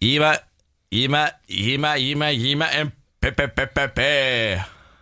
Gi 0.00 0.14
meg, 0.16 0.38
gi 0.88 1.02
meg, 1.12 1.34
gi 1.44 1.74
meg, 1.76 1.98
gi 2.00 2.12
meg, 2.16 2.36
gi 2.40 2.52
meg 2.56 2.76
en 2.78 2.90
p-p-p-p-p. 3.20 4.04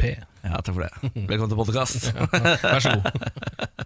P. 0.00 0.08
Ja, 0.42 0.58
takk 0.58 0.74
for 0.74 0.82
det. 0.82 1.10
Velkommen 1.28 1.52
til 1.52 1.60
podkast. 1.60 2.08
Vær 2.64 2.82
så 2.82 2.96
god. 2.96 3.84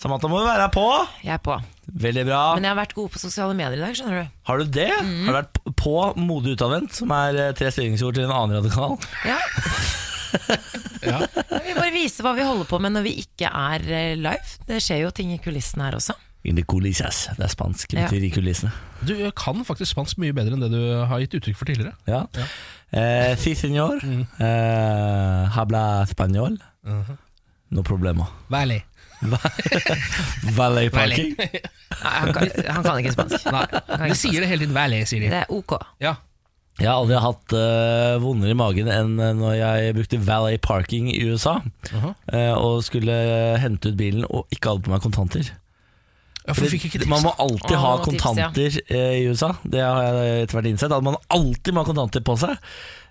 Samantha 0.00 0.30
må 0.32 0.40
du 0.40 0.46
være 0.48 0.70
på. 0.72 0.86
Jeg 1.20 1.34
er 1.36 1.42
på. 1.44 1.58
Veldig 2.06 2.24
bra. 2.30 2.40
Men 2.56 2.64
jeg 2.64 2.72
har 2.72 2.80
vært 2.80 2.96
god 2.96 3.12
på 3.12 3.20
sosiale 3.20 3.52
medier 3.58 3.76
i 3.76 3.82
dag, 3.84 3.92
skjønner 4.00 4.22
du. 4.22 4.32
Har 4.48 4.62
du 4.64 4.72
det? 4.78 4.88
Har 4.96 5.28
du 5.28 5.36
vært 5.42 5.60
på 5.84 5.94
modig 6.24 6.56
utadvendt, 6.56 6.96
som 6.96 7.12
er 7.18 7.42
eh, 7.44 7.52
tre 7.60 7.68
styringsord 7.76 8.16
til 8.16 8.24
en 8.24 8.32
annen 8.38 8.62
radikal? 8.62 8.96
Ja. 9.28 9.36
Ja. 11.02 11.18
Vi 11.26 11.72
bare 11.74 11.90
viser 11.92 12.24
hva 12.24 12.30
vi 12.32 12.44
holder 12.46 12.64
på 12.70 12.78
med 12.80 12.94
når 12.94 13.02
vi 13.04 13.10
ikke 13.20 13.50
er 13.50 13.82
eh, 13.84 14.12
live. 14.16 14.52
Det 14.64 14.78
skjer 14.80 15.02
jo 15.02 15.10
ting 15.12 15.34
i 15.34 15.40
kulissene 15.42 15.90
her 15.90 15.98
også. 15.98 16.14
In 16.44 16.56
the 16.58 16.64
coulisses. 16.66 17.28
Det 17.36 17.44
er 17.46 17.50
spansk, 17.52 17.92
betyr 17.94 18.18
ja. 18.18 18.26
i 18.26 18.30
kulissene. 18.34 18.72
Du 19.06 19.14
kan 19.38 19.62
faktisk 19.64 19.92
spansk 19.94 20.18
mye 20.18 20.34
bedre 20.34 20.56
enn 20.56 20.64
det 20.64 20.72
du 20.72 20.80
har 21.06 21.22
gitt 21.22 21.36
uttrykk 21.38 21.58
for 21.60 21.70
tidligere. 21.70 21.94
Ja. 22.10 22.24
Eh, 22.90 23.36
si 23.38 23.54
senor. 23.54 24.02
Eh, 24.02 25.44
habla 25.54 26.02
español. 26.02 26.58
No 27.72 27.82
problema. 27.86 28.26
Valley. 28.50 28.82
Valley 30.58 30.90
parking. 30.90 31.36
Nei, 31.38 31.62
han, 32.02 32.32
kan, 32.34 32.50
han 32.66 32.82
kan 32.84 32.98
ikke 32.98 33.14
spansk. 33.14 33.46
Nei, 33.54 33.64
kan 33.86 34.10
de 34.10 34.18
sier 34.18 34.42
det 34.42 34.50
hele 34.50 34.66
tiden. 34.66 34.76
Valley, 34.76 35.06
sier 35.06 35.22
de. 35.22 35.30
Det 35.32 35.44
er 35.44 35.54
ok. 35.54 35.78
Ja. 36.02 36.16
Jeg 36.80 36.88
har 36.88 36.98
aldri 37.02 37.18
hatt 37.20 37.54
uh, 37.54 38.16
vondere 38.22 38.54
i 38.54 38.56
magen 38.56 38.88
enn 38.90 39.18
eh, 39.20 39.34
når 39.36 39.56
jeg 39.58 39.96
brukte 39.98 40.20
valet 40.24 40.62
parking 40.64 41.10
i 41.12 41.20
USA. 41.28 41.58
Uh 41.92 42.04
-huh. 42.04 42.14
uh, 42.32 42.54
og 42.58 42.84
skulle 42.84 43.12
hente 43.60 43.92
ut 43.92 43.96
bilen 43.96 44.24
og 44.28 44.46
ikke 44.50 44.70
hadde 44.70 44.82
på 44.82 44.90
meg 44.90 45.04
kontanter. 45.04 45.52
Ja, 46.42 46.56
fikk 46.58 46.88
ikke 46.88 47.02
tips. 47.02 47.10
Man 47.10 47.22
må 47.22 47.32
alltid 47.38 47.76
ha 47.78 47.92
tips, 48.02 48.06
kontanter 48.08 48.78
eh, 48.90 49.12
i 49.20 49.26
USA. 49.30 49.52
Det 49.62 49.82
har 49.82 50.02
jeg 50.08 50.46
etter 50.46 50.58
hvert 50.58 50.70
innsett. 50.72 50.94
At 50.96 51.06
man 51.06 51.18
alltid 51.30 51.74
må 51.74 51.84
ha 51.84 51.88
kontanter 51.88 52.24
på 52.26 52.34
seg. 52.40 52.56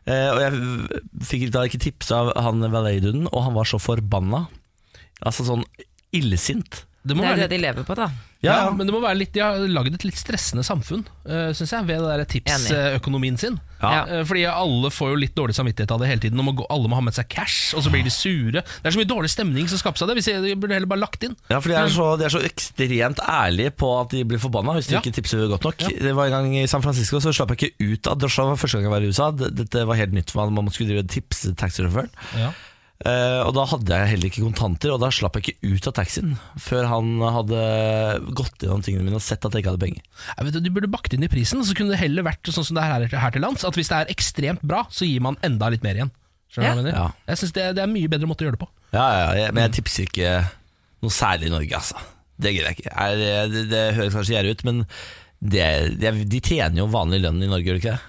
Eh, 0.09 0.27
og 0.33 0.41
jeg 0.41 1.01
fikk 1.29 1.45
da 1.53 1.63
ikke 1.67 1.81
tips 1.85 2.11
av 2.15 2.33
han 2.43 2.63
valet-duden, 2.73 3.29
og 3.31 3.45
han 3.47 3.55
var 3.55 3.69
så 3.69 3.79
forbanna. 3.81 4.45
Altså 5.23 5.45
sånn 5.47 5.63
illsint. 6.17 6.83
Det 7.03 7.15
må 7.17 7.23
Det 7.23 7.27
er 7.27 7.31
være 7.33 7.39
det 7.41 7.47
litt, 7.49 7.53
de 7.57 7.65
lever 7.65 7.85
på, 7.87 7.95
da. 7.97 8.05
ja, 8.45 8.55
Ja, 8.61 8.71
men 8.77 8.85
det 8.85 8.93
må 8.93 8.99
være 9.01 9.17
litt, 9.17 9.31
De 9.33 9.41
har 9.41 9.57
lagd 9.73 9.95
et 9.95 10.03
litt 10.05 10.19
stressende 10.19 10.61
samfunn, 10.63 11.01
uh, 11.25 11.49
syns 11.57 11.71
jeg, 11.73 11.85
ved 11.87 12.03
det 12.21 12.27
tipsøkonomien 12.29 13.39
sin. 13.41 13.55
Ja. 13.81 14.03
Uh, 14.05 14.21
Fordi 14.29 14.43
alle 14.45 14.91
får 14.93 15.09
jo 15.09 15.15
litt 15.23 15.33
dårlig 15.33 15.55
samvittighet 15.57 15.89
av 15.95 16.03
det 16.03 16.11
hele 16.11 16.21
tiden. 16.21 16.37
Må 16.45 16.53
gå, 16.59 16.67
alle 16.69 16.91
må 16.91 16.99
ha 16.99 17.01
med 17.01 17.15
seg 17.17 17.25
cash, 17.33 17.73
og 17.73 17.81
så 17.81 17.89
blir 17.93 18.05
de 18.05 18.13
sure. 18.13 18.61
Det 18.61 18.85
er 18.85 18.93
så 18.93 19.01
mye 19.01 19.09
dårlig 19.09 19.31
stemning 19.33 19.65
som 19.71 19.81
skapes 19.81 20.03
av 20.05 20.11
det. 20.11 20.19
Hvis 20.19 20.29
jeg, 20.29 20.43
de 20.45 20.53
burde 20.61 20.77
heller 20.77 20.91
bare 20.93 21.01
lagt 21.01 21.25
inn. 21.25 21.33
Ja, 21.49 21.57
for 21.57 21.73
de 21.73 21.79
er, 21.81 21.89
så, 21.89 22.11
de 22.21 22.27
er 22.29 22.35
så 22.37 22.43
ekstremt 22.45 23.23
ærlige 23.25 23.73
på 23.81 23.89
at 23.99 24.13
de 24.13 24.21
blir 24.29 24.41
forbanna 24.43 24.77
hvis 24.77 24.91
de 24.91 24.99
Ja. 24.99 25.01
ikke 25.01 25.15
tipser 25.17 25.47
godt 25.49 25.65
nok. 25.65 25.81
Ja. 25.81 25.89
Det 26.05 26.13
var 26.17 26.29
En 26.29 26.37
gang 26.37 26.55
i 26.61 26.67
San 26.69 26.85
Francisco 26.85 27.17
så 27.23 27.33
slapp 27.33 27.55
jeg 27.57 27.71
ikke 27.73 27.93
ut 27.97 28.07
av 28.13 28.21
drosja. 28.21 28.45
Det 28.45 28.53
var 28.53 28.61
første 28.61 28.77
gang 28.77 28.85
jeg 28.91 28.93
var 28.93 29.01
i 29.01 29.09
USA. 29.09 29.31
Dette 29.33 29.87
var 29.89 29.97
helt 29.97 30.13
nytt 30.13 30.29
for 30.29 30.45
meg. 30.45 30.53
Man 30.61 30.69
skulle 30.69 30.93
drive 30.93 31.07
tipse 31.09 31.55
taxisjåføren. 31.57 32.13
Ja. 32.37 32.51
Eh, 33.01 33.39
og 33.47 33.55
da 33.57 33.63
hadde 33.65 33.97
jeg 33.97 34.09
heller 34.11 34.29
ikke 34.29 34.43
kontanter, 34.45 34.91
og 34.93 34.99
da 35.01 35.07
slapp 35.09 35.39
jeg 35.39 35.55
ikke 35.55 35.71
ut 35.73 35.87
av 35.89 35.93
taxien 35.97 36.35
før 36.61 36.85
han 36.91 37.07
hadde 37.33 37.61
gått 38.37 38.61
gjennom 38.61 38.83
tingene 38.85 39.07
mine 39.07 39.17
og 39.17 39.23
sett 39.25 39.41
at 39.47 39.55
jeg 39.57 39.63
ikke 39.63 39.71
hadde 39.73 39.81
penger. 39.81 40.03
Jeg 40.37 40.47
vet, 40.47 40.59
du 40.61 40.69
burde 40.75 40.89
bakt 40.93 41.15
inn 41.17 41.25
i 41.25 41.29
prisen, 41.31 41.63
så 41.65 41.73
kunne 41.77 41.95
det 41.95 42.01
heller 42.03 42.27
vært 42.27 42.51
sånn 42.53 42.67
som 42.67 42.77
det 42.77 42.83
er 42.85 43.07
her, 43.17 43.33
til 43.33 43.41
lands. 43.41 43.65
At 43.65 43.79
hvis 43.79 43.89
det 43.89 43.97
er 44.03 44.11
ekstremt 44.13 44.61
bra, 44.61 44.83
så 44.93 45.07
gir 45.09 45.23
man 45.25 45.39
enda 45.41 45.71
litt 45.73 45.81
mer 45.87 45.97
igjen. 45.97 46.13
Hva 46.51 46.67
jeg? 46.67 46.93
Ja. 46.93 47.07
Jeg 47.31 47.39
synes 47.41 47.53
det, 47.55 47.65
det 47.77 47.83
er 47.85 47.89
mye 47.89 48.11
bedre 48.11 48.27
måte 48.29 48.43
å 48.43 48.49
gjøre 48.49 48.57
det 48.59 48.63
på. 48.65 48.69
Ja, 48.93 49.05
ja, 49.07 49.19
ja, 49.23 49.33
jeg- 49.45 49.53
Men 49.55 49.63
jeg 49.69 49.75
tipser 49.79 50.03
ikke 50.05 50.31
noe 51.01 51.15
særlig 51.15 51.47
i 51.47 51.53
Norge, 51.55 51.73
altså. 51.79 51.97
Det 52.41 52.51
gidder 52.53 52.69
jeg 52.69 52.77
ikke. 52.81 52.93
Jeg, 52.97 53.49
det, 53.53 53.61
det 53.71 53.83
høres 53.97 54.13
kanskje 54.17 54.35
gjerrig 54.35 54.51
ut, 54.57 54.63
men 54.67 54.85
det, 55.41 55.65
det, 56.01 56.11
de 56.29 56.39
tjener 56.43 56.83
jo 56.83 56.87
vanlig 56.91 57.21
lønn 57.23 57.41
i 57.41 57.47
Norge, 57.49 57.65
gjør 57.65 57.79
de 57.79 57.81
ikke 57.81 57.95
det? 57.95 58.07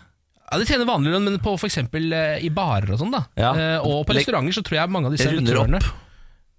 Ja, 0.53 0.59
De 0.61 0.67
tjener 0.69 0.85
vanlig 0.85 1.15
lønn, 1.15 1.25
men 1.25 1.39
på 1.41 1.55
for 1.59 1.67
eksempel, 1.71 2.13
eh, 2.13 2.45
i 2.45 2.51
barer 2.53 2.93
og 2.93 2.99
sånn, 3.01 3.11
da. 3.15 3.25
Ja. 3.41 3.53
Eh, 3.57 3.79
og 3.81 4.05
på 4.07 4.13
Legg- 4.13 4.27
restauranter 4.27 4.53
så 4.59 4.63
tror 4.67 4.77
jeg 4.83 4.91
mange 4.93 5.09
av 5.09 5.13
disse 5.17 5.25
Jeg 5.31 5.39
runder 5.39 5.57
servitørene 5.57 5.81
opp. 5.81 6.09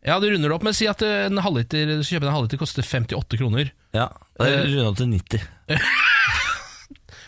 Ja, 0.04 0.18
du 0.20 0.26
runder 0.34 0.52
opp, 0.52 0.64
men 0.68 0.74
si 0.76 0.88
at 0.90 1.00
eh, 1.06 1.28
en 1.30 1.38
halvliter, 1.46 1.86
du 1.88 2.02
skal 2.04 2.18
kjøpe 2.20 2.28
en 2.28 2.34
halvliter 2.36 2.58
koster 2.60 2.84
58 2.84 3.38
kroner. 3.40 3.70
Ja, 3.96 4.10
da 4.40 4.50
Eh, 4.50 4.66
runder 4.66 4.82
jeg 4.82 4.90
opp 4.90 4.98
til 4.98 5.08
90. 5.14 5.40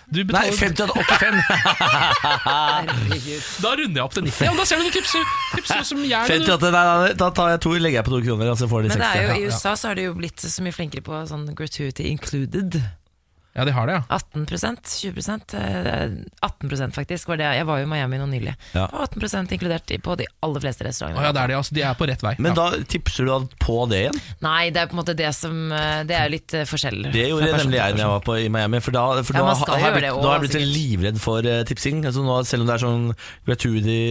Du 0.06 0.20
Nei, 0.22 0.28
betaler, 0.30 0.53
50 0.53 0.76
til 0.78 0.86
85! 1.02 1.40
Da 3.64 3.72
runder 3.80 3.97
jeg 3.97 4.03
opp 4.06 4.14
til 4.14 4.26
90. 4.28 4.46
Ja, 4.46 4.52
men 4.53 4.59
da 4.62 4.66
ser 4.70 4.78
du 4.78 4.86
du 4.86 4.94
tipser, 4.94 5.24
tipser 5.56 5.82
som 5.88 6.03
jeg 6.06 6.30
58, 6.30 6.70
nei, 6.76 6.84
nei, 6.86 7.14
da 7.18 7.30
tar 7.36 7.50
jeg 7.56 7.62
to, 7.66 7.72
legger 7.82 8.00
jeg 8.02 8.06
på 8.08 8.14
to 8.14 8.20
kroner, 8.28 8.52
og 8.53 8.59
så 8.59 8.68
får 8.70 8.86
de 8.86 8.92
Men 8.94 9.02
det 9.02 9.08
60. 9.08 9.16
er 9.16 9.24
jo, 9.26 9.30
Ja. 9.32 9.36
i 9.40 9.50
USA 9.50 9.74
så 9.82 9.88
har 9.90 9.96
de 9.97 10.03
jo 10.06 10.14
blitt 10.20 10.46
så 10.46 10.62
mye 10.66 10.76
flinkere 10.78 11.02
på 11.06 11.14
sånn 11.32 11.47
gratuity 11.58 12.06
included. 12.12 12.78
Ja, 13.56 13.64
de 13.64 13.72
har 13.72 13.88
det, 13.88 13.94
ja. 13.96 14.18
18% 14.36 14.90
20 15.00 15.22
eh, 15.56 16.16
18% 16.42 16.92
faktisk 16.92 17.30
var 17.32 17.40
det. 17.40 17.48
Jeg 17.56 17.68
var 17.70 17.80
jo 17.80 17.86
i 17.86 17.88
Miami 17.88 18.20
nå 18.20 18.28
nylig. 18.28 18.52
Ja. 18.76 18.84
18% 18.92 19.54
inkludert 19.56 19.94
på 20.04 20.16
de 20.20 20.28
aller 20.44 20.64
fleste 20.66 20.84
restaurantene. 20.84 21.22
Oh, 21.24 21.28
ja, 21.30 21.32
det 21.32 21.44
er 21.46 21.54
de, 21.54 21.58
altså. 21.62 21.78
De 21.78 21.86
er 21.88 21.96
på 21.96 22.10
rett 22.10 22.26
vei. 22.26 22.36
Men 22.44 22.52
ja. 22.52 22.58
da 22.60 22.84
tipser 22.92 23.24
du 23.24 23.32
da 23.32 23.40
på 23.64 23.78
det 23.92 24.02
igjen? 24.04 24.22
Nei, 24.44 24.60
det 24.76 24.84
er 24.84 24.92
på 24.92 24.98
en 24.98 25.02
måte 25.02 25.16
det 25.16 25.32
som 25.38 25.72
eh, 25.72 26.02
Det 26.08 26.18
er 26.18 26.28
jo 26.28 26.36
litt 26.36 26.58
eh, 26.60 26.68
forskjell. 26.68 27.00
Det 27.16 27.28
gjorde 27.30 27.48
jeg 27.48 27.62
nemlig 27.64 27.80
jeg 27.80 27.96
da 27.96 28.04
jeg 28.04 28.14
var 28.18 28.26
på, 28.28 28.40
i 28.44 28.50
Miami. 28.52 28.84
For 28.84 28.98
da, 28.98 29.06
for 29.24 29.40
Ja, 29.40 29.46
da 29.48 29.80
har 29.80 29.86
jeg 29.88 30.00
blitt, 30.02 30.12
også, 30.12 30.26
da 30.26 30.34
har 30.34 30.36
jeg 30.36 30.46
blitt 30.46 30.58
sikkert. 30.58 30.76
livredd 30.76 31.22
for 31.24 31.52
eh, 31.54 31.64
tipsing. 31.72 32.04
Altså 32.12 32.26
nå, 32.28 32.42
selv 32.50 32.66
om 32.66 32.72
det 32.72 32.76
er 32.76 32.84
sånn 32.90 33.08
gratuity 33.48 34.02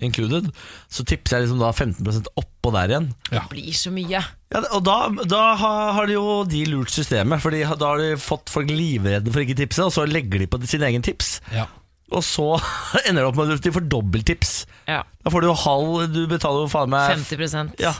included, 0.00 0.50
så 0.92 1.04
tipser 1.04 1.38
jeg 1.38 1.48
liksom 1.48 1.60
da 1.62 1.72
15 1.72 2.28
oppå 2.38 2.72
der 2.74 2.92
igjen. 2.92 3.08
Ja. 3.30 3.42
Det 3.42 3.50
blir 3.54 3.74
så 3.76 3.92
mye. 3.94 4.22
Ja, 4.50 4.62
og 4.74 4.84
da, 4.86 4.96
da 5.28 5.42
har 5.60 5.92
har 5.96 6.08
de 6.08 6.16
jo 6.16 6.40
de 6.48 6.64
lurt 6.66 6.90
systemet, 6.90 7.42
Fordi 7.42 7.62
da 7.64 7.92
har 7.92 8.00
de 8.02 8.14
fått 8.20 8.50
folk 8.50 8.70
livredde 8.70 9.32
for 9.32 9.44
ikke 9.44 9.58
tipse, 9.58 9.84
og 9.84 9.94
så 9.94 10.06
legger 10.08 10.42
de 10.42 10.50
på 10.50 10.60
sin 10.66 10.82
egen 10.86 11.04
tips. 11.06 11.38
Ja. 11.54 11.66
Og 12.10 12.24
så 12.26 12.46
ender 13.06 13.22
det 13.22 13.28
opp 13.30 13.38
med 13.38 13.54
at 13.54 13.66
de 13.66 13.74
får 13.74 13.88
dobbelttips. 13.90 14.54
Ja. 14.90 15.02
Da 15.22 15.32
får 15.32 15.44
du 15.44 15.50
jo 15.50 15.58
halv 15.62 16.06
Du 16.14 16.22
betaler 16.30 16.64
jo 16.64 16.70
faen 16.72 16.90
meg 16.90 17.12
50% 17.12 17.76
Ja, 17.78 17.92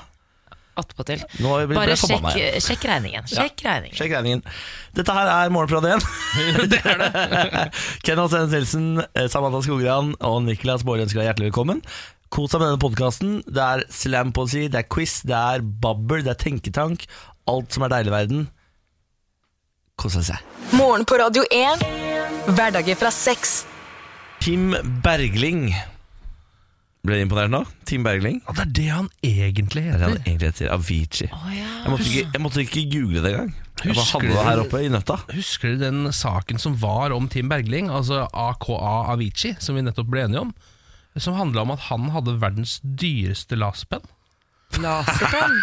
attpåtil. 0.81 1.25
Bare 1.41 1.97
sjekk, 1.99 2.29
sjekk 2.65 2.87
regningen. 2.91 3.27
Sjekk 3.31 3.65
regningen. 3.67 3.97
Sjekk 3.97 4.15
regningen. 4.17 4.45
Dette 4.97 5.17
her 5.17 5.33
er 5.33 5.53
Morgenprat 5.55 5.89
1. 5.95 6.07
Det 6.73 6.81
er 6.85 7.03
det. 7.05 7.67
Kenneth 8.07 8.37
Hans 8.37 8.55
Nilsen, 8.55 8.89
eh, 9.15 9.29
Samantha 9.33 9.63
Skogran 9.67 10.15
og 10.21 10.41
Niklas 10.49 10.87
Baarli 10.87 11.07
ønsker 11.07 11.23
deg 11.23 11.31
hjertelig 11.31 11.51
velkommen. 11.53 11.85
Kos 12.31 12.53
deg 12.53 12.63
med 12.63 12.69
denne 12.71 12.83
podkasten. 12.85 13.37
Det 13.47 13.63
er 13.65 13.85
slam 13.89 14.31
slampoesi, 14.31 14.69
det 14.71 14.85
er 14.85 14.89
quiz, 14.91 15.21
det 15.27 15.35
er 15.37 15.65
babbel, 15.83 16.23
det 16.27 16.37
er 16.37 16.43
tenketank. 16.45 17.09
Alt 17.51 17.75
som 17.75 17.87
er 17.87 17.95
deilig 17.97 18.13
i 18.13 18.15
verden. 18.15 18.45
Kos 20.01 20.15
deg. 20.17 20.39
Morgen 20.79 21.05
på 21.05 21.19
Radio 21.21 21.43
1. 21.51 21.83
Hverdager 22.55 22.97
fra 22.97 23.11
sex. 23.13 23.65
Tim 24.41 24.71
Bergling. 25.05 25.75
Ble 27.07 27.17
du 27.17 27.23
imponert 27.25 27.49
nå? 27.53 27.63
Tim 27.89 28.03
Bergling? 28.05 28.43
Ja, 28.45 28.53
det 28.59 28.65
er 28.67 28.73
det 28.77 28.89
han 28.93 29.07
egentlig 29.25 29.87
heter. 29.87 29.99
Det 29.99 30.05
er 30.05 30.11
han 30.19 30.27
egentlig 30.29 30.51
heter. 30.51 30.71
Avicii. 30.75 31.29
Å 31.33 31.53
ja. 31.55 31.69
Jeg 31.81 31.93
måtte, 31.95 32.09
ikke, 32.11 32.25
jeg 32.35 32.43
måtte 32.45 32.65
ikke 32.67 32.83
google 32.93 33.23
det 33.25 33.31
engang. 33.33 33.55
Jeg 33.81 33.95
bare 33.97 34.03
Husker 34.05 34.27
du- 34.29 34.43
her 34.45 34.61
oppe 34.61 34.83
i 34.85 34.91
nøtta. 34.93 35.17
Husker 35.33 35.73
du 35.73 35.81
den 35.81 36.11
saken 36.13 36.61
som 36.61 36.77
var 36.83 37.15
om 37.17 37.29
Tim 37.33 37.49
Bergling, 37.49 37.89
altså 37.89 38.27
AKA 38.37 38.93
Avicii, 39.15 39.55
som 39.65 39.79
vi 39.79 39.87
nettopp 39.87 40.11
ble 40.13 40.27
enige 40.27 40.43
om? 40.45 40.53
Som 41.17 41.35
handla 41.41 41.65
om 41.65 41.73
at 41.73 41.87
han 41.89 42.11
hadde 42.13 42.37
verdens 42.39 42.77
dyreste 42.85 43.57
laserpenn. 43.57 44.05
Laserpenn. 44.79 45.57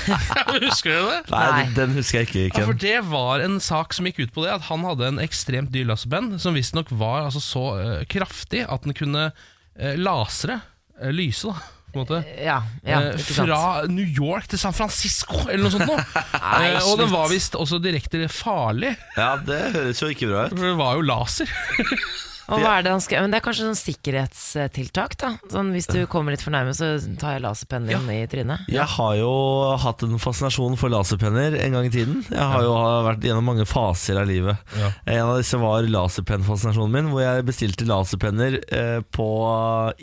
Husker 0.62 0.94
du 0.94 1.10
det? 1.10 1.18
Nei, 1.34 1.42
Nei. 1.50 1.66
den 1.76 1.92
husker 1.98 2.22
jeg 2.22 2.30
ikke, 2.30 2.44
Ja, 2.62 2.64
for 2.64 2.78
Ken. 2.78 2.80
Det 2.86 3.00
var 3.10 3.42
en 3.44 3.58
sak 3.60 3.92
som 3.92 4.06
gikk 4.08 4.22
ut 4.22 4.32
på 4.32 4.46
det 4.46 4.54
at 4.54 4.64
han 4.70 4.86
hadde 4.86 5.10
en 5.10 5.20
ekstremt 5.20 5.74
dyr 5.74 5.84
laserpenn 5.90 6.38
som 6.40 6.56
visstnok 6.56 6.88
var 6.94 7.26
altså, 7.26 7.42
så 7.44 7.64
eh, 7.82 8.06
kraftig 8.08 8.62
at 8.64 8.86
den 8.86 8.96
kunne 8.96 9.26
uh, 9.34 9.94
lasere, 10.00 10.60
eh, 10.62 10.72
lyse, 11.12 11.48
da. 11.52 11.72
Måte. 11.96 12.18
Ja, 12.44 12.58
ja, 12.84 12.98
Eh, 13.00 13.16
fra 13.16 13.86
New 13.88 14.04
York 14.04 14.48
til 14.52 14.58
San 14.60 14.74
Francisco, 14.76 15.38
eller 15.48 15.62
noe 15.64 15.72
sånt 15.72 15.86
noe. 15.88 16.02
Nei, 16.42 16.74
Eh, 16.74 16.82
og 16.90 16.98
den 17.00 17.08
var 17.12 17.30
visst 17.32 17.54
også 17.56 17.78
direkte 17.80 18.26
farlig, 18.28 18.90
Ja, 19.16 19.36
det 19.40 19.60
høres 19.72 20.02
jo 20.02 20.10
ikke 20.12 20.28
bra 20.28 20.42
ut. 20.46 20.52
for 20.58 20.66
det 20.66 20.76
var 20.76 20.98
jo 20.98 21.06
laser. 21.08 21.48
Og 22.46 22.62
hva 22.62 22.76
er 22.78 22.84
det 22.86 22.92
han 22.94 23.02
skal 23.02 23.24
Men 23.24 23.32
det 23.34 23.40
er 23.40 23.44
kanskje 23.44 23.66
sånn 23.66 23.78
sikkerhetstiltak, 23.78 25.16
da. 25.20 25.32
Sånn 25.50 25.72
hvis 25.74 25.88
du 25.90 25.98
kommer 26.10 26.34
litt 26.34 26.44
for 26.44 26.54
nærme, 26.54 26.74
så 26.76 26.92
tar 27.20 27.36
jeg 27.36 27.44
laserpennen 27.44 27.90
din 27.90 28.12
i 28.14 28.26
trynet. 28.30 28.68
Jeg 28.70 28.86
har 28.96 29.14
jo 29.18 29.30
hatt 29.82 30.04
en 30.06 30.20
fascinasjon 30.22 30.76
for 30.80 30.92
laserpenner 30.92 31.56
en 31.58 31.76
gang 31.76 31.88
i 31.88 31.92
tiden. 31.92 32.20
Jeg 32.30 32.48
har 32.52 32.66
jo 32.66 32.74
vært 33.06 33.26
gjennom 33.26 33.48
mange 33.50 33.66
faser 33.68 34.20
av 34.20 34.28
livet. 34.30 34.62
Ja. 34.78 34.92
En 35.16 35.32
av 35.32 35.40
disse 35.40 35.58
var 35.60 35.88
laserpennfascinasjonen 35.90 36.94
min, 36.94 37.10
hvor 37.12 37.24
jeg 37.24 37.46
bestilte 37.48 37.88
laserpenner 37.88 38.60
eh, 38.68 39.00
på 39.16 39.28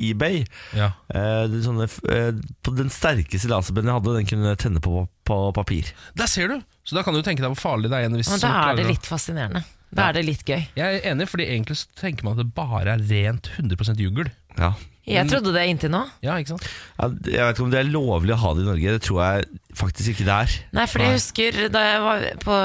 eBay. 0.10 0.44
Ja. 0.78 0.92
Eh, 1.14 1.60
sånne, 1.64 1.88
eh, 2.12 2.34
på 2.64 2.76
den 2.76 2.92
sterkeste 2.94 3.52
laserpennen 3.52 3.94
jeg 3.94 4.02
hadde, 4.02 4.18
den 4.20 4.30
kunne 4.34 4.58
tenne 4.60 4.84
på, 4.84 5.06
på 5.28 5.40
papir. 5.56 5.94
Der 6.20 6.32
ser 6.32 6.52
du! 6.52 6.60
Så 6.84 6.98
da 6.98 7.06
kan 7.06 7.16
du 7.16 7.24
tenke 7.24 7.44
deg 7.44 7.54
hvor 7.54 7.62
farlig 7.62 7.88
det 7.88 7.96
er. 7.96 8.06
igjen 8.06 8.20
Hvis 8.20 8.34
Men 8.34 8.44
da 8.44 8.52
er 8.68 8.82
det 8.82 8.90
litt 8.90 9.08
fascinerende. 9.08 9.64
Da 9.94 10.10
er 10.10 10.18
det 10.18 10.26
litt 10.26 10.44
gøy. 10.48 10.64
Jeg 10.78 11.00
er 11.00 11.12
enig, 11.12 11.28
fordi 11.30 11.46
egentlig 11.50 11.78
så 11.84 11.92
tenker 12.00 12.26
man 12.26 12.38
at 12.38 12.44
det 12.44 12.56
bare 12.58 12.96
er 12.96 13.04
rent 13.12 13.52
100% 13.60 14.02
jugl. 14.02 14.32
Ja. 14.58 14.74
Jeg 15.06 15.28
trodde 15.28 15.52
det 15.52 15.66
inntil 15.68 15.92
nå. 15.92 16.06
Ja, 16.24 16.38
ikke 16.40 16.54
sant? 16.54 16.68
Ja, 17.00 17.10
jeg 17.12 17.44
vet 17.44 17.58
ikke 17.58 17.66
om 17.66 17.72
det 17.74 17.80
er 17.82 17.90
lovlig 17.92 18.32
å 18.36 18.40
ha 18.40 18.54
det 18.56 18.64
i 18.64 18.68
Norge. 18.70 18.94
Det 18.96 19.02
tror 19.04 19.20
jeg 19.26 19.48
faktisk 19.76 20.12
ikke 20.14 20.26
det 20.28 20.36
er. 20.46 20.54
Nei, 20.78 20.86
for 20.88 21.02
jeg 21.04 21.16
husker 21.18 21.58
da 21.74 21.82
jeg 21.84 22.02
var 22.06 22.26
på 22.44 22.58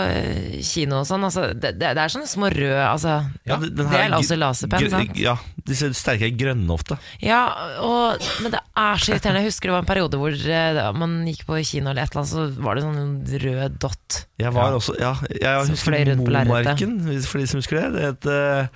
kino 0.69 1.00
og 1.00 1.06
sånn, 1.08 1.25
altså, 1.25 1.46
det, 1.56 1.73
det 1.81 1.88
er 1.96 2.12
sånne 2.12 2.29
små 2.29 2.50
røde 2.52 2.82
altså, 2.85 3.14
Ja, 3.49 3.56
den- 3.56 3.73
den 3.75 3.88
Det 3.88 3.88
her 3.96 4.11
er 4.11 4.17
også 4.19 4.37
laserpenn, 4.38 4.90
sant? 4.93 5.17
Ja, 5.19 5.35
disse 5.67 5.88
sterke 5.96 6.29
er 6.29 6.37
grønne 6.38 6.69
ofte. 6.76 6.99
Ja, 7.25 7.40
og, 7.82 8.20
men 8.44 8.52
det 8.55 8.61
er 8.76 9.00
så 9.02 9.14
irriterende. 9.17 9.43
Jeg 9.43 9.50
husker 9.50 9.73
det 9.73 9.76
var 9.79 9.82
en 9.87 9.91
periode 9.91 10.20
hvor 10.20 10.37
eh, 10.38 10.70
da 10.79 10.87
man 10.93 11.19
gikk 11.26 11.43
på 11.49 11.58
kino 11.64 11.91
eller 11.91 12.05
et 12.06 12.12
eller 12.14 12.23
annet, 12.23 12.32
så 12.37 12.62
var 12.69 12.79
det 12.79 12.84
sånn 12.87 13.43
rød 13.49 13.79
dott. 13.82 14.20
Jeg 14.38 14.52
var 14.55 14.70
Ja. 14.70 14.79
også, 14.79 14.94
ja, 15.00 15.14
jeg 15.32 15.43
jeg 15.43 15.75
husker. 15.75 16.14
Momarken, 16.23 16.96
for 17.26 17.38
de 17.43 17.46
som 17.50 17.58
husker 17.58 17.81
det. 17.81 17.88
Det 17.99 18.08
et, 18.12 18.26
eh, 18.31 18.67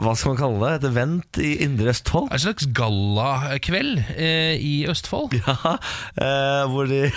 hva 0.00 0.14
skal 0.16 0.32
man 0.32 0.38
kalle 0.40 0.60
det? 0.62 0.70
Et 0.78 0.86
event 0.88 1.38
i 1.42 1.50
Indre 1.66 1.90
Østfold. 1.92 2.30
En 2.32 2.40
slags 2.40 2.68
gallakveld 2.76 3.98
eh, 4.16 4.54
i 4.56 4.74
Østfold. 4.88 5.36
Ja, 5.42 5.74
eh, 6.22 6.62
hvor 6.70 6.86
de 6.88 7.08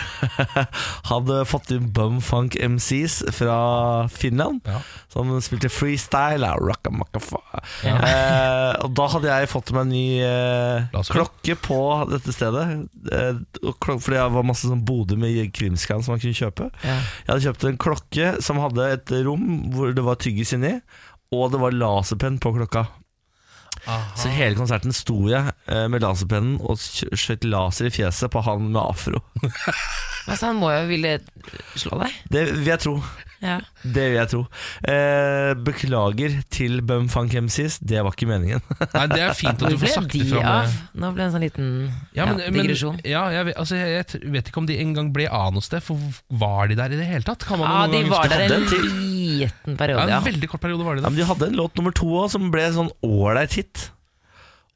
hadde 1.11 1.37
fått 1.47 1.69
inn 1.75 1.87
bumfunk 1.95 2.57
MCs 2.59 3.21
fra 3.35 3.57
Finland. 4.11 4.65
Ja. 4.67 4.81
Som 5.13 5.31
spilte 5.45 5.69
freestyle. 5.71 6.43
ja, 6.43 6.55
rockamackafa. 6.59 7.41
Ja. 7.85 7.95
Eh, 7.95 8.71
og 8.83 8.95
da 8.97 9.07
hadde 9.13 9.31
jeg 9.31 9.51
fått 9.51 9.71
meg 9.75 9.85
en 9.85 9.93
ny 9.93 10.05
eh, 10.25 10.99
klokke 11.11 11.55
på 11.63 11.79
dette 12.11 12.35
stedet. 12.35 12.65
Eh, 13.11 13.39
fordi 13.85 14.17
det 14.17 14.27
var 14.35 14.47
masse 14.47 14.67
sånn 14.67 14.83
boder 14.87 15.19
med 15.21 15.53
krimskan 15.55 16.03
som 16.03 16.15
man 16.15 16.23
kunne 16.23 16.35
kjøpe. 16.37 16.69
Ja. 16.83 16.97
Jeg 17.23 17.31
hadde 17.31 17.45
kjøpt 17.47 17.67
en 17.69 17.81
klokke 17.85 18.33
som 18.43 18.59
hadde 18.63 18.89
et 18.97 19.15
rom 19.25 19.45
hvor 19.75 19.93
det 19.95 20.03
var 20.05 20.19
tyggis 20.21 20.55
inni, 20.57 20.75
og 21.33 21.51
det 21.53 21.59
var 21.61 21.73
laserpenn 21.73 22.37
på 22.43 22.51
klokka. 22.57 22.85
Så 24.17 24.31
hele 24.33 24.55
konserten 24.57 24.93
sto 24.95 25.17
jeg 25.29 25.51
eh, 25.69 25.85
med 25.91 26.01
laserpennen 26.01 26.55
og 26.63 26.79
skj- 26.81 27.11
skjøt 27.13 27.43
laser 27.45 27.89
i 27.89 27.93
fjeset 27.93 28.31
på 28.33 28.41
han 28.47 28.69
med 28.71 28.81
afro. 28.81 29.21
Altså, 30.25 30.47
han 30.47 30.55
må 30.57 30.71
jo 30.73 30.87
ville 30.89 31.09
slå 31.77 31.99
deg. 32.01 32.13
Det 32.33 32.41
vil 32.49 32.65
jeg 32.71 32.81
tro. 32.81 32.95
Ja. 33.45 33.57
Det 33.83 34.05
vil 34.09 34.17
jeg 34.17 34.29
tro. 34.31 34.41
Eh, 34.89 35.51
beklager 35.67 36.35
til 36.53 36.79
Bumfunk 36.85 37.35
MCs, 37.45 37.77
det 37.85 38.01
var 38.01 38.15
ikke 38.15 38.27
meningen. 38.29 38.63
Nei, 38.95 39.05
det 39.11 39.21
er 39.21 39.35
fint 39.37 39.61
at 39.61 39.71
du 39.75 39.77
får 39.81 39.93
sagt 39.99 40.13
de 40.15 40.23
det 40.31 40.41
eh. 40.41 40.75
Nå 40.97 41.11
ble 41.13 41.21
det 41.21 41.27
en 41.29 41.35
sånn 41.35 41.45
liten 41.45 41.69
ja, 42.17 42.25
Ja, 42.25 42.49
digresjon. 42.49 42.97
men, 42.99 43.09
ja, 43.11 43.23
jeg, 43.35 43.53
altså, 43.55 43.77
jeg, 43.79 44.05
jeg 44.17 44.33
vet 44.35 44.49
ikke 44.51 44.63
om 44.63 44.69
de 44.69 44.79
engang 44.81 45.11
ble 45.15 45.27
av 45.29 45.53
noe 45.55 45.65
sted, 45.65 45.83
for 45.85 46.01
var 46.41 46.71
de 46.71 46.79
der 46.79 46.95
i 46.95 46.99
det 46.99 47.07
hele 47.09 47.27
tatt? 47.27 47.45
Kan 47.47 47.61
man 47.61 47.69
Ja, 47.69 47.85
de 47.93 48.03
var 48.09 48.29
der 48.31 48.45
en 48.49 48.65
liten 48.71 49.77
periode, 49.79 50.07
Ja, 50.09 50.19
en 50.21 50.27
veldig 50.27 50.49
kort 50.51 50.63
periode 50.65 50.87
var 50.87 50.97
de 50.97 51.05
Ja, 51.05 51.11
men 51.11 51.19
de 51.21 51.27
hadde 51.29 51.51
en 51.51 51.59
låt 51.59 51.77
nummer 51.77 51.93
to 51.95 52.09
òg 52.23 52.31
som 52.33 52.49
ble 52.53 52.65
sånn 52.75 52.91
ålreit 53.05 53.59
hit. 53.59 53.89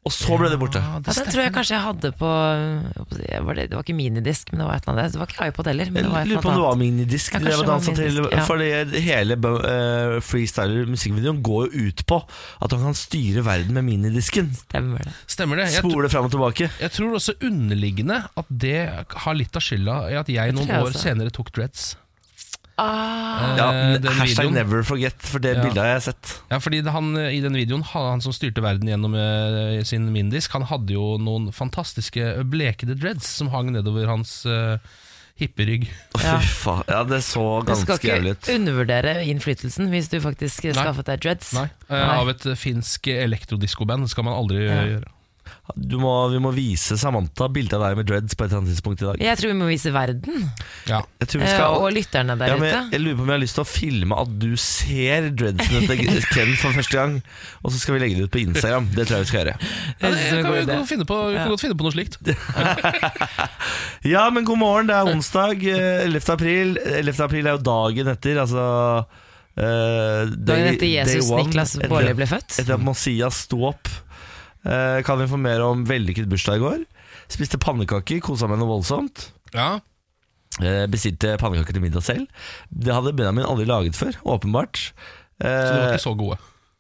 Og 0.07 0.13
så 0.15 0.37
ble 0.39 0.47
det 0.47 0.57
borte. 0.61 0.79
Ja, 0.79 0.93
Ja, 0.95 0.99
det 1.03 1.13
den 1.17 1.27
tror 1.33 1.43
jeg 1.43 1.51
kanskje 1.53 1.73
jeg 1.75 1.83
hadde 1.83 2.09
på 2.15 2.29
var 2.29 3.57
det, 3.57 3.65
det 3.69 3.75
var 3.75 3.83
ikke 3.83 3.95
minidisk, 3.97 4.53
men 4.53 4.61
det 4.61 4.67
var 4.69 4.79
et 4.79 4.87
eller 4.87 4.95
annet. 4.95 5.13
Det 5.13 5.19
var 5.19 5.29
ikke 5.33 5.47
iPod 5.51 5.69
heller. 5.69 5.91
Men 5.91 6.07
det 6.07 6.11
var 6.13 6.21
et 6.21 6.31
lurer 6.31 6.45
på 6.45 6.49
om 6.49 6.55
det 6.55 6.63
var 6.63 6.79
minidisk. 6.79 7.35
Ja, 7.35 7.41
det 7.43 7.57
var 7.59 7.69
dansa 7.69 7.95
til, 7.97 8.21
ja. 8.31 8.45
Fordi 8.47 8.69
hele 9.03 9.37
uh, 9.43 10.15
freestyler-musikkvideoen 10.23 11.43
går 11.43 11.67
jo 11.67 11.89
ut 11.89 12.05
på 12.09 12.21
at 12.23 12.75
han 12.77 12.85
kan 12.87 12.97
styre 12.97 13.43
verden 13.45 13.75
med 13.75 13.87
minidisken. 13.91 14.53
Stemmer 14.63 15.03
det. 15.03 15.15
Stemmer 15.27 15.63
det. 15.63 15.69
Spole 15.75 16.09
fram 16.09 16.29
og 16.29 16.35
tilbake. 16.35 16.71
jeg 16.79 16.95
tror 16.95 17.19
også 17.19 17.35
underliggende 17.43 18.23
at 18.39 18.53
det 18.65 18.77
har 19.25 19.35
litt 19.35 19.59
av 19.59 19.67
skylda 19.67 20.01
i 20.13 20.19
at 20.23 20.31
jeg 20.31 20.55
noen 20.55 20.71
jeg 20.71 20.85
år 20.87 20.95
senere 20.95 21.35
tok 21.35 21.51
dreads. 21.55 21.91
Ah, 22.79 23.57
Ja, 23.57 23.67
Eh, 23.71 23.99
hashtag 24.19 24.45
videoen. 24.47 24.53
never 24.53 24.83
forget, 24.83 25.15
for 25.21 25.39
det 25.39 25.55
Ja. 25.57 25.63
bildet 25.63 25.77
har 25.83 25.91
jeg 25.99 26.01
sett. 26.09 26.41
Ja, 26.51 26.57
fordi 26.59 26.81
han, 26.87 27.15
eh, 27.17 27.35
I 27.37 27.41
den 27.41 27.53
videoen, 27.53 27.83
han, 27.83 28.21
som 28.21 28.31
styrte 28.31 28.61
verden 28.63 28.87
gjennom 28.87 29.13
uh, 29.15 29.83
sin 29.83 30.11
mindisk, 30.13 30.51
han 30.51 30.63
hadde 30.63 30.93
jo 30.93 31.17
noen 31.17 31.51
fantastiske 31.51 32.43
blekede 32.49 32.95
dreads 32.99 33.27
som 33.27 33.49
hang 33.49 33.71
nedover 33.73 34.07
hans 34.07 34.45
uh, 34.45 34.77
hipperygg. 35.39 35.87
Ja. 36.23 36.39
Fy 36.39 36.47
faen. 36.47 36.83
Ja, 36.87 37.03
det 37.03 37.21
så 37.23 37.63
ganske 37.65 37.99
jævlig 37.99 38.31
ut. 38.35 38.39
du 38.41 38.45
skal 38.45 38.55
ikke 38.55 38.59
undervurdere 38.59 39.13
innflytelsen 39.27 39.89
hvis 39.89 40.09
du 40.09 40.19
faktisk 40.19 40.67
skaffet 40.73 41.05
deg 41.05 41.21
dreads. 41.21 41.53
Nei, 41.53 41.69
Nei. 41.89 42.01
Av 42.19 42.27
et 42.29 42.43
finsk 42.59 43.07
elektrodiskoband. 43.07 44.09
Skal 44.09 44.23
man 44.27 44.33
aldri 44.35 44.65
Ja. 44.67 44.83
gjøre. 44.83 45.03
Du 45.77 45.97
må, 46.01 46.11
vi 46.33 46.39
må 46.41 46.49
vise 46.55 46.95
Samantha 46.97 47.45
bilde 47.53 47.75
av 47.77 47.83
deg 47.85 47.97
med 47.99 48.07
dreads 48.09 48.33
på 48.35 48.43
et 48.45 48.49
eller 48.49 48.61
annet 48.63 48.71
tidspunkt 48.73 49.03
i 49.03 49.05
dag. 49.05 49.19
Jeg 49.21 49.37
tror 49.39 49.51
vi 49.51 49.57
må 49.59 49.67
vise 49.69 49.91
verden, 49.93 50.45
Ja. 50.89 51.01
Jeg 51.21 51.29
tror 51.29 51.43
vi 51.43 51.45
eh, 51.47 51.53
skal 51.53 51.75
og 51.83 51.93
lytterne 51.93 52.35
der 52.39 52.53
ja, 52.53 52.55
ute. 52.57 52.79
jeg 52.95 53.03
lurer 53.03 53.17
på 53.19 53.25
om 53.25 53.29
jeg 53.29 53.35
har 53.37 53.43
lyst 53.43 53.57
til 53.59 53.63
å 53.65 53.69
filme 53.69 54.17
at 54.23 54.33
du 54.41 54.47
ser 54.57 55.29
dreadsene 55.37 55.83
til 55.85 56.23
Ken 56.33 56.55
for 56.61 56.73
første 56.79 56.97
gang. 56.97 57.15
Og 57.63 57.71
så 57.75 57.79
skal 57.83 57.97
vi 57.97 58.01
legge 58.05 58.17
det 58.19 58.27
ut 58.29 58.33
på 58.33 58.41
Instagram. 58.43 58.89
Det 58.95 59.05
tror 59.07 59.19
jeg 59.19 59.27
vi 59.27 59.31
skal 59.31 59.41
gjøre. 59.43 59.55
Ja, 59.99 60.09
det, 60.09 60.43
kan 60.43 60.53
vi 60.57 60.65
kan 60.73 60.89
finne 60.95 61.07
på, 61.09 61.21
vi 61.29 61.37
kan 61.37 61.45
Ja. 61.45 61.49
godt 61.53 61.65
finne 61.67 61.77
på 61.79 61.87
noe 61.89 61.95
slikt. 61.95 62.19
Ja, 64.09 64.29
men 64.33 64.45
god 64.47 64.57
morgen. 64.61 64.87
Det 64.89 64.95
er 64.95 65.09
onsdag 65.11 65.63
eh, 65.67 66.05
11. 66.07 66.21
april. 66.33 66.77
11. 66.85 67.23
april 67.25 67.47
er 67.49 67.57
jo 67.57 67.63
dagen 67.71 68.13
etter, 68.15 68.41
altså 68.45 68.67
Uh, 69.59 70.29
day- 70.29 70.45
Dagen 70.47 70.67
etter 70.69 70.87
Jesus 70.87 71.25
day 71.27 71.33
one, 71.35 71.41
Niklas 71.49 71.73
Baarli 71.91 72.13
ble 72.15 72.27
født. 72.29 72.53
Etter 72.61 72.77
at 72.77 72.83
Messias 72.85 73.41
sto 73.43 73.57
opp. 73.67 73.89
Eh, 74.65 74.99
kan 75.07 75.21
informere 75.23 75.63
om 75.63 75.85
vellykket 75.87 76.27
bursdag 76.31 76.59
i 76.59 76.63
går. 76.63 76.81
Spiste 77.31 77.59
pannekaker, 77.61 78.19
kosa 78.25 78.49
meg 78.49 78.59
noe 78.59 78.71
voldsomt. 78.73 79.29
Ja. 79.53 79.79
Eh, 80.59 80.85
bestilte 80.91 81.37
pannekaker 81.39 81.77
til 81.77 81.83
middag 81.85 82.03
selv. 82.03 82.27
Det 82.69 82.91
hadde 82.93 83.13
Benjamin 83.15 83.47
aldri 83.47 83.67
laget 83.69 83.95
før, 83.95 84.17
åpenbart. 84.25 84.89
Så 85.39 85.47
de 85.47 85.79
var 85.79 85.87
Eh, 85.87 85.93
ikke 85.95 86.03
så 86.03 86.17
gode. 86.19 86.37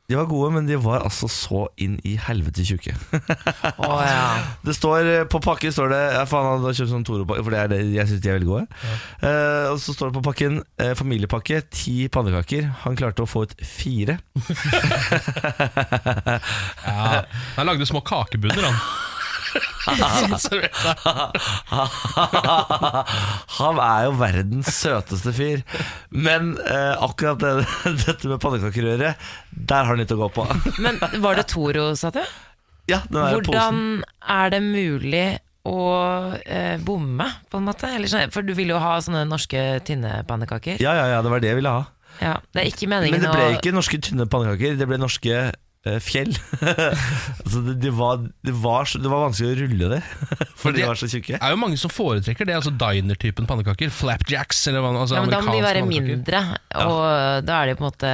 De 0.09 0.17
var 0.17 0.25
gode, 0.25 0.49
men 0.55 0.65
de 0.65 0.73
var 0.81 1.03
altså 1.05 1.27
så 1.29 1.67
inn 1.77 1.99
i 2.07 2.15
helvete 2.17 2.63
tjukke. 2.65 2.95
oh, 3.85 3.99
ja. 4.01 4.39
Det 4.65 4.73
står 4.73 5.05
eh, 5.05 5.25
På 5.29 5.37
pakken 5.43 5.73
står 5.73 5.91
det 5.93 5.99
ja, 6.15 6.23
faen, 6.29 6.47
Han 6.49 6.65
har 6.65 6.73
kjøpt 6.73 6.91
sånn 6.95 7.05
Toro-pakke, 7.05 7.43
for 7.45 7.53
det 7.53 7.59
er 7.61 7.69
det, 7.75 7.79
jeg 7.93 8.09
syns 8.09 8.23
de 8.23 8.31
er 8.31 8.39
veldig 8.39 8.49
gode. 8.49 8.65
Eh, 9.21 9.67
og 9.69 9.77
så 9.83 9.93
står 9.93 10.09
det 10.09 10.17
på 10.17 10.25
pakken 10.25 10.57
eh, 10.81 10.95
familiepakke, 10.97 11.61
ti 11.69 11.95
pannekaker. 12.09 12.71
Han 12.87 12.97
klarte 12.97 13.25
å 13.25 13.29
få 13.29 13.45
ut 13.45 13.53
fire. 13.61 14.17
Ja. 16.89 17.23
Han 17.55 17.67
lagde 17.67 17.85
små 17.87 18.01
kakebunner, 18.05 18.63
han. 18.65 18.77
han 23.59 23.79
er 23.83 24.05
jo 24.07 24.13
verdens 24.19 24.69
søteste 24.81 25.33
fyr. 25.35 25.63
Men 26.13 26.53
eh, 26.63 26.95
akkurat 27.05 27.41
det, 27.41 27.51
dette 28.05 28.31
med 28.31 28.41
pannekakerøret, 28.43 29.29
der 29.51 29.83
har 29.83 29.91
han 29.93 30.01
litt 30.01 30.13
å 30.15 30.19
gå 30.19 30.29
på. 30.37 30.47
Men 30.83 30.99
var 31.23 31.39
det 31.39 31.47
Toro, 31.51 31.91
sa 31.99 32.11
du? 32.15 32.21
Ja, 32.89 33.03
den 33.09 33.21
er 33.21 33.37
Hvordan 33.37 33.77
posen. 33.77 34.09
Er 34.39 34.55
det 34.55 34.61
mulig 34.65 35.27
å 35.69 35.77
eh, 36.41 36.77
bomme, 36.81 37.27
på 37.51 37.59
en 37.59 37.67
måte? 37.67 37.89
Eller, 37.93 38.09
sånn- 38.09 38.31
for 38.33 38.45
du 38.47 38.55
ville 38.57 38.73
jo 38.73 38.81
ha 38.81 38.95
sånne 39.03 39.25
norske 39.29 39.65
tynne 39.85 40.21
pannekaker. 40.29 40.79
Ja, 40.81 40.95
ja, 40.97 41.05
ja, 41.15 41.19
det 41.25 41.33
var 41.33 41.43
det 41.43 41.51
jeg 41.53 41.59
ville 41.61 41.75
ha. 41.77 41.83
Ja, 42.19 42.33
det 42.51 42.63
er 42.63 42.67
ikke 42.71 42.87
meningen 42.91 43.15
Men 43.15 43.23
det 43.23 43.29
ble 43.31 43.43
å 43.47 43.51
ikke 43.55 43.71
norske 43.71 43.97
tynne 44.03 44.25
pannekaker, 44.27 44.73
det 44.79 44.87
ble 44.89 44.97
norske 44.99 45.35
fjell. 46.03 46.33
altså 47.43 47.61
det, 47.63 47.75
det, 47.79 47.91
var, 47.95 48.19
det, 48.43 48.53
var, 48.63 48.89
det 48.99 49.11
var 49.11 49.23
vanskelig 49.23 49.49
å 49.49 49.57
rulle 49.61 49.91
det, 49.93 49.99
for 50.59 50.75
de 50.75 50.83
var 50.83 50.99
så 50.99 51.07
tjukke. 51.07 51.37
Det 51.37 51.39
er 51.39 51.53
jo 51.55 51.59
mange 51.61 51.79
som 51.79 51.93
foretrekker 51.93 52.49
det, 52.49 52.57
altså 52.59 52.73
diner-typen 52.75 53.47
pannekaker. 53.49 53.93
Flapjacks, 53.93 54.65
eller 54.71 54.83
hva 54.83 54.91
altså 55.05 55.19
ja, 55.19 55.23
men 55.23 55.33
Da 55.33 55.41
må 55.45 55.55
de 55.55 55.63
være 55.63 55.85
mindre, 55.87 56.43
og 56.83 57.47
da 57.47 57.61
er 57.61 57.71
de 57.71 57.77
på 57.79 57.85
en 57.85 57.89
måte 57.89 58.13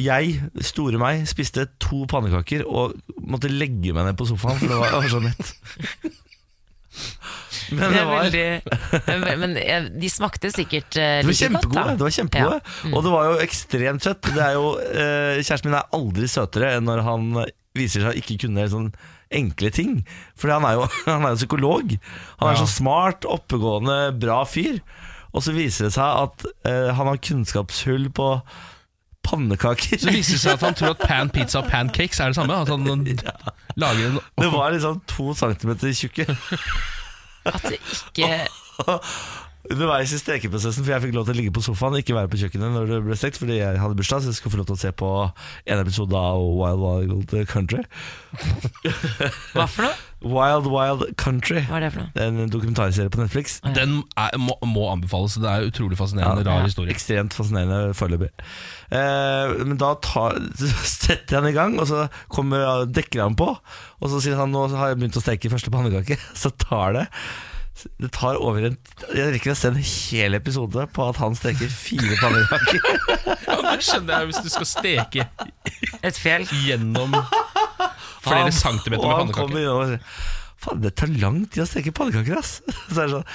Jeg, 0.00 0.36
store 0.72 1.00
meg, 1.00 1.24
spiste 1.30 1.66
to 1.80 2.04
pannekaker 2.10 2.66
og 2.68 2.98
måtte 3.16 3.52
legge 3.52 3.96
meg 3.96 4.10
ned 4.10 4.20
på 4.20 4.28
sofaen, 4.28 4.60
for 4.60 4.68
det 4.68 4.82
var, 4.82 4.92
jeg 4.92 5.00
var 5.00 5.14
så 5.16 5.24
mett. 5.24 5.54
Men 7.70 7.92
Det 7.94 8.04
var, 8.06 8.24
veldig, 8.24 9.38
Men 9.42 9.54
de 10.00 10.10
smakte 10.10 10.50
sikkert 10.54 10.96
eh, 10.98 11.20
det 11.20 11.28
var 11.28 11.30
like 11.30 11.30
godt, 11.30 11.40
kjempegode. 11.44 11.84
da. 11.86 11.94
Det 12.00 12.06
var 12.06 12.14
kjempegode 12.16 12.94
Og 12.94 13.04
det 13.06 13.12
var 13.14 13.28
jo 13.30 13.38
ekstremt 13.44 14.06
søtt. 14.06 14.22
Det 14.34 14.42
er 14.46 14.56
jo, 14.58 14.66
eh, 14.80 15.40
kjæresten 15.44 15.70
min 15.70 15.78
er 15.80 15.88
aldri 16.00 16.28
søtere 16.30 16.72
enn 16.78 16.88
når 16.90 17.02
han 17.06 17.30
viser 17.78 18.02
seg 18.02 18.10
å 18.14 18.18
ikke 18.18 18.38
kunne 18.46 18.66
sånn 18.72 18.90
enkle 19.30 19.70
ting. 19.70 19.92
For 20.34 20.50
han 20.50 20.64
han 21.06 21.22
er 21.28 21.36
jo 21.36 21.38
psykolog. 21.38 21.94
Han 22.40 22.50
er 22.50 22.56
Ja. 22.58 22.64
så 22.64 22.66
smart, 22.80 23.22
oppegående, 23.30 24.00
bra 24.18 24.42
fyr. 24.44 24.80
Og 25.30 25.44
så 25.46 25.52
viser 25.54 25.86
det 25.86 25.92
seg 25.94 26.24
at 26.26 26.42
eh, 26.66 26.90
han 26.96 27.06
har 27.06 27.20
kunnskapshull 27.22 28.08
på 28.10 28.32
pannekaker. 29.22 30.00
Så 30.00 30.10
viser 30.10 30.34
det 30.34 30.40
seg 30.42 30.56
at 30.56 30.64
han 30.66 30.74
tror 30.74 30.94
at 30.96 31.04
pan 31.06 31.30
pizza 31.30 31.60
og 31.60 31.68
pancakes 31.70 32.18
er 32.24 32.32
det 32.32 32.38
samme. 32.40 32.56
At 32.64 32.72
han 32.72 32.82
lager 33.84 34.08
en 34.08 34.18
Det 34.40 34.48
var 34.50 34.72
liksom 34.74 34.98
to 35.06 35.30
centimeter 35.38 35.92
tjukke. 35.94 36.26
At 37.44 37.62
det 37.62 37.72
ikke 37.72 38.48
Underveis 39.68 40.12
i 40.16 40.18
stekeprosessen, 40.18 40.86
for 40.86 40.94
jeg 40.94 41.04
fikk 41.04 41.16
lov 41.18 41.26
til 41.28 41.34
å 41.34 41.36
ligge 41.36 41.52
på 41.52 41.62
sofaen, 41.64 41.98
ikke 42.00 42.16
være 42.16 42.30
på 42.32 42.38
kjøkkenet 42.40 42.72
når 42.72 42.86
det 42.88 43.00
ble 43.04 43.16
stekt, 43.20 43.36
fordi 43.42 43.58
jeg 43.58 43.80
hadde 43.82 43.98
bursdag, 43.98 44.22
så 44.24 44.32
jeg 44.32 44.38
skulle 44.38 44.54
få 44.54 44.60
lov 44.62 44.70
til 44.70 44.78
å 44.78 44.80
se 44.80 44.92
på 44.96 45.10
en 45.28 45.82
episode 45.82 46.16
av 46.16 46.44
Wild 46.56 46.80
Wild 46.80 47.50
Country. 47.50 47.82
Hva 49.54 49.66
for 49.68 49.84
noe? 49.84 49.98
Wild 50.20 50.66
Wild 50.72 51.04
Country. 51.20 51.62
Hva 51.68 51.78
er 51.78 51.86
det 51.86 51.90
for 51.94 52.06
noe? 52.06 52.24
En 52.24 52.50
dokumentarserie 52.52 53.12
på 53.12 53.20
Netflix. 53.20 53.58
Den 53.76 54.00
er, 54.20 54.36
må, 54.40 54.56
må 54.68 54.88
anbefales. 54.92 55.36
Det 55.40 55.48
er 55.48 55.68
utrolig 55.68 56.00
fascinerende, 56.00 56.44
rar 56.48 56.64
historie. 56.64 56.92
Ekstremt 56.92 57.36
fascinerende 57.36 57.94
foreløpig. 57.96 58.32
Eh, 58.96 59.54
men 59.64 59.76
da 59.80 59.94
tar, 60.04 60.40
setter 60.96 61.20
jeg 61.20 61.30
den 61.36 61.52
i 61.52 61.56
gang, 61.56 61.76
og 61.80 61.88
så 61.88 62.08
kommer, 62.32 62.84
dekker 62.88 63.24
han 63.24 63.36
på. 63.40 63.52
Og 64.00 64.12
så 64.12 64.24
sier 64.24 64.40
han 64.40 64.52
nå 64.52 64.66
har 64.74 64.92
jeg 64.92 65.00
begynt 65.00 65.20
å 65.20 65.24
steke 65.24 65.52
første 65.52 65.72
pannekake. 65.72 66.16
Så 66.40 66.52
tar 66.56 66.96
det 66.96 67.06
Det 68.00 68.10
tar 68.16 68.36
over 68.40 68.66
en 68.70 68.76
Jeg 69.14 69.32
rekker 69.36 69.52
å 69.52 69.56
se 69.58 69.68
en 69.70 69.78
hel 69.80 70.36
episode 70.38 70.86
på 70.94 71.06
at 71.08 71.20
han 71.22 71.36
steker 71.38 71.70
fire 71.72 72.16
pannekaker. 72.20 72.80
Ja, 73.46 73.56
det 73.70 73.76
skjønner 73.86 74.20
jeg 74.22 74.30
hvis 74.30 74.42
du 74.44 74.50
skal 74.52 74.68
steke 74.68 75.26
Et 76.02 76.16
fjell? 76.18 76.44
gjennom 76.66 77.14
flere 78.20 78.46
Han- 78.48 78.52
centimeter 78.52 79.06
med 79.06 79.32
pannekaker. 79.34 80.00
Faen, 80.60 80.80
det 80.84 80.92
tar 81.00 81.08
lang 81.22 81.42
tid 81.48 81.62
å 81.64 81.68
steke 81.70 81.92
pannekaker, 81.96 82.36
ass. 82.42 82.58
Så 82.92 83.00
er 83.00 83.06
det 83.06 83.14
sånn 83.14 83.28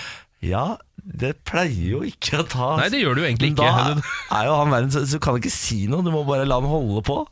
Ja, 0.46 0.66
det 1.02 1.32
pleier 1.46 1.90
jo 1.96 2.04
ikke 2.06 2.44
å 2.44 2.48
ta 2.50 2.68
Nei, 2.80 2.90
det 2.94 3.00
gjør 3.02 3.18
du 3.18 3.24
jo 3.24 3.28
egentlig 3.32 3.54
Men 3.56 3.62
da 3.62 3.72
er 4.40 4.50
jo 4.50 4.56
han 4.60 4.74
verden 4.74 4.94
Så 4.94 5.06
så 5.10 5.18
du 5.18 5.24
kan 5.26 5.38
ikke 5.40 5.54
si 5.54 5.86
noe, 5.90 6.06
du 6.06 6.12
må 6.14 6.22
bare 6.28 6.46
la 6.46 6.60
han 6.62 6.70
holde 6.70 7.02
på. 7.08 7.24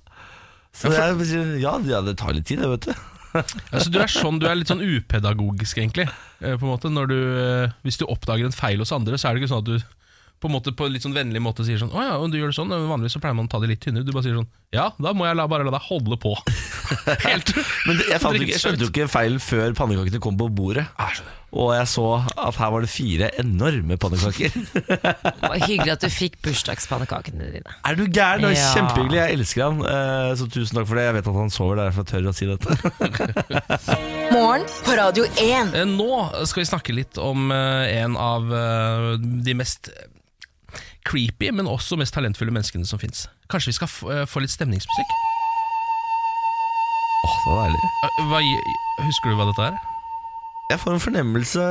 Så 0.74 0.90
Ja, 0.90 1.12
sier, 1.22 1.54
ja, 1.62 1.76
ja, 1.86 2.02
det 2.02 2.16
tar 2.18 2.34
litt 2.34 2.48
tid, 2.50 2.64
det, 2.64 2.70
vet 2.74 2.88
du. 2.90 2.94
Altså, 3.34 3.90
du 3.90 4.00
er 4.04 4.12
sånn, 4.12 4.40
du 4.42 4.48
er 4.50 4.58
litt 4.60 4.70
sånn 4.70 4.84
upedagogisk, 4.84 5.80
egentlig. 5.82 6.08
Eh, 6.42 6.56
På 6.60 6.68
en 6.68 6.74
måte, 6.76 6.92
når 6.94 7.10
du, 7.10 7.18
eh, 7.42 7.76
hvis 7.86 7.98
du 8.02 8.06
oppdager 8.06 8.46
en 8.50 8.56
feil 8.56 8.84
hos 8.84 8.94
andre, 8.96 9.18
så 9.18 9.30
er 9.30 9.36
det 9.36 9.44
ikke 9.44 9.54
sånn 9.56 9.64
at 9.66 9.72
du 9.72 9.94
på 10.44 10.50
en 10.50 10.58
måte 10.58 10.74
på 10.76 10.84
en 10.84 10.92
litt 10.92 11.06
sånn 11.06 11.16
vennlig 11.16 11.40
måte 11.40 11.64
sier 11.64 11.80
sånn 11.80 11.94
Å 11.96 12.02
ja, 12.04 12.16
du 12.28 12.36
gjør 12.36 12.50
det 12.52 12.58
sånn, 12.58 12.74
vanligvis 12.90 13.14
så 13.16 13.22
pleier 13.24 13.38
man 13.38 13.48
å 13.48 13.52
ta 13.54 13.62
det 13.64 13.70
litt 13.72 13.80
tynnere. 13.86 14.04
Du 14.04 14.12
bare 14.12 14.26
sier 14.26 14.36
sånn 14.36 14.50
Ja, 14.76 14.90
da 15.00 15.14
må 15.16 15.24
jeg 15.24 15.38
la, 15.40 15.46
bare 15.48 15.64
la 15.64 15.72
deg 15.72 15.86
holde 15.88 16.18
på. 16.20 16.34
Helt 17.30 17.54
Men 17.88 18.02
det, 18.02 18.10
jeg, 18.12 18.20
fant, 18.20 18.36
jeg 18.42 18.60
skjønte 18.60 18.84
jo 18.84 18.92
ikke 18.92 19.08
feilen 19.14 19.40
før 19.40 19.72
pannekakene 19.78 20.20
kom 20.24 20.36
på 20.40 20.50
bordet. 20.52 20.84
Og 21.54 21.70
jeg 21.76 21.86
så 21.92 22.04
at 22.34 22.56
her 22.58 22.70
var 22.74 22.82
det 22.82 22.90
fire 22.90 23.28
enorme 23.38 23.94
pannekaker. 24.02 24.56
Det 24.74 25.44
var 25.44 25.60
hyggelig 25.68 25.92
at 25.94 26.02
du 26.02 26.10
fikk 26.10 26.40
bursdagspannekakene 26.42 27.50
dine. 27.54 27.76
Er 27.86 27.94
du 28.00 28.08
gæren? 28.08 28.42
Det 28.42 28.48
var 28.50 28.56
Ja. 28.58 28.72
kjempehyggelig. 28.74 29.20
Jeg 29.20 29.36
elsker 29.38 29.64
han. 29.68 29.84
eh, 29.86 30.32
Så 30.40 30.48
tusen 30.50 30.80
takk 30.80 30.88
for 30.90 30.98
det. 30.98 31.04
Jeg 31.06 31.14
vet 31.20 31.30
at 31.30 31.38
han 31.38 31.54
sover, 31.54 31.78
er 31.78 31.92
derfor 31.92 32.02
jeg 32.02 32.10
tør 32.10 32.32
å 32.32 32.34
si 32.34 32.50
dette. 32.50 32.70
Morgen 34.34 34.66
på 34.88 34.98
Radio 34.98 35.28
1. 35.38 35.76
Eh, 35.78 35.86
Nå 35.94 36.10
skal 36.50 36.64
vi 36.64 36.70
snakke 36.72 36.96
litt 36.98 37.22
om 37.22 37.52
eh, 37.54 38.02
en 38.02 38.18
av 38.18 38.50
de 39.46 39.54
mest 39.54 39.92
creepy, 41.06 41.52
men 41.54 41.70
også 41.70 42.00
mest 42.02 42.16
talentfulle 42.18 42.50
menneskene 42.56 42.88
som 42.90 42.98
fins. 42.98 43.28
Kanskje 43.52 43.70
vi 43.76 43.78
skal 43.78 43.94
få, 43.94 44.42
litt 44.42 44.54
stemningsmusikk? 44.58 45.14
Åh, 47.24 47.38
det 47.46 47.52
var 47.54 47.66
deilig. 47.68 47.82
Hva, 48.34 48.40
husker 49.06 49.30
du 49.30 49.38
hva 49.38 49.52
dette 49.54 49.68
er? 49.70 49.82
Jeg 50.74 50.82
får 50.82 50.96
en 50.98 51.04
fornemmelse 51.04 51.64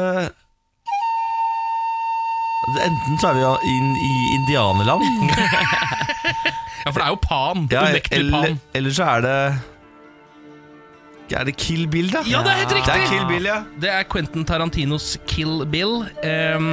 Enten 2.86 3.18
så 3.18 3.32
er 3.32 3.34
vi 3.34 3.42
i, 3.66 3.76
i 4.06 4.12
indianerland, 4.36 5.02
Ja, 6.84 6.90
for 6.90 6.98
det 7.00 7.06
er 7.06 7.10
jo 7.12 7.18
Pan. 7.22 7.64
ja, 7.70 7.82
Unektelig 7.90 8.18
eller, 8.20 8.46
Pan. 8.46 8.60
eller 8.78 8.94
så 8.94 9.04
er 9.16 9.20
det 9.26 9.36
Er 11.40 11.44
det 11.48 11.54
Kill 11.56 11.88
Bill, 11.90 12.10
da? 12.12 12.22
Ja, 12.28 12.42
det 12.46 12.52
er 12.52 12.58
helt 12.60 12.74
riktig! 12.76 12.92
Det 12.92 13.02
er 13.02 13.06
Kill 13.10 13.26
Bill, 13.30 13.46
ja. 13.48 13.58
Det 13.82 13.90
er 13.90 14.02
Quentin 14.12 14.44
Tarantinos 14.44 15.06
Kill 15.30 15.62
Bill. 15.72 15.94
Um, 16.22 16.66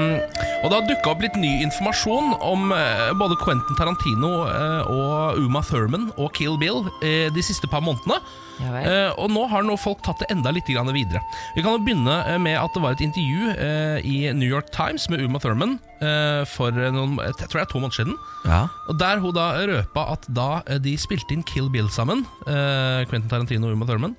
og 0.59 0.65
det 0.67 0.75
har 0.75 0.87
dukka 0.89 1.13
opp 1.13 1.21
litt 1.23 1.37
ny 1.39 1.51
informasjon 1.63 2.33
om 2.43 2.73
uh, 2.75 3.13
både 3.21 3.37
Quentin 3.45 3.77
Tarantino 3.79 4.33
uh, 4.49 4.81
og 4.91 5.39
Uma 5.39 5.61
Thurman 5.63 6.09
og 6.17 6.33
Kill 6.35 6.57
Bill 6.59 6.83
uh, 6.89 7.29
de 7.31 7.45
siste 7.45 7.69
par 7.71 7.79
månedene. 7.85 8.19
Ja. 8.59 8.79
Eh, 8.79 9.11
og 9.15 9.31
nå 9.31 9.45
har 9.51 9.63
nå 9.63 9.75
folk 9.79 10.01
tatt 10.05 10.19
det 10.23 10.29
enda 10.33 10.51
litt 10.51 10.67
videre. 10.67 11.21
Vi 11.55 11.63
kan 11.63 11.77
jo 11.77 11.83
begynne 11.83 12.17
eh, 12.27 12.37
med 12.41 12.57
at 12.59 12.73
det 12.75 12.83
var 12.83 12.95
et 12.97 13.03
intervju 13.05 13.53
eh, 13.55 13.99
i 14.03 14.17
New 14.35 14.49
York 14.49 14.71
Times 14.75 15.09
med 15.09 15.23
Uma 15.23 15.39
Thurman 15.39 15.77
eh, 16.01 16.43
for 16.49 16.69
eh, 16.75 16.91
noen, 16.91 17.17
jeg 17.23 17.47
tror 17.47 17.59
det 17.61 17.65
er 17.65 17.71
to 17.71 17.79
måneder 17.79 17.99
siden. 18.01 18.17
ja. 18.45 18.61
Og 18.89 18.99
Der 18.99 19.19
hun 19.23 19.33
da 19.35 19.47
røpa 19.69 20.05
at 20.13 20.27
da 20.27 20.49
de 20.79 20.97
spilte 20.99 21.33
inn 21.35 21.43
Kill 21.43 21.69
Bill 21.69 21.89
sammen, 21.89 22.25
Quentin 22.45 23.29
Tarantino 23.29 23.69
og 23.69 23.77
Uma 23.77 23.87
Thurman, 23.87 24.15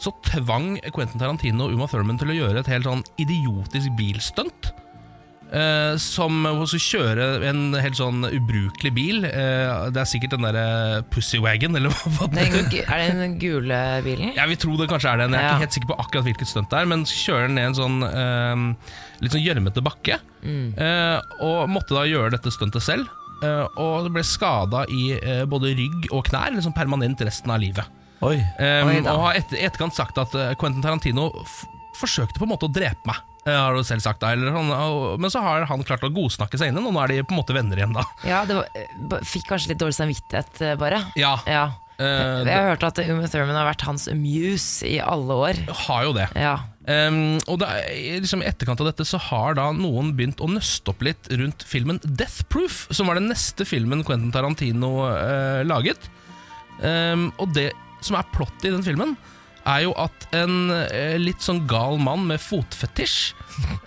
så 0.00 0.10
tvang 0.26 0.78
Quentin 0.94 1.20
Tarantino 1.20 1.68
og 1.68 1.74
Uma 1.76 1.86
Thurman 1.90 2.18
til 2.18 2.32
å 2.32 2.38
gjøre 2.38 2.64
et 2.64 2.70
helt 2.72 2.88
sånn 2.88 3.04
idiotisk 3.22 3.94
bilstunt. 3.98 4.72
Eh, 5.54 5.94
som 6.02 6.40
hun 6.48 6.64
skulle 6.66 6.82
kjøre 6.82 7.26
en 7.46 7.60
helt 7.78 7.94
sånn 7.94 8.24
ubrukelig 8.26 8.90
bil. 8.96 9.20
Eh, 9.28 9.84
det 9.94 10.00
er 10.02 10.08
sikkert 10.10 10.32
den 10.34 10.42
derre 10.48 11.02
Pussy 11.14 11.38
Wagon, 11.38 11.76
eller 11.78 11.94
hva 11.94 12.26
Den, 12.32 12.48
heter. 12.56 12.88
er 12.90 13.02
det 13.04 13.18
den 13.20 13.36
gule 13.38 13.78
bilen? 14.02 14.32
Jeg 14.34 14.50
vil 14.50 14.58
tro 14.64 14.74
det 14.80 14.88
kanskje 14.90 15.12
er 15.12 15.20
den. 15.22 15.36
Jeg 15.36 15.38
er 15.38 15.46
Ja. 15.46 15.52
ikke 15.54 15.64
helt 15.68 15.76
sikker 15.76 15.90
på 15.92 15.98
akkurat 16.02 16.24
hvilket 16.26 16.50
stunt 16.50 16.70
det 16.74 16.80
er, 16.80 16.88
men 16.90 17.04
kjører 17.06 17.46
den 17.46 17.54
ned 17.54 17.68
en 17.70 17.76
sånn 17.78 17.98
eh, 18.02 18.64
litt 19.22 19.30
sånn 19.36 19.44
gjørmete 19.46 19.84
bakke, 19.86 20.18
Mm. 20.44 20.74
og 21.40 21.70
måtte 21.72 21.94
da 21.96 22.02
gjøre 22.04 22.32
dette 22.34 22.50
stuntet 22.52 22.82
selv. 22.82 23.06
eh, 23.42 23.66
og 23.76 24.10
ble 24.12 24.22
skada 24.24 24.84
i 24.88 25.18
både 25.46 25.70
rygg 25.76 26.06
og 26.12 26.24
knær, 26.24 26.50
liksom 26.54 26.72
permanent 26.74 27.20
resten 27.20 27.50
av 27.50 27.60
livet. 27.60 27.84
Oi. 28.22 28.36
Um, 28.58 28.88
Oi 28.88 28.98
og 29.04 29.20
har 29.20 29.34
etter, 29.34 29.58
etterkant 29.68 29.92
sagt 29.94 30.16
at 30.18 30.32
Quentin 30.58 30.80
Tarantino 30.82 31.28
f 31.44 31.64
forsøkte 32.00 32.38
på 32.40 32.46
en 32.46 32.52
måte 32.56 32.66
å 32.66 32.72
drepe 32.72 33.04
meg. 33.06 33.16
Eh, 33.46 33.54
har 33.54 33.76
du 33.76 33.84
selv 33.86 34.04
sagt 34.04 34.22
da 34.24 34.32
eller, 34.34 34.54
Men 35.20 35.32
så 35.32 35.42
har 35.44 35.66
han 35.70 35.86
klart 35.86 36.04
å 36.06 36.12
godsnakke 36.14 36.58
seg 36.60 36.70
inn 36.70 36.78
igjen, 36.78 36.90
og 36.90 36.96
nå 36.96 37.04
er 37.04 37.14
de 37.14 37.22
på 37.24 37.36
en 37.36 37.40
måte 37.42 37.56
venner 37.56 37.80
igjen. 37.80 37.94
da 37.96 38.04
Ja, 38.26 38.44
det 38.48 38.58
var, 38.58 38.68
eh, 38.74 39.24
fikk 39.28 39.48
kanskje 39.52 39.72
litt 39.72 39.82
dårlig 39.82 39.98
samvittighet, 40.00 40.60
eh, 40.60 40.76
bare. 40.80 41.04
Ja, 41.20 41.38
Ja. 41.46 41.72
Uh, 41.94 42.42
Jeg 42.42 42.50
har 42.50 42.72
hørt 42.72 42.82
at 42.82 42.98
Uma 43.06 43.28
Thurman 43.30 43.54
har 43.54 43.68
vært 43.68 43.84
hans 43.86 44.08
muse 44.18 44.82
i 44.88 44.96
alle 44.98 45.30
år. 45.30 45.60
har 45.86 46.00
jo 46.02 46.14
det. 46.16 46.26
Ja. 46.34 46.56
Um, 46.88 47.38
og 47.46 47.62
er, 47.62 48.18
liksom 48.18 48.42
I 48.42 48.48
etterkant 48.50 48.82
av 48.82 48.88
dette 48.90 49.06
så 49.06 49.20
har 49.30 49.54
da 49.54 49.68
noen 49.72 50.10
begynt 50.18 50.42
å 50.42 50.50
nøste 50.50 50.90
opp 50.90 51.04
litt 51.06 51.30
rundt 51.30 51.62
filmen 51.62 52.00
Death 52.02 52.42
Proof, 52.50 52.88
som 52.90 53.06
var 53.06 53.20
den 53.20 53.30
neste 53.30 53.62
filmen 53.62 54.02
Quentin 54.02 54.34
Tarantino 54.34 55.06
uh, 55.06 55.62
laget. 55.62 56.10
Um, 56.82 57.28
og 57.38 57.54
det 57.54 57.70
som 58.02 58.18
er 58.18 58.26
plottet 58.34 58.66
i 58.68 58.74
den 58.74 58.84
filmen, 58.84 59.14
er 59.64 59.84
jo 59.86 59.94
at 60.00 60.26
en 60.36 60.68
eh, 60.74 61.16
litt 61.20 61.44
sånn 61.44 61.62
gal 61.70 61.96
mann 62.02 62.26
med 62.28 62.42
fotfetisj 62.42 63.32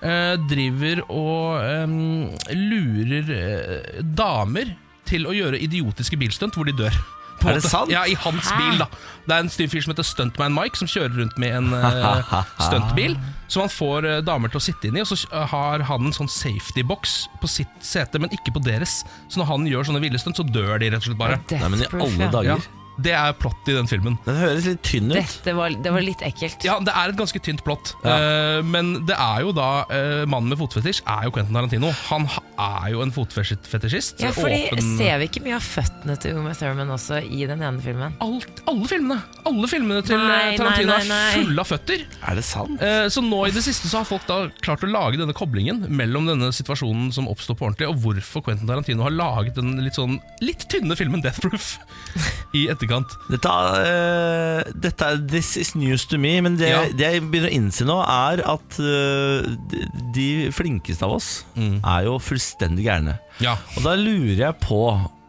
eh, 0.02 0.36
driver 0.50 1.04
og 1.08 1.62
eh, 1.62 2.56
lurer 2.58 3.32
eh, 3.38 4.02
damer 4.18 4.74
til 5.08 5.28
å 5.30 5.36
gjøre 5.36 5.62
idiotiske 5.64 6.20
bilstunt 6.20 6.58
hvor 6.58 6.68
de 6.68 6.76
dør. 6.76 6.98
På 7.38 7.52
Er 7.52 7.58
det 7.60 7.62
måte. 7.62 7.70
sant? 7.70 7.92
Ja, 7.94 8.02
i 8.10 8.16
hans 8.18 8.50
bil, 8.58 8.80
da. 8.82 8.88
Det 9.28 9.36
er 9.36 9.44
en 9.44 9.52
styr 9.52 9.70
fyr 9.70 9.84
som 9.86 9.94
heter 9.94 10.06
Stuntman 10.08 10.56
Mike, 10.56 10.80
som 10.80 10.90
kjører 10.90 11.20
rundt 11.20 11.38
med 11.38 11.54
en 11.60 11.74
eh, 11.78 12.32
stuntbil. 12.66 13.14
Som 13.48 13.66
han 13.66 13.72
får 13.72 14.08
eh, 14.10 14.22
damer 14.26 14.52
til 14.52 14.60
å 14.60 14.64
sitte 14.64 14.90
inn 14.90 14.98
i, 14.98 15.04
og 15.06 15.12
så 15.12 15.20
eh, 15.30 15.46
har 15.54 15.86
han 15.90 16.10
en 16.10 16.16
sånn 16.16 16.32
safety-box 16.32 17.18
på 17.42 17.52
sitt 17.52 17.78
sete, 17.86 18.22
men 18.24 18.34
ikke 18.34 18.56
på 18.56 18.64
deres. 18.66 19.04
Så 19.30 19.42
når 19.42 19.52
han 19.52 19.70
gjør 19.70 19.92
sånne 19.92 20.02
ville 20.02 20.22
stunt, 20.22 20.40
så 20.42 20.48
dør 20.48 20.82
de 20.82 20.90
rett 20.90 21.04
og 21.04 21.12
slett 21.12 21.22
bare. 21.22 21.38
Nei, 21.54 21.70
men 21.70 21.78
i 21.78 21.86
Death 21.86 21.94
Proof, 21.94 22.10
alle 22.18 22.26
ja. 22.26 22.34
dager. 22.40 22.66
Ja, 22.66 22.87
det 22.98 23.14
er 23.14 23.34
plott 23.38 23.68
i 23.70 23.76
den 23.78 23.88
filmen. 23.90 24.16
Den 24.26 24.38
høres 24.40 24.66
litt 24.66 24.82
tynn 24.86 25.12
ut. 25.12 25.18
Dette 25.18 25.54
var, 25.58 25.70
det 25.86 25.92
var 25.94 26.02
litt 26.02 26.22
ekkelt. 26.26 26.64
Ja, 26.66 26.80
det 26.82 26.94
er 26.98 27.12
et 27.14 27.20
ganske 27.20 27.42
tynt 27.46 27.62
plott. 27.66 27.92
Ja. 28.04 28.16
Uh, 28.18 28.60
men 28.66 28.94
det 29.08 29.14
er 29.18 29.44
jo 29.46 29.52
da 29.56 29.68
uh, 29.90 30.24
Mannen 30.30 30.50
med 30.54 30.58
fotfetisj 30.62 31.04
er 31.06 31.28
jo 31.28 31.34
Quentin 31.36 31.54
Tarantino. 31.54 31.92
Han 32.10 32.26
er 32.58 32.88
jo 32.96 33.04
en 33.06 33.14
fotfetisjist. 33.14 34.18
Ja, 34.24 34.32
fordi 34.36 34.64
Åpen- 34.72 34.96
Ser 34.98 35.20
vi 35.22 35.28
ikke 35.30 35.44
mye 35.46 35.58
av 35.60 35.66
føttene 35.66 36.16
til 36.24 36.40
Uma 36.40 36.56
Thurman 36.58 36.90
også 36.96 37.20
i 37.22 37.44
den 37.50 37.62
ene 37.62 37.84
filmen? 37.84 38.16
Alt, 38.24 38.64
alle 38.72 38.88
filmene 38.90 39.20
Alle 39.48 39.70
filmene 39.70 40.02
til 40.08 40.18
Nei, 40.18 40.40
eh, 40.54 40.58
Tarantino 40.58 40.96
nei, 40.96 41.04
nei, 41.04 41.12
nei. 41.12 41.20
er 41.28 41.38
fulle 41.44 41.62
av 41.66 41.70
føtter. 41.70 42.06
Er 42.32 42.40
det 42.42 42.46
sant? 42.48 42.82
Uh, 42.82 43.06
Så 43.14 43.22
nå 43.26 43.44
i 43.46 43.54
det 43.54 43.62
siste 43.68 43.92
så 43.92 44.02
har 44.02 44.10
folk 44.10 44.26
da 44.30 44.40
klart 44.66 44.82
å 44.88 44.90
lage 44.90 45.22
denne 45.22 45.36
koblingen 45.38 45.84
mellom 45.94 46.26
denne 46.32 46.50
situasjonen 46.56 47.12
som 47.14 47.30
oppstår 47.30 47.60
på 47.60 47.70
ordentlig, 47.70 47.92
og 47.92 48.02
hvorfor 48.02 48.48
Quentin 48.50 48.70
Tarantino 48.70 49.06
har 49.06 49.14
laget 49.14 49.60
den 49.60 49.76
litt 49.86 50.00
sånn 50.00 50.18
litt 50.42 50.66
tynne 50.72 50.98
filmen 50.98 51.22
Death 51.22 51.44
Proof 51.46 51.76
i 52.58 52.66
etterkant. 52.72 52.87
Dette, 53.30 53.52
uh, 53.52 54.62
dette 54.76 55.08
er 55.12 55.20
This 55.30 55.56
is 55.58 55.74
news 55.76 56.06
to 56.12 56.18
me, 56.22 56.36
men 56.42 56.56
det, 56.60 56.70
Ja. 56.72 56.82
det 56.90 57.12
jeg 57.14 57.24
begynner 57.32 57.50
å 57.52 57.58
innse 57.58 57.86
nå, 57.88 57.98
er 58.04 58.42
at 58.48 58.80
uh, 58.80 59.48
de, 59.72 59.84
de 60.16 60.28
flinkeste 60.56 61.04
av 61.08 61.18
oss 61.20 61.30
Mm. 61.58 61.80
er 61.84 62.04
jo 62.08 62.18
fullstendig 62.22 62.86
gærne. 62.88 63.18
Ja, 63.44 63.56
Og 63.78 63.84
da 63.84 63.96
lurer 64.00 64.38
jeg 64.48 64.60
på 64.64 64.82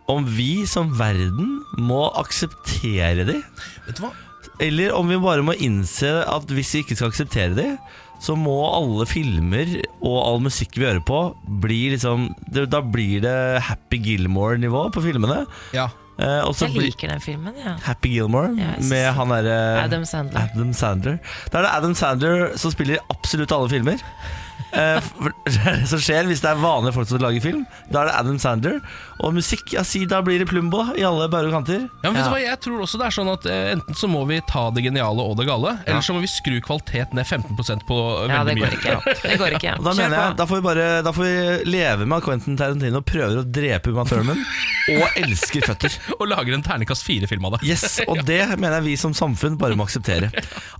om 0.09 0.25
vi 0.25 0.65
som 0.69 0.91
verden 0.97 1.59
må 1.79 2.07
akseptere 2.17 3.27
de, 3.29 3.39
vet 3.87 3.97
du 3.99 4.03
hva? 4.07 4.13
eller 4.61 4.95
om 4.97 5.07
vi 5.11 5.19
bare 5.23 5.45
må 5.47 5.53
innse 5.63 6.09
at 6.27 6.49
hvis 6.51 6.73
vi 6.75 6.81
ikke 6.83 6.97
skal 6.99 7.13
akseptere 7.13 7.55
de, 7.55 7.67
så 8.21 8.35
må 8.35 8.57
alle 8.75 9.05
filmer 9.07 9.77
og 10.03 10.17
all 10.27 10.41
musikk 10.43 10.75
vi 10.81 10.89
hører 10.89 11.05
på, 11.07 11.21
bli 11.63 11.85
liksom 11.93 12.25
Da 12.51 12.81
blir 12.83 13.21
det 13.23 13.63
Happy 13.63 14.01
Gilmore-nivå 14.03 14.89
på 14.91 15.05
filmene. 15.05 15.45
Ja. 15.77 15.85
Eh, 16.19 16.41
Jeg 16.65 16.75
liker 16.75 17.09
den 17.13 17.21
filmen, 17.23 17.55
ja. 17.63 17.77
Happy 17.85 18.09
Gilmore 18.17 18.51
Ja, 18.59 18.73
med 18.91 19.13
han 19.15 19.29
derre 19.31 19.85
Adam 19.85 20.05
Sandler. 20.05 20.49
Adam 20.51 20.73
Sandler. 20.75 21.19
Da 21.53 21.59
er 21.61 21.63
det 21.63 21.71
Adam 21.77 21.95
Sandler 21.95 22.57
som 22.59 22.75
spiller 22.75 22.99
i 22.99 23.05
absolutt 23.15 23.53
alle 23.55 23.69
filmer. 23.71 24.03
Eh, 24.73 25.01
som 25.91 26.01
skjer 26.03 26.27
hvis 26.29 26.43
det 26.45 26.51
er 26.51 26.59
vanlige 26.61 26.93
folk 26.97 27.09
som 27.09 27.23
lager 27.23 27.41
film, 27.45 27.63
da 27.89 28.03
er 28.03 28.11
det 28.11 28.17
Adam 28.21 28.39
Sandler. 28.43 28.81
Og 29.25 29.33
musikk, 29.35 29.73
ja 29.75 29.83
si 29.87 30.05
da 30.07 30.21
blir 30.23 30.39
det 30.43 30.47
Plumbo 30.51 30.83
i 30.95 31.03
alle 31.09 31.25
bauger 31.33 31.49
og 31.49 31.55
kanter. 31.57 31.87
Ja, 32.05 32.11
men 32.13 32.19
vet 32.19 32.21
Ja. 32.21 32.27
du 32.29 32.35
hva, 32.35 32.41
jeg 32.43 32.61
tror 32.67 32.83
også 32.85 33.01
det 33.01 33.07
er 33.09 33.15
sånn 33.17 33.31
at 33.33 33.47
eh, 33.49 33.71
Enten 33.73 33.97
så 33.99 34.09
må 34.13 34.21
vi 34.29 34.39
ta 34.47 34.67
det 34.75 34.85
geniale 34.85 35.25
og 35.25 35.37
det 35.41 35.47
gale, 35.49 35.73
eller 35.89 36.05
så 36.05 36.15
må 36.15 36.21
vi 36.23 36.31
skru 36.31 36.59
kvalitet 36.65 37.15
ned 37.17 37.27
15% 37.27 37.87
på 37.89 37.97
eh, 38.27 38.29
Ja, 38.35 38.43
veldig 38.45 38.55
det 38.55 38.61
mye. 38.61 38.69
går 38.69 38.77
ikke. 38.79 39.17
Det 39.29 39.39
går 39.41 39.57
ikke. 39.59 39.73
Da 39.89 39.95
mener 39.99 40.17
jeg, 40.21 40.37
da 40.39 40.47
får 40.49 40.61
vi 40.61 40.67
bare 40.69 40.87
Da 41.07 41.13
får 41.17 41.27
vi 41.27 41.71
leve 41.73 42.07
med 42.07 42.19
at 42.21 42.27
Quentin 42.29 42.57
Tarantino 42.61 43.01
prøver 43.05 43.41
å 43.41 43.47
drepe 43.49 43.91
Uma 43.93 44.05
Thurman 44.09 44.39
og 44.99 45.19
elsker 45.21 45.67
føtter. 45.69 45.97
Og 46.19 46.29
lager 46.31 46.55
en 46.57 46.63
terningkast 46.65 47.05
fire-film 47.05 47.45
av 47.49 47.57
det. 47.59 47.65
Yes, 47.69 47.99
Og 48.09 48.23
det 48.29 48.41
mener 48.57 48.79
jeg 48.79 48.87
vi 48.87 48.95
som 49.01 49.13
samfunn 49.17 49.59
bare 49.61 49.77
må 49.77 49.85
akseptere. 49.89 50.31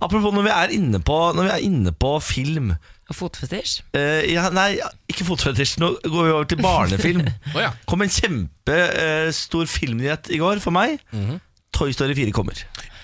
Apropos 0.01 0.33
når 0.33 0.47
vi 0.47 0.53
er 0.55 0.73
inne 0.79 1.01
på, 1.05 1.17
når 1.37 1.49
vi 1.49 1.53
er 1.57 1.67
inne 1.67 1.93
på 1.93 2.15
film 2.25 2.71
Fotfetisj? 3.15 3.79
Uh, 3.95 4.21
ja, 4.29 4.47
Nei, 4.53 4.77
ikke 5.09 5.25
fotfetisj. 5.27 5.77
Nå 5.81 5.95
går 6.05 6.27
vi 6.27 6.33
over 6.35 6.49
til 6.49 6.61
barnefilm. 6.63 7.25
oh, 7.55 7.61
ja. 7.63 7.71
kom 7.89 8.05
en 8.05 8.13
kjempestor 8.13 9.69
filmnyhet 9.69 10.29
i 10.35 10.39
går 10.41 10.61
for 10.63 10.75
meg. 10.75 10.99
Toy 11.75 11.93
Story 11.95 12.15
4 12.17 12.33
kommer. 12.35 12.59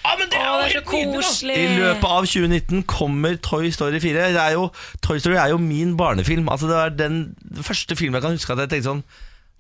Ah, 0.06 0.14
men 0.20 0.30
det 0.30 0.38
er 0.38 0.58
det 0.60 0.66
er 0.66 0.74
så 0.76 0.82
koselig! 0.86 1.56
I 1.58 1.78
løpet 1.80 2.06
av 2.06 2.26
2019 2.30 2.84
kommer 2.90 3.38
Toy 3.42 3.72
Story 3.74 4.00
4. 4.04 4.28
Det 4.36 4.42
er 4.42 4.54
jo, 4.54 4.68
Toy 5.02 5.22
Story 5.22 5.38
er 5.42 5.54
jo 5.54 5.58
min 5.62 5.96
barnefilm. 5.98 6.50
Altså 6.54 6.70
Det 6.70 6.78
er 6.78 6.92
den 7.00 7.18
første 7.66 7.98
filmen 7.98 8.20
jeg 8.20 8.26
kan 8.28 8.36
huske 8.38 8.54
at 8.54 8.62
jeg 8.66 8.74
tenkte 8.76 8.92
sånn 8.92 9.02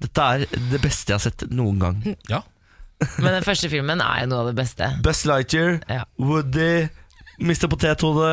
Dette 0.04 0.28
er 0.28 0.44
det 0.74 0.82
beste 0.84 1.14
jeg 1.14 1.18
har 1.18 1.24
sett 1.24 1.48
noen 1.56 1.82
gang. 1.82 2.04
Ja. 2.34 2.44
Men 3.20 3.34
den 3.36 3.44
første 3.44 3.68
filmen 3.68 4.00
er 4.00 4.22
jo 4.24 4.30
noe 4.32 4.44
av 4.46 4.52
det 4.52 4.56
beste. 4.60 4.88
Buzz 5.04 5.26
Lightyear, 5.28 5.82
Ja. 5.92 6.06
Woody, 6.22 6.86
Mr. 7.44 7.68
Potethode 7.72 8.30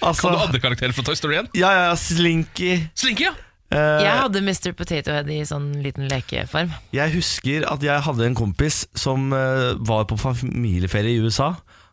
Altså 0.00 0.28
Kan 0.28 0.36
du 0.36 0.44
andre 0.46 0.60
karakterer 0.62 0.94
fra 0.94 1.04
Toy 1.06 1.16
Story 1.18 1.38
1? 1.40 1.52
Ja, 1.58 1.70
ja, 1.74 1.92
Slinky. 1.98 2.76
Slinky, 2.98 3.26
ja! 3.28 3.34
Uh, 3.68 4.00
Jeg 4.00 4.14
hadde 4.22 4.40
Mr. 4.40 4.70
Potato 4.72 5.12
Head 5.12 5.28
i 5.28 5.42
sånn 5.44 5.66
liten 5.84 6.06
lekeform. 6.08 6.70
Jeg 6.96 7.12
husker 7.12 7.66
at 7.68 7.82
jeg 7.84 8.00
hadde 8.06 8.24
en 8.24 8.36
kompis 8.38 8.86
som 8.96 9.26
uh, 9.34 9.74
var 9.84 10.06
på 10.08 10.16
familieferie 10.20 11.18
i 11.18 11.20
USA. 11.20 11.50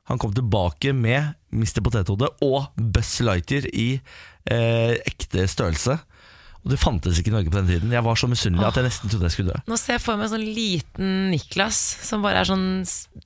Han 0.08 0.22
kom 0.22 0.32
tilbake 0.38 0.94
med 0.96 1.34
Mr. 1.52 1.82
Potetehode 1.84 2.30
og 2.46 2.70
Buzz 2.78 3.18
Lightyear 3.26 3.68
i 3.74 3.90
uh, 4.00 4.94
ekte 5.04 5.48
størrelse. 5.52 5.98
Og 6.66 6.72
det 6.74 6.80
fantes 6.82 7.20
ikke 7.22 7.30
i 7.30 7.34
Norge 7.36 7.52
på 7.54 7.60
den 7.60 7.68
tiden. 7.70 7.92
Jeg 7.94 8.02
var 8.02 8.18
så 8.18 8.26
misunnelig 8.26 8.66
at 8.66 8.78
jeg 8.80 8.88
nesten 8.88 9.12
trodde 9.12 9.28
jeg 9.28 9.34
skulle 9.36 9.54
dø. 9.54 9.60
Nå 9.70 9.78
ser 9.78 10.00
jeg 10.00 10.02
for 10.02 10.18
meg 10.18 10.26
en 10.26 10.32
sånn 10.34 10.46
liten 10.58 11.12
Niklas 11.30 11.78
som 12.08 12.24
bare 12.26 12.42
er 12.42 12.50
sånn 12.50 12.66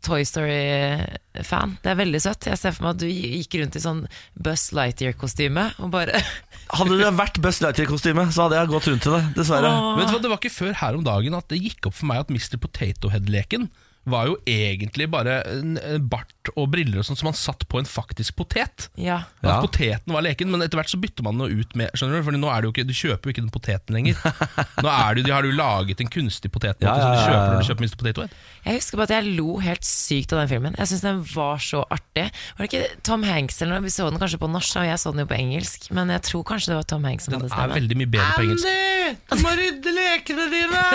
Toy 0.04 0.26
Story-fan. 0.28 1.78
Det 1.80 1.94
er 1.94 2.00
veldig 2.02 2.22
søtt. 2.26 2.50
Jeg 2.52 2.60
ser 2.60 2.76
for 2.76 2.90
meg 2.90 2.98
at 2.98 3.02
du 3.06 3.08
gikk 3.08 3.56
rundt 3.62 3.80
i 3.80 3.84
sånn 3.84 4.02
Buzz 4.36 4.70
Lightyear-kostyme 4.76 5.70
og 5.80 5.94
bare 5.96 6.20
Hadde 6.78 7.00
det 7.00 7.14
vært 7.18 7.40
Buzz 7.42 7.64
Lightyear-kostyme, 7.64 8.28
så 8.36 8.46
hadde 8.46 8.60
jeg 8.60 8.70
gått 8.76 8.90
rundt 8.92 9.06
til 9.08 9.16
det. 9.16 9.22
Dessverre. 9.40 9.72
Åh. 9.72 9.94
Vet 9.98 10.12
du 10.12 10.14
hva, 10.18 10.22
Det 10.26 10.34
var 10.36 10.42
ikke 10.44 10.58
før 10.60 10.76
her 10.84 11.00
om 11.00 11.08
dagen 11.08 11.40
at 11.40 11.48
det 11.50 11.64
gikk 11.64 11.88
opp 11.90 11.96
for 11.98 12.12
meg 12.12 12.26
at 12.26 12.34
Mr. 12.36 12.60
Potato 12.62 13.10
Head-leken 13.14 13.70
var 14.10 14.26
jo 14.30 14.38
egentlig 14.48 15.06
bare 15.12 15.42
en 15.52 15.76
bart 16.10 16.50
og 16.58 16.70
briller 16.72 17.02
og 17.02 17.06
sånt 17.06 17.20
som 17.20 17.28
man 17.28 17.36
satt 17.38 17.66
på 17.70 17.78
en 17.82 17.86
faktisk 17.86 18.36
potet. 18.40 18.88
Ja. 18.98 19.20
At 19.44 19.50
Ja. 19.50 19.58
poteten 19.62 20.14
var 20.16 20.24
leken, 20.26 20.50
men 20.50 20.62
etter 20.66 20.80
hvert 20.80 20.90
så 20.90 20.98
bytter 20.98 21.24
man 21.24 21.38
den 21.38 21.60
ut 21.60 21.76
med 21.76 21.92
Skjønner 21.94 22.18
Du 22.22 22.26
Fordi 22.26 22.40
nå 22.42 22.50
er 22.50 22.62
det 22.62 22.66
jo 22.70 22.72
ikke, 22.74 22.88
du 22.88 22.94
kjøper 22.94 23.30
jo 23.30 23.34
ikke 23.36 23.44
den 23.44 23.52
poteten 23.54 23.94
lenger. 23.94 24.16
Nå 24.84 24.90
er 24.90 25.14
det, 25.20 25.26
de 25.28 25.32
har 25.36 25.44
du 25.46 25.52
laget 25.52 26.02
en 26.02 26.10
kunstig 26.10 26.50
potet 26.52 26.82
Ja, 26.82 26.96
ja, 26.96 27.02
som 27.04 27.12
du 27.12 27.20
kjøper 27.22 27.44
ja. 27.44 27.52
når 27.54 27.62
du 27.62 27.68
kjøper 27.70 27.86
Mr. 27.86 27.98
Potato 28.02 28.26
Jeg 28.66 28.80
husker 28.80 28.98
bare 28.98 29.10
at 29.12 29.16
jeg 29.20 29.36
lo 29.38 29.58
helt 29.60 29.86
sykt 29.86 30.34
av 30.34 30.40
den 30.42 30.50
filmen. 30.56 30.76
Jeg 30.80 30.88
syns 30.94 31.02
den 31.06 31.22
var 31.36 31.58
så 31.62 31.84
artig. 31.92 32.26
Var 32.58 32.66
det 32.66 32.70
ikke 32.74 33.02
Tom 33.04 33.24
Hanks 33.24 33.62
eller 33.62 33.78
noe? 33.78 33.86
Vi 33.86 33.94
så 33.94 34.10
den 34.10 34.20
kanskje 34.20 34.40
på 34.42 34.50
norsk, 34.50 34.76
og 34.82 34.90
jeg 34.90 35.00
så 35.04 35.12
den 35.14 35.22
jo 35.26 35.30
på 35.30 35.38
engelsk. 35.38 35.90
Men 35.94 36.10
jeg 36.16 36.22
tror 36.30 36.44
kanskje 36.50 36.74
det 36.74 36.80
var 36.82 36.90
Tom 36.90 37.04
Hanks 37.06 37.26
som 37.30 37.38
Den 37.38 37.46
hadde 37.50 37.70
er 37.70 37.76
veldig 37.78 37.98
mye 38.02 38.12
bedre 38.18 38.32
på 38.36 38.46
engelsk. 38.48 38.66
Andy, 38.74 39.18
du 39.30 39.44
må 39.46 39.56
rydde 39.60 39.96
lekene 40.02 40.50
dine! 40.56 40.86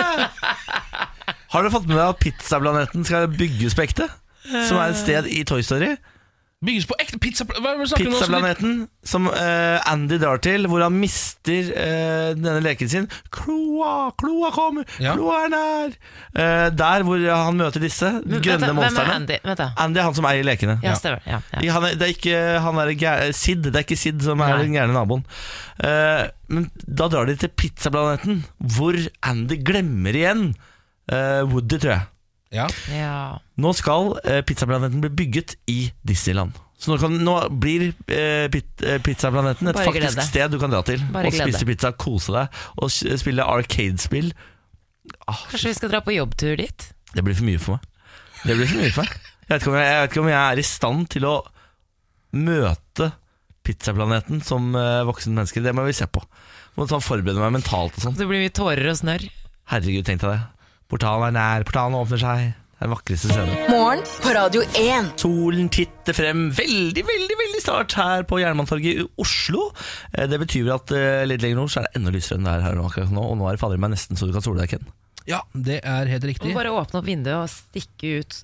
Har 1.55 1.63
dere 1.63 1.71
fått 1.71 1.87
med 1.87 1.95
deg 1.95 2.09
at 2.11 2.19
Pizzaplaneten 2.19 3.05
skal 3.07 3.29
bygges 3.31 3.77
på 3.77 3.85
ekte? 3.87 4.09
Som 4.45 4.77
er 4.77 4.91
et 4.91 4.99
sted 4.99 5.29
i 5.31 5.45
Toy 5.47 5.63
Story. 5.65 5.93
Bygges 6.65 6.85
på 6.89 6.95
ekte 7.01 7.17
pizza... 7.21 7.45
Er 7.45 7.77
du? 7.77 7.83
Pizzaplaneten, 7.99 8.73
som 9.05 9.27
eh, 9.29 9.77
Andy 9.91 10.17
drar 10.21 10.39
til, 10.41 10.65
hvor 10.71 10.81
han 10.81 10.95
mister 10.97 11.67
eh, 11.77 12.29
denne 12.37 12.61
leken 12.63 12.89
sin. 12.89 13.07
Kloa, 13.33 14.09
kloa 14.17 14.49
kommer, 14.55 14.87
Ja. 15.03 15.13
kloa 15.17 15.43
er 15.45 15.51
nær. 15.53 15.95
Eh, 16.33 16.67
der 16.73 17.05
hvor 17.05 17.21
han 17.27 17.59
møter 17.59 17.83
disse 17.83 18.09
vent 18.23 18.39
grønne 18.45 18.65
Hvem 18.71 18.71
er 18.71 18.79
monstrene. 18.79 19.17
Andy? 19.19 19.39
Vent 19.45 19.61
da. 19.61 19.67
Andy 19.85 20.01
er 20.01 20.07
han 20.09 20.17
som 20.17 20.29
eier 20.31 20.47
lekene. 20.47 20.77
Ja, 20.85 20.95
stemmer. 20.99 21.21
Ja, 21.29 21.41
ja. 21.59 21.75
Han 21.75 21.87
er, 21.91 21.97
det 22.01 22.07
er 22.09 22.15
ikke 22.15 22.43
han 22.65 22.81
er 22.85 22.93
gæ- 23.03 23.17
Sid, 23.35 23.63
det 23.67 23.75
er 23.75 23.85
ikke 23.85 23.99
Sid 24.03 24.23
som 24.25 24.41
er 24.43 24.55
Nei. 24.55 24.61
den 24.65 24.77
gærne 24.79 24.95
naboen. 24.97 25.25
Eh, 25.85 26.23
men 26.51 26.69
da 26.87 27.11
drar 27.13 27.29
de 27.29 27.35
til 27.45 27.51
pizzaplaneten, 27.61 28.41
hvor 28.75 28.97
Andy 29.27 29.59
glemmer 29.67 30.17
igjen 30.17 30.47
Woody, 31.51 31.77
tror 31.79 31.91
jeg. 31.95 32.05
Ja. 32.55 32.67
ja. 32.93 33.15
Nå 33.59 33.71
skal 33.75 34.13
eh, 34.23 34.41
pizzaplaneten 34.47 35.01
bli 35.03 35.09
bygget 35.11 35.55
i 35.71 35.91
Disneyland. 36.07 36.53
Så 36.79 36.91
nå, 36.91 36.97
kan, 37.01 37.13
nå 37.23 37.33
blir 37.61 37.87
eh, 38.11 38.45
pit, 38.51 38.67
eh, 38.83 38.97
pizzaplaneten 39.03 39.67
et 39.71 39.77
Bare 39.77 39.85
faktisk 39.89 40.15
glede. 40.17 40.25
sted 40.27 40.51
du 40.51 40.59
kan 40.61 40.71
dra 40.73 40.81
til. 40.87 40.99
Bare 41.13 41.29
og 41.29 41.35
glede. 41.35 41.51
spise 41.55 41.67
pizza, 41.69 41.91
kose 41.95 42.33
deg 42.35 42.59
og 42.77 42.89
s- 42.91 43.03
spille 43.21 43.43
arcade-spill. 43.47 44.31
Ah, 45.27 45.39
Kanskje 45.51 45.71
vi 45.71 45.77
skal 45.77 45.91
dra 45.93 46.01
på 46.05 46.15
jobbtur 46.15 46.55
dit? 46.59 46.87
det 47.15 47.23
blir 47.23 47.35
for 47.37 47.47
mye 47.47 47.59
for 47.63 47.77
meg. 47.77 47.85
Det 48.45 48.55
blir 48.59 48.67
for 48.71 48.81
mye 48.81 48.91
for 48.93 49.03
meg. 49.07 49.19
Jeg 49.45 49.51
vet, 49.53 49.61
ikke 49.61 49.69
om 49.71 49.77
jeg, 49.79 49.85
jeg 49.91 50.01
vet 50.01 50.11
ikke 50.11 50.23
om 50.25 50.31
jeg 50.33 50.39
er 50.41 50.59
i 50.59 50.65
stand 50.67 51.05
til 51.13 51.25
å 51.29 51.35
møte 52.35 53.11
pizzaplaneten 53.65 54.41
som 54.45 54.75
eh, 54.77 55.03
voksen 55.07 55.35
menneske. 55.37 55.61
Det 55.63 55.73
må 55.75 55.85
vi 55.87 55.93
se 55.97 56.07
på. 56.11 56.21
Må 56.75 56.87
ta 56.89 56.99
forberede 57.01 57.39
meg 57.41 57.53
mentalt 57.55 57.95
og 57.97 58.03
sånn. 58.09 58.17
Det 58.19 58.27
blir 58.29 58.43
mye 58.43 58.53
tårer 58.53 58.91
og 58.91 58.99
snørr. 58.99 59.25
Herregud, 59.71 60.03
tenk 60.05 60.21
deg 60.25 60.35
det. 60.35 60.41
Portalen 60.95 61.27
er 61.27 61.35
nær, 61.35 61.63
portalen 61.67 61.97
åpner 61.99 62.21
seg. 62.21 62.43
Det 62.75 62.83
er 62.83 62.87
den 62.87 62.91
vakreste 62.93 63.27
scenen. 63.31 63.55
Morgen 63.71 64.01
på 64.23 64.31
Radio 64.35 64.61
1. 64.79 65.09
Solen 65.19 65.67
titter 65.73 66.15
frem 66.15 66.45
veldig, 66.55 67.03
veldig 67.07 67.37
veldig 67.39 67.61
snart 67.63 67.95
her 67.99 68.23
på 68.27 68.39
Jernbanetorget 68.39 69.01
i 69.01 69.05
Oslo. 69.19 69.65
Eh, 70.15 70.23
Det 70.31 70.39
betyr 70.39 70.63
vel 70.69 70.75
at 70.77 70.93
eh, 70.95 71.23
litt 71.27 71.43
lenger 71.43 71.59
nord 71.59 71.73
så 71.73 71.81
er 71.81 71.89
det 71.89 71.99
enda 71.99 72.13
lysere 72.15 72.39
enn 72.39 72.47
det 72.47 72.53
er 72.53 72.63
her 72.69 72.77
nå, 72.79 72.85
akkurat 72.87 73.11
nå. 73.15 73.25
Og 73.33 73.35
nå 73.41 73.47
er 73.49 73.57
det 73.57 73.63
fader 73.65 73.81
meg 73.83 73.91
nesten 73.95 74.15
så 74.19 74.27
du 74.29 74.31
kan 74.37 74.45
sole 74.45 74.63
deg, 74.63 74.71
Ken. 74.77 74.87
ja, 75.27 75.41
det 75.67 75.81
er 75.83 76.11
helt 76.13 76.23
Du 76.23 76.29
riktig. 76.31 76.51
må 76.53 76.61
bare 76.61 76.71
åpne 76.79 77.01
opp 77.01 77.09
vinduet 77.11 77.41
og 77.41 77.51
stikke 77.51 78.21
ut, 78.21 78.39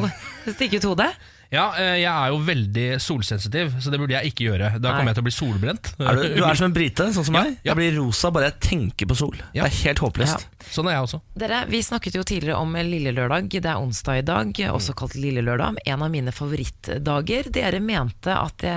stikke 0.54 0.78
ut 0.82 0.88
hodet. 0.92 1.10
Ja, 1.52 1.66
eh, 1.78 1.96
Jeg 2.02 2.10
er 2.10 2.32
jo 2.32 2.38
veldig 2.42 2.86
solsensitiv, 3.00 3.74
så 3.80 3.90
det 3.92 4.00
burde 4.02 4.16
jeg 4.16 4.32
ikke 4.32 4.46
gjøre. 4.48 4.72
Da 4.82 4.96
kommer 4.96 5.12
jeg 5.12 5.18
til 5.18 5.24
å 5.24 5.28
bli 5.28 5.34
solbrent. 5.36 5.92
Er 6.02 6.18
du, 6.18 6.22
du 6.36 6.42
er 6.44 6.58
som 6.58 6.66
en 6.70 6.74
brite, 6.74 7.06
sånn 7.14 7.26
som 7.28 7.34
Ja, 7.38 7.42
meg. 7.46 7.58
ja. 7.62 7.70
Jeg 7.72 7.76
blir 7.80 7.96
rosa 8.00 8.30
bare 8.34 8.50
jeg 8.50 8.58
tenker 8.66 9.06
på 9.10 9.16
sol. 9.18 9.36
Ja. 9.54 9.64
Det 9.64 9.70
er 9.70 9.76
helt 9.86 10.02
håpløst. 10.02 10.46
Sånn 10.66 10.88
er 10.90 10.96
jeg 10.96 11.04
også. 11.06 11.20
Dere, 11.38 11.60
Vi 11.70 11.78
snakket 11.86 12.16
jo 12.18 12.24
tidligere 12.26 12.58
om 12.58 12.72
Lille 12.74 13.12
Lørdag. 13.14 13.46
Det 13.54 13.62
er 13.70 13.78
onsdag 13.78 14.18
i 14.18 14.24
dag, 14.26 14.50
også 14.74 14.96
kalt 14.98 15.14
Lille 15.14 15.44
Lørdag. 15.46 15.78
En 15.86 16.02
av 16.02 16.10
mine 16.10 16.32
favorittdager. 16.34 17.50
Dere 17.54 17.80
mente 17.80 18.34
at 18.34 18.56
det, 18.64 18.74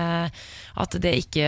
at 0.79 0.97
det 1.01 1.13
ikke 1.23 1.47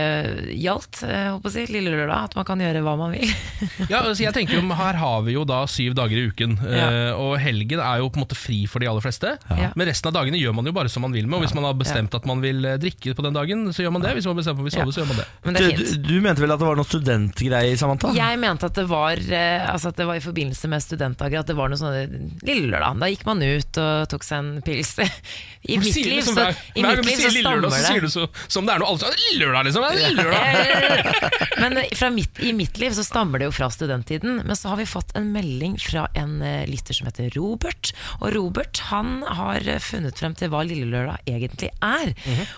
gjaldt, 0.58 1.02
eh, 1.06 1.28
holdt 1.30 1.44
på 1.44 1.50
å 1.50 1.54
si, 1.54 1.66
Lille 1.70 1.92
Lørdag. 1.94 2.30
At 2.32 2.36
man 2.38 2.46
kan 2.48 2.58
gjøre 2.62 2.82
hva 2.84 2.96
man 2.98 3.14
vil. 3.14 3.28
Ja, 3.92 4.00
altså 4.02 4.22
jeg 4.24 4.34
tenker 4.34 4.56
jo, 4.58 4.62
Her 4.74 4.96
har 4.98 5.22
vi 5.26 5.34
jo 5.36 5.44
da 5.48 5.62
syv 5.70 5.94
dager 5.98 6.18
i 6.18 6.26
uken, 6.32 6.56
Ja. 6.62 6.88
eh, 6.90 7.12
og 7.14 7.36
helgen 7.42 7.80
er 7.82 8.02
jo 8.02 8.10
på 8.10 8.18
en 8.20 8.24
måte 8.26 8.36
fri 8.38 8.64
for 8.70 8.82
de 8.82 8.88
aller 8.90 9.04
fleste. 9.04 9.36
Ja. 9.50 9.70
Men 9.78 9.86
resten 9.90 10.10
av 10.10 10.16
dagene 10.18 10.40
gjør 10.40 10.54
man 10.58 10.66
jo 10.68 10.72
bare 10.74 10.90
som 10.92 11.04
man 11.06 11.11
vil 11.14 11.26
med. 11.28 11.38
Og 11.40 11.44
Hvis 11.46 11.54
man 11.56 11.64
har 11.68 11.74
bestemt 11.78 12.14
at 12.18 12.26
man 12.28 12.40
vil 12.44 12.64
eh, 12.68 12.78
drikke 12.82 13.14
på 13.18 13.24
den 13.26 13.36
dagen, 13.36 13.66
så 13.72 13.84
gjør 13.84 13.92
man 13.96 14.02
det. 14.06 14.14
Hvis 14.18 14.26
man 14.28 14.34
har 14.36 14.40
bestemt 14.42 14.56
at 14.56 14.62
man 14.62 14.68
vil 14.70 14.74
sove, 14.76 14.86
Ja. 14.88 14.92
så 14.96 15.02
gjør 15.02 15.10
man 15.12 15.20
det. 15.22 15.26
Men 15.44 15.54
det 15.58 15.62
er 15.62 15.76
du, 15.76 15.84
fint. 15.84 16.06
du 16.08 16.14
mente 16.24 16.42
vel 16.44 16.54
at 16.56 16.62
det 16.62 16.68
var 16.68 16.78
noe 16.80 16.88
studentgreie, 16.88 17.76
Samantha? 17.80 18.12
Jeg 18.16 18.40
mente 18.42 18.66
at 18.70 18.74
det 18.80 18.86
var 18.90 19.20
eh, 19.22 19.66
Altså 19.72 19.92
at 19.92 19.96
det 20.00 20.06
var 20.08 20.16
i 20.18 20.24
forbindelse 20.24 20.68
med 20.72 20.82
studentdager 20.84 21.40
at 21.42 21.50
det 21.52 21.56
var 21.58 21.70
noe 21.72 21.80
sånn 21.80 22.28
Lille 22.46 22.68
Lørdag. 22.72 22.98
Da 23.02 23.10
gikk 23.12 23.24
man 23.28 23.42
ut 23.42 23.80
og 23.82 24.08
tok 24.12 24.26
seg 24.26 24.38
en 24.42 24.52
pils. 24.66 24.94
I 25.72 25.76
mitt 25.78 25.94
sier 25.94 26.08
liv 26.10 26.24
så, 26.26 26.34
hver- 26.34 26.56
i 26.74 26.82
hver 26.82 26.98
mitt 27.02 27.06
liv 27.06 27.20
sier 27.22 27.30
så 27.30 27.42
stammer 27.44 27.70
så 27.70 27.82
sier 27.86 28.02
du 28.02 28.10
så, 28.10 28.24
som 28.50 28.66
det 28.66 28.74
er 28.74 28.82
noe 28.82 28.90
alle 28.90 29.02
sier. 29.04 29.20
Lille 29.28 29.46
Lørdag, 29.46 29.68
liksom! 29.68 29.86
Lille 29.94 30.26
Lørdag. 30.26 31.60
Men 31.62 31.78
fra 31.94 32.08
mitt, 32.10 32.40
i 32.42 32.52
mitt 32.56 32.78
liv 32.82 32.94
så 32.96 33.04
stammer 33.06 33.38
det 33.42 33.46
jo 33.50 33.54
fra 33.54 33.68
studenttiden. 33.70 34.40
Men 34.46 34.56
så 34.58 34.72
har 34.72 34.80
vi 34.80 34.86
fått 34.88 35.12
en 35.18 35.28
melding 35.34 35.76
fra 35.82 36.06
en 36.18 36.38
eh, 36.42 36.64
lytter 36.70 36.96
som 36.96 37.06
heter 37.08 37.30
Robert. 37.36 37.92
Og 38.20 38.32
Robert 38.34 38.80
han 38.90 39.20
har 39.26 39.62
eh, 39.68 39.78
funnet 39.82 40.18
frem 40.18 40.34
til 40.38 40.50
hva 40.52 40.64
Lille 40.66 41.01
Lørdag 41.02 41.26
egentlig 41.26 41.70
er. 41.82 42.12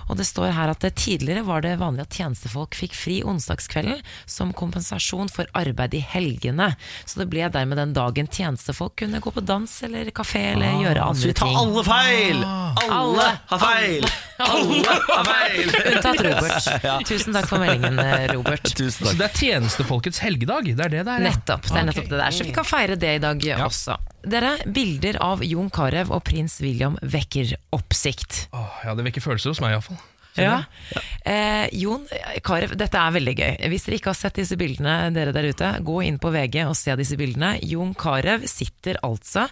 Og 0.08 0.16
det 0.18 0.26
står 0.28 0.52
her 0.56 0.70
at 0.72 0.84
tidligere 0.94 1.44
var 1.46 1.64
det 1.64 1.74
vanlig 1.80 2.04
at 2.04 2.16
tjenestefolk 2.18 2.74
fikk 2.76 2.94
fri 2.96 3.18
onsdagskvelden 3.24 4.02
som 4.30 4.52
kompensasjon 4.56 5.30
for 5.32 5.48
arbeid 5.56 5.94
i 5.96 6.02
helgene. 6.04 6.70
Så 7.08 7.22
det 7.22 7.28
ble 7.32 7.48
dermed 7.48 7.78
den 7.80 7.94
dagen 7.96 8.28
tjenestefolk 8.28 8.96
kunne 9.02 9.20
gå 9.24 9.32
på 9.34 9.42
dans 9.44 9.70
eller 9.86 10.10
kafé 10.14 10.44
eller 10.54 10.78
gjøre 10.84 11.00
Så 11.00 11.08
andre 11.10 11.30
vi 11.30 11.36
tar 11.40 11.48
ting. 11.48 11.58
alle 11.62 11.84
feil! 11.88 12.44
Alle 12.44 12.94
Alle. 12.94 13.26
har 13.50 13.58
feil! 13.62 14.08
Alle 14.44 14.96
har 15.08 15.28
feil! 15.28 15.74
Unntatt 15.94 16.22
Robert. 16.26 16.70
Tusen 17.08 17.36
takk 17.36 17.48
for 17.50 17.62
meldingen, 17.62 17.98
eh, 18.02 18.26
Robert. 18.34 18.66
Tusen 18.78 19.06
Så 19.08 19.14
det 19.18 19.28
er 19.30 19.38
tjenestefolkets 19.40 20.20
helgedag? 20.24 20.68
Det 20.74 20.84
er 20.88 20.94
det 20.98 21.04
det 21.06 21.14
er? 21.18 21.22
ja. 21.24 21.30
Nettopp. 21.30 21.68
Det 21.70 21.78
er 21.80 21.88
nettopp 21.90 22.10
det 22.12 22.20
der. 22.24 22.34
Så 22.34 22.48
vi 22.48 22.54
kan 22.56 22.66
feire 22.68 22.98
det 23.00 23.14
i 23.18 23.22
dag 23.22 23.46
også. 23.64 23.96
Dere, 24.24 24.54
bilder 24.64 25.18
av 25.20 25.42
Jon 25.44 25.68
Carew 25.72 26.08
og 26.14 26.22
prins 26.24 26.56
William 26.64 26.96
vekker 27.02 27.54
oppsikt. 27.76 28.46
Åh, 28.56 28.80
ja, 28.86 28.94
det 28.96 29.04
vekker 29.10 29.24
følelser 29.24 29.52
hos 29.52 29.60
meg 29.60 29.76
iallfall. 29.76 30.00
Ja. 30.42 30.64
Eh, 31.24 31.68
Jon 31.78 32.02
Carew, 32.44 32.74
dette 32.76 32.98
er 33.00 33.14
veldig 33.14 33.34
gøy. 33.38 33.52
Hvis 33.72 33.86
dere 33.86 33.98
ikke 34.00 34.10
har 34.12 34.18
sett 34.18 34.36
disse 34.40 34.58
bildene, 34.60 34.96
dere 35.14 35.32
der 35.32 35.46
ute, 35.48 35.70
gå 35.86 36.00
inn 36.04 36.18
på 36.20 36.32
VG 36.34 36.58
og 36.66 36.74
se 36.76 36.96
disse 37.00 37.16
bildene. 37.20 37.54
Jon 37.64 37.94
Carew 37.96 38.44
sitter 38.50 38.98
altså 39.06 39.46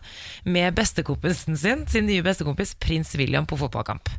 med 0.44 0.74
bestekompisen 0.76 1.56
sin, 1.56 1.86
sin 1.88 2.06
nye 2.10 2.24
bestekompis 2.26 2.74
prins 2.82 3.14
William 3.20 3.46
på 3.48 3.56
fotballkamp. 3.60 4.10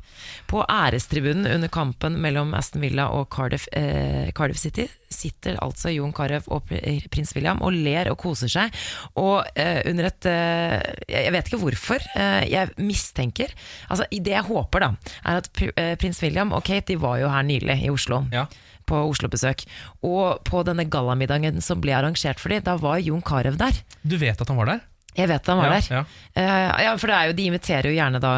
På 0.49 0.63
ærestribunen 0.69 1.45
under 1.51 1.69
kampen 1.73 2.17
mellom 2.23 2.53
Aston 2.57 2.81
Villa 2.83 3.09
og 3.13 3.29
Cardiff, 3.33 3.67
eh, 3.75 4.31
Cardiff 4.35 4.59
City 4.63 4.87
sitter 5.13 5.59
altså 5.61 5.91
Jon 5.93 6.13
Carew 6.15 6.41
og 6.55 6.71
prins 7.13 7.35
William 7.37 7.59
og 7.61 7.75
ler 7.75 8.09
og 8.09 8.17
koser 8.23 8.49
seg. 8.49 8.73
Og 9.21 9.43
eh, 9.53 9.83
under 9.91 10.07
et 10.09 10.25
eh, 10.25 10.79
Jeg 11.11 11.33
vet 11.35 11.51
ikke 11.51 11.61
hvorfor. 11.61 12.01
eh, 12.17 12.47
jeg 12.49 12.71
mistenker 12.81 13.51
Altså, 13.89 14.07
Det 14.09 14.33
jeg 14.33 14.47
håper, 14.47 14.79
da, 14.87 14.89
er 15.29 15.37
at 15.43 15.51
pr 15.53 15.69
eh, 15.77 15.93
prins 16.01 16.17
William 16.23 16.52
og 16.53 16.63
Kate 16.67 16.93
de 16.93 16.99
var 17.01 17.19
jo 17.21 17.31
her 17.31 17.45
nylig 17.47 17.79
i 17.83 17.91
Oslo. 17.93 18.23
Ja. 18.33 18.47
På 18.89 18.99
Oslo-besøk. 19.07 19.63
Og 20.03 20.41
på 20.47 20.63
denne 20.67 20.85
gallamiddagen 20.91 21.61
som 21.63 21.81
ble 21.83 21.95
arrangert 21.95 22.41
for 22.41 22.51
dem, 22.53 22.63
da 22.65 22.75
var 22.79 22.99
Jon 23.03 23.23
Carew 23.23 23.55
der. 23.59 23.79
Du 24.03 24.17
vet 24.19 24.39
at 24.39 24.51
han 24.51 24.59
var 24.59 24.73
der? 24.73 24.83
Jeg 25.15 25.27
vet 25.29 25.45
han 25.47 25.57
var 25.61 25.65
Ja, 25.71 25.79
der. 25.79 25.87
ja. 25.93 26.03
Uh, 26.33 26.81
ja, 26.83 26.91
for 26.97 27.07
det 27.07 27.15
er 27.15 27.27
jo, 27.29 27.33
De 27.37 27.43
inviterer 27.51 27.85
jo 27.91 27.95
gjerne 27.97 28.19
da 28.23 28.31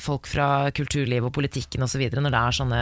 folk 0.00 0.26
fra 0.26 0.70
kulturlivet 0.72 1.26
og 1.28 1.32
politikken 1.36 1.82
osv. 1.84 2.00
når 2.14 2.30
det 2.32 2.40
er 2.40 2.56
sånne 2.56 2.80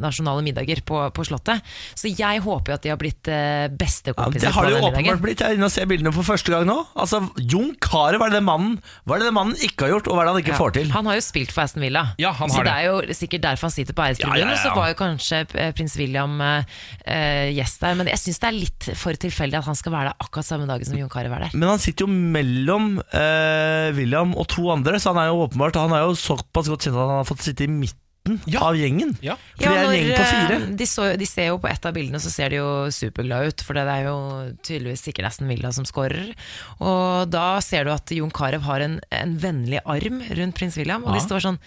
nasjonale 0.00 0.42
middager 0.46 0.80
på, 0.86 1.02
på 1.12 1.24
Slottet. 1.28 1.60
Så 1.94 2.08
jeg 2.16 2.40
håper 2.44 2.72
jo 2.72 2.76
at 2.78 2.82
de 2.86 2.92
har 2.94 3.00
blitt 3.00 3.28
bestekompiser. 3.76 4.46
Ja, 4.46 4.50
det 4.50 4.54
har 4.56 4.66
de 4.66 4.70
jo 4.72 4.78
åpenbart 4.80 4.96
middagen. 5.02 5.22
blitt. 5.24 5.40
Jeg 5.42 5.52
er 5.54 5.58
inne 5.58 5.68
og 5.68 5.72
ser 5.74 5.88
bildene 5.90 6.12
for 6.14 6.26
første 6.26 6.52
gang 6.52 6.66
nå. 6.68 6.78
Altså, 6.96 7.20
Jon 7.42 7.74
Carew, 7.82 8.18
hva 8.20 8.28
er 8.28 8.34
det 8.34 8.40
den 8.40 8.48
mannen 8.48 8.76
Hva 9.06 9.16
er 9.16 9.22
det 9.24 9.28
den 9.30 9.36
mannen 9.36 9.56
ikke 9.66 9.86
har 9.86 9.94
gjort, 9.96 10.08
og 10.10 10.16
hva 10.16 10.22
er 10.24 10.28
det 10.30 10.34
han 10.34 10.42
ikke 10.44 10.54
Ja. 10.54 10.60
får 10.60 10.72
til? 10.78 10.90
Han 10.96 11.06
har 11.10 11.18
jo 11.18 11.24
spilt 11.26 11.52
for 11.52 11.62
Aston 11.66 11.82
Villa, 11.84 12.04
Ja, 12.22 12.32
han 12.32 12.48
så 12.50 12.62
det 12.64 12.70
det. 12.70 12.74
er 12.76 12.84
jo 12.86 13.16
sikkert 13.20 13.42
derfor 13.44 13.68
han 13.68 13.74
sitter 13.76 13.94
på 13.96 14.02
ærestribunen. 14.06 14.38
Ja, 14.40 14.46
ja, 14.46 14.50
ja. 14.50 14.56
Og 14.56 14.64
så 14.64 14.74
var 14.80 14.88
jo 14.88 14.94
kanskje 15.02 15.42
eh, 15.60 15.72
prins 15.76 15.96
William 16.00 16.40
eh, 16.40 16.64
eh, 17.04 17.50
gjest 17.56 17.80
der, 17.84 17.94
men 18.00 18.06
jeg 18.08 18.18
syns 18.22 18.38
det 18.40 18.48
er 18.48 18.56
litt 18.56 18.88
for 18.96 19.12
tilfeldig 19.12 19.58
at 19.60 19.64
han 19.68 19.74
skal 19.78 19.92
være 19.92 20.12
der 20.12 20.16
akkurat 20.24 20.44
samme 20.48 20.66
dagen 20.70 20.84
som 20.88 20.96
Jon 20.98 21.08
Carew 21.12 21.32
er 21.36 21.46
der. 21.46 21.50
Men 21.54 21.68
han 21.74 21.78
sitter 21.82 22.06
jo 22.06 22.10
mellom 22.12 22.45
eh, 23.12 23.90
William 23.96 24.34
og 24.38 24.48
to 24.52 24.66
andre, 24.72 24.98
så 25.02 25.12
han 25.14 25.22
er 25.24 25.30
jo 25.32 25.44
åpenbart 25.46 25.78
Han 25.80 25.94
er 25.96 26.04
jo 26.06 26.16
såpass 26.18 26.68
godt 26.72 26.86
kjent 26.86 26.96
at 26.98 27.02
han 27.08 27.20
har 27.20 27.28
fått 27.28 27.44
sitte 27.46 27.64
i 27.66 27.70
midten 27.72 28.02
Ja. 28.50 28.58
av 28.66 28.74
gjengen. 28.74 29.12
Ja. 29.22 29.36
For 29.54 29.70
det 29.70 29.76
er 29.78 29.84
en 29.86 29.92
gjeng 29.94 30.08
på 30.18 30.24
fire. 30.26 30.54
eh, 30.58 30.70
De, 30.80 30.86
så, 30.90 31.04
de 31.20 31.26
ser 31.30 31.46
jo 31.52 31.58
på 31.62 31.68
et 31.70 31.84
av 31.86 31.92
bildene 31.94 32.18
så 32.18 32.30
ser 32.34 32.50
de 32.50 32.56
jo 32.58 32.70
superglade 32.90 33.52
ut, 33.52 33.62
for 33.62 33.78
det 33.78 33.84
er 33.86 34.08
jo 34.08 34.16
tydeligvis 34.66 35.04
sikkert 35.06 35.28
Aston 35.30 35.46
Villa 35.52 35.70
som 35.72 35.86
skårer. 35.86 36.32
Og 36.82 37.30
da 37.30 37.60
ser 37.62 37.86
du 37.86 37.92
at 37.94 38.10
Jon 38.10 38.32
Carew 38.34 38.64
har 38.66 38.82
en, 38.82 38.98
en 39.14 39.36
vennlig 39.38 39.78
arm 39.86 40.18
rundt 40.40 40.58
prins 40.58 40.74
William, 40.80 41.04
og 41.06 41.14
de 41.14 41.22
står 41.22 41.44
sånn 41.46 41.60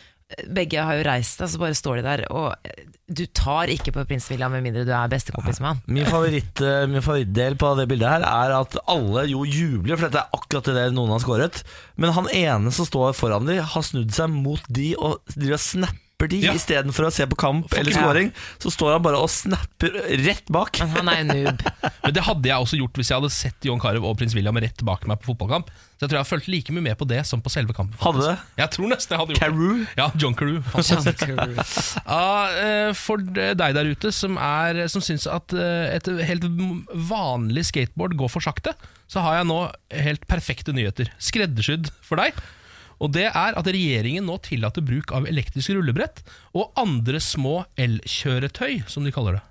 begge 0.53 0.81
har 0.85 0.99
jo 0.99 1.05
reist 1.07 1.41
deg, 1.41 1.49
så 1.51 1.61
bare 1.61 1.77
står 1.77 1.99
de 1.99 2.05
der. 2.05 2.23
Og 2.29 2.67
eh, 2.67 2.83
du 3.09 3.23
tar 3.35 3.71
ikke 3.73 3.93
på 3.95 4.05
prins 4.09 4.27
William 4.29 4.53
med 4.53 4.63
mindre 4.65 4.85
du 4.87 4.91
er 4.93 5.11
bestekompis 5.11 5.61
med 5.61 5.71
han. 5.71 5.79
Min, 5.89 6.09
favoritt, 6.09 6.61
eh, 6.61 6.85
min 6.91 7.05
favorittdel 7.05 7.57
på 7.59 7.71
det 7.79 7.87
bildet 7.89 8.13
her 8.13 8.27
er 8.27 8.57
at 8.59 8.77
alle 8.89 9.25
jo 9.31 9.45
jubler, 9.47 9.97
for 9.97 10.07
dette 10.07 10.21
er 10.21 10.37
akkurat 10.37 10.69
det 10.77 10.89
noen 10.95 11.15
har 11.15 11.23
skåret. 11.23 11.63
Men 11.99 12.13
han 12.17 12.29
ene 12.35 12.73
som 12.75 12.87
står 12.87 13.17
foran 13.17 13.49
de, 13.49 13.59
har 13.63 13.85
snudd 13.85 14.13
seg 14.15 14.29
mot 14.33 14.69
de 14.69 14.93
og 14.99 15.19
driver 15.33 15.57
og 15.57 15.65
snapper 15.65 16.05
de 16.27 16.41
Ja. 16.41 16.53
istedenfor 16.53 17.05
å 17.07 17.11
se 17.13 17.25
på 17.25 17.37
kamp 17.37 17.71
eller 17.73 17.91
Ja. 17.91 18.01
scoring. 18.01 18.33
Så 18.59 18.71
står 18.75 18.91
han 18.93 19.01
bare 19.01 19.15
og 19.17 19.29
snapper 19.29 19.91
rett 20.25 20.45
bak. 20.51 20.79
Men 20.79 20.89
han 20.89 21.07
er 21.09 21.17
en 21.21 21.27
noob. 21.27 21.61
Men 22.03 22.13
det 22.13 22.23
hadde 22.23 22.43
jeg 22.49 22.57
også 22.59 22.77
gjort 22.77 22.93
hvis 22.99 23.07
jeg 23.09 23.21
hadde 23.21 23.31
sett 23.31 23.55
John 23.63 23.79
Carew 23.79 24.03
og 24.05 24.17
prins 24.17 24.33
William 24.35 24.55
rett 24.57 24.83
bak 24.83 25.07
meg 25.07 25.19
på 25.21 25.31
fotballkamp. 25.35 25.67
Så 25.99 26.03
jeg 26.07 26.09
tror 26.09 26.17
jeg 26.19 26.25
har 26.25 26.31
fulgt 26.39 26.47
like 26.47 26.71
mye 26.71 26.81
med 26.81 26.97
på 26.97 27.07
det 27.07 27.25
som 27.27 27.41
på 27.41 27.49
selve 27.51 27.73
kampen. 27.75 27.95
faktisk. 27.99 28.03
Hadde 28.03 28.35
det? 28.35 28.39
Jeg 28.57 28.69
tror 28.71 28.87
nesten 28.89 29.11
jeg 29.15 29.19
hadde 29.19 29.33
gjort 29.33 29.39
Carew? 29.39 29.77
det. 29.79 29.87
Ja, 29.97 30.11
John 30.15 30.33
Carew. 30.33 30.63
Eh, 32.09 32.93
for 32.97 33.17
deg 33.21 33.59
der 33.75 33.89
ute 33.89 34.11
som, 34.15 34.37
er, 34.41 34.87
som 34.91 35.01
syns 35.03 35.27
at 35.29 35.53
eh, 35.53 35.95
et 35.97 36.07
helt 36.27 36.45
vanlig 37.09 37.65
skateboard 37.69 38.15
går 38.19 38.31
for 38.31 38.43
sakte, 38.43 38.73
så 39.09 39.21
har 39.25 39.39
jeg 39.39 39.49
nå 39.49 39.59
helt 40.05 40.25
perfekte 40.29 40.73
nyheter. 40.75 41.11
Skreddersydd 41.21 41.91
for 42.05 42.15
deg. 42.21 42.33
Og 42.99 43.13
det 43.15 43.29
er 43.29 43.55
at 43.57 43.69
regjeringen 43.69 44.27
nå 44.27 44.37
tillater 44.45 44.83
bruk 44.85 45.13
av 45.15 45.27
elektrisk 45.29 45.71
rullebrett 45.75 46.21
og 46.57 46.75
andre 46.79 47.21
små 47.23 47.63
elkjøretøy, 47.79 48.83
som 48.91 49.07
de 49.07 49.13
kaller 49.15 49.39
det. 49.39 49.45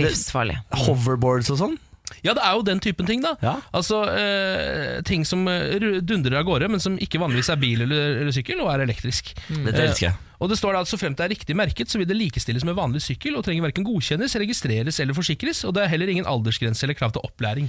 Livsfarlig. 0.00 0.56
Hoverboards 0.86 1.50
og 1.52 1.60
sånn? 1.60 1.78
Ja, 2.24 2.34
det 2.34 2.42
er 2.42 2.56
jo 2.58 2.64
den 2.66 2.80
typen 2.82 3.06
ting, 3.06 3.22
da. 3.22 3.36
Ja. 3.44 3.52
Altså 3.76 4.00
eh, 4.10 4.98
Ting 5.06 5.22
som 5.28 5.44
eh, 5.48 6.00
dundrer 6.02 6.40
av 6.40 6.48
gårde, 6.48 6.66
men 6.72 6.82
som 6.82 6.96
ikke 7.00 7.20
vanligvis 7.22 7.52
er 7.52 7.60
bil 7.60 7.84
eller, 7.86 8.16
eller 8.24 8.34
sykkel, 8.34 8.60
og 8.64 8.72
er 8.72 8.84
elektrisk. 8.84 9.30
Dette 9.48 9.84
elsker 9.84 10.08
jeg. 10.08 10.16
Eh, 10.16 10.26
og 10.40 10.50
det 10.50 10.56
står 10.56 10.74
da 10.74 10.82
at 10.82 10.88
Så 10.88 10.96
fremt 10.96 11.18
det 11.20 11.26
er 11.26 11.34
riktig 11.34 11.56
merket, 11.58 11.92
så 11.92 12.00
vil 12.00 12.08
det 12.08 12.16
likestilles 12.16 12.64
med 12.66 12.78
vanlig 12.78 13.02
sykkel 13.04 13.36
og 13.38 13.44
trenger 13.46 13.68
verken 13.68 13.86
godkjennes, 13.86 14.36
registreres 14.40 15.00
eller 15.02 15.16
forsikres. 15.16 15.62
Og 15.68 15.76
det 15.76 15.84
er 15.84 15.92
heller 15.92 16.12
ingen 16.12 16.28
aldersgrense 16.28 16.86
eller 16.86 16.98
krav 16.98 17.14
til 17.14 17.24
opplæring. 17.28 17.68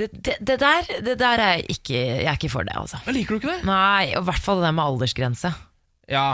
Det, 0.00 0.08
det, 0.24 0.36
det, 0.40 0.58
der, 0.62 0.92
det 1.06 1.16
der 1.20 1.40
er 1.44 1.56
jeg 1.60 1.66
ikke 1.76 1.98
Jeg 2.00 2.28
er 2.30 2.38
ikke 2.38 2.50
for 2.52 2.64
det, 2.66 2.72
altså. 2.80 3.00
Men 3.06 3.14
Liker 3.20 3.36
du 3.36 3.40
ikke 3.42 3.52
det? 3.58 3.64
Nei, 3.68 4.12
og 4.16 4.22
i 4.24 4.28
hvert 4.30 4.46
fall 4.46 4.62
det 4.62 4.70
der 4.70 4.78
med 4.78 4.84
aldersgrense. 4.88 5.50
Ja, 6.10 6.28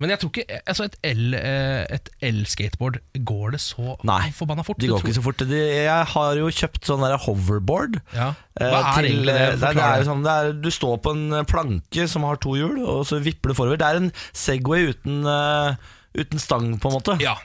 men 0.00 0.08
jeg 0.14 0.20
tror 0.22 0.30
ikke 0.32 0.60
altså 0.64 0.86
Et 0.88 0.94
el- 1.04 1.34
eh, 1.36 1.82
et 1.92 2.06
el-skateboard, 2.24 2.94
går 3.28 3.50
det 3.52 3.58
så 3.60 3.98
Nei, 4.08 4.30
forbanna 4.32 4.62
fort? 4.64 4.78
De 4.80 4.88
går 4.88 5.02
ikke 5.04 5.12
så 5.18 5.24
fort. 5.26 5.42
De, 5.50 5.58
jeg 5.84 6.06
har 6.14 6.38
jo 6.40 6.46
kjøpt 6.56 6.88
sånn 6.88 7.02
der 7.04 7.18
hoverboard. 7.26 7.98
Ja. 8.16 8.30
eh, 8.56 8.64
Hva 8.64 8.78
er 8.80 9.02
til- 9.02 9.10
egentlig 9.10 9.34
det? 9.34 9.34
eh, 9.34 9.36
det, 9.36 9.44
er- 9.44 9.50
det 9.50 9.60
Forklar 9.66 9.92
er 9.92 9.98
det. 10.00 10.08
sånn, 10.08 10.22
det 10.24 10.32
er, 10.38 10.52
du 10.64 10.70
står 10.72 10.96
på 11.04 11.12
en 11.18 11.44
planke 11.50 12.08
som 12.08 12.24
har 12.24 12.40
to 12.40 12.54
hjul, 12.56 12.78
og 12.86 13.04
så 13.10 13.20
vipper 13.20 13.52
du 13.52 13.54
forover. 13.60 13.76
Det 13.82 13.90
er 13.90 14.00
en 14.00 14.12
Segway 14.32 14.88
uten, 14.94 15.20
eh, 15.26 15.76
uten 16.16 16.38
stang, 16.40 16.78
på 16.80 16.88
en 16.88 16.96
måte. 16.96 17.18
Ja. 17.20 17.36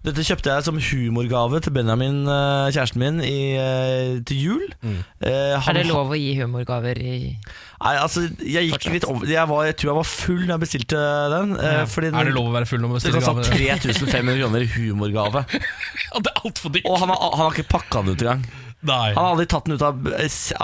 Dette 0.00 0.22
kjøpte 0.24 0.48
jeg 0.48 0.64
som 0.64 0.78
humorgave 0.80 1.58
til 1.60 1.74
Benjamin, 1.76 2.22
eh, 2.24 2.70
kjæresten 2.72 3.02
min, 3.02 3.18
i, 3.20 3.52
eh, 3.60 4.22
til 4.24 4.38
jul. 4.46 4.62
Mm. 4.80 4.94
Eh, 5.20 5.60
han 5.60 5.76
Er 5.76 5.82
det 5.82 5.90
lov 5.90 6.08
å 6.08 6.16
gi 6.16 6.30
humorgaver 6.38 6.96
i 6.96 7.36
Nei, 7.80 7.92
altså, 7.96 8.22
jeg 8.40 8.70
gikk 8.70 8.86
litt 8.92 9.04
over 9.08 9.28
jeg, 9.28 9.44
var, 9.48 9.64
jeg 9.68 9.76
tror 9.76 9.90
jeg 9.90 9.98
var 9.98 10.08
full 10.08 10.40
da 10.46 10.54
jeg 10.54 10.62
bestilte 10.64 11.02
den. 11.32 11.52
Ja. 11.56 11.84
fordi 11.84 12.10
den 12.12 12.20
Er 12.20 12.28
det 12.28 12.34
lov 12.36 12.48
å 12.48 12.56
være 12.56 12.68
full 12.68 12.80
når 12.80 12.92
man 12.94 13.00
det 13.00 13.12
bestiller 13.12 13.28
kosta 13.28 13.52
gave? 13.60 13.76
3500 13.84 14.40
kroner 14.40 14.64
i 14.64 14.72
humorgave. 14.78 15.44
Ja, 16.10 16.18
det 16.18 16.32
er 16.32 16.42
altfor 16.48 16.72
dyrt! 16.74 16.88
Og 16.88 16.98
han 16.98 17.12
har, 17.12 17.20
han 17.36 17.44
har 17.44 17.54
ikke 17.54 17.70
pakka 17.70 18.00
den 18.02 18.16
ut 18.16 18.24
engang. 18.24 18.44
Nei. 18.86 19.10
Han 19.12 19.20
har 19.20 19.34
aldri 19.34 19.46
tatt 19.52 19.66
den 19.68 19.76
ut 19.76 19.82
av, 19.84 19.98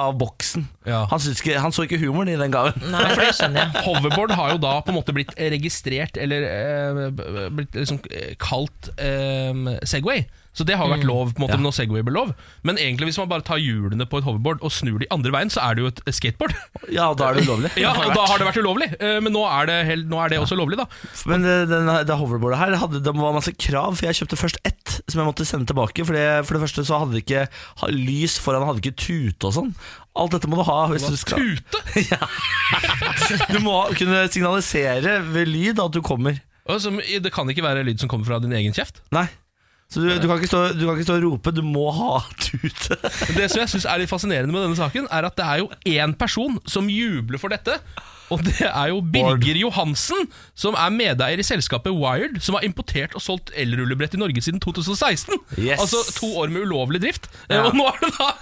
av 0.00 0.14
boksen. 0.16 0.64
Ja. 0.88 1.02
Han, 1.10 1.20
ikke, 1.32 1.58
han 1.60 1.74
så 1.74 1.84
ikke 1.84 1.98
humoren 2.00 2.30
i 2.32 2.38
den 2.40 2.54
gaven. 2.54 2.78
Nei, 2.88 3.04
for 3.12 3.20
det 3.26 3.34
skjønner 3.36 3.66
jeg. 3.66 3.84
Hoverboard 3.90 4.32
har 4.38 4.54
jo 4.54 4.62
da 4.62 4.78
på 4.86 4.94
en 4.94 4.98
måte 5.00 5.12
blitt 5.16 5.34
registrert, 5.36 6.16
eller 6.20 6.48
eh, 6.48 7.04
blitt 7.52 7.76
liksom 7.76 8.00
eh, 8.08 8.32
kalt 8.40 8.90
eh, 8.96 9.76
Segway. 9.84 10.24
Så 10.56 10.64
det 10.64 10.78
har 10.80 10.88
vært 10.88 11.04
lov 11.04 11.34
på 11.34 11.42
en 11.42 11.44
måte 11.44 11.58
Ja. 11.58 11.60
når 11.60 11.74
Segway 11.76 12.00
ble 12.00 12.14
lov. 12.16 12.30
Men 12.64 12.78
egentlig 12.80 13.10
hvis 13.10 13.18
man 13.20 13.28
bare 13.28 13.44
tar 13.44 13.58
hjulene 13.60 14.06
på 14.08 14.22
et 14.22 14.24
hoverboard 14.24 14.62
og 14.64 14.72
snur 14.72 15.02
de 15.02 15.08
andre 15.12 15.28
veien, 15.34 15.50
så 15.52 15.60
er 15.66 15.76
det 15.76 15.82
jo 15.84 15.90
et 15.90 16.00
skateboard. 16.16 16.54
Ja, 16.88 17.10
da 17.12 17.26
er 17.28 17.36
det 17.36 17.44
ulovlig. 17.44 17.74
Ja, 17.84 17.90
og 17.92 18.14
Da 18.16 18.24
har 18.30 18.40
det 18.40 18.46
vært 18.48 18.62
ulovlig, 18.64 18.88
eh, 18.96 19.18
men 19.20 19.36
nå 19.36 19.42
er 19.50 19.68
det, 19.68 19.76
helt, 19.90 20.08
nå 20.08 20.16
er 20.24 20.32
det 20.32 20.38
også 20.40 20.56
lovlig, 20.56 20.78
da. 20.80 20.86
Men 21.28 21.44
det, 21.44 21.58
det, 21.68 21.82
det 22.08 22.16
hoverboardet 22.22 22.62
her 22.62 22.78
hadde, 22.80 23.02
det 23.04 23.12
var 23.20 23.36
masse 23.36 23.52
krav, 23.52 23.98
for 24.00 24.08
jeg 24.08 24.22
kjøpte 24.22 24.40
først 24.46 24.62
ett 24.64 24.75
som 25.06 25.20
jeg 25.22 25.28
måtte 25.28 25.44
sende 25.46 25.68
tilbake. 25.70 26.02
For 26.06 26.16
det, 26.18 26.24
for 26.48 26.56
det 26.56 26.62
første 26.64 26.84
så 26.88 26.98
hadde 26.98 27.14
det 27.14 27.22
ikke 27.24 27.44
ha, 27.82 27.88
lys 27.94 28.38
foran, 28.42 28.64
hadde 28.66 28.82
ikke 28.82 28.98
tute 28.98 29.46
og 29.46 29.54
sånn. 29.54 29.72
Alt 30.18 30.34
dette 30.34 30.48
må 30.50 30.58
du 30.58 30.64
ha 30.66 30.78
hvis 30.90 31.04
du 31.06 31.16
skal 31.20 31.38
Tute! 31.38 31.82
ja. 32.10 32.18
Du 33.52 33.58
må 33.62 33.76
kunne 33.98 34.24
signalisere 34.32 35.18
ved 35.32 35.50
lyd 35.52 35.82
at 35.82 35.94
du 35.94 36.00
kommer. 36.02 36.38
Og 36.66 36.80
som- 36.82 36.98
Det 36.98 37.30
kan 37.32 37.46
ikke 37.52 37.62
være 37.62 37.84
lyd 37.86 38.00
som 38.02 38.10
kommer 38.10 38.26
fra 38.26 38.40
din 38.42 38.52
egen 38.58 38.74
kjeft. 38.74 38.98
Nei. 39.14 39.28
Så 39.86 40.02
du, 40.02 40.08
du, 40.18 40.26
kan 40.26 40.40
ikke 40.40 40.48
stå, 40.50 40.60
du 40.74 40.82
kan 40.82 40.96
ikke 40.96 41.06
stå 41.06 41.14
og 41.20 41.24
rope, 41.28 41.52
du 41.54 41.62
må 41.62 41.84
ha 41.94 42.16
tute. 42.42 42.96
Det 43.36 43.46
som 43.52 43.60
jeg 43.62 43.70
synes 43.70 43.84
er 43.86 44.00
litt 44.02 44.10
fascinerende 44.10 44.50
med 44.50 44.64
denne 44.66 44.78
saken, 44.80 45.06
er 45.14 45.28
at 45.28 45.36
det 45.38 45.46
er 45.46 45.60
jo 45.62 45.68
én 45.86 46.16
person 46.18 46.56
som 46.66 46.88
jubler 46.90 47.38
for 47.38 47.54
dette. 47.54 47.78
Og 48.34 48.42
det 48.42 48.58
er 48.66 48.88
jo 48.90 49.00
Birger 49.00 49.58
Johansen, 49.60 50.26
som 50.58 50.74
er 50.74 50.90
medeier 50.94 51.38
i 51.38 51.46
selskapet 51.46 51.94
Wired, 51.94 52.40
som 52.42 52.56
har 52.58 52.64
importert 52.66 53.14
og 53.14 53.22
solgt 53.22 53.52
elrullebrett 53.54 54.16
i 54.16 54.20
Norge 54.22 54.42
siden 54.42 54.58
2016. 54.64 55.36
Yes. 55.58 55.78
Altså 55.80 56.02
to 56.18 56.32
år 56.42 56.50
med 56.50 56.66
ulovlig 56.66 57.00
drift. 57.04 57.30
Eh, 57.48 57.56
Ja. 57.56 57.66
Og 57.68 57.76
nå 57.78 57.86
er 57.86 58.00
det 58.02 58.12
da 58.18 58.32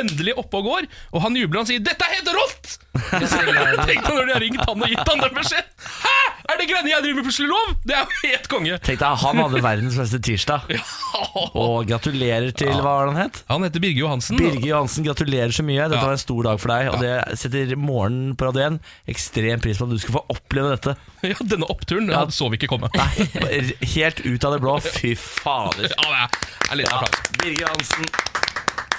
endelig 0.00 0.34
oppe 0.40 0.56
og 0.62 0.64
går, 0.70 0.88
og 1.12 1.22
han 1.26 1.36
jubler 1.36 1.60
og 1.60 1.66
sier 1.68 1.78
'dette 1.84 2.02
er 2.08 2.16
helt 2.16 2.32
rått'! 2.40 2.78
Tenk 3.10 4.04
deg 4.06 4.14
når 4.14 4.28
de 4.28 4.32
har 4.36 4.42
ringt 4.44 4.60
han 4.64 4.82
og 4.84 4.90
gitt 4.92 5.08
han 5.10 5.22
den 5.24 5.34
beskjeden. 5.34 5.70
Hæ! 6.04 6.12
Er 6.44 6.58
det 6.60 6.66
greiene 6.68 6.90
jeg 6.92 7.00
driver 7.06 7.16
med 7.16 7.24
plutselig 7.24 7.48
lov? 7.48 7.70
Det 7.88 7.94
er 7.96 8.02
jo 8.04 8.18
helt 8.28 8.48
konge. 8.52 8.74
Tenk 8.84 8.98
deg, 9.00 9.14
han 9.22 9.38
hadde 9.40 9.62
verdens 9.64 9.94
beste 9.96 10.18
tirsdag. 10.26 10.66
Og 11.64 11.86
gratulerer 11.88 12.50
til 12.54 12.68
hva 12.74 12.82
var 12.84 13.08
det 13.08 13.14
han 13.14 13.20
het? 13.22 13.40
Han 13.48 13.64
heter 13.64 13.80
Birger 13.82 14.02
Johansen. 14.04 14.38
Birger 14.38 14.66
Johansen, 14.68 15.06
gratulerer 15.08 15.54
så 15.56 15.64
mye. 15.64 15.86
Dette 15.88 15.96
Ja. 15.98 16.04
var 16.04 16.12
en 16.18 16.20
stor 16.22 16.42
dag 16.50 16.60
for 16.60 16.74
deg. 16.74 16.90
Og 16.92 17.00
det 17.00 17.38
setter 17.40 17.72
morgenen 17.80 18.36
på 18.36 18.50
Radio 18.50 18.66
1 18.68 18.78
ekstrem 19.14 19.64
pris 19.64 19.80
på 19.80 19.88
at 19.88 19.94
du 19.96 19.98
skal 20.04 20.18
få 20.20 20.24
oppleve 20.36 20.74
dette. 20.76 20.96
Ja, 21.24 21.38
Denne 21.40 21.64
oppturen 21.72 22.10
Ja. 22.12 22.26
ja. 22.26 22.30
så 22.36 22.50
vi 22.52 22.58
ikke 22.60 22.68
komme. 22.74 22.90
Nei, 22.92 23.62
Helt 23.94 24.20
ut 24.26 24.44
av 24.44 24.52
det 24.52 24.60
blå. 24.60 24.76
Fy 24.84 25.14
fader. 25.16 25.88
Ja, 25.88 26.28
det 26.28 26.68
er, 26.68 26.76
litt 26.82 26.90
Ja, 26.92 27.00
applaus. 27.00 27.32
Birger 27.40 27.64
Johansen. 27.64 28.33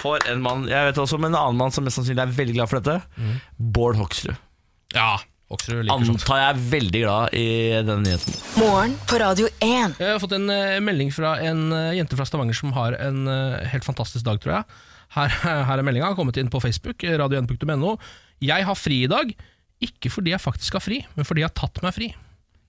For 0.05 0.25
en 0.29 0.43
mann. 0.45 0.67
Jeg 0.69 0.91
vet 0.91 0.99
også 1.01 1.17
om 1.17 1.25
en 1.25 1.37
annen 1.37 1.57
mann 1.57 1.73
som 1.73 1.85
mest 1.85 1.97
sannsynlig 1.97 2.21
er 2.21 2.35
veldig 2.39 2.59
glad 2.59 2.71
for 2.71 2.81
dette. 2.81 3.31
Bård 3.57 3.97
Hoksrud. 3.97 4.35
Ja, 4.93 5.15
Hoksrud 5.51 5.83
liker 5.85 6.07
sånt. 6.07 6.23
Antar 6.23 6.39
jeg 6.41 6.49
er 6.49 6.61
veldig 6.71 7.01
glad 7.03 7.35
i 7.37 7.47
denne 7.85 8.01
nyheten. 8.01 8.37
Morgen 8.57 8.95
på 9.05 9.19
Radio 9.21 9.49
1. 9.61 9.97
Jeg 10.01 10.09
har 10.15 10.21
fått 10.23 10.33
en 10.37 10.49
eh, 10.49 10.81
melding 10.81 11.11
fra 11.13 11.35
en 11.45 11.67
eh, 11.69 11.93
jente 11.99 12.17
fra 12.17 12.25
Stavanger 12.25 12.57
som 12.57 12.73
har 12.73 12.97
en 12.97 13.25
eh, 13.29 13.65
helt 13.69 13.85
fantastisk 13.85 14.25
dag, 14.25 14.41
tror 14.41 14.55
jeg. 14.57 14.79
Her, 15.15 15.35
her 15.69 15.77
er 15.77 15.85
meldinga, 15.85 16.15
kommet 16.17 16.39
inn 16.41 16.49
på 16.53 16.63
Facebook, 16.63 17.05
radio1.no. 17.05 17.93
Jeg 18.45 18.65
har 18.67 18.79
fri 18.79 19.03
i 19.05 19.11
dag, 19.11 19.35
ikke 19.85 20.09
fordi 20.13 20.33
jeg 20.33 20.41
faktisk 20.41 20.79
har 20.79 20.85
fri, 20.85 21.03
men 21.13 21.29
fordi 21.29 21.45
jeg 21.45 21.51
har 21.51 21.59
tatt 21.61 21.83
meg 21.85 21.93
fri. 21.93 22.09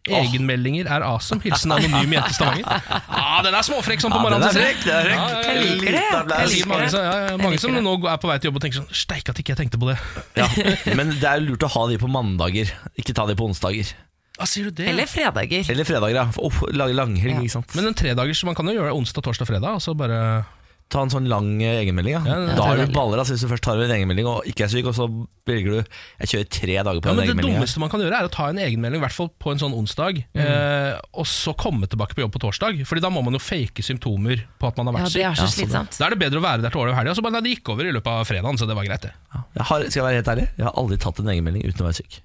Egenmeldinger 0.07 0.87
er 0.87 1.03
awesome. 1.07 1.41
Hilsen 1.43 1.73
anonym 1.75 2.13
jente 2.15 2.31
i 2.31 2.37
Stavanger. 2.37 2.65
Ah, 3.09 3.43
den 3.43 3.55
er 3.55 3.67
småfrekk 3.67 4.01
sånn 4.05 4.13
på 4.15 4.21
morgenen. 4.23 4.49
til 4.55 4.63
det 4.87 4.95
er. 4.95 5.11
Ja. 5.11 5.27
Jeg 5.43 5.65
liker 5.67 5.93
det. 5.97 6.03
Jeg 6.07 6.49
liker 6.55 6.69
mange, 6.71 6.89
som- 6.91 7.05
ja, 7.05 7.15
ja, 7.31 7.37
mange 7.37 7.59
som 7.59 7.71
nå 7.75 7.95
er 8.07 8.17
på 8.23 8.29
vei 8.31 8.39
til 8.39 8.49
jobb 8.51 8.57
og 8.57 8.63
tenker 8.67 8.81
sånn 8.83 8.91
Steike 8.95 9.31
at 9.35 9.39
ikke 9.43 9.55
jeg 9.57 9.61
tenkte 9.65 9.79
på 9.83 9.91
det. 9.91 9.99
Ja, 10.37 10.49
men 10.95 11.11
det 11.19 11.25
er 11.25 11.41
lurt 11.41 11.63
å 11.67 11.69
ha 11.77 11.87
de 11.89 11.99
på 11.99 12.09
mandager, 12.09 12.71
ikke 12.99 13.15
ta 13.15 13.27
de 13.27 13.35
på 13.35 13.49
onsdager. 13.51 13.93
Ah, 14.39 14.45
sier 14.45 14.65
du 14.69 14.71
det? 14.83 14.89
Eller 14.93 15.07
fredager. 15.09 15.65
Eller 15.73 15.85
fredager, 15.89 16.15
ja. 16.15 16.27
Oh, 16.45 16.53
lage 16.71 16.93
langhelg, 16.93 17.39
Ja. 17.39 17.41
ikke 17.41 17.51
sant. 17.57 17.75
Men 17.75 17.87
en 17.89 17.95
tredagers, 17.97 18.45
man 18.45 18.55
kan 18.55 18.67
jo 18.69 18.75
gjøre 18.77 18.91
det 18.93 18.97
onsdag, 18.99 19.23
torsdag, 19.25 19.47
fredag, 19.49 19.71
og 19.79 19.81
så 19.81 19.95
bare 19.97 20.45
Ta 20.87 21.01
en 21.03 21.11
sånn 21.11 21.25
lang 21.27 21.49
eh, 21.67 21.81
egenmelding. 21.83 22.13
Ja. 22.15 22.21
Ja, 22.23 22.35
da 22.55 22.63
har 22.69 22.79
er 22.79 22.87
du 22.87 22.93
baller 22.95 23.19
altså, 23.19 23.35
hvis 23.35 23.43
du 23.43 23.49
først 23.51 23.65
tar 23.67 23.81
en 23.83 23.91
egenmelding 23.91 24.29
og 24.31 24.45
ikke 24.47 24.69
er 24.69 24.71
syk, 24.71 24.87
og 24.87 24.95
så 24.95 25.09
velger 25.51 25.73
du 25.73 25.79
Jeg 26.23 26.29
kjører 26.31 26.47
tre 26.55 26.77
dager 26.87 27.01
på 27.03 27.11
Ja, 27.11 27.15
en 27.17 27.23
egenmelding. 27.25 27.57
Det 27.57 27.59
dummeste 27.59 27.83
man 27.83 27.91
kan 27.91 28.05
gjøre, 28.05 28.21
er 28.21 28.29
å 28.29 28.31
ta 28.37 28.47
en 28.53 28.61
egenmelding, 28.63 29.01
i 29.01 29.05
hvert 29.05 29.17
fall 29.17 29.31
på 29.43 29.51
en 29.51 29.59
sånn 29.65 29.75
onsdag, 29.75 30.21
eh, 30.39 30.93
og 31.19 31.27
så 31.27 31.57
komme 31.59 31.89
tilbake 31.91 32.15
på 32.15 32.23
jobb 32.23 32.37
på 32.39 32.43
torsdag. 32.47 32.79
Fordi 32.87 33.03
da 33.03 33.11
må 33.11 33.25
man 33.27 33.35
jo 33.35 33.43
fake 33.43 33.83
symptomer 33.83 34.45
på 34.63 34.71
at 34.71 34.79
man 34.79 34.93
har 34.93 35.01
Ja, 35.01 35.09
vært 35.09 35.19
det 35.19 35.25
er 35.27 35.35
syk. 35.35 35.43
så 35.43 35.59
slitsomt. 35.59 35.99
Da 35.99 36.07
er 36.07 36.15
det 36.15 36.21
bedre 36.23 36.39
å 36.39 36.47
være 36.47 36.63
der 36.63 36.71
til 36.71 36.85
året 36.85 36.95
over 36.95 37.01
helga. 37.03 37.17
Så 37.19 37.27
bare 37.27 37.35
nei, 37.35 37.43
det 37.49 37.57
gikk 37.57 37.75
over 37.75 37.91
i 37.91 37.95
løpet 37.99 38.13
av 38.15 38.23
fredagen, 38.31 38.63
så 38.63 38.71
det 38.71 38.79
var 38.79 38.87
greit, 38.87 39.03
det. 39.11 39.13
Ja. 39.35 39.43
Jeg 39.59 39.67
har, 39.73 39.89
skal 39.91 40.01
jeg 40.01 40.07
være 40.07 40.21
helt 40.23 40.33
ærlig, 40.37 40.47
jeg 40.55 40.69
har 40.71 40.79
aldri 40.85 41.03
tatt 41.03 41.19
en 41.19 41.35
egenmelding 41.35 41.67
uten 41.67 41.83
å 41.83 41.91
være 41.91 41.99
syk. 41.99 42.21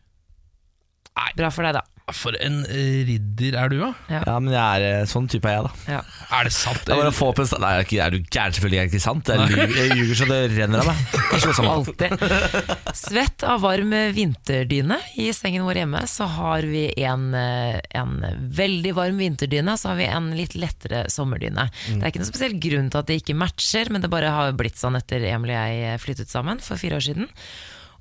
Bra 1.36 1.50
for 1.50 1.66
deg, 1.66 1.74
da. 1.82 1.82
For 2.16 2.36
en 2.44 2.62
eh, 2.66 3.02
ridder 3.08 3.56
er 3.62 3.70
du, 3.72 3.78
da. 3.82 3.90
Ja, 4.12 4.36
men 4.44 4.54
jeg 4.54 4.62
er 4.62 4.86
eh, 5.02 5.06
sånn 5.10 5.28
type 5.32 5.48
er 5.50 5.58
jeg, 5.60 5.64
da. 5.68 5.96
Ja. 5.96 6.02
Er 6.40 6.48
det 6.48 6.54
sant? 6.56 6.82
Det 6.86 6.94
er 6.96 7.00
bare 7.02 7.12
å 7.14 7.16
få 7.16 7.30
opp 7.32 7.40
en 7.44 7.50
sta- 7.50 7.60
Nei, 7.64 7.72
er 7.82 8.12
du 8.16 8.20
gæren? 8.24 8.56
Selvfølgelig 8.58 8.80
er 8.82 8.88
det 8.88 8.92
ikke 8.92 9.04
sant. 9.06 9.32
Jeg 9.32 9.96
ljuger, 9.98 10.16
så 10.22 10.28
det 10.30 10.40
renner 10.58 10.84
av 10.84 10.92
meg. 10.92 10.98
Sammen. 11.42 11.72
Alltid. 11.72 12.96
Svett 12.98 13.46
av 13.48 13.62
varm 13.64 13.96
vinterdyne. 14.16 15.00
I 15.22 15.30
sengen 15.36 15.66
vår 15.68 15.82
hjemme 15.82 16.04
så 16.12 16.28
har 16.38 16.68
vi 16.70 16.86
en, 17.06 17.28
eh, 17.38 17.80
en 17.98 18.18
veldig 18.62 18.94
varm 18.98 19.18
vinterdyne, 19.22 19.78
så 19.80 19.92
har 19.94 20.00
vi 20.02 20.10
en 20.12 20.32
litt 20.38 20.56
lettere 20.60 21.06
sommerdyne. 21.12 21.68
Det 21.88 22.00
er 22.02 22.12
ikke 22.12 22.22
noen 22.24 22.32
spesiell 22.34 22.58
grunn 22.62 22.90
til 22.94 23.02
at 23.04 23.10
det 23.12 23.20
ikke 23.24 23.38
matcher, 23.40 23.92
men 23.92 24.04
det 24.04 24.12
bare 24.14 24.32
har 24.34 24.54
blitt 24.60 24.80
sånn 24.82 24.98
etter 25.00 25.24
Emil 25.32 25.52
og 25.56 25.58
jeg 25.58 26.00
flyttet 26.04 26.32
sammen 26.32 26.60
for 26.64 26.80
fire 26.82 27.00
år 27.00 27.06
siden. 27.12 27.30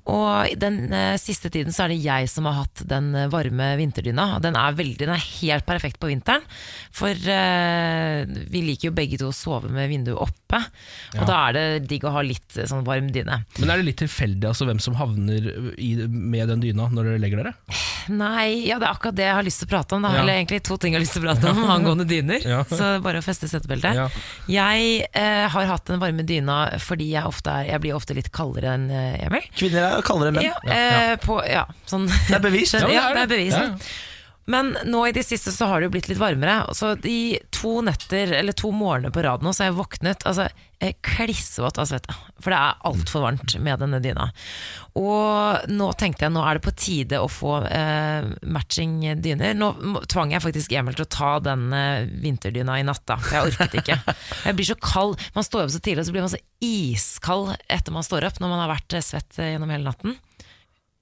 Og 0.09 0.49
i 0.49 0.55
den 0.57 0.89
eh, 0.95 1.13
siste 1.21 1.51
tiden 1.53 1.73
så 1.75 1.85
er 1.85 1.93
det 1.93 1.99
jeg 2.01 2.29
som 2.31 2.47
har 2.49 2.63
hatt 2.63 2.81
den 2.89 3.11
eh, 3.13 3.29
varme 3.31 3.67
vinterdyna. 3.77 4.39
Den 4.41 4.57
er, 4.57 4.73
veldig, 4.77 4.97
den 5.03 5.13
er 5.13 5.27
helt 5.41 5.67
perfekt 5.67 5.99
på 6.01 6.09
vinteren, 6.09 6.45
for 6.91 7.13
uh, 7.13 8.23
vi 8.51 8.63
liker 8.65 8.89
jo 8.89 8.95
begge 8.95 9.19
to 9.21 9.29
å 9.29 9.35
sove 9.35 9.69
med 9.71 9.89
vinduet 9.91 10.17
oppe. 10.17 10.59
Og 11.19 11.23
da 11.27 11.37
er 11.47 11.55
det 11.55 11.65
digg 11.91 12.05
å 12.07 12.13
ha 12.15 12.23
litt 12.25 12.57
sånn 12.57 12.85
varm 12.87 13.11
dyne. 13.13 13.41
Men 13.59 13.71
er 13.71 13.81
det 13.81 13.87
litt 13.91 14.01
tilfeldig 14.01 14.49
altså, 14.49 14.67
hvem 14.67 14.81
som 14.83 14.97
havner 14.99 15.47
i, 15.77 15.93
med 16.07 16.49
den 16.51 16.63
dyna 16.65 16.89
når 16.91 17.11
dere 17.11 17.21
legger 17.21 17.43
dere? 17.43 17.53
Nei, 18.11 18.65
ja 18.65 18.79
det 18.81 18.87
er 18.87 18.95
akkurat 18.95 19.17
det 19.17 19.27
jeg 19.27 19.37
har 19.37 19.45
lyst 19.45 19.61
til 19.61 19.69
å 19.69 19.71
prate 19.75 19.97
om. 19.97 20.05
Da. 20.05 20.13
Ja. 20.15 20.23
Eller 20.23 20.39
egentlig 20.39 20.61
to 20.65 20.77
ting 20.81 20.95
jeg 20.95 20.99
har 20.99 21.05
lyst 21.05 21.15
til 21.15 21.23
å 21.23 21.29
prate 21.29 21.53
om 21.53 21.63
angående 21.75 22.07
dyner. 22.09 22.41
Ja. 22.41 22.63
Så 22.67 22.95
bare 23.05 23.21
å 23.21 23.25
feste 23.25 23.49
setebeltet. 23.51 24.01
Ja. 24.01 24.09
Jeg 24.51 25.05
uh, 25.13 25.45
har 25.53 25.71
hatt 25.75 25.87
den 25.91 26.01
varme 26.01 26.25
dyna 26.27 26.59
fordi 26.81 27.11
jeg, 27.13 27.23
ofte 27.29 27.53
er, 27.61 27.69
jeg 27.71 27.85
blir 27.85 27.97
ofte 27.97 28.17
litt 28.17 28.31
kaldere 28.33 28.75
enn 28.75 28.89
Emil. 28.91 29.45
Kvinner 29.55 29.87
er 29.87 30.00
kaldere 30.05 30.31
det 30.31 30.39
menn. 30.39 30.47
Ja, 30.49 31.11
eh, 31.11 31.15
på, 31.21 31.39
ja, 31.47 31.65
sånn. 31.89 32.07
Det 32.09 32.37
er 32.37 32.43
bevist. 32.43 32.73
Ja, 32.81 32.87
Ja, 32.91 33.05
det 33.15 33.25
er 33.27 33.31
bevist. 33.35 33.91
Men 34.51 34.73
nå 34.85 35.05
i 35.07 35.13
det 35.15 35.23
siste 35.23 35.53
så 35.55 35.69
har 35.69 35.79
det 35.79 35.87
jo 35.87 35.93
blitt 35.95 36.09
litt 36.11 36.19
varmere. 36.19 36.65
Så 36.75 36.93
de 36.99 37.39
to 37.55 37.79
netter, 37.85 38.33
eller 38.35 38.55
to 38.57 38.73
morgener 38.75 39.13
på 39.13 39.23
rad 39.23 39.45
nå, 39.45 39.53
så 39.53 39.63
har 39.63 39.71
jeg 39.71 39.77
våknet 39.77 40.25
altså, 40.27 40.47
eh, 40.81 40.95
klissvåt 41.05 41.79
av 41.79 41.87
svette. 41.87 42.15
For 42.41 42.51
det 42.51 42.59
er 42.59 42.81
altfor 42.89 43.23
varmt 43.25 43.55
med 43.63 43.83
denne 43.83 44.01
dyna. 44.03 44.27
Og 44.99 45.69
nå 45.71 45.91
tenkte 45.99 46.25
jeg 46.25 46.35
nå 46.35 46.43
er 46.43 46.57
det 46.57 46.65
på 46.65 46.75
tide 46.75 47.21
å 47.23 47.29
få 47.31 47.61
eh, 47.69 48.27
matching 48.43 48.97
dyner. 49.23 49.55
Nå 49.55 49.71
tvang 50.11 50.35
jeg 50.35 50.43
faktisk 50.43 50.75
Emil 50.75 50.97
til 50.97 51.07
å 51.07 51.13
ta 51.15 51.31
den 51.43 51.69
eh, 51.77 52.09
vinterdyna 52.23 52.79
i 52.81 52.87
natt, 52.87 53.05
da. 53.07 53.19
For 53.21 53.37
jeg 53.37 53.53
orket 53.53 53.79
ikke. 53.83 53.99
Jeg 54.51 54.57
blir 54.57 54.67
så 54.67 54.79
kald. 54.81 55.21
Man 55.35 55.45
står 55.45 55.67
opp 55.67 55.71
så 55.73 55.79
tidlig, 55.79 56.03
og 56.03 56.09
så 56.09 56.15
blir 56.15 56.25
man 56.25 56.33
så 56.33 56.41
iskald 56.65 57.53
etter 57.71 57.93
man 57.93 58.05
står 58.05 58.27
opp 58.27 58.41
når 58.41 58.51
man 58.51 58.65
har 58.65 58.73
vært 58.73 58.97
eh, 58.97 59.05
svett 59.05 59.39
gjennom 59.39 59.71
hele 59.71 59.87
natten. 59.87 60.17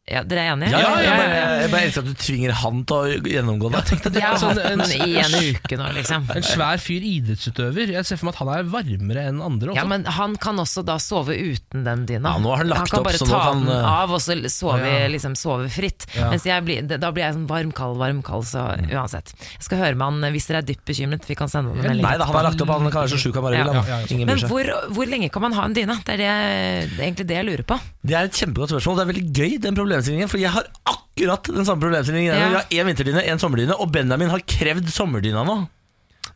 Ja, 0.09 0.23
Dere 0.25 0.41
er 0.41 0.51
enige? 0.55 0.71
Ja, 0.73 0.79
ja, 0.79 1.01
Ja, 1.05 1.11
bare, 1.19 1.41
jeg 1.61 1.69
bare 1.73 1.81
elsker 1.87 2.01
at 2.01 2.07
du 2.09 2.13
tvinger 2.23 2.53
han 2.63 2.79
til 2.89 2.95
å 2.97 3.19
gjennomgå 3.29 3.69
det. 3.75 3.81
Jeg 4.15 4.23
har 4.25 4.37
Sånn, 4.41 4.57
en, 4.57 4.81
i 4.81 5.17
en 5.21 5.35
uke 5.53 5.77
nå, 5.77 5.89
liksom. 5.97 6.25
En 6.33 6.45
svær 6.47 6.81
fyr 6.81 7.03
idrettsutøver. 7.05 7.91
Jeg 7.93 8.07
ser 8.07 8.17
for 8.19 8.29
meg 8.29 8.33
at 8.35 8.39
han 8.41 8.51
er 8.55 8.63
varmere 8.73 9.25
enn 9.29 9.41
andre 9.45 9.71
også. 9.73 9.77
Ja, 9.79 9.85
men 9.89 10.05
han 10.17 10.35
kan 10.41 10.57
også 10.63 10.83
da 10.87 10.95
sove 11.03 11.35
uten 11.37 11.83
den 11.85 12.05
dyna. 12.09 12.33
Ja, 12.35 12.41
nå 12.41 12.49
har 12.53 12.63
han 12.63 12.71
lagt 12.71 12.89
kan 12.91 13.01
opp, 13.03 13.09
bare 13.09 13.21
ta 13.21 13.41
kan, 13.49 13.63
den 13.67 13.73
eh, 13.75 13.89
av 13.93 14.15
og 14.17 14.21
så 14.23 14.37
sove, 14.49 14.87
Ja. 14.89 15.07
liksom, 15.13 15.35
sove 15.39 15.69
fritt. 15.73 16.07
Ja. 16.17 16.29
Mens 16.33 16.47
jeg 16.49 16.65
blir, 16.65 16.87
da 16.89 17.11
blir 17.13 17.25
jeg 17.27 17.37
sånn 17.37 17.47
varm, 17.49 17.71
kald, 17.75 17.97
varm, 18.01 18.23
kald, 18.25 18.47
så 18.49 18.65
Mm. 18.79 18.89
uansett. 18.95 19.31
Jeg 19.57 19.63
skal 19.65 19.77
høre 19.81 19.95
med 19.97 20.05
han 20.23 20.33
hvis 20.33 20.45
dere 20.47 20.59
er 20.61 20.67
dypt 20.67 20.85
bekymret. 20.85 21.25
Vi 21.27 21.35
kan 21.35 21.47
sende 21.51 21.69
han 21.73 21.79
en 21.79 21.85
melding. 21.89 22.05
Nei 22.05 22.17
da, 22.17 22.25
han 22.25 22.35
har 22.35 22.43
lagt 22.49 22.61
opp, 22.61 22.69
han 22.69 22.89
kan 22.91 23.01
være 23.05 23.13
så 23.13 23.19
sjuk 23.21 23.35
han 23.39 23.43
bare 23.43 23.57
vil. 23.57 23.71
Ja. 23.73 23.83
Ja, 23.83 23.99
ja, 23.99 24.17
ja. 24.19 24.25
Men 24.25 24.37
hvor, 24.49 24.69
hvor 24.93 25.05
lenge 25.09 25.29
kan 25.33 25.41
man 25.41 25.53
ha 25.57 25.65
en 25.65 25.73
dyne? 25.73 25.95
Det 26.05 26.15
er, 26.15 26.21
det, 26.21 26.89
det 26.95 26.99
er 26.99 27.05
egentlig 27.07 27.27
det 27.29 27.37
jeg 27.39 27.45
lurer 27.49 27.65
på. 27.67 27.79
Det 28.05 28.15
er 28.15 28.29
et 28.29 28.33
kjempegodt 28.39 28.71
spørsmål. 28.73 28.95
Det 28.99 29.03
er 29.05 29.09
veldig 29.13 29.25
gøy, 29.39 29.57
den 29.65 29.75
problemstillingen. 29.99 30.29
For 30.31 30.39
jeg 30.41 30.51
har 30.55 30.67
akkurat 30.87 31.43
den 31.51 31.65
samme 31.67 31.81
problemstillingen. 31.83 32.33
Ja. 32.33 32.39
Jeg 32.39 32.53
har 32.55 32.65
én 32.71 32.85
vinterdyne, 32.93 33.25
én 33.27 33.39
sommerdyne, 33.39 33.75
og 33.79 33.91
Benjamin 33.91 34.29
har 34.31 34.39
krevd 34.47 34.87
sommerdyna 34.93 35.43
nå. 35.45 35.67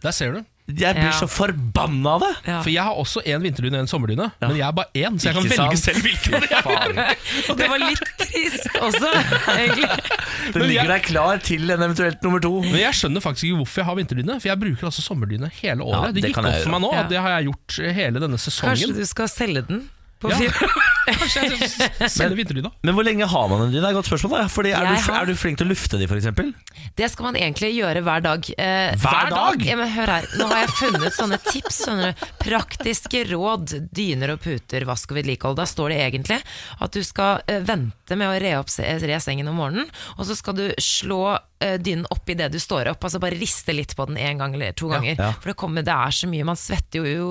Der 0.04 0.12
ser 0.12 0.34
du. 0.34 0.44
Jeg 0.66 0.96
blir 0.96 1.10
Ja. 1.10 1.12
så 1.12 1.28
forbanna 1.28 2.08
av 2.16 2.22
det! 2.24 2.36
Ja. 2.48 2.62
For 2.64 2.70
jeg 2.72 2.82
har 2.84 2.96
også 2.96 3.20
én 3.28 3.42
vinterdyne 3.44 3.76
og 3.76 3.84
en 3.84 3.88
sommerdyne, 3.92 4.30
men 4.40 4.56
jeg 4.56 4.64
er 4.64 4.72
bare 4.72 4.88
én, 4.96 5.18
så 5.20 5.28
jeg 5.28 5.36
kan 5.36 5.44
Ikke 5.44 5.58
velge 5.58 5.76
sant? 5.76 5.84
selv 5.84 6.00
hvilken 6.06 6.32
jeg 6.40 6.64
vil. 7.50 7.58
Det 7.60 7.68
var 7.68 7.80
litt 7.84 8.06
trist 8.18 8.70
også, 8.80 9.10
egentlig. 9.58 9.90
Den 10.54 10.62
ligger 10.64 10.80
jeg- 10.80 10.88
deg 10.94 11.04
klar 11.04 11.38
til 11.44 11.70
en 11.70 11.84
eventuelt 11.84 12.24
nummer 12.24 12.40
to. 12.40 12.62
Men 12.64 12.80
jeg 12.80 12.94
skjønner 12.96 13.20
faktisk 13.26 13.44
ikke 13.50 13.60
hvorfor 13.60 13.82
jeg 13.84 13.86
har 13.92 13.96
vinterdyne, 14.00 14.40
for 14.40 14.48
jeg 14.54 14.60
bruker 14.64 14.88
altså 14.88 15.02
sommerdyne 15.04 15.52
hele 15.60 15.84
året. 15.84 16.00
Ja, 16.00 16.12
det 16.16 16.22
det 16.24 16.32
gikk 16.32 16.38
opp 16.40 16.64
for 16.64 16.72
meg 16.78 16.82
nå 16.88 16.94
at 16.96 17.10
det 17.12 17.20
har 17.20 17.30
jeg 17.36 17.50
gjort 17.52 17.80
hele 18.00 18.20
denne 18.24 18.40
Kanskje 18.40 18.56
sesongen. 18.56 18.96
du 18.96 19.06
skal 19.06 19.28
selge 19.28 19.68
den 19.68 19.90
på 20.24 20.32
Ja. 20.32 20.40
Kanskje 21.04 21.44
jeg 21.50 22.10
selge 22.14 22.38
vinterdyna. 22.38 22.70
Men 22.86 22.96
hvor 22.98 23.06
lenge 23.08 23.28
har 23.28 23.48
man 23.52 23.66
en 23.66 23.72
dyne? 23.74 23.82
Det 23.84 23.90
er 23.90 23.94
et 23.96 23.98
godt 24.00 24.10
spørsmål. 24.10 24.36
Da. 24.44 24.48
Fordi 24.54 24.72
er, 24.76 24.88
du, 24.88 25.12
er 25.18 25.28
du 25.30 25.34
flink 25.40 25.60
til 25.60 25.68
å 25.68 25.72
lufte 25.74 26.00
de, 26.00 26.08
f.eks.? 26.08 26.30
Det 27.00 27.10
skal 27.12 27.28
man 27.30 27.38
egentlig 27.40 27.72
gjøre 27.76 28.04
hver 28.06 28.24
dag. 28.26 28.50
Eh, 28.58 28.94
Hver 29.04 29.32
dag? 29.34 29.64
Ja, 29.68 29.78
men 29.80 29.92
hør 29.94 30.12
her, 30.16 30.28
Nå 30.40 30.48
har 30.52 30.64
jeg 30.64 30.74
funnet 30.80 31.18
sånne 31.18 31.40
tips. 31.48 31.82
Sånne 31.88 32.14
praktiske 32.44 33.24
råd. 33.32 33.76
Dyner 33.96 34.36
og 34.36 34.42
puter, 34.44 34.86
vask 34.90 35.12
og 35.14 35.20
vedlikehold. 35.20 35.58
Da 35.60 35.66
står 35.70 35.94
det 35.94 36.00
egentlig 36.06 36.40
at 36.84 36.96
du 36.96 37.02
skal 37.06 37.42
eh, 37.50 37.62
vente 37.66 38.18
med 38.20 38.30
å 38.30 38.38
re 38.44 38.56
opp 38.60 38.72
re 38.78 39.20
sengen 39.24 39.50
om 39.52 39.58
morgenen, 39.60 39.90
og 40.18 40.26
så 40.28 40.36
skal 40.38 40.56
du 40.58 40.66
slå 40.82 41.22
eh, 41.64 41.76
dynen 41.82 42.08
opp 42.14 42.30
i 42.30 42.38
det 42.40 42.52
du 42.54 42.60
står 42.62 42.92
opp. 42.94 43.04
Altså 43.08 43.22
bare 43.24 43.38
riste 43.40 43.76
litt 43.76 43.96
på 43.98 44.08
den 44.10 44.20
en 44.22 44.42
gang 44.44 44.56
eller 44.58 44.76
to 44.78 44.90
ganger. 44.92 45.18
ja. 45.20 45.32
For 45.42 45.52
det, 45.54 45.58
kommer, 45.60 45.86
det 45.86 45.94
er 45.96 46.16
så 46.16 46.30
mye. 46.32 46.48
Man 46.48 46.60
svetter 46.60 47.08
jo 47.10 47.30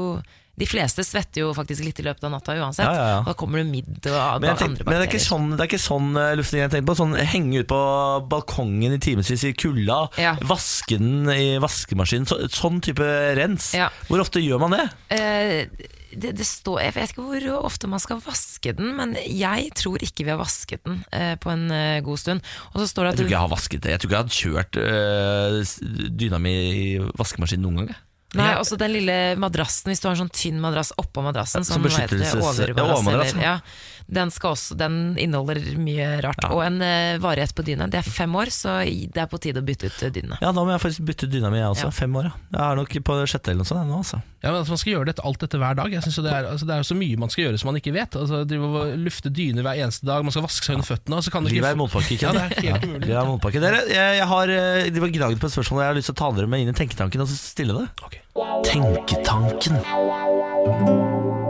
de 0.60 0.66
fleste 0.68 1.04
svetter 1.06 1.46
jo 1.46 1.52
faktisk 1.56 1.84
litt 1.86 2.00
i 2.02 2.04
løpet 2.04 2.26
av 2.28 2.34
natta 2.34 2.56
uansett. 2.60 2.84
Ja, 2.84 2.92
ja, 2.92 3.06
ja. 3.14 3.20
Da 3.24 3.32
kommer 3.38 3.62
du 3.62 3.70
midd 3.70 4.04
og 4.10 4.18
andre 4.18 4.52
bakterier. 4.52 4.84
men 4.84 4.98
det 4.98 5.06
er 5.06 5.08
ikke 5.08 5.22
sånn, 5.24 5.48
det 5.54 5.64
er 5.64 5.70
ikke 5.70 5.80
sånn 5.80 6.10
eh, 6.20 6.34
lufting 6.36 6.60
jeg 6.60 6.72
tenker 6.74 6.90
på. 6.90 6.98
Sånn 6.98 7.16
Henge 7.32 7.62
ut 7.62 7.70
på 7.70 7.80
balkongen 8.28 8.98
i 8.98 9.00
timevis 9.02 9.46
i 9.48 9.54
kulda. 9.56 10.04
Vaske 10.50 11.00
den 11.00 11.30
i 11.32 11.56
vaskemaskinen. 11.62 12.28
Så, 12.28 12.42
sånn 12.52 12.82
type 12.84 13.08
rens. 13.38 13.72
Ja. 13.78 13.88
Hvor 14.10 14.20
ofte 14.26 14.44
gjør 14.44 14.60
man 14.66 14.76
det? 14.76 14.84
Eh, 15.16 15.88
det, 16.12 16.34
det 16.36 16.46
står, 16.46 16.80
jeg 16.84 16.94
vet 16.96 17.12
ikke 17.14 17.24
hvor 17.24 17.48
ofte 17.64 17.88
man 17.90 18.02
skal 18.02 18.20
vaske 18.22 18.74
den, 18.76 18.92
men 18.98 19.14
jeg 19.24 19.72
tror 19.78 20.02
ikke 20.04 20.26
vi 20.26 20.34
har 20.34 20.40
vasket 20.40 20.84
den 20.84 21.00
eh, 21.16 21.34
på 21.40 21.52
en 21.52 21.66
eh, 21.72 22.02
god 22.04 22.20
stund. 22.20 22.44
Og 22.72 22.82
så 22.82 22.90
står 22.90 23.08
det 23.08 23.12
Jeg 23.12 23.20
tror 23.20 23.30
ikke 23.30 23.36
jeg 23.38 23.46
har 23.46 23.52
vasket 23.54 23.84
det. 23.84 23.94
Jeg 23.94 24.02
tror 24.02 24.10
ikke 24.10 24.18
jeg 24.18 24.26
har 24.28 24.40
kjørt 24.42 24.80
øh, 24.84 26.16
dyna 26.20 26.40
mi 26.42 26.56
i 26.72 26.86
vaskemaskinen 27.18 27.64
noen 27.64 27.84
gang. 27.84 27.94
Nei, 28.34 28.54
også 28.56 28.78
den 28.80 28.92
lille 28.94 29.16
madrassen, 29.36 29.90
hvis 29.92 30.00
du 30.00 30.08
har 30.08 30.14
en 30.16 30.22
sånn 30.26 30.32
tynn 30.32 30.60
madrass 30.62 30.92
oppå 30.96 31.20
madrassen, 31.24 31.64
Som 31.64 31.82
som 31.82 31.82
heter 31.82 32.16
beskyttelses- 32.16 32.32
ja, 32.32 32.40
overmadrass, 32.40 32.98
overmadrass, 32.98 33.32
eller, 33.32 33.42
ja, 33.42 33.60
den, 34.06 34.32
skal 34.34 34.56
også, 34.56 34.76
den 34.78 34.98
inneholder 35.20 35.60
mye 35.80 36.08
rart. 36.24 36.46
Og 36.50 36.62
en 36.64 36.80
eh, 36.84 37.20
varighet 37.22 37.54
på 37.56 37.64
dyne, 37.66 37.88
det 37.92 38.02
er 38.02 38.08
fem 38.08 38.34
år, 38.38 38.52
så 38.54 38.80
det 38.82 39.22
er 39.22 39.30
på 39.30 39.40
tide 39.42 39.62
å 39.62 39.66
bytte 39.66 39.90
ut 39.90 40.02
dyne. 40.14 40.38
Ja, 40.42 40.52
da 40.52 40.64
må 40.64 40.74
jeg 40.74 40.82
faktisk 40.82 41.06
bytte 41.08 41.28
ut 41.28 41.34
dyna 41.34 41.52
mi, 41.52 41.60
jeg 41.60 41.70
også. 41.72 41.88
Ja. 41.90 41.96
Fem 42.02 42.12
år, 42.20 42.24
ja. 42.30 42.34
Jeg 42.52 42.62
er 42.66 42.74
nok 42.82 42.90
på 43.08 43.12
sjette 43.30 43.48
eller 43.52 43.62
noe 43.62 43.70
sånt 43.70 43.88
nå, 43.88 43.96
altså. 44.02 44.18
Ja, 44.42 44.48
men 44.50 44.58
altså, 44.58 44.72
Man 44.74 44.80
skal 44.82 44.92
gjøre 44.96 45.08
dette, 45.12 45.22
alt 45.26 45.40
dette 45.44 45.56
hver 45.62 45.74
dag. 45.78 45.88
Jeg 45.94 46.02
synes 46.02 46.16
jo 46.18 46.24
det, 46.26 46.32
er, 46.34 46.42
altså, 46.50 46.64
det 46.66 46.74
er 46.74 46.82
så 46.88 46.96
mye 46.98 47.16
man 47.22 47.30
skal 47.32 47.42
gjøre 47.46 47.58
som 47.62 47.68
man 47.70 47.78
ikke 47.78 47.94
vet. 47.94 48.12
Altså, 48.18 48.36
drive 48.48 48.64
og 48.70 48.76
Lufte 49.02 49.28
dyner 49.30 49.62
hver 49.66 49.76
eneste 49.84 50.04
dag, 50.08 50.18
man 50.26 50.32
skal 50.34 50.46
vaske 50.48 50.64
seg 50.66 50.72
under 50.78 50.88
føttene. 50.88 51.14
Og 51.20 51.24
så 51.26 51.30
kan 51.34 51.42
du 51.46 51.48
Livet 51.52 51.62
ikke 51.62 51.74
er 51.76 51.78
motbakke, 51.78 52.10
ikke 52.16 52.26
Ja, 52.26 52.32
det 52.34 52.42
er 52.42 52.48
helt 52.66 52.84
umulig. 52.88 53.06
Livet 53.06 53.22
er. 53.22 53.26
Dere, 53.62 53.80
jeg, 53.92 54.08
jeg 54.18 54.26
har 54.32 54.46
eh, 54.56 54.90
De 54.90 54.98
var 55.04 55.10
gnaget 55.14 55.38
på 55.42 55.46
et 55.50 55.54
spørsmål, 55.54 55.78
og 55.78 55.84
jeg 55.84 55.90
har 55.92 55.98
lyst 56.00 56.08
til 56.10 56.16
å 56.18 56.20
ta 56.24 56.28
dere 56.40 56.48
med 56.50 56.58
inn 56.64 56.72
i 56.74 56.78
tenketanken 56.82 57.22
og 57.22 57.28
så 57.30 57.36
stille 57.38 57.72
det. 57.78 57.86
Okay. 58.02 58.22
Tenketanken. 58.66 59.78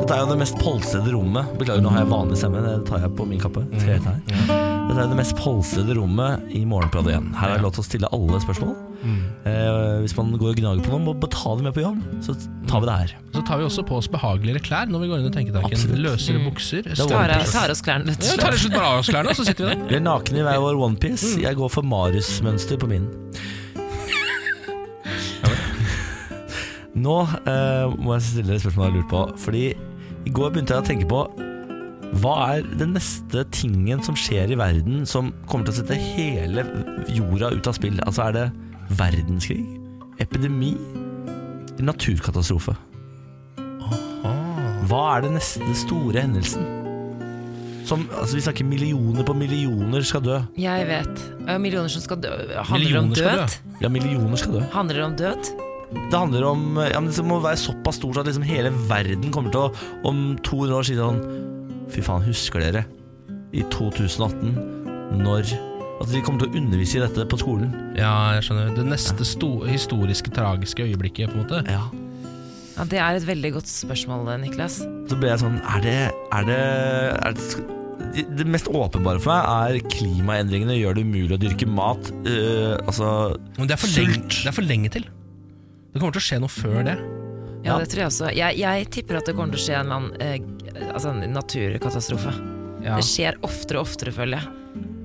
Dette 0.03 0.17
er 0.17 0.25
jo 0.25 0.33
det 0.33 0.38
mest 0.41 0.57
polsede 0.59 1.12
rommet. 1.15 1.53
Beklager, 1.61 1.83
nå 1.85 1.91
har 1.95 2.03
jeg 2.03 2.11
vanlig 2.11 2.37
stemme. 2.41 2.59
Det 2.65 2.73
tar 2.88 3.05
jeg 3.05 3.12
på 3.19 3.27
min 3.31 3.38
kappe. 3.43 3.62
Skal 3.79 3.93
jeg 3.93 4.01
hete 4.01 4.15
her. 4.17 4.71
Dette 4.88 5.05
er 5.05 5.11
det 5.12 5.17
mest 5.17 5.37
polsede 5.38 5.95
rommet 5.97 6.49
i 6.59 6.65
Morgenpradet 6.69 7.12
igjen. 7.12 7.29
Her 7.38 7.53
er 7.53 7.61
det 7.61 7.65
lov 7.65 7.77
til 7.77 7.85
å 7.85 7.87
stille 7.87 8.11
alle 8.12 8.41
spørsmål. 8.43 8.73
Eh, 9.47 10.01
hvis 10.03 10.17
man 10.19 10.33
går 10.38 10.51
og 10.53 10.59
gnager 10.59 10.83
på 10.85 10.91
noe, 10.93 11.15
må 11.15 11.31
ta 11.31 11.55
det 11.59 11.65
med 11.69 11.77
på 11.77 11.85
jobb. 11.85 12.03
Så 12.27 12.35
tar 12.69 12.83
vi 12.83 12.91
det 12.91 12.97
her. 12.99 13.15
Så 13.38 13.45
tar 13.47 13.62
vi 13.62 13.69
også 13.69 13.85
på 13.88 14.01
oss 14.01 14.11
behageligere 14.11 14.62
klær 14.67 14.91
når 14.91 15.05
vi 15.05 15.11
går 15.12 15.23
inn 15.23 15.31
i 15.31 15.33
tenketanken. 15.38 15.79
Absolutt. 15.79 16.03
Løsere 16.03 16.43
bukser. 16.49 16.83
er 16.91 16.99
større- 16.99 17.38
Tar, 17.38 17.47
tar 17.55 17.75
oss 17.77 17.85
klærne 17.87 18.11
rett 18.11 18.27
tar 18.27 18.53
bare 18.75 18.85
av 18.91 18.99
oss 19.05 19.09
klærne, 19.15 19.37
så 19.38 19.47
sitter 19.47 19.71
vi 19.71 19.77
der. 19.77 19.87
Vi 19.93 19.99
er 20.01 20.05
nakne 20.05 20.43
i 20.43 20.47
hver 20.51 20.59
vår 20.67 20.83
onepiece. 20.91 21.37
Jeg 21.47 21.57
går 21.62 21.71
for 21.79 21.87
Marius-mønster 21.87 22.77
på 22.83 22.91
min. 22.91 23.07
Nå 27.03 27.15
eh, 27.49 27.87
må 28.03 28.19
jeg 28.19 28.27
stille 28.29 28.59
et 28.59 28.61
spørsmål 28.67 28.85
jeg 28.85 28.93
har 28.93 28.99
lurt 28.99 29.11
på. 29.15 29.23
Fordi 29.47 29.65
i 30.26 30.30
går 30.30 30.52
begynte 30.54 30.76
jeg 30.76 30.85
å 30.85 30.87
tenke 30.87 31.08
på 31.11 31.22
hva 32.20 32.35
er 32.52 32.66
den 32.76 32.92
neste 32.92 33.46
tingen 33.56 34.02
som 34.04 34.16
skjer 34.18 34.50
i 34.52 34.58
verden 34.61 35.06
som 35.08 35.30
kommer 35.48 35.64
til 35.64 35.72
å 35.72 35.78
sette 35.78 35.96
hele 35.96 36.64
jorda 37.08 37.48
ut 37.54 37.70
av 37.70 37.78
spill? 37.78 37.96
Altså 38.04 38.26
Er 38.26 38.37
det 38.37 38.44
verdenskrig? 38.98 39.62
Epidemi? 40.20 40.74
Naturkatastrofe? 41.80 42.76
Hva 44.90 45.02
er 45.14 45.24
den 45.24 45.38
neste 45.38 45.72
store 45.80 46.20
hendelsen? 46.20 46.68
Som, 47.88 48.04
altså 48.12 48.37
Vi 48.37 48.44
snakker 48.44 48.68
millioner 48.68 49.24
på 49.26 49.35
millioner 49.35 50.04
skal 50.06 50.22
dø. 50.22 50.38
Jeg 50.61 50.87
vet. 50.92 51.26
Millioner 51.64 51.90
som 51.90 52.04
skal 52.04 52.20
dø. 52.22 52.37
Handler 52.68 52.92
det 52.92 53.00
om 53.00 53.12
død? 53.16 53.40
Dø. 53.40 53.76
Ja, 53.80 53.90
millioner 53.90 54.38
skal 54.38 54.61
dø. 54.61 54.66
Handler 54.76 55.00
det 55.00 55.08
om 55.08 55.16
død? 55.24 55.54
Det 55.92 56.18
handler 56.18 56.44
om 56.48 56.62
ja, 56.81 57.00
men 57.00 57.11
Det 57.12 57.24
må 57.24 57.38
være 57.42 57.61
såpass 57.61 57.98
stort 58.00 58.18
at 58.20 58.28
liksom 58.28 58.44
hele 58.46 58.70
verden 58.88 59.33
kommer 59.33 59.52
til 59.52 59.66
å 59.66 59.72
om 60.09 60.22
200 60.44 60.76
år 60.78 60.87
si 60.88 60.96
sånn 60.98 61.20
Fy 61.92 62.05
faen, 62.05 62.24
husker 62.24 62.62
dere 62.64 62.85
i 63.52 63.61
2018 63.68 64.55
når 65.20 65.50
At 66.00 66.09
de 66.12 66.22
kommer 66.24 66.40
til 66.40 66.48
å 66.52 66.61
undervise 66.62 66.96
i 66.98 67.02
dette 67.05 67.26
på 67.28 67.38
skolen? 67.40 67.72
Ja, 67.98 68.33
jeg 68.38 68.46
skjønner. 68.46 68.72
Det 68.74 68.87
neste 68.88 69.26
sto 69.28 69.50
historiske, 69.68 70.33
tragiske 70.35 70.87
øyeblikket, 70.88 71.31
på 71.31 71.37
en 71.37 71.44
måte. 71.44 71.61
Ja. 71.68 71.85
Ja, 72.72 72.87
Det 72.88 72.98
er 72.98 73.18
et 73.20 73.26
veldig 73.28 73.52
godt 73.59 73.68
spørsmål, 73.70 74.24
Niklas. 74.40 74.81
Så 75.07 75.18
ble 75.20 75.28
jeg 75.31 75.42
sånn 75.44 75.61
Er 75.61 75.85
det 75.85 75.94
Er 76.33 76.48
det, 76.48 76.59
er 77.22 77.37
det 77.37 77.83
det- 78.12 78.37
det 78.37 78.46
mest 78.46 78.66
åpenbare 78.68 79.20
for 79.20 79.31
meg 79.33 79.81
er 79.81 79.88
klimaendringene 79.88 80.74
gjør 80.76 80.94
det 80.96 81.05
umulig 81.07 81.37
å 81.37 81.40
dyrke 81.40 81.66
mat. 81.68 82.11
Uh, 82.26 82.76
altså 82.85 83.37
Men 83.57 83.68
det 83.68 83.76
er, 83.76 83.81
for 83.81 83.88
lenge, 83.88 84.28
det 84.28 84.46
er 84.50 84.52
for 84.52 84.62
lenge 84.68 84.90
til. 84.90 85.07
Det 85.92 86.00
kommer 86.00 86.14
til 86.16 86.22
å 86.22 86.26
skje 86.26 86.38
noe 86.40 86.52
før 86.52 86.81
det. 86.88 86.96
Ja, 87.62 87.74
Ja. 87.74 87.78
det 87.78 87.90
tror 87.92 88.00
jeg 88.02 88.09
også. 88.11 88.31
Jeg, 88.35 88.59
jeg 88.59 88.87
tipper 88.90 89.20
at 89.20 89.28
det 89.28 89.35
kommer 89.37 89.52
til 89.55 89.61
å 89.61 89.66
skje 89.66 89.76
en 89.78 89.87
eller 89.87 89.96
annen 90.00 90.22
eh, 90.24 90.88
altså 90.94 91.12
en 91.12 91.33
naturkatastrofe. 91.37 92.33
Ja. 92.83 92.96
Det 92.98 93.05
skjer 93.07 93.37
oftere 93.46 93.78
og 93.78 93.87
oftere, 93.87 94.14
føler 94.16 94.40
jeg. 94.40 94.59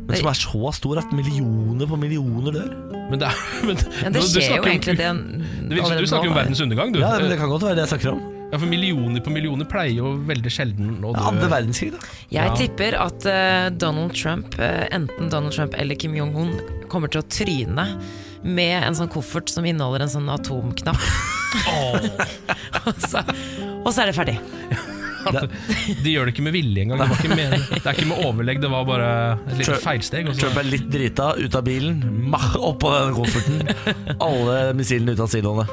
Men 0.08 0.16
som 0.22 0.30
er 0.32 0.40
så 0.40 0.72
stor 0.74 1.02
at 1.04 1.12
millioner 1.12 1.90
på 1.90 1.98
millioner 2.00 2.56
dør. 2.56 2.72
Men 3.12 3.20
det, 3.22 3.28
er, 3.28 3.44
men, 3.68 3.78
Men 4.04 4.16
det 4.16 4.24
skjer 4.24 4.56
jo 4.58 4.64
egentlig 4.64 4.96
det 4.98 5.12
Du, 5.68 5.76
du 5.76 6.08
snakker 6.08 6.32
om 6.32 6.40
verdens 6.40 6.64
undergang, 6.64 6.96
du. 6.96 7.00
Ja, 7.04 7.14
men 7.20 7.30
Det 7.30 7.38
kan 7.40 7.52
godt 7.52 7.68
være 7.68 7.78
det 7.80 7.86
jeg 7.86 7.94
snakker 7.98 8.16
om. 8.16 8.26
Ja, 8.48 8.56
for 8.56 8.70
millioner 8.72 9.20
på 9.20 9.32
millioner 9.36 9.68
pleier 9.68 9.98
jo 10.00 10.14
veldig 10.24 10.52
sjelden 10.56 11.02
å 11.04 11.12
dø. 11.12 11.20
Andre 11.28 11.50
verdenskrig, 11.52 11.92
da. 11.98 12.00
Jeg 12.32 12.48
Ja. 12.48 12.56
tipper 12.56 12.96
at 13.04 13.26
uh, 13.28 13.68
Donald 13.76 14.16
Trump, 14.16 14.56
uh, 14.56 14.86
enten 14.96 15.28
Donald 15.30 15.52
Trump 15.52 15.76
eller 15.76 16.00
Kim 16.00 16.16
Jong-un, 16.16 16.54
kommer 16.88 17.12
til 17.12 17.20
å 17.22 17.28
tryne 17.28 17.86
med 18.44 18.84
en 18.84 18.98
sånn 18.98 19.12
koffert 19.12 19.52
som 19.52 19.66
inneholder 19.68 20.06
en 20.06 20.14
sånn 20.14 20.30
atomknapp. 20.34 21.02
og, 21.78 22.94
så, 23.08 23.24
og 23.84 23.90
så 23.92 24.04
er 24.04 24.12
det 24.12 24.18
ferdig. 24.18 24.38
Det, 25.28 25.42
de 26.06 26.12
gjør 26.14 26.30
det 26.30 26.32
ikke 26.32 26.44
med 26.46 26.54
vilje 26.56 26.86
engang. 26.86 27.02
Det, 27.02 27.08
var 27.10 27.18
ikke 27.20 27.36
med, 27.36 27.56
det 27.74 27.82
er 27.82 27.98
ikke 27.98 28.06
med 28.08 28.22
overlegg, 28.30 28.62
det 28.64 28.70
var 28.72 28.86
bare 28.88 29.10
et 29.50 29.58
lite 29.60 29.80
feilsteg. 29.84 30.30
Og 30.32 30.40
Trump 30.40 30.56
er 30.62 30.70
litt 30.70 30.86
drita, 30.94 31.34
ut 31.36 31.58
av 31.60 31.66
bilen, 31.68 32.00
mach, 32.32 32.54
oppå 32.56 32.94
den 32.96 33.18
kofferten. 33.18 33.76
Alle 34.30 34.58
missilene 34.78 35.18
ut 35.18 35.26
av 35.26 35.28
siloene. 35.34 35.68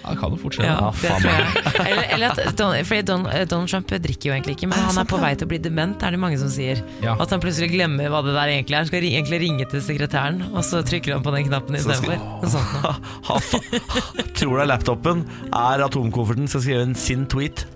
Ja, 0.00 0.14
kan 0.16 0.32
jo 0.32 0.38
fort 0.40 0.56
skje. 0.56 0.66
Ja, 0.66 0.90
det 1.00 1.12
tror 1.20 1.30
jeg. 1.30 1.64
Eller, 1.84 2.06
eller 2.16 2.32
at 2.32 2.56
Don, 2.58 2.74
fordi 2.88 3.02
Don, 3.08 3.26
eh, 3.30 3.44
Donald 3.48 3.70
Trump 3.72 3.90
drikker 3.90 4.30
jo 4.30 4.36
egentlig 4.36 4.56
ikke, 4.56 4.70
men 4.70 4.80
han 4.86 5.00
er 5.02 5.08
på 5.08 5.20
vei 5.20 5.32
til 5.36 5.48
å 5.48 5.50
bli 5.52 5.60
dement, 5.62 6.02
er 6.02 6.16
det 6.16 6.20
mange 6.22 6.38
som 6.40 6.50
sier. 6.52 6.80
Ja. 7.04 7.16
At 7.20 7.34
han 7.34 7.42
plutselig 7.42 7.70
glemmer 7.74 8.12
hva 8.12 8.22
det 8.26 8.34
der 8.36 8.54
egentlig 8.54 8.76
er. 8.76 8.84
Han 8.84 8.90
skal 8.90 9.08
egentlig 9.10 9.42
ringe 9.44 9.68
til 9.70 9.84
sekretæren, 9.84 10.42
og 10.50 10.64
så 10.66 10.82
trykker 10.86 11.16
han 11.16 11.26
på 11.26 11.34
den 11.36 11.48
knappen 11.50 11.78
istedenfor. 11.78 12.16
Tror 14.40 14.56
du 14.56 14.64
laptopen 14.70 15.24
er 15.52 15.84
atomkofferten, 15.86 16.48
skal 16.50 16.64
skrive 16.64 16.88
en 16.88 16.96
sin 16.98 17.26
tweet. 17.30 17.66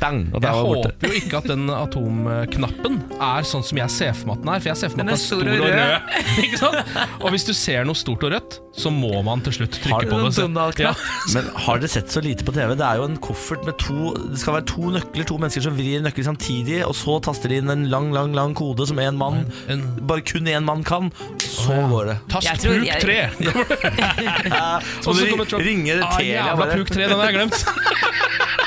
Bang! 0.00 0.26
Og 0.34 0.42
der 0.42 0.48
Jeg 0.48 0.56
var 0.56 0.64
borte. 0.68 0.90
håper 0.92 1.08
jo 1.08 1.18
ikke 1.20 1.38
at 1.40 1.46
den 1.50 1.70
atomknappen 1.72 2.98
er 3.16 3.46
sånn 3.48 3.64
som 3.66 3.78
jeg 3.80 3.92
ser 3.94 4.12
for 4.16 4.28
meg 4.30 4.36
at 4.36 4.42
den 4.44 4.52
er. 4.52 4.60
For 4.62 4.70
jeg 4.72 4.80
ser 4.82 4.92
for 4.92 5.00
meg 5.00 5.04
at 5.04 5.08
den 5.08 5.16
er 5.16 5.22
stor 5.22 5.42
og 5.46 5.64
rød. 5.64 6.12
ikke 6.44 6.60
sant? 6.60 6.96
Og 7.22 7.28
hvis 7.34 7.46
du 7.48 7.52
ser 7.56 7.86
noe 7.88 7.98
stort 7.98 8.26
og 8.28 8.34
rødt, 8.36 8.58
så 8.76 8.92
må 8.92 9.22
man 9.24 9.40
til 9.46 9.56
slutt 9.56 9.78
trykke 9.80 9.94
har, 9.94 10.08
på 10.10 10.18
det. 10.26 10.32
Donald-knapp? 10.36 11.04
Men 11.32 11.48
har 11.64 11.80
dere 11.80 11.92
sett 11.94 12.12
så 12.12 12.20
lite 12.24 12.44
på 12.44 12.52
TV? 12.52 12.74
Det 12.76 12.84
er 12.86 13.00
jo 13.00 13.06
en 13.08 13.16
koffert 13.24 13.64
med 13.64 13.78
to 13.80 14.12
Det 14.32 14.40
skal 14.42 14.58
være 14.58 14.66
to 14.68 14.90
nøkler, 14.98 15.24
to 15.30 15.38
mennesker 15.40 15.64
som 15.64 15.78
vrir 15.78 16.04
nøkler 16.04 16.28
samtidig, 16.28 16.82
og 16.84 16.92
så 16.98 17.16
taster 17.24 17.52
de 17.54 17.62
inn 17.62 17.72
en 17.72 17.86
lang, 17.92 18.10
lang 18.12 18.34
lang 18.36 18.52
kode 18.58 18.84
som 18.90 19.00
én 19.00 19.16
mann 19.16 19.46
En, 19.72 19.82
Bare 20.06 20.20
kun 20.26 20.46
én 20.52 20.66
mann 20.66 20.84
kan. 20.86 21.08
Så 21.40 21.72
går 21.90 22.12
det. 22.12 22.18
tast 22.32 22.52
tror 22.60 22.84
puk 22.84 23.00
tre 23.00 23.18
3! 23.40 23.46
Så 25.02 25.10
Og 25.10 25.16
så 25.16 25.22
ringer 25.22 25.30
kommer 25.30 25.48
Trump. 25.50 25.64
ringer 25.64 26.02
Ah, 26.04 26.20
jævla 26.22 26.66
puk 26.76 26.90
3, 26.92 27.02
den 27.08 27.18
har 27.18 27.30
jeg 27.30 27.38
glemt. 27.40 27.64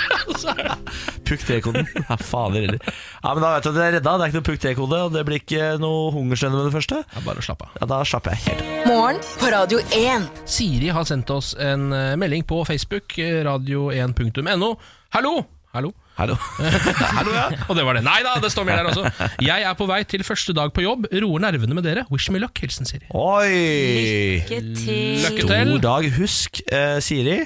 Pukk 1.30 1.44
T-koden. 1.46 1.86
Ja, 2.10 2.18
fader 2.18 2.64
heller. 2.66 2.80
Ja, 3.24 3.34
men 3.36 3.44
da 3.44 3.52
vet 3.56 3.68
du 3.68 3.70
at 3.72 3.78
det 3.78 3.86
er 3.86 3.96
redda. 4.00 4.16
Det 4.18 4.26
er 4.26 4.32
ikke 4.32 4.40
noe 4.40 4.48
pukk 4.50 4.62
T-kode, 4.64 5.02
og 5.08 5.14
det 5.16 5.24
blir 5.28 5.42
ikke 5.42 5.70
noe 5.82 6.10
hungersnød 6.16 6.56
med 6.58 6.68
det 6.70 6.74
første. 6.78 7.04
Ja, 7.16 7.24
bare 7.28 7.46
slapp 7.46 7.66
av. 7.68 7.76
Ja, 7.82 7.90
Da 7.94 8.02
slapper 8.08 8.36
jeg 8.36 8.46
helt 8.48 8.66
av. 8.66 8.90
Morgen 8.90 9.22
på 9.42 9.54
Radio 9.54 9.82
1. 10.00 10.28
Siri 10.50 10.90
har 10.96 11.08
sendt 11.10 11.30
oss 11.36 11.54
en 11.60 11.90
eh, 11.94 12.16
melding 12.20 12.46
på 12.50 12.62
Facebook, 12.70 13.18
eh, 13.22 13.42
radio1.no. 13.48 14.74
Hallo! 15.16 15.34
Hallo. 15.70 15.92
Hallo. 16.18 16.34
Hallo, 17.18 17.32
ja. 17.32 17.44
Og 17.70 17.76
det 17.78 17.84
var 17.86 17.96
det. 17.96 18.02
Nei 18.04 18.18
da, 18.26 18.34
det 18.42 18.50
står 18.52 18.66
mer 18.68 18.80
der 18.82 18.90
også. 18.90 19.28
Jeg 19.46 19.64
er 19.70 19.76
på 19.78 19.86
vei 19.88 20.00
til 20.10 20.24
første 20.28 20.52
dag 20.58 20.74
på 20.76 20.82
jobb. 20.84 21.06
Roer 21.14 21.44
nervene 21.46 21.78
med 21.78 21.86
dere. 21.86 22.08
Wish 22.12 22.32
me 22.34 22.42
luck. 22.42 22.58
Hilsen 22.60 22.90
Siri. 22.90 23.06
Oi! 23.14 24.42
Lykke 24.50 24.60
til. 24.82 25.22
Lykke 25.28 25.46
til. 25.52 25.76
Dag. 25.86 26.10
Husk, 26.18 26.60
eh, 26.74 26.98
Siri, 27.06 27.38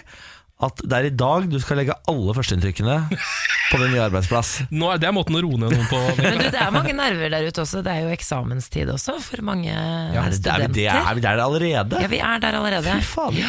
at 0.63 0.84
det 0.84 0.99
er 0.99 1.08
i 1.10 1.13
dag 1.17 1.47
du 1.52 1.58
skal 1.62 1.80
legge 1.82 1.95
alle 2.10 2.36
førsteinntrykkene 2.38 2.97
på 3.10 3.80
din 3.82 3.93
nye 3.93 4.04
arbeidsplass. 4.06 4.56
Nå 4.80 4.91
er, 4.93 5.02
det 5.02 5.10
er 5.10 5.15
måten 5.15 5.38
å 5.38 5.43
roe 5.43 5.60
ned 5.60 5.73
noen 5.76 5.88
på. 5.91 6.02
Men 6.23 6.39
du, 6.39 6.47
det 6.54 6.62
er 6.62 6.73
mange 6.76 6.95
nerver 6.97 7.34
der 7.34 7.47
ute 7.47 7.63
også. 7.65 7.84
Det 7.86 7.93
er 7.93 8.08
jo 8.08 8.12
eksamenstid 8.15 8.91
også 8.93 9.17
for 9.23 9.45
mange 9.45 9.71
ja, 9.71 10.26
det, 10.28 10.39
studenter. 10.39 10.65
er 10.65 10.67
vi, 10.67 10.84
det 10.84 10.89
er 10.91 11.17
vi 11.19 11.26
der 11.28 11.45
allerede? 11.45 12.04
Ja, 12.06 12.12
vi 12.12 12.21
er 12.23 12.43
der 12.43 12.60
allerede. 12.60 12.99
Fy 12.99 13.10
faen. 13.15 13.41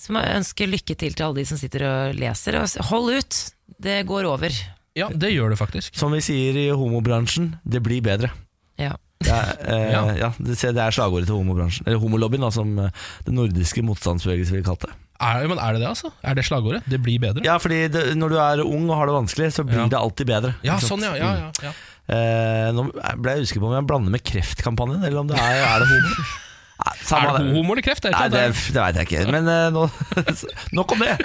Så 0.00 0.14
må 0.16 0.24
jeg 0.24 0.40
ønske 0.40 0.68
lykke 0.68 0.96
til 0.96 1.16
til 1.16 1.26
alle 1.26 1.42
de 1.42 1.48
som 1.50 1.60
sitter 1.60 1.86
og 1.88 2.20
leser. 2.20 2.60
Og 2.60 2.90
hold 2.90 3.18
ut, 3.20 3.40
det 3.82 4.00
går 4.08 4.28
over. 4.30 4.54
Ja, 4.98 5.10
det 5.12 5.34
gjør 5.34 5.52
det 5.52 5.60
faktisk. 5.60 5.94
Som 5.96 6.16
vi 6.16 6.22
sier 6.24 6.56
i 6.58 6.68
homobransjen, 6.74 7.54
det 7.62 7.82
blir 7.84 8.02
bedre. 8.04 8.32
Ja. 8.80 8.96
Det 9.20 9.34
er, 9.36 9.52
eh, 9.68 9.90
Ja. 9.94 10.02
ja. 10.16 10.30
det, 10.38 10.56
er 10.64 10.96
slagordet 10.96 11.28
til 11.28 11.36
homobransjen. 11.36 11.86
Eller 11.86 12.00
homolobbyen, 12.02 12.46
da, 12.46 12.50
som 12.54 12.72
eh, 12.80 13.06
den 13.26 13.38
nordiske 13.38 13.84
motstandsbevegelsen 13.86 14.58
vil 14.58 14.66
kalle 14.66 14.88
det. 14.88 14.96
Er, 15.20 15.46
men 15.50 15.58
er 15.60 15.74
det 15.76 15.82
det, 15.82 15.88
altså? 15.90 16.10
Er 16.24 16.34
det 16.38 16.44
slagordet? 16.48 16.82
Det 16.88 16.96
blir 17.04 17.18
bedre? 17.20 17.42
Ja, 17.44 17.58
fordi 17.60 17.82
det, 17.92 18.04
når 18.16 18.32
du 18.32 18.36
er 18.40 18.62
ung 18.64 18.86
og 18.88 18.96
har 18.96 19.10
det 19.10 19.14
vanskelig, 19.18 19.50
så 19.52 19.64
blir 19.68 19.82
Ja. 19.82 19.88
det 19.92 19.98
alltid 20.00 20.26
bedre. 20.30 20.54
Ja, 20.64 20.78
sånn, 20.80 21.02
ja. 21.04 21.12
ja, 21.18 21.32
ja, 21.44 21.50
ja. 21.68 21.72
Eh, 22.10 22.70
nå 22.74 22.86
ble 23.20 23.34
jeg 23.36 23.44
usikker 23.46 23.60
på 23.62 23.68
om 23.68 23.74
jeg 23.76 23.86
blander 23.86 24.10
med 24.16 24.24
kreftkampanjen, 24.24 25.04
eller 25.04 25.20
om 25.20 25.28
det 25.28 25.36
er, 25.38 25.60
er 25.66 25.84
det 25.84 25.90
homo. 25.92 26.24
Samme 27.04 27.28
Er 27.34 27.42
det 27.44 27.52
homo 27.52 27.74
eller 27.76 27.84
kreft? 27.84 28.02
Det 28.06 28.14
Nei, 28.16 28.28
det, 28.32 28.46
det. 28.48 28.62
det 28.72 28.80
veit 28.80 28.96
jeg 29.02 29.10
ikke. 29.10 29.26
Men 29.36 29.50
eh, 29.52 29.66
nå, 29.76 29.84
nok 30.80 30.96
om 30.96 31.04
det. 31.04 31.18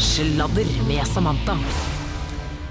Sladder 0.00 0.72
med 0.88 1.04
Samantha. 1.12 1.58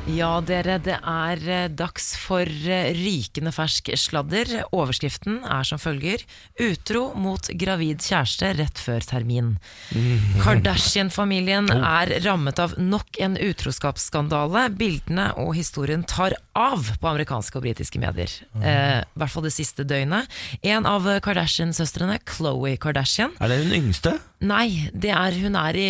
Ja, 0.09 0.39
dere, 0.41 0.79
det 0.81 0.95
er 0.97 1.41
eh, 1.45 1.67
dags 1.77 2.15
for 2.17 2.41
eh, 2.49 2.89
rykende 2.97 3.51
fersk 3.53 3.91
sladder. 4.01 4.49
Overskriften 4.73 5.43
er 5.45 5.67
som 5.67 5.77
følger 5.81 6.23
Utro 6.57 7.11
mot 7.13 7.45
gravid 7.61 8.01
kjæreste 8.01 8.49
rett 8.57 8.81
før 8.81 9.05
termin. 9.05 9.51
Kardashian-familien 10.41 11.69
er 11.77 12.15
rammet 12.25 12.59
av 12.63 12.73
nok 12.81 13.21
en 13.21 13.37
utroskapsskandale. 13.37 14.65
Bildene 14.73 15.29
og 15.37 15.53
historien 15.59 16.01
tar 16.09 16.33
av 16.57 16.89
på 16.97 17.11
amerikanske 17.11 17.61
og 17.61 17.67
britiske 17.69 18.01
medier. 18.01 18.33
Eh, 18.57 19.03
I 19.05 19.21
hvert 19.21 19.35
fall 19.35 19.45
det 19.45 19.53
siste 19.53 19.85
døgnet. 19.85 20.25
En 20.65 20.89
av 20.89 21.05
Kardashian-søstrene, 21.21 22.17
Khloe 22.25 22.73
Kardashian, 22.81 23.37
Er 23.39 23.53
det 23.53 23.61
hun 23.63 23.77
yngste? 23.83 24.17
Nei, 24.41 24.89
det 24.93 25.11
er, 25.13 25.35
hun 25.43 25.55
er 25.59 25.77
i, 25.77 25.89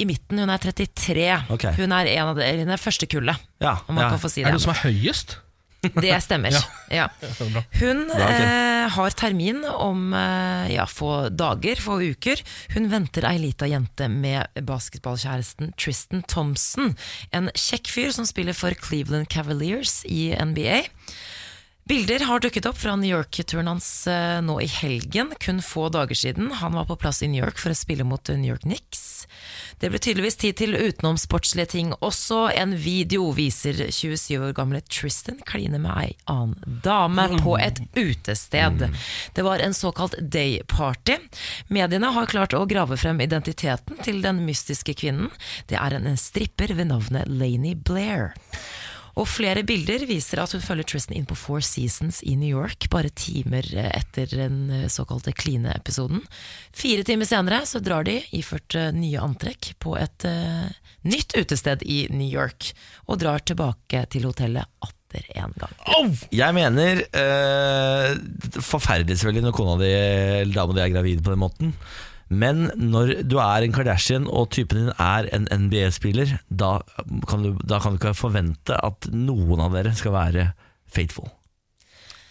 i 0.00 0.06
midten. 0.08 0.40
Hun 0.40 0.50
er 0.52 0.62
33. 0.62 1.28
Okay. 1.52 1.74
Hun 1.76 1.92
er 1.92 2.08
en 2.14 2.30
av 2.32 2.38
de, 2.40 2.48
hun 2.62 2.72
er 2.72 2.80
første 2.80 3.08
kullet, 3.10 3.36
Ja. 3.60 3.76
om 3.86 3.94
man 3.98 4.06
ja. 4.06 4.10
kan 4.14 4.22
få 4.22 4.30
si 4.32 4.40
Er 4.42 4.50
det. 4.50 4.60
det 4.60 4.64
som 4.64 4.72
er 4.72 4.84
høyest? 4.86 5.36
Det 5.80 6.12
stemmer. 6.24 6.52
Ja. 6.92 7.06
Hun 7.80 8.00
eh, 8.10 8.88
har 8.90 9.14
termin 9.16 9.62
om 9.64 10.10
eh, 10.12 10.72
ja, 10.74 10.84
få 10.90 11.28
dager, 11.30 11.78
få 11.80 12.00
uker. 12.02 12.42
Hun 12.74 12.88
venter 12.92 13.24
ei 13.28 13.38
lita 13.38 13.68
jente 13.70 14.08
med 14.10 14.50
basketballkjæresten 14.66 15.70
Tristan 15.78 16.24
Thompson. 16.28 16.96
En 17.32 17.48
kjekk 17.54 17.88
fyr 17.94 18.10
som 18.16 18.26
spiller 18.28 18.56
for 18.58 18.74
Cleveland 18.74 19.30
Cavaliers 19.32 20.00
i 20.04 20.32
NBA. 20.36 20.82
Bilder 21.90 22.20
har 22.20 22.40
dukket 22.40 22.66
opp 22.66 22.78
fra 22.78 22.92
New 22.96 23.10
York-turen 23.10 23.66
hans 23.66 24.06
eh, 24.06 24.36
nå 24.46 24.60
i 24.62 24.66
helgen, 24.70 25.32
kun 25.42 25.58
få 25.58 25.88
dager 25.90 26.14
siden. 26.14 26.52
Han 26.60 26.76
var 26.78 26.84
på 26.86 26.94
plass 26.96 27.18
i 27.22 27.28
New 27.28 27.42
York 27.42 27.58
for 27.58 27.74
å 27.74 27.74
spille 27.74 28.04
mot 28.06 28.28
New 28.30 28.46
York 28.46 28.62
Knicks. 28.62 29.26
Det 29.82 29.90
ble 29.90 29.98
tydeligvis 29.98 30.38
tid 30.38 30.54
til 30.60 30.76
utenomsportslige 30.78 31.72
ting 31.72 31.90
også. 31.98 32.44
En 32.54 32.76
video 32.78 33.32
viser 33.34 33.80
27 33.90 34.36
år 34.38 34.54
gamle 34.54 34.84
Tristan 34.86 35.40
kline 35.50 35.80
med 35.82 35.90
ei 35.96 36.12
annen 36.30 36.78
dame 36.84 37.24
på 37.42 37.56
et 37.58 37.82
utested. 37.98 38.86
Det 39.34 39.46
var 39.48 39.58
en 39.58 39.74
såkalt 39.74 40.14
day 40.22 40.60
party. 40.70 41.16
Mediene 41.74 42.12
har 42.14 42.30
klart 42.30 42.54
å 42.54 42.68
grave 42.70 43.00
frem 43.02 43.18
identiteten 43.26 43.98
til 44.06 44.22
den 44.22 44.44
mystiske 44.46 44.94
kvinnen. 44.94 45.34
Det 45.66 45.80
er 45.82 45.98
en 45.98 46.06
stripper 46.14 46.70
ved 46.70 46.92
navnet 46.94 47.26
Laney 47.26 47.74
Blair. 47.74 48.30
Og 49.18 49.26
flere 49.28 49.64
bilder 49.66 50.04
viser 50.08 50.42
at 50.42 50.54
hun 50.54 50.62
følger 50.62 50.86
Tristan 50.92 51.16
inn 51.18 51.26
på 51.28 51.38
Four 51.38 51.64
Seasons 51.66 52.20
i 52.22 52.36
New 52.38 52.50
York, 52.50 52.86
bare 52.92 53.10
timer 53.10 53.66
eh, 53.74 53.90
etter 53.98 54.30
den 54.30 54.62
eh, 54.74 54.86
såkalte 54.92 55.34
kline-episoden. 55.36 56.22
Fire 56.76 57.04
timer 57.06 57.28
senere 57.28 57.64
så 57.68 57.82
drar 57.82 58.06
de, 58.06 58.20
iført 58.36 58.76
eh, 58.78 58.92
nye 58.96 59.20
antrekk, 59.22 59.74
på 59.80 59.94
et 59.98 60.26
uh, 60.28 60.68
nytt 61.08 61.34
utested 61.38 61.82
i 61.88 62.02
New 62.12 62.28
York, 62.28 62.70
og 63.08 63.20
drar 63.22 63.42
tilbake 63.46 64.04
til 64.12 64.26
hotellet 64.28 64.68
atter 64.84 65.26
en 65.40 65.54
gang. 65.58 65.72
Jeg 66.30 66.54
mener 66.54 67.02
eh, 67.02 68.12
Forferdelig 68.62 69.18
selvfølgelig 69.18 69.48
når 69.48 69.56
kona 69.56 69.74
di 69.80 69.90
eller 69.90 70.54
dama 70.54 70.76
di 70.76 70.84
er 70.84 70.92
gravid 70.94 71.24
på 71.24 71.34
den 71.34 71.42
måten. 71.42 71.74
Men 72.30 72.68
når 72.78 73.24
du 73.26 73.36
er 73.42 73.64
en 73.66 73.72
Kardashian 73.74 74.28
og 74.30 74.52
typen 74.54 74.84
din 74.86 74.92
er 75.02 75.26
en 75.34 75.48
NBA-spiller, 75.50 76.36
da, 76.48 76.78
kan 77.28 77.42
du- 77.42 77.58
da 77.66 77.80
kan 77.82 77.96
du 77.96 77.98
ikke 77.98 78.14
forvente 78.14 78.76
at 78.78 79.08
noen 79.10 79.58
av 79.60 79.72
dere 79.74 79.92
skal 79.98 80.12
være 80.14 80.52
faithful. 80.86 81.26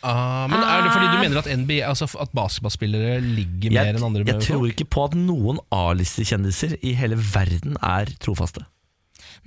Ah, 0.02 0.48
men 0.48 0.62
Er 0.64 0.84
det 0.86 0.94
fordi 0.94 1.08
du 1.12 1.18
mener 1.20 1.38
at 1.42 1.48
NBA, 1.60 1.82
altså 1.84 2.08
at 2.22 2.30
basketballspillere 2.32 3.20
ligger 3.20 3.72
mer 3.76 3.94
enn 3.98 4.04
andre? 4.08 4.24
jeg 4.24 4.42
tror 4.48 4.66
ikke 4.70 4.86
på 4.88 5.04
at 5.10 5.16
noen 5.20 5.60
A-listekjendiser 5.76 6.78
i 6.82 6.94
hele 6.96 7.18
verden 7.20 7.76
er 7.84 8.06
trofaste. 8.24 8.64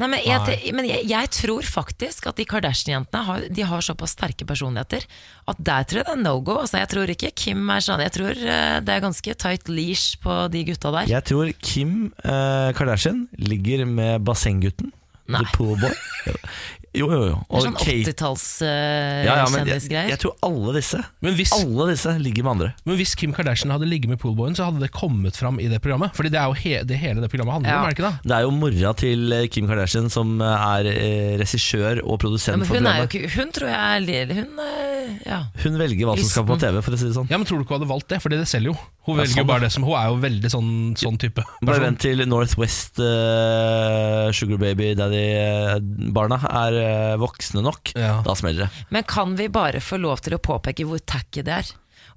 Nei, 0.01 0.09
men 0.09 0.23
jeg, 0.25 0.73
men 0.77 0.87
jeg, 0.89 1.05
jeg 1.11 1.31
tror 1.37 1.67
faktisk 1.69 2.29
at 2.31 2.39
de 2.41 2.47
Kardashian-jentene 2.49 3.25
har, 3.27 3.45
de 3.53 3.67
har 3.69 3.85
såpass 3.85 4.15
sterke 4.17 4.47
personligheter 4.49 5.05
at 5.51 5.61
der 5.61 5.85
tror 5.89 6.01
jeg 6.03 6.09
det 6.09 6.15
er 6.17 6.23
no 6.23 6.37
go. 6.41 6.59
Altså, 6.63 6.81
jeg 6.81 6.91
tror 6.95 7.13
ikke 7.13 7.33
Kim 7.45 7.69
er 7.73 7.85
sånn. 7.85 8.03
Jeg 8.07 8.15
tror 8.17 8.33
eh, 8.33 8.79
det 8.85 8.95
er 8.97 9.05
ganske 9.05 9.37
tight 9.45 9.69
leash 9.71 10.17
på 10.23 10.39
de 10.53 10.65
gutta 10.71 10.95
der. 10.97 11.13
Jeg 11.13 11.29
tror 11.29 11.53
Kim 11.61 11.97
eh, 12.25 12.71
Kardashian 12.79 13.27
ligger 13.39 13.85
med 13.89 14.25
bassenggutten. 14.27 14.93
The 15.33 15.47
pool 15.55 15.77
boy. 15.81 15.95
Jo, 16.95 17.07
jo, 17.09 17.21
jo. 17.31 17.37
Det 17.49 17.57
er 17.57 17.63
sånn 17.65 17.77
Kate- 17.81 18.13
80-tallskjendisgreier. 18.13 19.25
ja, 19.25 19.35
ja, 19.41 19.47
men 19.49 19.69
jeg, 19.71 19.81
jeg 20.13 20.19
tror 20.21 20.35
alle 20.45 20.75
disse 20.77 20.99
Men 21.25 21.37
hvis, 21.39 21.53
Alle 21.57 21.87
disse 21.89 22.13
ligger 22.21 22.45
med 22.45 22.51
andre. 22.53 22.69
men 22.85 22.99
hvis 22.99 23.15
Kim 23.17 23.33
Kardashian 23.33 23.73
hadde 23.73 23.89
ligget 23.89 24.11
med 24.13 24.21
poolboyen, 24.21 24.53
så 24.59 24.67
hadde 24.69 24.83
det 24.85 24.91
kommet 24.93 25.37
fram 25.39 25.57
i 25.63 25.69
det 25.73 25.81
programmet. 25.81 26.13
Fordi 26.17 26.29
det 26.35 26.39
er 26.43 26.47
jo 26.53 26.57
he, 26.61 26.75
det 26.85 26.99
hele 27.01 27.21
det 27.25 27.31
programmet 27.33 27.55
handler 27.57 27.71
Ja. 27.73 27.79
om, 27.81 27.85
er 27.87 27.89
det 27.89 27.97
ikke 27.97 28.09
det? 28.11 28.29
Det 28.29 28.37
er 28.37 28.43
jo 28.45 28.51
mora 28.59 28.93
til 29.01 29.33
eh, 29.33 29.47
Kim 29.49 29.67
Kardashian 29.71 30.11
som 30.13 30.35
eh, 30.45 30.67
er 30.77 30.85
eh, 30.93 31.39
regissør 31.41 32.03
og 32.05 32.13
ja, 32.19 32.21
produsent 32.27 32.59
men 32.61 32.69
for 32.69 32.77
hun, 32.77 32.85
er 32.87 33.01
jo 33.01 33.07
programmet. 33.09 33.17
ikke, 33.17 33.31
hun 33.41 33.53
tror 33.57 33.69
jeg 33.73 33.81
er 33.81 34.01
li- 34.05 34.11
Hun 34.33 34.61
eh, 34.61 35.17
ja. 35.27 35.41
Hun 35.65 35.79
velger 35.81 36.07
hva 36.07 36.19
som 36.21 36.29
skal 36.29 36.45
på 36.53 36.59
TV, 36.61 36.83
for 36.85 36.93
å 36.93 36.99
si 37.01 37.09
det 37.09 37.17
sånn. 37.17 37.29
Ja, 37.33 37.39
men 37.41 37.47
Tror 37.49 37.59
du 37.59 37.65
ikke 37.65 37.75
hun 37.75 37.81
hadde 37.83 37.91
valgt 37.95 38.09
det? 38.13 38.21
Fordi 38.23 38.37
det 38.39 38.47
selger 38.53 38.73
jo. 38.73 38.77
Hun 39.09 39.17
Ja, 39.17 39.23
velger 39.25 39.33
sånn, 39.33 39.43
jo 39.43 39.49
bare 39.49 39.65
det 39.65 39.73
som 39.75 39.83
Hun 39.89 39.97
er 39.99 40.07
jo 40.13 40.17
veldig 40.23 40.51
sånn, 40.53 40.69
sånn 41.01 41.17
type 41.19 41.43
Bare 41.43 41.67
person. 41.67 41.85
vent 41.89 41.99
til 42.05 42.23
Northwest 42.31 43.01
eh, 43.03 44.29
Sugar 44.37 44.59
Baby 44.63 44.93
Daddy-barna 44.95 46.39
er 46.53 46.77
eh, 46.83 47.15
voksne 47.21 47.63
nok. 47.65 47.95
Ja. 47.99 48.19
Da 48.27 48.35
smeller 48.39 48.67
det. 48.67 48.87
Men 48.95 49.07
kan 49.09 49.37
vi 49.39 49.49
bare 49.53 49.83
få 49.85 50.01
lov 50.03 50.25
til 50.25 50.37
å 50.37 50.43
påpeke 50.43 50.87
hvor 50.89 51.03
tacky 51.03 51.45
det 51.47 51.61
er? 51.63 51.73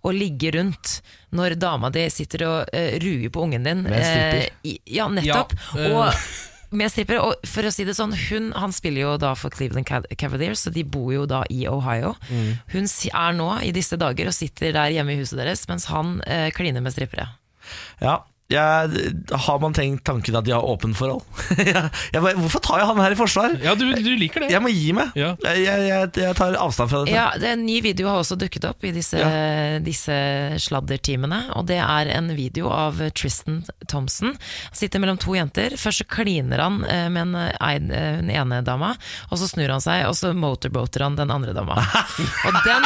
Å 0.05 0.11
ligge 0.13 0.51
rundt 0.53 0.99
når 1.33 1.55
dama 1.57 1.89
di 1.93 2.03
sitter 2.13 2.43
og 2.45 2.73
uh, 2.75 2.97
ruger 3.01 3.31
på 3.33 3.45
ungen 3.47 3.65
din. 3.65 3.85
Med 3.87 4.03
stripper. 4.05 4.43
Uh, 4.61 4.75
ja, 4.97 5.07
nettopp. 5.09 5.55
Ja, 5.73 5.87
uh. 5.87 5.95
Og 5.95 6.75
med 6.75 6.91
stripper. 6.91 7.21
Og 7.23 7.47
for 7.49 7.67
å 7.67 7.71
si 7.73 7.85
det 7.87 7.95
sånn, 7.97 8.13
hun, 8.27 8.51
han 8.57 8.73
spiller 8.75 9.05
jo 9.05 9.15
da 9.21 9.33
for 9.39 9.53
Cleveland 9.53 9.89
Cavaliers, 10.19 10.65
så 10.65 10.73
de 10.73 10.85
bor 10.85 11.09
jo 11.13 11.25
da 11.29 11.43
i 11.53 11.65
Ohio. 11.71 12.13
Mm. 12.29 12.51
Hun 12.75 12.89
er 13.09 13.35
nå 13.39 13.49
i 13.65 13.73
disse 13.75 13.99
dager 14.01 14.29
og 14.29 14.37
sitter 14.37 14.75
der 14.75 14.93
hjemme 14.93 15.15
i 15.15 15.19
huset 15.21 15.39
deres, 15.41 15.65
mens 15.71 15.89
han 15.91 16.19
eh, 16.29 16.49
kliner 16.55 16.83
med 16.85 16.95
strippere. 16.95 17.29
Ja, 18.03 18.19
jeg, 18.51 19.13
har 19.45 19.59
man 19.63 19.73
tenkt 19.73 20.03
tanken 20.05 20.35
at 20.37 20.45
de 20.45 20.51
har 20.53 20.61
åpent 20.61 20.93
forhold? 20.97 21.23
bare, 22.13 22.35
hvorfor 22.37 22.61
tar 22.61 22.81
jeg 22.83 22.89
han 22.91 22.99
her 23.01 23.15
i 23.15 23.17
forsvar? 23.17 23.55
Ja, 23.63 23.73
du, 23.73 23.87
du 23.97 24.11
liker 24.21 24.45
det. 24.45 24.51
Jeg 24.53 24.61
må 24.61 24.69
gi 24.69 24.91
meg. 24.93 25.15
Ja. 25.17 25.31
Jeg, 25.47 25.63
jeg, 25.65 26.11
jeg, 26.21 26.35
tar 26.37 26.57
avstand 26.61 26.91
fra 26.91 27.01
dette. 27.01 27.15
Ja, 27.15 27.31
det 27.41 27.55
En 27.55 27.63
ny 27.65 27.79
video 27.81 28.11
har 28.11 28.21
også 28.21 28.37
dukket 28.37 28.67
opp 28.69 28.85
i 28.85 28.91
disse, 28.93 29.17
disse 29.85 30.17
sladdertimene. 30.61 31.39
Og 31.57 31.65
det 31.71 31.79
er 31.81 32.11
en 32.13 32.29
video 32.37 32.69
av 32.69 33.01
Tristan 33.17 33.63
Thompson. 33.89 34.35
Han 34.37 34.77
sitter 34.77 35.01
mellom 35.01 35.17
to 35.21 35.33
jenter. 35.37 35.73
Først 35.81 36.03
så 36.03 36.07
kliner 36.11 36.61
han 36.61 36.81
eh, 36.85 37.07
med 37.09 37.21
en, 37.25 37.35
ein- 37.65 37.89
eh, 37.93 38.19
den 38.21 38.29
ene 38.35 38.61
dama, 38.67 38.93
og 39.31 39.39
så 39.41 39.49
snur 39.49 39.73
han 39.73 39.81
seg, 39.83 40.05
og 40.09 40.13
så 40.17 40.33
motorboater 40.37 41.05
han 41.07 41.17
den 41.17 41.33
andre 41.33 41.53
dama. 41.55 41.79
Og 42.45 42.53
den, 42.65 42.83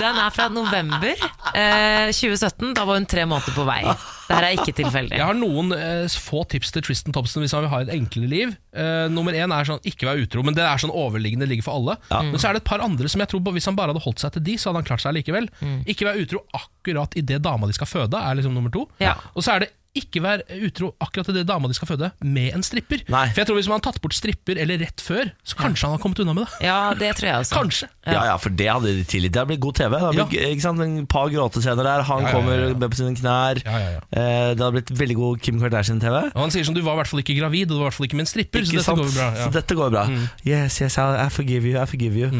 den 0.00 0.18
er 0.18 0.32
fra 0.34 0.48
november 0.50 1.14
eh, 1.54 2.10
2017. 2.10 2.72
Da 2.74 2.84
var 2.88 2.98
hun 2.98 3.06
tre 3.06 3.26
måneder 3.28 3.54
på 3.54 3.66
vei. 3.68 3.82
Det 4.24 4.36
her 4.38 4.46
er 4.46 4.56
ikke 4.56 4.74
tilfeldig. 4.78 5.18
Jeg 5.18 5.26
har 5.28 5.36
noen 5.36 5.74
eh, 5.76 6.16
få 6.24 6.44
tips 6.48 6.72
til 6.74 6.84
Tristan 6.86 7.14
Thompson 7.16 7.44
hvis 7.44 7.52
han 7.56 7.64
vil 7.66 7.72
ha 7.74 7.82
et 7.84 7.92
enklere 7.92 8.30
liv. 8.30 8.54
Eh, 8.72 9.04
nummer 9.12 9.36
én 9.36 9.52
er 9.52 9.68
sånn 9.68 9.84
ikke 9.84 10.08
være 10.08 10.24
utro, 10.24 10.44
men 10.46 10.56
det 10.56 10.64
er 10.64 10.80
sånn 10.80 10.94
overliggende 10.94 11.48
ligger 11.50 11.66
for 11.68 11.80
alle. 11.80 11.98
Men 12.30 12.40
så 12.40 12.48
er 12.48 12.56
det 12.56 12.64
et 12.64 12.70
par 12.70 12.84
andre 12.84 13.10
som 13.12 13.20
jeg 13.20 13.32
tror 13.34 13.44
på, 13.44 13.54
hvis 13.58 13.68
han 13.68 13.76
bare 13.78 13.92
hadde 13.92 14.04
holdt 14.06 14.24
seg 14.24 14.36
til 14.36 14.46
de, 14.48 14.56
så 14.58 14.70
hadde 14.70 14.82
han 14.82 14.90
klart 14.90 15.04
seg 15.04 15.16
likevel. 15.18 15.50
Ikke 15.84 16.08
være 16.08 16.24
utro 16.24 16.44
akkurat 16.56 17.16
idet 17.20 17.42
dama 17.44 17.68
di 17.68 17.76
skal 17.76 17.90
føde, 17.90 18.20
er 18.20 18.40
liksom 18.40 18.56
nummer 18.56 18.72
to. 18.74 18.86
Ja. 19.02 19.16
Og 19.34 19.44
så 19.44 19.56
er 19.56 19.66
det 19.66 19.72
ikke 19.94 20.20
være 20.24 20.58
utro 20.66 20.88
akkurat 21.02 21.28
til 21.28 21.36
det 21.38 21.44
dama 21.46 21.68
de 21.70 21.76
skal 21.76 21.86
føde, 21.86 22.08
med 22.26 22.54
en 22.56 22.64
stripper. 22.66 23.04
Nei. 23.12 23.28
For 23.30 23.42
jeg 23.42 23.46
tror 23.48 23.58
Hvis 23.60 23.68
man 23.70 23.78
hadde 23.78 23.86
tatt 23.86 24.00
bort 24.02 24.16
stripper 24.16 24.58
eller 24.58 24.80
rett 24.82 25.02
før, 25.04 25.30
så 25.46 25.58
kanskje 25.58 25.86
han 25.86 25.94
hadde 25.94 26.02
kommet 26.02 26.22
unna 26.24 26.34
med 26.34 26.48
det. 26.48 26.66
Ja, 26.66 26.78
det 26.98 27.12
tror 27.18 27.28
jeg 27.28 27.44
også. 27.44 27.54
Kanskje. 27.60 27.88
Ja, 28.08 28.24
ja, 28.32 28.34
for 28.42 28.50
det 28.58 28.66
hadde 28.68 28.90
de 28.96 29.04
tilgitt. 29.06 29.32
Det 29.36 29.40
hadde 29.42 29.52
blitt 29.52 29.62
god 29.62 29.78
TV. 29.78 29.94
Det 29.94 30.02
hadde 30.02 30.26
blitt, 30.32 30.48
ikke 30.50 30.66
sant? 30.66 30.82
En 30.84 31.06
par 31.14 31.30
gråtescener 31.30 31.86
der, 31.86 32.04
han 32.10 32.24
Ja, 32.24 32.26
ja, 32.26 32.32
ja, 32.32 32.34
kommer 32.34 32.76
med 32.82 32.90
på 32.90 33.00
sine 33.00 33.14
knær. 33.20 33.62
Ja, 33.64 33.78
ja, 33.84 33.94
ja. 33.94 34.02
Eh, 34.10 34.50
Det 34.54 34.60
hadde 34.66 34.72
blitt 34.80 34.92
veldig 34.98 35.18
god 35.22 35.40
Kim 35.46 35.62
Kardashian-TV. 35.62 36.20
Og 36.34 36.40
han 36.42 36.54
sier 36.54 36.66
sånn, 36.66 36.74
du 36.78 36.82
var 36.82 36.98
i 36.98 37.02
hvert 37.04 37.12
fall 37.14 37.22
ikke 37.24 37.38
gravid, 37.38 37.70
og 37.70 37.74
du 37.74 37.78
var 37.78 37.86
i 37.86 37.88
hvert 37.92 38.00
fall 38.00 38.10
ikke 38.10 38.18
med 38.20 38.26
en 38.26 38.32
stripper, 38.34 38.66
så 38.66 38.74
dette 38.78 38.86
sant? 38.90 38.98
går 39.04 39.14
bra. 39.14 39.30
Ja. 39.30 39.46
Så 39.46 39.54
dette 39.60 39.78
går 39.78 39.94
bra. 39.94 40.06
Yes, 40.42 40.80
yes, 40.82 40.98
I, 40.98 41.28
forgive 41.30 41.70
you, 41.70 41.78
I 41.78 41.86
forgive 41.86 42.18
you. 42.18 42.30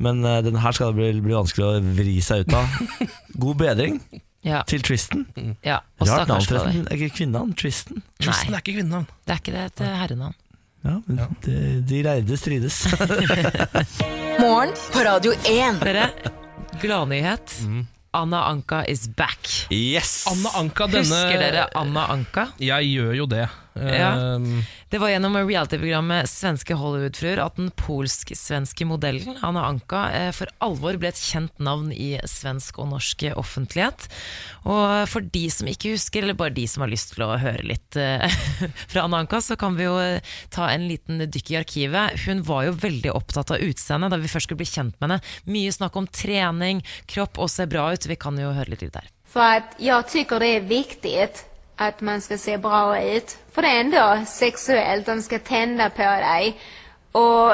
Men 0.00 0.24
uh, 0.26 0.40
den 0.42 0.56
her 0.58 0.72
skal 0.74 0.90
det 0.90 0.98
bli, 0.98 1.20
bli 1.22 1.36
vanskelig 1.36 1.68
å 1.68 1.74
vri 2.00 2.16
seg 2.24 2.48
ut 2.48 2.56
av. 2.56 2.78
God 3.44 3.60
bedring 3.60 4.00
Ja, 4.44 4.62
til 4.68 4.82
Tristan. 4.84 5.26
ja. 5.64 5.78
Og 6.00 6.08
Rart 6.08 6.28
navn, 6.28 6.42
forresten. 6.44 6.86
Er 6.90 6.98
ikke 7.00 7.14
kvinnenavn? 7.16 7.54
Tristan. 7.56 8.02
Tristan 8.20 8.50
Nei. 8.52 8.58
er 8.58 8.62
ikke 8.64 8.74
kvinnenavn. 8.78 9.06
Det 9.24 9.32
er 9.32 9.40
ikke 9.40 9.54
det 9.54 9.62
et 9.70 9.84
herrenavn. 10.02 10.34
Ja, 10.84 10.98
men 11.06 11.36
De, 11.46 11.54
de 11.88 12.02
lærde 12.04 12.36
strides. 12.36 12.82
Morgen 14.42 14.74
på 14.92 15.00
Radio 15.06 15.32
1. 15.48 15.80
Dere, 15.80 16.10
gladnyhet. 16.82 17.54
Mm. 17.64 17.86
Anna 18.14 18.42
Anka 18.50 18.82
is 18.88 19.06
back. 19.08 19.48
yes! 19.72 20.26
Anna 20.30 20.52
Anka, 20.60 20.86
denne 20.86 21.02
Husker 21.08 21.40
dere 21.40 21.64
Anna 21.74 22.04
Anka? 22.12 22.44
Jeg 22.62 22.86
gjør 22.92 23.14
jo 23.22 23.26
det. 23.26 23.46
Ja. 23.74 24.34
Um, 24.36 24.62
Det 24.88 25.00
var 25.02 25.10
gjennom 25.10 25.34
reality-programmet 25.34 26.28
Svenske 26.30 26.76
Hollywoodfruer 26.78 27.40
at 27.42 27.56
den 27.58 27.72
polsk-svenske 27.74 28.86
modellen 28.86 29.40
Anna 29.42 29.64
Anka 29.66 30.04
eh, 30.14 30.28
for 30.36 30.50
alvor 30.62 30.94
ble 31.00 31.10
et 31.10 31.18
kjent 31.18 31.54
navn 31.58 31.88
i 31.90 32.12
svensk 32.30 32.78
og 32.78 32.92
norsk 32.92 33.24
offentlighet. 33.34 34.06
Og 34.62 35.08
for 35.10 35.26
de 35.34 35.48
som 35.50 35.70
ikke 35.70 35.96
husker, 35.96 36.22
eller 36.22 36.38
bare 36.38 36.54
de 36.54 36.68
som 36.70 36.84
har 36.84 36.92
lyst 36.92 37.14
til 37.16 37.24
å 37.26 37.32
høre 37.42 37.66
litt 37.66 37.98
eh, 37.98 38.22
fra 38.92 39.08
Anna 39.08 39.24
Anka, 39.24 39.40
så 39.42 39.58
kan 39.58 39.74
vi 39.78 39.88
jo 39.88 39.96
eh, 39.98 40.36
ta 40.54 40.68
en 40.70 40.86
liten 40.86 41.24
dykk 41.24 41.50
i 41.56 41.58
arkivet. 41.64 42.20
Hun 42.28 42.44
var 42.46 42.68
jo 42.68 42.76
veldig 42.84 43.10
opptatt 43.16 43.50
av 43.56 43.64
utseendet 43.64 44.14
da 44.14 44.20
vi 44.22 44.30
først 44.30 44.46
skulle 44.46 44.62
bli 44.62 44.70
kjent 44.70 44.94
med 45.00 45.08
henne. 45.08 45.34
Mye 45.50 45.74
snakk 45.74 45.98
om 45.98 46.06
trening, 46.06 46.84
kropp 47.10 47.42
og 47.42 47.50
se 47.50 47.66
bra 47.66 47.88
ut. 47.90 48.06
Vi 48.06 48.20
kan 48.20 48.38
jo 48.38 48.54
høre 48.54 48.76
litt 48.76 48.86
der. 48.94 49.10
For 49.34 49.42
jeg 49.50 49.66
jag 49.88 50.06
tycker 50.12 50.38
det 50.38 50.52
er 50.54 50.70
viktigt 50.70 51.42
att 51.76 52.00
man 52.00 52.20
ska 52.20 52.38
se 52.38 52.58
bra 52.58 53.02
ut. 53.02 53.38
För 53.52 53.62
det 53.62 53.68
är 53.68 53.80
ändå 53.80 54.24
sexuellt, 54.26 55.06
de 55.06 55.22
ska 55.22 55.38
tända 55.38 55.90
på 55.90 56.02
dig. 56.02 56.60
Och 57.12 57.52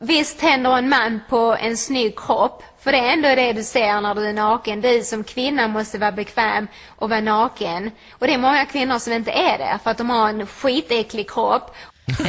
visst 0.00 0.38
tänder 0.40 0.78
en 0.78 0.88
man 0.88 1.20
på 1.28 1.56
en 1.60 1.76
snygg 1.76 2.18
kropp. 2.18 2.62
För 2.80 2.92
det 2.92 2.98
är 2.98 3.12
ändå 3.12 3.34
det 3.34 3.52
du 3.52 3.64
ser 3.64 4.00
när 4.00 4.14
du 4.14 4.26
är 4.26 4.32
naken. 4.32 4.80
Du 4.80 5.02
som 5.02 5.24
kvinna 5.24 5.68
måste 5.68 5.98
vara 5.98 6.12
bekväm 6.12 6.68
och 6.88 7.10
vara 7.10 7.20
naken. 7.20 7.90
Och 8.10 8.26
det 8.26 8.34
är 8.34 8.38
många 8.38 8.66
kvinnor 8.66 8.98
som 8.98 9.12
inte 9.12 9.30
är 9.30 9.58
det. 9.58 9.78
För 9.82 9.90
att 9.90 9.98
de 9.98 10.10
har 10.10 10.28
en 10.28 10.46
skitäcklig 10.46 11.30
kropp. 11.30 11.74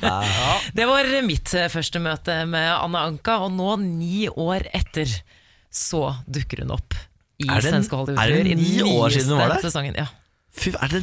Ja. 0.00 0.24
Det 0.72 0.84
var 0.84 1.22
mitt 1.22 1.54
eh, 1.54 1.68
første 1.70 2.00
møte 2.02 2.34
med 2.50 2.66
Anna 2.74 3.04
Anka, 3.06 3.36
og 3.44 3.52
nå, 3.54 3.76
ni 3.78 4.26
år 4.28 4.66
etter, 4.74 5.06
så 5.70 6.08
dukker 6.26 6.64
hun 6.64 6.74
opp 6.74 6.96
i 7.44 7.50
Er 7.50 7.60
det- 7.60 7.72
Svenske 7.72 8.02
er 8.16 8.34
det 8.36 8.56
ni 8.58 8.82
år 8.82 9.08
siden 9.14 9.34
hun 9.34 9.38
var 9.42 9.54
der? 9.56 9.64
Sesongen. 9.64 9.96
Ja. 9.98 10.06
Fy, 10.52 10.68
er 10.68 10.90
det, 10.92 10.98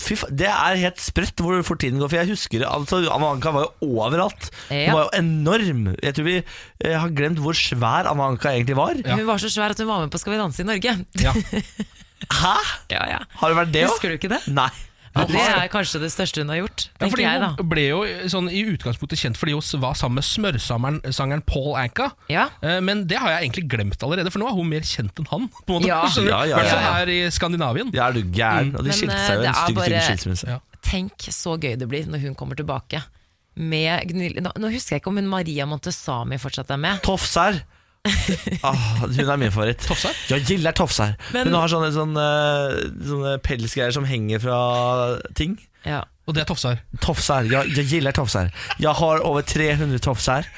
fy, 0.00 0.14
det 0.32 0.46
er 0.48 0.78
helt 0.80 1.00
sprøtt 1.04 1.36
hvor 1.44 1.58
fort 1.68 1.82
tiden 1.84 2.00
går. 2.00 2.08
For 2.08 2.16
jeg 2.16 2.30
husker 2.32 2.62
altså, 2.64 3.02
Avanka 3.12 3.50
var 3.52 3.66
jo 3.66 3.90
overalt. 4.00 4.48
Ja. 4.70 4.86
Hun 4.88 4.96
var 4.96 5.02
jo 5.04 5.10
enorm. 5.20 5.82
Jeg 6.02 6.14
tror 6.16 6.24
vi 6.24 6.36
jeg 6.80 7.00
har 7.02 7.12
glemt 7.12 7.42
hvor 7.44 7.52
svær 7.52 8.08
Avanka 8.08 8.48
egentlig 8.54 8.76
var. 8.78 8.96
Hun 9.04 9.26
var 9.28 9.36
så 9.42 9.52
svær 9.52 9.74
at 9.76 9.78
hun 9.84 9.90
var 9.90 10.00
med 10.00 10.10
på 10.14 10.18
Skal 10.22 10.32
vi 10.32 10.38
danse 10.40 10.64
i 10.64 10.66
Norge. 10.66 10.96
Ja. 11.20 11.32
Hæ? 12.40 12.56
Ja, 12.90 13.02
ja. 13.12 13.18
Har 13.36 13.52
det 13.52 13.56
vært 13.58 13.72
det 13.74 13.84
òg? 13.84 13.92
Husker 13.92 14.08
du 14.08 14.16
ikke 14.16 14.32
det? 14.32 14.40
Nei. 14.48 14.70
Ja, 15.16 15.24
det 15.30 15.40
er 15.40 15.68
kanskje 15.72 16.00
det 16.02 16.10
største 16.12 16.42
hun 16.44 16.50
har 16.52 16.58
gjort, 16.60 16.86
Ja, 17.00 17.08
fordi 17.08 17.24
jeg 17.24 17.40
da. 17.40 17.48
Hun 17.58 17.68
ble 17.70 17.84
jo 17.88 18.00
sånn, 18.32 18.50
i 18.52 18.62
utgangspunktet 18.74 19.18
kjent 19.22 19.38
fordi 19.40 19.54
hun 19.56 19.80
var 19.82 19.96
sammen 19.98 20.20
med 20.20 20.26
smørsangeren 20.28 21.42
Paul 21.48 21.74
Anka. 21.80 22.10
Ja. 22.32 22.48
Eh, 22.60 22.80
Men 22.84 23.06
det 23.08 23.18
har 23.22 23.30
jeg 23.36 23.48
egentlig 23.48 23.66
glemt 23.72 24.02
allerede, 24.04 24.30
for 24.34 24.42
nå 24.44 24.50
er 24.50 24.56
hun 24.58 24.68
mer 24.68 24.84
kjent 24.86 25.16
enn 25.22 25.28
han. 25.32 25.48
På 25.64 25.78
en 25.78 25.86
måte. 25.86 25.88
Ja. 25.90 26.02
Skjønner? 26.12 26.30
Ja, 26.34 26.40
ja, 26.52 26.60
hvert 26.60 26.72
fall 26.74 26.82
ja, 26.82 26.86
ja. 26.86 26.94
her 27.00 27.12
i 27.16 27.18
Skandinavien. 27.34 27.92
Ja, 27.96 28.08
er 28.10 28.18
du 28.18 28.22
gæren? 28.36 28.74
Og 28.76 28.84
de 28.86 28.92
skilte 28.96 29.16
eh, 29.16 29.26
seg 29.26 29.40
jo 29.40 29.42
en 29.42 29.50
er 29.50 29.56
stygg, 29.56 29.66
stygg 29.66 29.80
bare- 29.82 30.02
skilsmisse. 30.10 30.48
Ja. 30.56 30.60
Tenk 30.86 31.30
så 31.34 31.56
gøy 31.58 31.74
det 31.80 31.88
blir 31.90 32.06
når 32.06 32.22
hun 32.28 32.34
kommer 32.38 32.54
tilbake. 32.58 33.02
Med. 33.56 34.10
Nå, 34.12 34.50
nå 34.60 34.68
husker 34.68 34.96
jeg 34.96 35.00
ikke 35.00 35.08
om 35.14 35.16
hun 35.16 35.30
Maria 35.32 35.64
Montesami 35.64 36.36
fortsatt 36.38 36.70
er 36.74 36.76
med. 36.82 37.00
Tofsær. 37.06 37.62
ah, 38.66 39.06
hun 39.06 39.28
er 39.28 39.40
min 39.40 39.52
favoritt. 39.54 39.82
Tofsær? 39.86 40.16
Jeg 40.30 40.46
gillar 40.48 40.76
Tofsær. 40.76 41.16
Men- 41.34 41.50
hun 41.50 41.58
har 41.58 41.72
sånne, 41.72 41.92
sånne, 41.94 42.26
sånne 43.10 43.36
pelsgreier 43.44 43.94
som 43.94 44.06
henger 44.08 44.42
fra 44.42 44.58
ting. 45.38 45.58
Ja. 45.86 46.04
Og 46.26 46.34
det 46.34 46.42
er 46.42 46.50
Tofsær. 46.50 46.80
Tofsær. 47.02 47.46
Jeg, 47.50 47.76
jeg 47.76 47.90
gilder 47.92 48.16
Tofsær. 48.16 48.50
Jeg 48.82 48.94
har 48.98 49.22
over 49.26 49.46
300 49.46 50.02
Tofsær. 50.02 50.48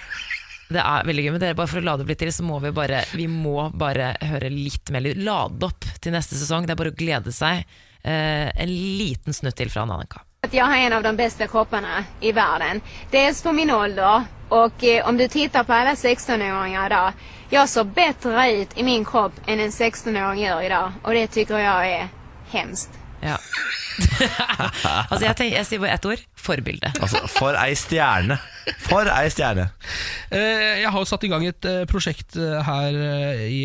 Det 0.68 0.80
er 0.84 1.07
veldig 1.09 1.24
gøy, 1.24 1.30
men 1.32 1.40
dere, 1.40 1.57
bare 1.57 1.70
for 1.70 1.80
å 1.80 1.84
lade 1.84 2.05
opp 2.05 2.11
litt 2.12 2.20
til, 2.20 2.30
så 2.32 2.44
må 2.44 2.59
vi 2.61 2.72
bare 2.76 3.01
Vi 3.16 3.24
må 3.30 3.70
bare 3.72 4.11
høre 4.28 4.51
litt 4.53 4.92
mer 4.92 5.05
lyd. 5.05 5.20
Lade 5.24 5.68
opp 5.68 5.86
til 6.01 6.12
neste 6.12 6.36
sesong. 6.36 6.68
Det 6.68 6.74
er 6.76 6.80
bare 6.80 6.92
å 6.92 6.99
glede 6.99 7.32
seg. 7.32 7.64
Eh, 8.05 8.49
en 8.53 8.72
liten 9.01 9.36
snutt 9.36 9.57
til 9.59 9.72
fra 9.72 9.86
Annika. 9.88 10.24
Jeg 10.44 10.55
jag 10.55 10.66
har 10.70 10.76
en 10.76 10.92
av 10.92 11.03
de 11.03 11.12
beste 11.16 11.49
kroppene 11.49 12.05
i 12.20 12.32
verden. 12.32 12.80
Dels 13.11 13.42
på 13.42 13.53
min 13.53 13.70
ålder 13.70 14.24
och 14.49 14.84
eh, 14.84 15.09
om 15.09 15.16
du 15.16 15.28
ser 15.28 15.64
på 15.64 15.72
alla 15.72 15.94
16-åringar 15.94 16.86
idag. 16.86 17.12
Jag 17.51 17.68
såg 17.68 17.86
bättre 17.86 18.53
ut 18.53 18.78
i 18.78 18.82
min 18.82 19.05
kropp 19.05 19.32
än 19.46 19.61
en 19.61 19.70
16-åring 19.70 20.44
gör 20.44 20.62
idag 20.62 20.92
och 21.03 21.12
det 21.12 21.26
tycker 21.26 21.59
jag 21.59 21.88
är 21.90 22.09
hemskt. 22.51 22.90
Ja. 23.20 23.38
altså, 25.11 25.24
jeg, 25.26 25.34
tenker, 25.36 25.57
jeg 25.57 25.66
sier 25.66 25.80
bare 25.82 25.94
ett 25.96 26.07
ord. 26.07 26.20
Forbilde. 26.38 26.90
Altså, 27.03 27.22
for 27.32 27.57
ei 27.59 27.72
stjerne. 27.76 28.36
For 28.84 29.09
ei 29.11 29.30
stjerne. 29.32 29.64
Eh, 30.30 30.78
Jeg 30.84 30.92
har 30.92 31.03
jo 31.03 31.09
satt 31.09 31.24
i 31.26 31.30
gang 31.32 31.46
et 31.49 31.66
eh, 31.66 31.82
prosjekt 31.90 32.36
eh, 32.38 32.61
her 32.68 33.01
eh, 33.01 33.42
i 33.49 33.62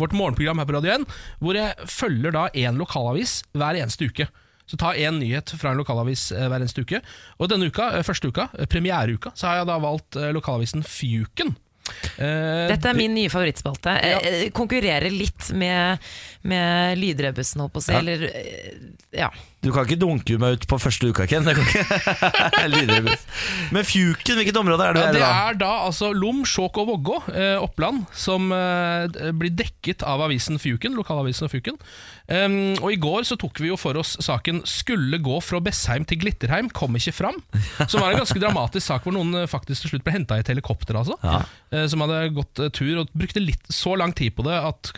vårt 0.00 0.14
morgenprogram 0.16 0.62
her 0.62 0.70
på 0.70 0.76
Radio 0.78 0.94
1, 0.96 1.04
hvor 1.42 1.58
jeg 1.58 1.90
følger 1.92 2.32
da 2.38 2.46
én 2.54 2.78
lokalavis 2.80 3.40
hver 3.52 3.82
eneste 3.82 4.08
uke. 4.08 4.30
Så 4.66 4.78
ta 4.80 4.94
én 4.98 5.20
nyhet 5.20 5.52
fra 5.60 5.74
en 5.74 5.82
lokalavis 5.82 6.30
hver 6.32 6.56
eneste 6.56 6.82
uke. 6.86 7.02
Og 7.38 7.50
denne 7.52 7.68
uka, 7.68 7.90
første 8.06 8.32
uka, 8.32 8.48
premiereuka, 8.70 9.34
så 9.34 9.50
har 9.50 9.60
jeg 9.60 9.68
da 9.74 9.76
valgt 9.82 10.18
lokalavisen 10.34 10.82
Fjuken. 10.86 11.52
Eh, 12.16 12.66
Dette 12.70 12.90
er 12.90 12.98
min 12.98 13.14
nye 13.16 13.30
favorittspalte. 13.32 13.96
Ja. 14.00 14.20
Eh, 14.20 14.38
eh, 14.46 14.52
konkurrerer 14.56 15.12
litt 15.12 15.50
med, 15.56 16.02
med 16.48 16.98
lydrebussen, 17.00 17.62
holdt 17.64 17.76
på 17.76 17.82
å 17.84 17.86
si. 17.88 17.96
Eller 17.98 18.26
eh, 18.30 18.72
ja. 19.20 19.30
Du 19.66 19.72
kan 19.74 19.82
ikke 19.82 19.98
dunke 19.98 20.36
meg 20.38 20.60
ut 20.60 20.64
på 20.70 20.76
første 20.78 21.08
uka, 21.10 21.24
Ken. 21.26 21.42
Det. 21.46 21.56
Men 23.74 23.86
Fjuken, 23.86 24.38
hvilket 24.38 24.58
område 24.60 24.86
er 24.86 24.94
det 24.94 25.02
Ja, 25.02 25.14
det 25.16 25.24
er 25.26 25.58
da 25.58 25.70
altså 25.88 26.12
Lom, 26.14 26.44
Skjåk 26.46 26.78
og 26.82 26.92
Vågå, 26.92 27.16
eh, 27.34 27.56
Oppland, 27.58 28.04
som 28.14 28.52
eh, 28.54 29.32
blir 29.34 29.54
dekket 29.58 30.06
av 30.06 30.22
avisen 30.28 30.60
Fjuken, 30.62 30.94
lokalavisen 30.98 31.50
Fjuken. 31.50 31.80
Um, 32.26 32.74
og 32.82 32.90
i 32.90 32.96
går 32.98 33.22
så 33.22 33.36
tok 33.38 33.60
vi 33.62 33.68
jo 33.68 33.76
for 33.78 33.94
oss 34.00 34.16
saken 34.18 34.64
'Skulle 34.66 35.20
gå 35.22 35.36
fra 35.46 35.60
Bessheim 35.62 36.02
til 36.10 36.18
Glitterheim, 36.18 36.66
kom 36.74 36.96
ikke 36.98 37.14
fram'. 37.14 37.38
Som 37.86 38.02
var 38.02 38.10
en 38.10 38.18
ganske 38.18 38.40
dramatisk 38.42 38.82
sak 38.82 39.06
hvor 39.06 39.14
noen 39.14 39.30
eh, 39.42 39.46
faktisk 39.46 39.84
til 39.84 39.92
slutt 39.94 40.06
ble 40.06 40.16
henta 40.16 40.34
i 40.34 40.42
et 40.42 40.50
helikopter. 40.50 40.98
Altså, 40.98 41.14
Ja. 41.22 41.44
eh, 41.70 41.86
som 41.86 42.02
hadde 42.02 42.34
gått 42.34 42.58
eh, 42.58 42.72
tur 42.74 42.98
og 43.04 43.12
brukte 43.14 43.38
litt 43.38 43.62
så 43.70 43.94
lang 43.96 44.10
tid 44.12 44.34
på 44.34 44.42
det 44.42 44.58
at 44.58 44.90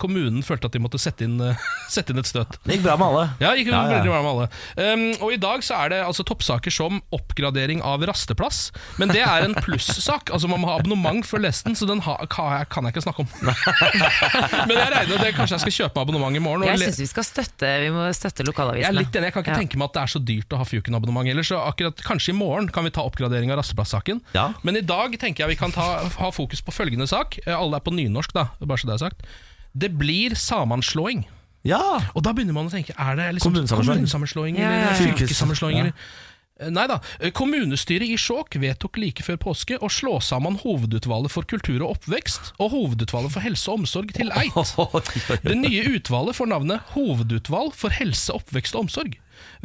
kommunen 0.00 0.42
følte 0.42 0.66
at 0.66 0.72
de 0.72 0.78
måtte 0.80 0.98
sette 1.00 1.24
inn, 1.24 1.36
sette 1.92 2.12
inn 2.12 2.18
et 2.18 2.26
støt. 2.26 2.56
Det 2.64 2.78
gikk 2.78 2.84
bra 2.86 2.96
med 2.96 3.08
alle. 3.08 3.28
Ja, 3.40 3.52
gikk 3.52 3.68
Ja, 3.72 3.90
ja. 3.90 4.01
Veldig 4.02 4.12
bra 4.12 4.22
med 4.22 4.32
alle. 4.32 4.48
Um, 4.76 5.04
og 5.24 5.32
i 5.34 5.40
dag 5.42 5.64
så 5.66 5.78
er 5.84 5.94
det 5.94 6.00
altså 6.04 6.26
toppsaker 6.28 6.74
som 6.74 7.00
oppgradering 7.14 7.82
av 7.86 8.04
rasteplass. 8.08 8.70
Men 9.00 9.12
det 9.14 9.22
er 9.24 9.46
en 9.48 9.56
plussak. 9.58 10.30
Altså 10.34 10.50
Man 10.50 10.62
må 10.62 10.70
ha 10.70 10.78
abonnement 10.80 11.24
for 11.26 11.40
å 11.40 11.44
lese 11.46 11.64
den, 11.66 11.78
så 11.78 11.88
den 11.88 12.02
ha, 12.06 12.18
kan, 12.30 12.52
jeg, 12.58 12.68
kan 12.72 12.86
jeg 12.88 12.96
ikke 12.96 13.04
snakke 13.06 13.24
om. 13.24 13.30
Men 14.68 14.76
jeg 14.78 14.90
regner 14.92 15.12
med 15.16 15.24
det 15.26 15.32
kanskje 15.36 15.56
jeg 15.58 15.64
skal 15.66 15.76
kjøpe 15.78 16.02
abonnement 16.04 16.36
i 16.36 16.42
morgen. 16.42 16.64
og 16.66 16.70
Jeg 16.70 16.82
synes 16.82 16.96
syns 16.96 17.02
vi 17.02 17.10
skal 17.10 17.26
støtte 17.26 17.72
Vi 17.82 17.90
må 17.94 18.06
støtte 18.16 18.42
jeg 18.42 18.86
er 18.88 18.96
litt 18.96 19.14
enig, 19.16 19.28
jeg 19.28 19.34
kan 19.34 19.44
ikke 19.44 19.54
Ja. 19.54 19.60
tenke 19.60 19.78
meg 19.80 19.90
at 19.90 19.96
det 19.96 20.02
er 20.02 20.12
så 20.12 20.20
dyrt 20.22 20.54
å 20.54 20.58
ha 20.60 20.66
Fjuken-abonnement 20.68 21.28
heller, 21.28 21.46
så 21.46 21.60
akkurat 21.62 22.02
kanskje 22.04 22.32
i 22.32 22.36
morgen 22.36 22.68
kan 22.72 22.84
vi 22.84 22.90
ta 22.94 23.04
oppgradering 23.06 23.52
av 23.52 23.60
rasteplass-saken. 23.60 24.20
Ja. 24.36 24.52
Men 24.62 24.76
i 24.76 24.84
dag 24.84 25.14
tenker 25.20 25.44
jeg 25.44 25.54
vi 25.54 25.60
kan 25.60 25.72
ta, 25.74 26.08
ha 26.08 26.30
fokus 26.34 26.62
på 26.64 26.74
følgende 26.74 27.08
sak. 27.10 27.38
Eh, 27.46 27.54
Alle 27.56 27.78
er 27.78 27.84
på 27.84 27.94
nynorsk, 27.94 28.32
da, 28.36 28.48
bare 28.60 28.78
så 28.80 28.90
det 28.90 28.96
er 28.98 29.04
sagt. 29.08 29.22
Det 29.72 29.92
blir 29.98 30.34
sammenslåing. 30.36 31.24
Ja! 31.68 31.82
Og 32.16 32.24
da 32.26 32.32
begynner 32.34 32.56
man 32.56 32.66
å 32.66 32.72
tenke 32.72 32.94
Er 32.98 33.16
det 33.18 33.28
liksom 33.36 33.52
Kommunesammenslåing? 33.52 34.02
kommunesammenslåing 34.02 34.56
Ja, 34.58 34.68
ja, 34.68 34.84
eller 34.90 35.00
fylkessammenslåing? 35.04 35.76
Ja. 35.78 35.84
Eller? 35.86 35.92
Eh, 36.60 36.70
Nei 36.74 36.84
da. 36.90 36.98
Eh, 37.20 37.30
Kommunestyret 37.34 38.10
i 38.10 38.18
Skjåk 38.20 38.58
vedtok 38.60 38.98
like 39.00 39.24
før 39.24 39.38
påske 39.40 39.78
å 39.82 39.88
slå 39.90 40.18
sammen 40.22 40.58
Hovedutvalget 40.62 41.32
for 41.32 41.46
kultur 41.48 41.80
og 41.84 41.96
oppvekst 41.96 42.52
og 42.58 42.74
Hovedutvalget 42.74 43.34
for 43.34 43.46
helse 43.46 43.70
og 43.72 43.80
omsorg 43.82 44.12
til 44.14 44.30
Eit. 44.42 44.74
Det 45.46 45.56
nye 45.58 45.84
utvalget 45.96 46.38
får 46.38 46.50
navnet 46.52 46.92
Hovedutvalg 46.96 47.74
for 47.78 47.94
helse, 47.94 48.34
oppvekst 48.36 48.76
og 48.76 48.86
omsorg. 48.88 49.16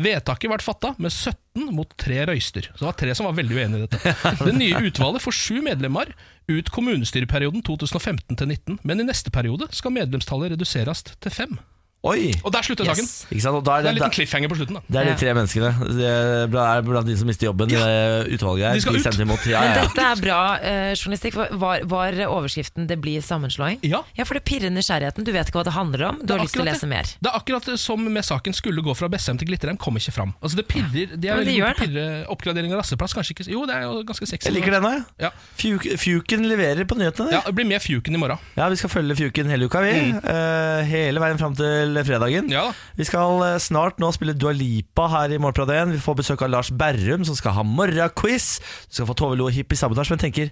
Vedtaket 0.01 0.49
ble 0.49 0.57
fatta 0.63 0.93
med 0.97 1.11
17 1.13 1.69
mot 1.75 1.91
3 2.01 2.23
røyster. 2.31 2.69
Så 2.71 2.81
det 2.81 2.87
var 2.87 2.97
tre 2.97 3.13
som 3.17 3.27
var 3.27 3.35
veldig 3.37 3.57
uenige 3.59 3.83
i 3.83 3.87
dette. 3.89 4.15
Det 4.47 4.55
nye 4.57 4.79
utvalget 4.87 5.21
får 5.25 5.35
sju 5.37 5.57
medlemmer 5.65 6.13
ut 6.49 6.69
kommunestyreperioden 6.73 7.61
2015 7.67 8.37
til 8.39 8.47
19, 8.47 8.79
men 8.87 9.03
i 9.03 9.05
neste 9.05 9.33
periode 9.33 9.67
skal 9.75 9.93
medlemstallet 9.97 10.55
reduseres 10.55 11.03
til 11.11 11.33
fem. 11.35 11.59
Oi! 12.05 12.29
Og 12.45 12.51
der 12.53 12.61
slutter 12.61 12.85
saken. 12.85 13.03
Yes. 13.03 13.25
Ikke 13.33 13.41
sant? 13.41 13.55
Og 13.57 13.63
da 13.65 13.77
er 13.79 13.81
Det 13.81 13.87
er 13.89 13.89
en 13.89 13.97
liten 13.97 14.13
cliffhanger 14.13 14.47
på 14.51 14.55
slutten. 14.59 14.75
da 14.77 14.81
det 14.87 14.99
er 15.01 15.05
de 15.09 15.15
tre 15.19 15.33
menneskene. 15.33 15.71
Det 15.97 16.05
er 16.05 16.47
blant- 16.85 17.05
de 17.07 17.15
som 17.17 17.27
mister 17.27 17.47
jobben 17.47 17.69
Ja. 17.73 17.79
det 17.83 18.37
utvalget 18.37 18.67
her. 18.67 18.73
De 18.75 18.81
skal 18.81 18.95
ut. 18.95 19.19
imot. 19.19 19.45
Ja, 19.49 19.59
Men 19.61 19.75
ja. 19.75 19.81
dette 19.81 20.01
er 20.05 20.15
bra 20.21 20.57
eh, 20.61 20.93
journalistikk. 20.93 21.33
Var, 21.57 21.81
var 21.85 22.11
overskriften 22.29 22.87
'Det 22.87 23.01
blir 23.01 23.19
sammenslåing'? 23.21 23.79
Ja. 23.81 24.03
for 24.23 24.35
det 24.35 24.45
pirrer 24.45 24.69
nysgjerrigheten. 24.69 25.23
Du 25.25 25.31
vet 25.31 25.47
ikke 25.49 25.57
hva 25.59 25.63
det 25.65 25.73
handler 25.73 26.03
om. 26.09 26.19
Du 26.23 26.33
har 26.33 26.39
lyst 26.45 26.53
til 26.53 26.61
å 26.61 26.65
lese 26.65 26.81
det. 26.81 26.89
mer. 26.89 27.03
Det 27.03 27.27
er 27.33 27.35
akkurat 27.39 27.79
som 27.79 27.99
med 28.13 28.23
saken 28.23 28.53
skulle 28.53 28.81
gå 28.81 28.95
fra 28.95 29.07
Bessheim 29.09 29.37
til 29.37 29.47
Glitterheim, 29.47 29.77
Kommer 29.77 29.99
ikke 29.99 30.13
fram. 30.13 30.33
Altså 30.41 30.55
det 30.55 30.67
pirrer, 30.67 31.17
de 31.19 31.27
er 31.27 31.35
Men 31.35 31.45
det 31.45 31.55
gjør 31.57 31.73
det. 31.75 31.89
pirre 31.89 32.25
oppgradering 32.29 32.71
av 32.73 32.79
rasteplass. 32.83 33.13
Kanskje 33.13 33.31
ikke 33.35 33.49
Jo, 33.51 33.65
det 33.65 33.75
er 33.75 33.81
jo 33.81 34.03
ganske 34.03 34.27
sexy. 34.27 34.45
Jeg 34.49 34.53
liker 34.53 34.71
denne. 34.79 35.05
Ja. 35.19 35.29
Fjuk, 35.57 35.81
Fjuken 35.97 36.45
leverer 36.47 36.85
på 36.85 36.95
nyhetene. 36.95 37.31
ja, 37.31 37.37
Ja. 37.37 37.41
Det 37.47 37.55
blir 37.55 37.65
mer 37.65 37.79
Fjuken 37.79 38.13
i 38.13 38.17
morgen. 38.17 38.37
ja, 38.55 38.69
Vi 38.69 38.75
skal 38.75 38.89
følge 38.89 39.15
Fjuken 39.15 39.47
hele 39.49 39.65
uka, 39.65 39.81
vi. 39.81 40.13
Eh, 40.13 40.83
hele 40.85 41.19
veien 41.19 41.37
fram 41.39 41.55
til 41.55 41.96
fredagen. 42.05 42.49
Ja. 42.51 42.67
Vi 42.97 43.05
skal 43.07 43.41
eh, 43.45 43.57
snart 43.63 44.01
nå 44.01 44.11
spille 44.15 44.35
Dua 44.37 44.53
Lipa 44.55 45.07
her 45.11 45.33
i 45.33 45.39
Morgenpradet 45.41 45.79
1. 45.87 45.93
Vi 45.95 46.01
får 46.03 46.17
besøk 46.21 46.43
av 46.45 46.51
Lars 46.53 46.71
Berrum, 46.71 47.25
som 47.27 47.37
skal 47.37 47.55
ha 47.57 47.63
morgenquiz. 47.65 48.49
Du 48.89 48.99
skal 48.99 49.09
få 49.09 49.17
Tove 49.17 49.37
Lo 49.39 49.47
og 49.49 49.55
Hippie 49.55 49.79
Sabotage, 49.79 50.11
men 50.13 50.21
tenker 50.21 50.51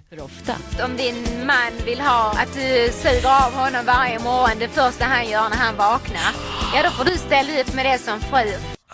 Om 0.84 0.96
din 0.98 1.20
mann 1.46 1.76
vil 1.86 2.00
ha 2.02 2.32
at 2.40 2.50
du 2.56 2.64
suger 2.96 3.28
av 3.30 3.54
honom 3.56 3.86
hver 3.86 4.16
morgen 4.24 4.62
det 4.62 4.70
første 4.74 5.06
han 5.06 5.26
gjør 5.28 5.52
når 5.52 5.62
han 5.62 5.78
våkner, 5.78 6.40
Ja, 6.74 6.82
da 6.86 6.90
får 6.94 7.10
du 7.10 7.18
stelle 7.20 7.60
ut 7.60 7.76
med 7.76 7.86
det 7.86 8.00
som 8.02 8.22
fru. 8.26 8.42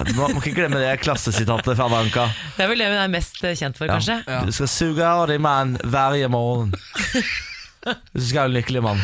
Du 0.02 0.12
må, 0.16 0.26
må 0.32 0.40
ikke 0.40 0.54
glemme 0.56 0.80
det 0.80 0.92
klassesitatet 1.04 1.76
fra 1.76 1.86
Anka. 1.98 2.26
Det 2.56 2.64
er 2.64 2.70
vel 2.70 2.80
det 2.80 2.88
hun 2.90 3.00
er 3.02 3.12
mest 3.12 3.42
eh, 3.44 3.56
kjent 3.58 3.78
for, 3.78 3.90
kanskje. 3.92 4.22
Ja. 4.26 4.40
Du 4.48 4.52
skal 4.56 4.70
suge 4.72 5.06
av 5.06 5.26
din 5.30 5.42
mann 5.44 5.78
hver 5.84 6.18
morgen. 6.32 6.74
Du 7.82 8.20
skal 8.22 8.44
ha 8.44 8.46
en 8.46 8.54
lykkelig 8.54 8.78
mann. 8.84 9.00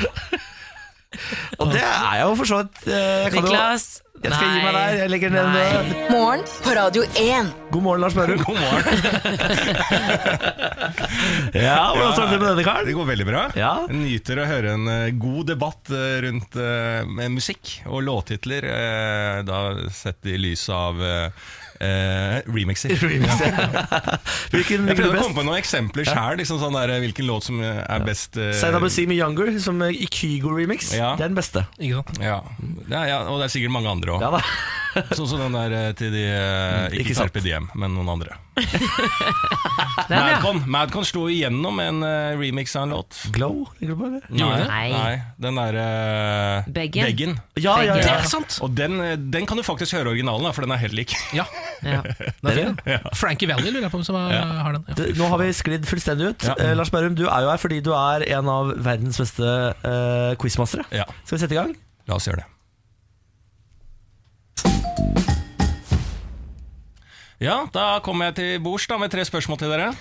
Og 1.59 1.71
det 1.73 1.81
er 1.81 2.15
jeg 2.19 2.25
jo 2.29 2.35
for 2.37 2.45
så 2.51 2.57
vidt. 2.63 2.77
eh, 2.89 3.31
kan 3.33 3.39
jo- 3.39 3.43
Niklas 3.49 3.87
Jeg 4.19 4.33
skal 4.35 4.49
gi 4.51 4.61
meg 4.65 4.73
der. 4.75 4.95
Jeg 4.99 5.11
legger 5.13 5.31
ned 5.31 5.47
Morgen 6.11 6.41
på 6.65 6.71
Radio 6.75 7.03
1. 7.17 7.53
God 7.71 7.83
morgen, 7.83 8.01
Lars 8.03 8.15
Berrum. 8.19 8.39
God 8.43 8.59
morgen. 8.59 8.85
ja, 11.55 11.93
hvordan 11.95 12.13
står 12.17 12.25
det 12.25 12.33
til 12.33 12.41
med 12.43 12.49
denne 12.59 12.85
Det 12.89 12.95
går 12.99 13.07
veldig 13.13 13.27
bra. 13.29 13.43
Ja. 13.59 13.73
Jeg 13.89 13.97
nyter 14.03 14.37
å 14.43 14.47
høre 14.51 14.69
en 14.75 14.87
eh, 14.93 15.11
god 15.23 15.45
debatt 15.53 15.85
eh, 15.95 16.19
rundt 16.27 16.53
eh, 16.59 17.01
med 17.09 17.29
musikk 17.39 17.65
og 17.87 17.99
låttitler, 18.09 18.63
eh, 18.75 19.39
da 19.49 19.59
sett 19.95 20.21
i 20.29 20.37
lys 20.41 20.67
av 20.75 20.95
eh, 21.03 21.31
eh, 21.81 22.39
remixer. 22.49 22.93
remixer. 23.09 23.55
Hvilken 24.55 24.89
Jeg 24.91 24.99
prøvde 24.99 25.19
å 25.19 25.23
komme 25.23 25.39
på 25.39 25.45
noen 25.47 25.59
eksempler 25.61 26.09
sjøl, 26.09 26.39
liksom 26.41 26.61
sånn 26.63 26.77
der, 26.79 26.95
hvilken 27.05 27.29
låt 27.29 27.47
som 27.49 27.61
er 27.63 28.05
best. 28.07 28.39
eh, 28.41 28.53
Zainab 28.59 28.89
see 28.91 29.07
me 29.11 29.19
Younger, 29.19 29.53
som 29.63 29.81
eh, 29.87 29.95
i 29.95 30.09
Kygo-remix. 30.11 30.93
Ja. 30.99 31.15
Det 31.19 31.27
er 31.27 31.33
den 31.33 31.39
beste. 31.39 31.65
Ja. 31.83 32.05
Ja, 32.23 32.43
ja, 33.09 33.21
og 33.29 33.41
det 33.43 33.49
er 33.49 33.55
sikkert 33.59 33.75
mange 33.75 33.93
andre 33.93 34.17
òg. 34.19 34.41
Ja. 34.95 35.05
Sånn 35.19 35.29
som 35.31 35.43
den 35.43 35.57
der 35.57 35.75
eh, 35.77 35.89
til 35.99 36.13
de 36.15 36.25
eh, 36.25 36.87
Ikke, 36.93 37.03
Ikke 37.03 37.19
sant. 37.19 37.33
Carpe 37.33 37.45
Diem, 37.45 37.69
men 37.79 37.97
noen 37.97 38.13
andre. 38.17 38.39
Den, 40.09 40.15
ja. 40.15 40.25
Madcon, 40.25 40.61
Madcon 40.71 41.07
slo 41.07 41.25
igjennom 41.31 41.79
en 41.83 42.03
eh, 42.07 42.39
remix 42.39 42.75
av 42.79 42.87
en 42.87 42.95
låt. 42.97 43.19
Glow? 43.35 43.65
Ligger 43.81 43.95
du 43.95 44.01
på 44.01 44.11
det? 44.13 44.21
Gjorde? 44.31 44.67
Nei. 44.71 44.87
Nei, 44.93 45.15
den 45.43 45.59
derre 45.59 45.87
uh, 46.65 46.71
Beggen. 46.75 47.39
Ja, 47.59 47.77
ja, 47.85 47.97
Det 47.99 48.09
er 48.09 48.29
sant! 48.31 48.59
Og 48.65 48.73
den, 48.79 48.99
eh, 49.05 49.17
den 49.19 49.49
kan 49.49 49.59
du 49.59 49.65
faktisk 49.67 49.97
høre 49.99 50.13
originalen, 50.15 50.47
da, 50.47 50.55
for 50.57 50.67
den 50.67 50.75
er 50.75 50.83
helt 50.83 50.97
lik. 50.97 51.15
Ja, 51.37 51.47
Ja. 51.83 52.01
er 52.49 52.59
fin. 52.59 52.79
Frankie 53.19 53.51
Valley 53.51 53.73
lurer 53.73 53.89
jeg 53.89 53.95
på 53.95 54.01
om 54.01 54.07
som 54.07 54.19
har 54.19 54.33
har 54.65 54.79
den. 54.79 54.87
Ja. 54.89 54.99
Det, 54.99 55.11
nå 55.19 55.31
har 55.33 55.43
vi 55.43 55.51
sklidd 55.57 55.89
fullstendig 55.89 56.33
ut. 56.33 56.47
Ja. 56.51 56.57
Eh, 56.63 56.75
Lars 56.79 56.93
Berrum, 56.95 57.17
du 57.19 57.27
er 57.29 57.47
jo 57.47 57.53
her 57.53 57.61
fordi 57.63 57.81
du 57.85 57.93
er 57.97 58.27
en 58.39 58.51
av 58.53 58.73
verdens 58.87 59.21
beste 59.21 59.49
uh, 59.83 60.33
quizmastere. 60.41 60.87
Ja, 60.95 61.09
Skal 61.25 61.39
vi 61.39 61.45
sette 61.47 61.59
i 61.59 61.61
gang? 61.61 61.75
la 62.09 62.17
oss 62.17 62.25
gjøre 62.25 62.41
det. 62.41 62.58
Ja, 67.41 67.61
da 67.75 68.01
kommer 68.03 68.31
jeg 68.31 68.35
til 68.35 68.61
bords 68.65 68.89
med 68.99 69.11
tre 69.11 69.25
spørsmål 69.25 69.59
til 69.59 69.71
dere. 69.71 69.93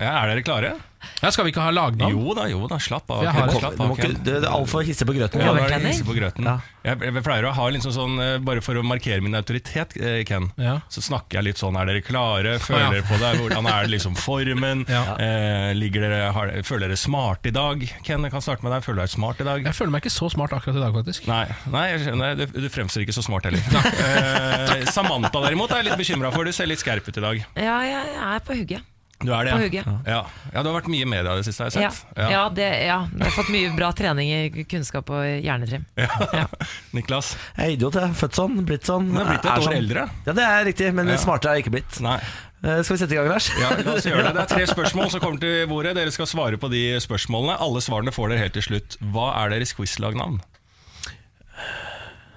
Ja, 0.00 0.10
er 0.24 0.32
dere 0.34 0.42
klare? 0.46 0.74
Ja, 1.20 1.28
skal 1.30 1.44
vi 1.44 1.50
ikke 1.52 1.60
ha 1.60 1.68
lagnavn? 1.70 2.14
Jo 2.16 2.32
da, 2.32 2.46
jo 2.48 2.62
da, 2.64 2.78
slapp 2.80 3.10
av. 3.12 3.20
Jeg 3.26 3.32
har 3.36 3.50
det. 3.50 3.58
slapp 3.60 3.74
Du 3.76 3.82
av, 3.84 3.88
må 3.90 3.96
ikke, 3.98 4.06
Ken. 4.08 4.14
det, 4.24 4.34
det 4.40 4.48
er 4.48 4.54
altfor 4.56 4.86
hisse 4.88 5.04
på 5.04 5.12
grøten. 5.12 5.42
Ja, 5.44 5.50
nå 5.52 5.60
er 5.66 5.74
det 5.74 5.90
hisse 5.92 6.06
på 6.08 6.14
grøten. 6.16 6.46
Ja. 6.48 6.54
Jeg, 6.86 7.00
jeg 7.04 7.24
pleier 7.26 7.44
å 7.44 7.50
ha 7.52 7.66
liksom 7.74 7.92
sånn, 7.92 8.14
eh, 8.24 8.38
bare 8.44 8.62
for 8.64 8.80
å 8.80 8.84
markere 8.88 9.20
min 9.24 9.36
autoritet, 9.36 9.92
eh, 10.00 10.22
Ken, 10.24 10.46
Ja. 10.56 10.78
så 10.88 11.02
snakker 11.04 11.38
jeg 11.42 11.44
litt 11.50 11.60
sånn 11.60 11.76
Er 11.76 11.90
dere 11.90 12.00
klare? 12.04 12.54
Føler 12.64 12.86
Ja. 12.86 12.90
dere 12.96 13.04
på 13.04 13.18
det? 13.20 13.32
Hvordan 13.42 13.68
er 13.68 13.84
det 13.84 13.92
liksom 13.98 14.16
formen? 14.16 14.86
Ja. 14.88 15.02
Eh, 15.20 15.74
ligger 15.76 16.06
dere, 16.08 16.32
har, 16.32 16.54
føler 16.64 16.88
dere 16.88 16.96
smart 17.04 17.44
i 17.44 17.52
dag? 17.52 17.84
Ken, 18.02 18.24
jeg 18.24 18.32
kan 18.32 18.40
starte 18.48 18.64
med 18.64 18.72
deg. 18.72 18.82
Føler 18.88 19.02
du 19.02 19.04
deg 19.04 19.12
smart 19.12 19.44
i 19.44 19.48
dag? 19.50 19.62
Jeg 19.68 19.76
føler 19.76 19.92
meg 19.98 20.02
ikke 20.08 20.14
så 20.16 20.30
smart 20.32 20.56
akkurat 20.56 20.80
i 20.80 20.84
dag, 20.86 20.96
faktisk. 21.02 21.28
Nei, 21.28 21.44
nei 21.68 21.84
jeg 21.92 22.00
skjønner, 22.08 22.40
du, 22.40 22.46
du 22.64 22.68
fremstår 22.72 23.04
ikke 23.04 23.18
så 23.20 23.24
smart 23.28 23.44
heller. 23.44 23.60
Eh, 24.14 24.88
Samantha 24.90 25.36
derimot 25.44 25.70
er 25.76 25.82
jeg 25.84 25.90
litt 25.92 26.00
bekymra 26.00 26.32
for. 26.32 26.48
Du 26.48 26.52
ser 26.56 26.66
litt 26.66 26.80
skerp 26.80 27.06
ut 27.08 27.16
i 27.20 27.20
dag. 27.28 27.44
ja, 27.60 27.78
jeg 27.84 28.16
er 28.32 28.40
på 28.44 28.56
hugget. 28.56 28.82
Du 29.24 29.32
er 29.32 29.44
det, 29.48 29.52
På 29.54 29.58
ja. 29.58 29.64
hugget. 29.64 29.86
Ja. 30.06 30.18
ja, 30.52 30.62
du 30.62 30.68
har 30.70 30.76
vært 30.80 30.88
mye 30.92 31.02
i 31.06 31.08
media 31.08 31.32
i 31.32 31.40
det 31.40 31.46
siste, 31.48 31.64
har 31.64 31.70
jeg 31.72 31.82
Ja. 31.82 31.90
sett. 31.90 32.16
Ja. 32.30 32.42
det, 32.52 32.68
ja, 32.86 32.98
jeg 33.08 33.24
har 33.24 33.34
fått 33.38 33.50
mye 33.54 33.72
bra 33.76 33.90
trening 33.96 34.28
i 34.36 34.64
kunnskap 34.68 35.08
og 35.10 35.24
hjernetrim. 35.24 35.84
Ja. 35.96 36.46
Niklas? 36.96 37.34
Jeg 37.56 37.64
er 37.66 37.76
idiot, 37.78 37.94
jeg. 38.00 38.14
Født 38.20 38.36
sånn, 38.40 38.58
blitt 38.68 38.84
sånn. 38.88 39.08
Du 39.14 39.20
er 39.22 39.30
blitt 39.32 39.44
et 39.44 39.50
er 39.50 39.58
år 39.62 39.68
sånn. 39.70 39.78
eldre. 39.80 40.08
Ja, 40.28 40.32
det 40.36 40.44
er 40.50 40.64
riktig, 40.70 40.92
men 40.94 41.08
Ja. 41.08 41.16
smartere 41.16 41.54
er 41.54 41.60
jeg 41.62 41.66
ikke 41.66 41.76
blitt. 41.80 42.00
Nei. 42.04 42.18
Eh, 42.64 42.78
skal 42.82 42.96
vi 42.96 43.00
sette 43.02 43.12
i 43.12 43.16
gang, 43.18 43.28
Lars? 43.28 43.50
Ja, 43.60 43.70
la 43.76 43.92
oss 43.98 44.06
gjøre 44.08 44.22
det. 44.24 44.34
Det 44.38 44.42
er 44.44 44.50
tre 44.54 44.66
spørsmål 44.74 45.10
som 45.12 45.20
kommer 45.20 45.40
til 45.42 45.66
bordet. 45.68 45.94
Dere 45.98 46.10
skal 46.14 46.26
svare 46.30 46.56
på 46.56 46.70
de 46.72 46.84
spørsmålene. 47.04 47.58
Alle 47.60 47.80
svarene 47.84 48.12
får 48.14 48.30
dere 48.32 48.38
helt 48.46 48.54
til 48.56 48.62
slutt. 48.70 48.96
Hva 49.12 49.30
er 49.42 49.52
deres 49.52 49.74
quizlagnavn? 49.76 50.40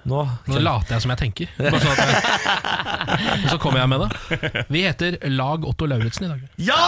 Nå. 0.08 0.22
Nå 0.48 0.60
later 0.64 0.96
jeg 0.96 1.04
som 1.04 1.12
jeg 1.12 1.20
tenker. 1.20 1.50
Bare 1.58 1.80
sånn 1.82 1.92
at 1.92 2.00
jeg, 2.02 3.42
og 3.44 3.50
så 3.52 3.58
kommer 3.60 3.82
jeg 3.82 3.90
med 3.92 4.04
det. 4.04 4.64
Vi 4.72 4.82
heter 4.86 5.18
Lag 5.34 5.66
Otto 5.68 5.88
Lauritzen 5.90 6.26
i 6.28 6.32
dag. 6.32 6.46
Ja! 6.70 6.80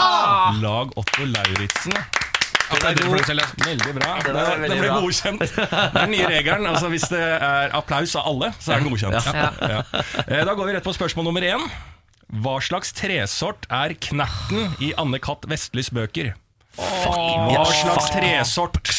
Lag 0.63 0.95
Otto 1.01 1.27
Lauritzen. 1.29 1.95
Applauder 2.71 3.09
for 3.11 3.35
deg. 3.35 3.55
Veldig 3.67 3.93
bra. 3.97 4.11
Er 4.23 4.61
ble 4.63 4.91
godkjent. 4.95 5.41
Det 5.43 5.65
er 5.67 5.95
den 5.97 6.13
nye 6.15 6.29
regelen. 6.31 6.69
Altså, 6.71 6.91
hvis 6.93 7.09
det 7.11 7.19
er 7.21 7.73
applaus 7.75 8.13
av 8.21 8.29
alle, 8.31 8.53
så 8.63 8.77
er 8.77 8.85
den 8.85 8.93
godkjent. 8.93 9.31
Ja. 9.35 9.49
Ja. 9.75 9.81
Eh, 10.27 10.45
Da 10.47 10.55
går 10.55 10.69
vi 10.71 10.77
rett 10.79 10.87
på 10.87 10.95
spørsmål 10.95 11.27
nummer 11.27 11.43
én. 11.49 11.65
Hva 12.31 12.61
slags 12.63 12.93
tresort 12.95 13.67
er 13.75 13.97
knerten 13.99 14.77
i 14.87 14.93
Anne 15.03 15.19
Katt 15.19 15.49
Vestlys 15.51 15.91
bøker? 15.91 16.31
Hva 16.79 17.65
slags 17.75 18.13
tresort? 18.15 18.95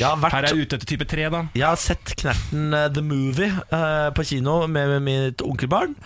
Jeg 0.00 0.06
har, 0.06 0.30
Her 0.32 0.46
er 0.46 0.54
jeg 0.54 0.64
ute 0.66 0.76
etter 0.78 0.88
type 0.88 1.06
tre, 1.10 1.26
da. 1.32 1.40
jeg 1.56 1.66
har 1.66 1.76
sett 1.80 2.14
Knerten 2.20 2.70
uh, 2.72 2.86
The 2.94 3.02
Movie 3.04 3.50
uh, 3.72 4.08
på 4.16 4.24
kino 4.24 4.66
med, 4.70 4.88
med 4.94 5.02
mitt 5.04 5.42
onkelbarn. 5.44 5.96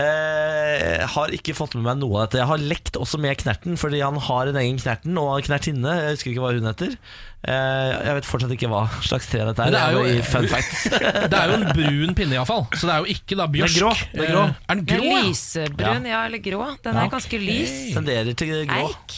Eh, 0.00 1.00
har 1.14 1.32
ikke 1.34 1.54
fått 1.56 1.74
med 1.78 1.84
meg 1.86 1.98
noe 2.02 2.20
av 2.20 2.26
dette. 2.28 2.40
Jeg 2.42 2.48
har 2.50 2.62
lekt 2.62 2.98
også 3.00 3.18
med 3.22 3.38
Knerten, 3.40 3.78
fordi 3.80 4.00
han 4.04 4.18
har 4.28 4.50
en 4.50 4.58
egen 4.60 4.78
Knerten 4.80 5.18
og 5.20 5.40
Knertinne. 5.46 5.94
Jeg 6.04 6.16
husker 6.16 6.32
ikke 6.32 6.44
hva 6.44 6.52
hun 6.56 6.68
heter. 6.70 6.94
Eh, 7.40 7.92
jeg 8.06 8.16
vet 8.18 8.28
fortsatt 8.28 8.54
ikke 8.56 8.68
hva 8.70 8.82
slags 9.06 9.30
tre 9.32 9.46
dette 9.48 9.64
er. 9.66 9.72
Det 9.74 9.80
er 9.80 9.96
jo- 9.96 10.04
i 10.10 10.20
fun 10.26 10.48
facts. 10.50 10.84
Det 11.30 11.38
er 11.40 11.52
jo 11.54 11.58
en 11.60 11.68
brun 11.74 12.14
pinne, 12.18 12.36
iallfall. 12.36 12.66
Så 12.74 12.86
det 12.90 12.94
er 12.96 13.04
jo 13.06 13.14
ikke 13.16 13.38
da 13.40 13.46
bjørsk. 13.54 13.78
Den 13.80 13.86
er 13.86 13.86
grå, 13.86 13.94
den 14.12 14.26
er 14.26 14.34
grå. 14.34 14.44
Er 14.50 14.74
den 14.74 14.84
grå? 14.90 15.00
er 15.00 15.08
ja? 15.14 15.22
lysebrun, 15.30 16.10
ja, 16.12 16.20
eller 16.26 16.44
grå. 16.44 16.66
Den 16.84 16.94
Ja. 17.00 17.06
er 17.06 17.14
ganske 17.16 17.40
lys. 17.46 17.74
Tenderer 17.96 18.34
til 18.36 18.52
grå. 18.68 18.84
Eik. 18.90 19.16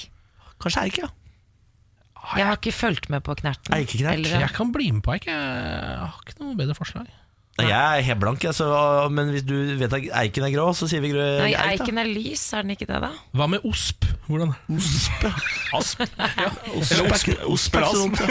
Kanskje 0.62 0.86
eik, 0.86 1.02
ja. 1.02 1.10
Jeg 2.36 2.46
har 2.48 2.56
ikke 2.60 2.72
fulgt 2.72 3.10
med 3.10 3.20
på 3.26 3.34
Knerten. 3.38 3.74
Eikeknert. 3.76 4.14
Eller- 4.14 4.40
Jeg 4.46 4.50
kan 4.56 4.72
bli 4.72 4.90
med 4.92 5.02
på 5.02 5.12
Eik. 5.14 5.26
Jeg 5.26 5.34
har 5.36 6.16
ikke 6.26 6.40
noe 6.40 6.56
bedre 6.56 6.74
forslag. 6.78 7.06
Nei, 7.58 7.66
Jeg 7.68 7.98
er 7.98 8.02
helt 8.06 8.18
blank, 8.22 8.40
jeg, 8.46 8.54
så, 8.56 8.66
men 9.12 9.28
hvis 9.28 9.42
du 9.44 9.52
vet 9.76 9.92
at 9.92 10.06
eiken 10.22 10.42
er 10.46 10.52
grå, 10.54 10.70
så 10.72 10.86
sier 10.88 11.02
vi 11.04 11.10
grø 11.12 11.20
Nei, 11.42 11.50
eik, 11.52 11.58
da. 11.58 11.84
eiken 11.84 11.98
er 12.00 12.08
lys, 12.08 12.46
er 12.56 12.62
den 12.64 12.70
ikke 12.72 12.86
det, 12.88 13.00
da? 13.04 13.10
Hva 13.36 13.46
med 13.52 13.60
osp? 13.68 14.06
Hvordan? 14.26 14.54
Asp. 15.76 16.00
Osp 16.00 16.00
Asp? 16.00 17.28
ikke- 17.28 17.44
osp 17.44 17.76
er 17.76 17.84
ikke 17.84 17.92
så 17.92 18.00
dumt, 18.00 18.20
ja. 18.20 18.26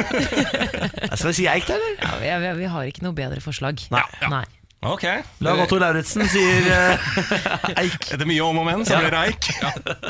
Ja, 1.06 1.16
Skal 1.16 1.28
vi 1.30 1.34
si 1.38 1.46
eik, 1.46 1.68
da, 1.70 1.78
eller? 1.78 2.02
Ja, 2.26 2.40
vi, 2.40 2.48
vi, 2.48 2.58
vi 2.64 2.72
har 2.74 2.90
ikke 2.90 3.04
noe 3.06 3.14
bedre 3.14 3.40
forslag. 3.46 3.78
Nei. 3.94 4.02
Nei. 4.34 4.44
Ok. 4.82 5.04
Lag 5.46 5.60
Otto 5.62 5.78
Lauritzen 5.78 6.24
sier 6.26 6.66
uh, 6.66 7.10
eik. 7.84 8.08
Etter 8.16 8.26
mye 8.26 8.42
om 8.42 8.58
og 8.64 8.66
men, 8.66 8.82
så 8.82 8.98
blir 8.98 9.14
det 9.14 9.20
eik. 9.28 9.50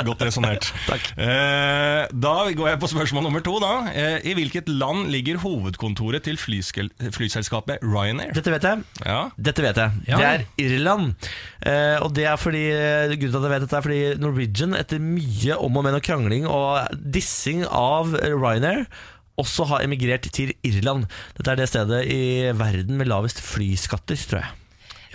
Godt 0.07 0.21
resonnert. 0.23 0.69
Uh, 1.17 2.07
da 2.07 2.35
går 2.55 2.69
jeg 2.69 2.79
på 2.79 2.89
spørsmål 2.93 3.25
nummer 3.25 3.43
to. 3.43 3.57
Da. 3.59 3.71
uh, 3.91 4.23
I 4.23 4.35
hvilket 4.37 4.71
land 4.71 5.09
ligger 5.11 5.41
hovedkontoret 5.43 6.23
til 6.23 6.39
flyselskapet 6.39 7.83
Ryanair? 7.83 8.31
Dette 8.37 8.53
vet 8.53 8.69
jeg. 8.69 8.85
Ja. 9.03 9.19
Dette 9.35 9.65
vet 9.65 9.81
jeg. 9.83 10.05
Ja. 10.07 10.21
Det 10.21 10.29
er 10.29 10.45
Irland. 10.63 11.11
Og 12.01 12.15
det 12.15 12.25
er 12.31 12.39
fordi 12.39 12.63
Grunnen 12.71 13.19
til 13.19 13.37
at 13.41 13.43
jeg 13.43 13.51
vet 13.51 13.65
dette 13.65 13.77
er 13.77 13.85
fordi 13.85 13.99
Norwegian, 14.23 14.77
etter 14.79 15.03
mye 15.03 15.59
om 15.59 15.81
og 15.81 15.85
men 15.85 15.99
og 15.99 16.05
krangling 16.05 16.47
og 16.47 16.95
dissing 17.11 17.65
av 17.67 18.15
Ryanair, 18.15 18.87
også 19.41 19.67
har 19.71 19.83
emigrert 19.83 20.31
til 20.31 20.55
Irland. 20.63 21.09
Dette 21.35 21.53
er 21.53 21.59
det 21.59 21.69
stedet 21.71 22.01
i 22.07 22.23
verden 22.55 22.95
med 22.99 23.11
lavest 23.11 23.43
flyskatter, 23.43 24.15
tror 24.15 24.43
jeg. 24.45 24.57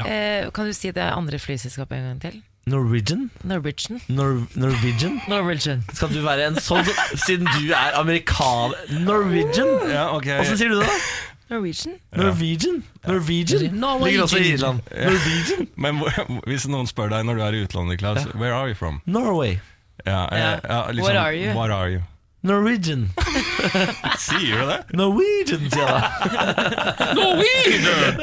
Eh, 0.05 0.51
kan 0.53 0.67
du 0.69 0.73
si 0.77 0.91
det 0.93 1.03
andre 1.13 1.39
flyselskapet 1.41 1.97
en 1.97 2.05
gang 2.11 2.21
til? 2.21 2.43
Norwegian? 2.67 3.31
Norwegian. 3.47 4.01
Nor 4.09 4.43
Norwegian? 4.59 5.21
Norwegian. 5.31 5.85
Skal 5.95 6.09
du 6.11 6.19
være 6.25 6.49
en 6.51 6.57
sånn 6.61 6.83
Siden 7.15 7.47
du 7.55 7.71
er 7.73 7.95
amerikaner 7.95 8.75
Norwegian? 9.07 9.71
ja, 9.89 10.09
ok. 10.17 10.27
Åssen 10.43 10.59
sier 10.59 10.69
du 10.75 10.81
det? 10.81 10.89
da? 10.91 10.99
Norwegian? 11.55 11.95
Norwegian? 12.11 12.83
Norwegian? 13.07 13.71
Norwegian. 13.79 14.09
Ligger 14.11 14.23
også 14.27 14.39
i 14.43 14.49
Irland. 14.57 14.81
Norwegian? 14.91 15.69
Men 15.85 16.03
hvis 16.51 16.67
noen 16.67 16.91
spør 16.91 17.09
deg 17.15 17.23
når 17.29 17.39
du 17.39 17.43
er 17.47 17.55
i 17.55 17.63
utlandet, 17.69 18.01
Klaus, 18.03 18.27
where 18.35 18.53
are 18.59 18.67
you 18.67 18.75
from? 18.75 18.99
Norway. 19.07 19.61
Ja, 20.05 20.27
Ja. 20.35 20.51
ja, 20.59 20.81
liksom, 20.91 21.07
What 21.07 21.17
are 21.23 21.35
you? 21.39 21.55
What 21.55 21.71
are 21.71 21.87
you? 21.95 22.03
Norwegian. 22.47 23.09
Sier 24.23 24.59
du 24.59 24.67
det? 24.71 24.81
Norwegian, 24.95 25.71
sier 25.71 25.87
jeg 25.87 25.95
da. 25.95 27.15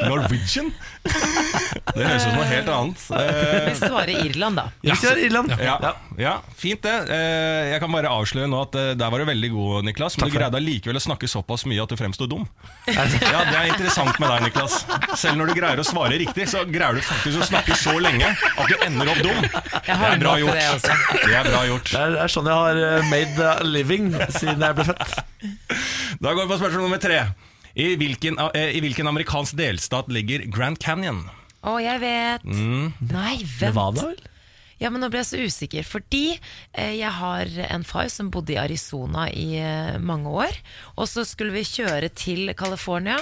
Norwegian? 0.08 0.70
Det 1.04 2.02
høres 2.02 2.24
ut 2.24 2.24
som 2.24 2.34
noe 2.38 2.46
helt 2.48 2.68
annet. 2.72 3.02
Eh, 3.14 3.66
Vi 3.68 3.74
svarer 3.78 4.22
Irland, 4.24 4.56
da. 4.58 4.64
Vi 4.82 4.94
sier 4.98 5.18
Irland. 5.20 5.52
Ja, 5.60 5.76
ja, 6.18 6.32
fint 6.58 6.80
det. 6.82 6.94
Eh, 7.12 7.68
Jeg 7.74 7.80
kan 7.82 7.92
bare 7.92 8.10
avsløre 8.10 8.48
nå 8.50 8.62
at 8.64 8.78
eh, 8.80 8.88
der 8.98 9.12
var 9.12 9.22
du 9.22 9.26
veldig 9.28 9.50
god, 9.52 9.84
Niklas. 9.86 10.16
Men 10.16 10.24
Takk 10.26 10.32
du 10.34 10.38
greide 10.40 10.58
allikevel 10.58 10.98
å 10.98 11.04
snakke 11.04 11.28
såpass 11.30 11.66
mye 11.70 11.84
at 11.84 11.92
du 11.92 11.98
fremsto 12.00 12.26
dum. 12.30 12.46
Ja, 12.90 13.04
Det 13.06 13.54
er 13.60 13.70
interessant 13.70 14.18
med 14.22 14.32
deg, 14.32 14.46
Niklas. 14.48 14.80
Selv 15.20 15.38
når 15.40 15.52
du 15.52 15.56
greier 15.60 15.84
å 15.84 15.86
svare 15.86 16.18
riktig, 16.20 16.48
så 16.50 16.64
greier 16.66 16.98
du 16.98 17.04
faktisk 17.04 17.44
å 17.44 17.48
snakke 17.52 17.78
så 17.78 17.94
lenge 18.02 18.32
at 18.34 18.66
du 18.72 18.74
ender 18.88 19.12
opp 19.14 19.22
dum. 19.24 19.40
Det 19.44 19.84
Jeg 19.92 20.00
har 20.02 20.16
er 20.16 20.22
bra 20.24 20.34
gjort. 20.40 20.58
det. 20.58 20.98
Det 21.28 21.38
er 21.38 21.50
bra 21.52 21.62
gjort. 21.68 21.92
Det 21.94 22.02
er, 22.08 22.18
er 22.26 22.34
sånn 22.38 22.50
jeg 22.50 22.62
har 22.64 22.82
eh, 22.90 23.08
made 23.12 23.50
a 23.52 23.56
living 23.68 24.10
siden 24.34 24.64
jeg 24.66 24.80
ble 24.80 24.88
født. 24.90 25.18
Da 26.24 26.32
går 26.32 26.44
vi 26.46 26.50
på 26.54 26.62
spørsmål 26.64 26.88
nummer 26.88 27.02
tre. 27.02 27.22
I 27.74 27.94
hvilken, 27.98 28.38
eh, 28.54 28.76
I 28.76 28.80
hvilken 28.84 29.08
amerikansk 29.10 29.56
delstat 29.58 30.06
ligger 30.12 30.44
Grand 30.54 30.78
Canyon? 30.78 31.24
Å, 31.64 31.78
jeg 31.82 32.00
vet. 32.04 32.44
Mm. 32.44 32.92
Nei, 33.10 33.36
vent. 33.42 33.72
Nevada, 33.72 34.08
vel? 34.12 34.30
Ja, 34.82 34.90
men 34.90 35.00
nå 35.00 35.06
ble 35.08 35.20
jeg 35.22 35.28
så 35.30 35.38
usikker, 35.40 35.84
fordi 35.86 36.34
eh, 36.74 36.92
jeg 36.98 37.10
har 37.14 37.46
en 37.70 37.84
far 37.86 38.08
som 38.12 38.28
bodde 38.34 38.52
i 38.52 38.58
Arizona 38.60 39.28
i 39.30 39.54
eh, 39.62 39.94
mange 40.02 40.28
år. 40.28 40.58
Og 40.98 41.06
så 41.08 41.22
skulle 41.24 41.54
vi 41.54 41.62
kjøre 41.64 42.10
til 42.12 42.50
California, 42.58 43.16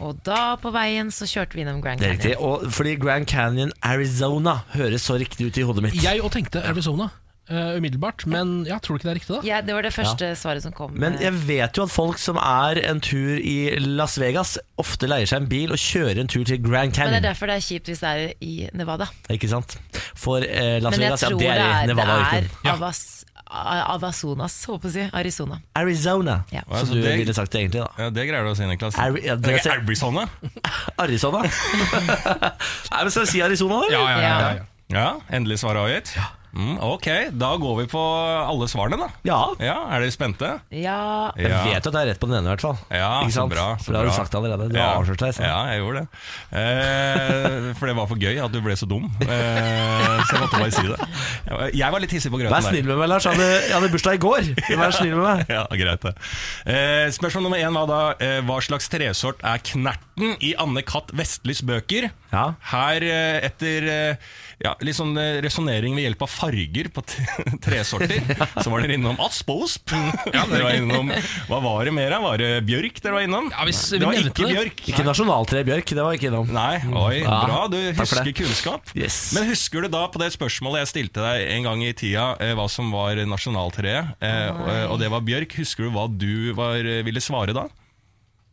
og 0.00 0.22
da 0.26 0.56
på 0.60 0.72
veien 0.74 1.12
så 1.14 1.28
kjørte 1.28 1.54
vi 1.56 1.62
innom 1.66 1.82
Grand 1.84 2.00
Det 2.00 2.08
er 2.08 2.16
Canyon. 2.16 2.32
riktig. 2.32 2.48
Og 2.48 2.72
fordi 2.74 2.96
Grand 3.04 3.28
Canyon, 3.28 3.72
Arizona, 3.84 4.58
høres 4.74 5.04
så 5.06 5.18
riktig 5.20 5.46
ut 5.52 5.60
i 5.60 5.66
hodet 5.68 5.84
mitt. 5.86 6.00
Jeg 6.02 6.24
òg 6.24 6.32
tenkte 6.36 6.64
Arizona 6.64 7.10
eh, 7.48 7.76
umiddelbart, 7.78 8.24
men 8.26 8.64
jeg 8.66 8.80
tror 8.82 8.96
du 8.96 9.00
ikke 9.00 9.08
det 9.08 9.12
er 9.14 9.18
riktig, 9.20 9.34
da? 9.36 9.40
Ja, 9.46 9.60
det 9.62 9.74
var 9.76 9.82
det 9.86 9.92
første 9.94 10.30
svaret 10.36 10.62
som 10.66 10.72
kom. 10.76 10.92
Men 10.98 11.14
eh, 11.18 11.26
jeg 11.28 11.34
vet 11.46 11.76
jo 11.78 11.84
at 11.86 11.90
folk 11.94 12.18
som 12.18 12.36
er 12.40 12.80
en 12.90 13.00
tur 13.00 13.36
i 13.38 13.56
Las 13.80 14.18
Vegas, 14.20 14.56
ofte 14.78 15.06
leier 15.10 15.26
seg 15.30 15.42
en 15.44 15.48
bil 15.50 15.72
og 15.72 15.78
kjører 15.80 16.20
en 16.24 16.28
tur 16.32 16.44
til 16.44 16.58
Grand 16.62 16.92
Canyon. 16.94 17.12
men 17.12 17.18
det 17.20 17.24
er 17.24 17.28
derfor 17.32 17.46
det 17.52 17.56
er 17.60 17.66
kjipt 17.68 17.86
hvis 17.92 18.02
det 18.02 18.10
er 18.10 18.34
i 18.40 18.54
Nevada. 18.74 19.06
Ikke 19.30 19.48
sant? 19.50 19.78
For 20.14 20.42
eh, 20.44 20.78
Las 20.82 20.98
Vegas, 20.98 21.22
ja, 21.22 21.30
det 21.36 21.48
er 21.54 21.64
i 21.84 21.86
Nevada. 21.92 22.18
Men 22.18 22.42
jeg 22.42 22.50
tror 22.50 22.60
det 22.62 22.70
er 22.70 22.74
Avas, 22.76 23.04
Avazonas, 23.46 24.54
håper 24.66 24.90
jeg 24.90 25.06
å 25.06 25.08
si. 25.10 25.16
Arizona. 25.20 25.60
Arizona, 25.78 26.40
Ja. 26.50 26.58
Ja, 26.58 26.62
som 26.66 26.76
altså, 26.80 26.94
du 26.94 27.02
det- 27.02 27.16
ville 27.20 27.34
sagt 27.34 27.52
det 27.52 27.60
egentlig. 27.60 27.84
da 27.84 28.04
Ja, 28.04 28.10
Det 28.10 28.24
greier 28.28 28.42
du 28.44 28.50
å 28.50 28.56
si, 28.56 28.66
Niklas. 28.66 28.96
Ari- 28.98 29.22
ja, 29.24 29.36
det 29.36 29.54
er 29.66 29.70
Arizona. 29.78 30.26
Arizona. 30.98 31.42
Nei, 32.90 33.02
men 33.02 33.10
Skal 33.10 33.22
vi 33.22 33.30
si 33.30 33.42
Arizona, 33.42 33.82
eller? 33.86 33.92
Ja, 33.92 34.00
ja, 34.10 34.18
ja, 34.20 34.40
ja, 34.40 34.54
ja. 34.56 34.64
Ja, 34.88 35.06
endelig 35.34 35.58
svar 35.62 35.74
avgitt. 35.80 36.12
Mm, 36.56 36.78
ok, 36.80 37.06
da 37.36 37.50
går 37.60 37.74
vi 37.82 37.84
på 37.92 38.00
alle 38.00 38.66
svarene, 38.72 38.96
da. 38.96 39.08
Ja. 39.28 39.40
Ja, 39.60 39.74
Er 39.92 40.00
dere 40.00 40.12
spente? 40.14 40.48
Ja, 40.72 41.28
Jeg 41.36 41.52
vet 41.52 41.84
jo 41.84 41.90
at 41.90 41.98
jeg 41.98 42.06
er 42.06 42.10
rett 42.14 42.20
på 42.22 42.28
den 42.30 42.38
ene, 42.38 42.48
i 42.48 42.52
hvert 42.54 42.64
fall. 42.64 42.78
Ja, 42.88 43.10
Ikke 43.26 43.34
så 43.36 43.44
bra. 43.50 43.66
Så 43.76 43.84
For 43.90 43.92
det 43.92 44.00
har 44.00 44.08
du 44.08 44.14
sagt 44.16 44.36
allerede. 44.38 44.68
Du 44.72 44.78
ja. 44.78 44.86
har 44.88 45.02
avslørt 45.02 45.20
deg. 45.26 45.40
Ja, 45.44 45.58
jeg 45.74 45.82
gjorde 45.82 46.02
det. 46.02 46.08
Eh, 46.62 47.68
for 47.76 47.90
det 47.90 47.96
var 47.98 48.08
for 48.08 48.22
gøy 48.24 48.40
at 48.46 48.54
du 48.54 48.60
ble 48.64 48.76
så 48.78 48.88
dum. 48.88 49.04
Eh, 49.20 50.24
så 50.24 50.32
jeg 50.32 50.42
måtte 50.42 50.60
bare 50.62 50.72
si 50.72 50.86
det. 50.88 51.70
Jeg 51.76 51.92
var 51.92 52.02
litt 52.02 52.14
hissig 52.16 52.32
på 52.32 52.40
grøten 52.40 52.54
Vær 52.56 52.64
snill 52.64 52.88
med 52.88 53.00
meg, 53.02 53.10
Lars. 53.12 53.26
Jeg 53.28 53.36
hadde, 53.36 53.50
jeg 53.66 53.74
hadde 53.76 53.92
bursdag 53.92 54.16
i 54.18 54.22
går. 54.24 54.50
Vær 54.80 54.96
snill 54.96 55.14
med 55.18 55.24
meg. 55.26 55.44
Ja, 55.52 55.64
greit 55.76 56.06
det. 56.08 56.14
Eh, 56.72 57.06
spørsmål 57.16 57.46
nummer 57.50 57.60
én 57.60 57.76
var 57.76 57.90
da 57.90 58.00
eh, 58.22 58.38
hva 58.48 58.58
slags 58.64 58.88
tresort 58.92 59.44
er 59.44 59.60
knerten 59.72 60.36
i 60.40 60.54
Anne 60.62 60.82
Katt 60.86 61.12
Vestlys 61.16 61.60
bøker? 61.66 62.08
Ja. 62.32 62.46
Her, 62.72 63.04
eh, 63.06 63.36
etter 63.46 63.86
eh, 63.90 64.28
ja, 64.64 64.72
litt 64.84 64.96
sånn 64.96 65.12
eh, 65.20 65.38
resonnering 65.44 65.94
ved 65.96 66.06
hjelp 66.06 66.24
av 66.26 66.30
farger 66.32 66.88
på 66.94 67.04
tresorter, 67.64 68.24
så 68.62 68.72
var 68.72 68.82
dere 68.84 68.96
innom 68.98 69.20
asp 69.22 69.50
og 69.52 69.66
osp. 69.66 69.92
dere 69.92 70.62
var 70.64 70.78
innom, 70.78 71.12
hva 71.50 71.60
var 71.64 71.86
det 71.88 71.94
mer 71.96 72.16
av? 72.16 72.26
Var 72.26 72.42
det 72.42 72.50
bjørk 72.68 73.00
dere 73.04 73.18
var 73.18 73.26
innom? 73.28 73.50
Ja, 73.54 73.66
hvis 73.68 73.82
det 73.94 74.02
var 74.02 74.18
ikke 74.18 74.34
det. 74.42 74.50
bjørk. 74.56 74.82
Ikke 74.92 75.06
nasjonaltre 75.06 75.62
Bjørk, 75.66 75.94
det 75.98 76.04
var 76.04 76.16
ikke 76.18 76.30
innom. 76.30 76.50
Nei, 76.54 76.74
oi, 76.90 77.16
Ja, 77.22 77.38
bra. 77.46 77.62
Du 77.72 77.78
husker 77.98 78.32
kunnskap. 78.36 78.92
Yes. 78.98 79.32
Men 79.36 79.48
husker 79.50 79.86
du 79.86 79.90
da 79.92 80.04
på 80.12 80.20
det 80.22 80.28
spørsmålet 80.34 80.84
jeg 80.84 80.92
stilte 80.92 81.24
deg 81.24 81.46
en 81.56 81.66
gang 81.66 81.82
i 81.86 81.94
tida, 81.96 82.28
hva 82.58 82.66
som 82.70 82.92
var 82.94 83.18
nasjonaltreet, 83.26 84.16
og, 84.20 84.68
og 84.92 85.00
det 85.02 85.10
var 85.12 85.24
bjørk, 85.26 85.58
husker 85.62 85.86
du 85.88 85.94
hva 85.96 86.06
du 86.10 86.52
var, 86.58 86.86
ville 87.06 87.22
svare 87.24 87.54
da? 87.56 87.66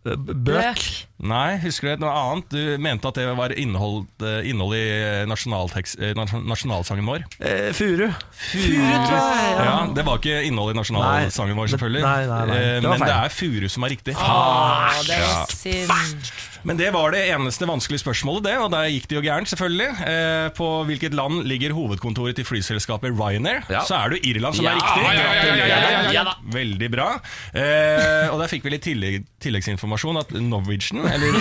Bøk. 0.04 0.82
Nei, 1.24 1.56
husker 1.64 1.88
du 1.88 1.94
et 1.94 2.02
noe 2.04 2.12
annet? 2.12 2.50
Du 2.52 2.78
mente 2.84 3.08
at 3.08 3.16
det 3.16 3.28
var 3.38 3.54
innhold, 3.56 4.04
eh, 4.20 4.42
innhold 4.52 4.76
i 4.76 4.82
eh, 4.84 5.22
nasjon- 5.30 6.44
nasjonalsangen 6.44 7.08
vår. 7.08 7.24
Eh, 7.40 7.70
furu. 7.72 8.10
Furu, 8.36 8.84
tror 8.84 9.16
jeg. 9.16 9.54
Ja, 9.64 9.78
Det 9.96 10.04
var 10.06 10.20
ikke 10.20 10.42
innhold 10.50 10.74
i 10.76 10.78
nasjonalsangen 10.82 11.56
vår, 11.56 11.72
selvfølgelig. 11.76 12.04
Nei, 12.04 12.26
nei, 12.28 12.42
nei. 12.52 12.58
Eh, 12.58 12.82
Det 12.82 12.90
var 12.90 12.98
Men 13.00 13.08
det 13.08 13.16
er 13.16 13.30
furu 13.38 13.70
som 13.72 13.84
er 13.88 13.90
riktig. 13.96 14.16
Ah, 14.20 14.92
det 15.08 15.20
Ja. 15.20 15.32
var 15.40 15.48
synd. 15.56 16.53
Men 16.64 16.78
det 16.80 16.90
var 16.96 17.12
det 17.12 17.22
eneste 17.34 17.68
vanskelige 17.68 18.00
spørsmålet, 18.04 18.44
det, 18.48 18.54
og 18.64 18.70
der 18.72 18.88
gikk 18.92 19.08
det 19.12 19.18
jo 19.18 19.24
gærent, 19.26 19.50
selvfølgelig. 19.52 19.90
Eh, 20.08 20.48
på 20.56 20.68
hvilket 20.88 21.14
land 21.18 21.42
ligger 21.50 21.74
hovedkontoret 21.76 22.38
til 22.40 22.46
flyselskapet 22.48 23.12
Ryanair? 23.20 23.66
Ja. 23.70 23.82
Så 23.88 23.98
er 23.98 24.14
det 24.14 24.20
jo 24.22 24.32
Irland 24.32 24.56
som 24.56 24.66
Ja, 24.66 24.72
er 24.72 24.80
riktig. 24.80 25.04
ja, 25.04 25.14
ja, 25.14 25.34
ja, 25.34 25.56
ja, 25.56 25.68
ja, 25.68 26.02
ja, 26.14 26.24
ja. 26.24 26.34
Veldig 26.54 26.90
bra. 26.94 27.08
Eh, 27.54 28.32
og 28.32 28.40
der 28.42 28.52
fikk 28.52 28.64
vi 28.68 28.74
litt 28.76 28.86
tillegg, 28.88 29.26
tilleggsinformasjon 29.44 30.20
at 30.22 30.32
Norwegian 30.40 31.04
eller, 31.04 31.36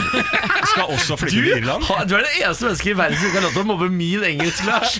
skal 0.72 0.90
også 0.96 1.16
flytte 1.20 1.38
til 1.38 1.52
Irland. 1.60 1.86
Du 2.10 2.16
er 2.18 2.26
det 2.26 2.32
eneste 2.42 2.66
mennesket 2.68 2.92
i 2.92 2.96
verden 2.98 3.18
som 3.20 3.28
ikke 3.30 3.38
har 3.40 3.46
lov 3.46 3.54
til 3.56 3.62
å 3.64 3.68
mobbe 3.70 3.90
min 3.94 4.24
engelsk, 4.32 4.64
Lars. 4.66 4.98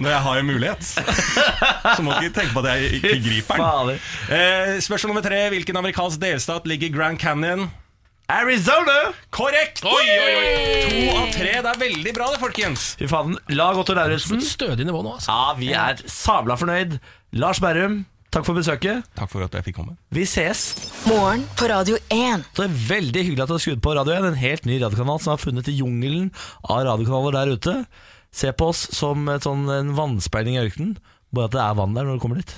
Når 0.00 0.10
jeg 0.14 0.22
har 0.26 0.40
en 0.42 0.50
mulighet. 0.50 0.90
Så 0.90 2.02
må 2.06 2.16
ikke 2.18 2.34
tenke 2.40 2.54
på 2.56 2.64
at 2.64 2.72
jeg 2.74 2.98
ikke 3.00 3.14
griper 3.28 3.62
den. 3.62 4.02
Eh, 4.30 4.74
spørsmål 4.82 5.14
nummer 5.14 5.24
tre. 5.26 5.40
Hvilken 5.54 5.78
amerikansk 5.80 6.20
delstat 6.22 6.66
ligger 6.70 6.92
Grand 6.94 7.18
Canyon? 7.22 7.68
Arizona! 8.30 9.10
Korrekt! 9.34 9.80
Oi, 9.82 10.04
oi, 10.06 10.34
oi. 10.38 10.50
To 10.84 10.98
av 11.18 11.32
tre. 11.34 11.50
Det 11.64 11.70
er 11.72 11.78
veldig 11.80 12.12
bra, 12.14 12.28
det, 12.30 12.38
folkens. 12.38 12.84
Fy 13.00 13.08
faen. 13.10 13.34
Lag 13.58 13.80
Otto 13.80 13.96
Lauritzen. 13.96 14.38
Stødig 14.44 14.86
nivå 14.86 15.00
nå, 15.02 15.16
altså. 15.16 15.34
Ja, 15.34 15.56
vi 15.58 15.72
er 15.74 15.98
sabla 16.06 16.54
fornøyd. 16.60 16.94
Lars 17.42 17.58
Berrum, 17.62 18.04
takk 18.30 18.46
for 18.46 18.54
besøket. 18.54 19.02
Takk 19.18 19.32
for 19.32 19.42
at 19.48 19.56
jeg 19.58 19.66
fikk 19.66 19.80
komme. 19.80 19.96
Vi 20.14 20.28
ses. 20.30 20.62
Morgen 21.10 21.42
på 21.58 21.72
Radio 21.72 21.98
1. 22.06 22.46
Så 22.54 22.62
det 22.62 22.68
er 22.68 22.78
veldig 22.92 23.26
hyggelig 23.26 23.44
at 23.48 23.50
du 23.50 23.56
har 23.56 23.64
skrudd 23.66 23.82
på 23.82 23.96
Radio 23.98 24.14
1, 24.14 24.30
en 24.30 24.40
helt 24.44 24.70
ny 24.70 24.78
radiokanal 24.84 25.18
som 25.24 25.34
har 25.34 25.42
funnet 25.42 25.72
i 25.72 25.78
jungelen 25.80 26.30
av 26.62 26.84
radiokanaler 26.86 27.40
der 27.40 27.54
ute. 27.58 27.76
Se 28.30 28.54
på 28.54 28.70
oss 28.70 28.86
som 28.94 29.26
et 29.34 29.42
sånn, 29.48 29.66
en 29.74 29.96
vannspeiling 29.98 30.54
i 30.54 30.62
ørkenen, 30.68 30.94
bare 31.34 31.50
at 31.50 31.58
det 31.58 31.64
er 31.66 31.78
vann 31.82 31.98
der 31.98 32.06
når 32.06 32.20
du 32.20 32.22
kommer 32.28 32.38
dit. 32.44 32.54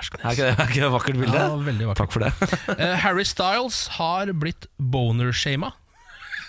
Skal 0.00 0.20
Er 0.22 0.30
ikke 0.34 0.46
det, 0.48 0.54
er 0.58 0.68
ikke 0.68 0.80
det 0.80 0.86
et 0.88 0.92
vakkert 0.94 1.18
bilde? 1.20 1.36
Ja, 1.40 1.56
veldig 1.68 1.86
vakkert. 1.90 2.00
Takk 2.00 2.12
for 2.14 2.24
det. 2.24 2.78
Eh, 2.78 2.96
Harry 3.02 3.24
Styles 3.28 3.82
har 3.96 4.32
blitt 4.36 4.66
boner-shama. 4.80 5.72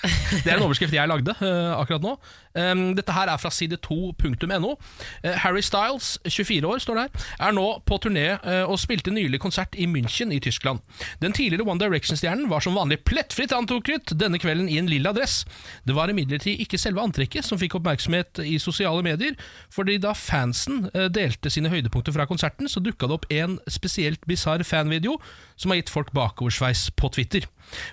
Det 0.02 0.50
er 0.50 0.58
en 0.58 0.66
overskrift 0.66 0.96
jeg 0.96 1.10
lagde 1.10 1.36
uh, 1.42 1.78
akkurat 1.78 2.04
nå. 2.04 2.16
Um, 2.58 2.84
dette 2.98 3.14
her 3.16 3.30
er 3.32 3.40
fra 3.42 3.52
side2.no. 3.54 4.72
Uh, 4.74 5.36
Harry 5.44 5.62
Styles, 5.66 6.18
24 6.28 6.68
år, 6.68 6.82
står 6.84 6.98
det 6.98 7.06
her, 7.06 7.28
er 7.48 7.56
nå 7.56 7.66
på 7.88 8.00
turné 8.04 8.26
uh, 8.42 8.66
og 8.66 8.80
spilte 8.82 9.14
nylig 9.14 9.40
konsert 9.44 9.78
i 9.80 9.88
München 9.90 10.34
i 10.34 10.40
Tyskland. 10.44 10.82
Den 11.22 11.36
tidligere 11.38 11.68
One 11.70 11.80
Direction-stjernen 11.82 12.50
var 12.52 12.64
som 12.66 12.76
vanlig 12.78 13.02
plettfritt 13.08 13.54
antrukket 13.56 14.16
denne 14.20 14.40
kvelden 14.42 14.70
i 14.72 14.80
en 14.82 14.90
lilla 14.90 15.14
dress. 15.16 15.42
Det 15.88 15.96
var 15.96 16.12
imidlertid 16.12 16.62
ikke 16.64 16.80
selve 16.82 17.04
antrekket 17.04 17.46
som 17.48 17.60
fikk 17.62 17.78
oppmerksomhet 17.80 18.42
i 18.46 18.58
sosiale 18.62 19.04
medier, 19.06 19.38
fordi 19.74 19.98
da 20.02 20.14
fansen 20.18 20.88
eh, 20.94 21.08
delte 21.14 21.52
sine 21.54 21.72
høydepunkter 21.72 22.16
fra 22.16 22.28
konserten, 22.30 22.70
så 22.72 22.84
dukka 22.84 23.10
det 23.10 23.18
opp 23.18 23.30
en 23.34 23.58
spesielt 23.72 24.24
bisarr 24.30 24.64
fanvideo 24.68 25.18
som 25.56 25.72
har 25.72 25.82
gitt 25.82 25.94
folk 25.94 26.12
bakoversveis 26.16 26.90
på 26.98 27.12
Twitter. 27.16 27.48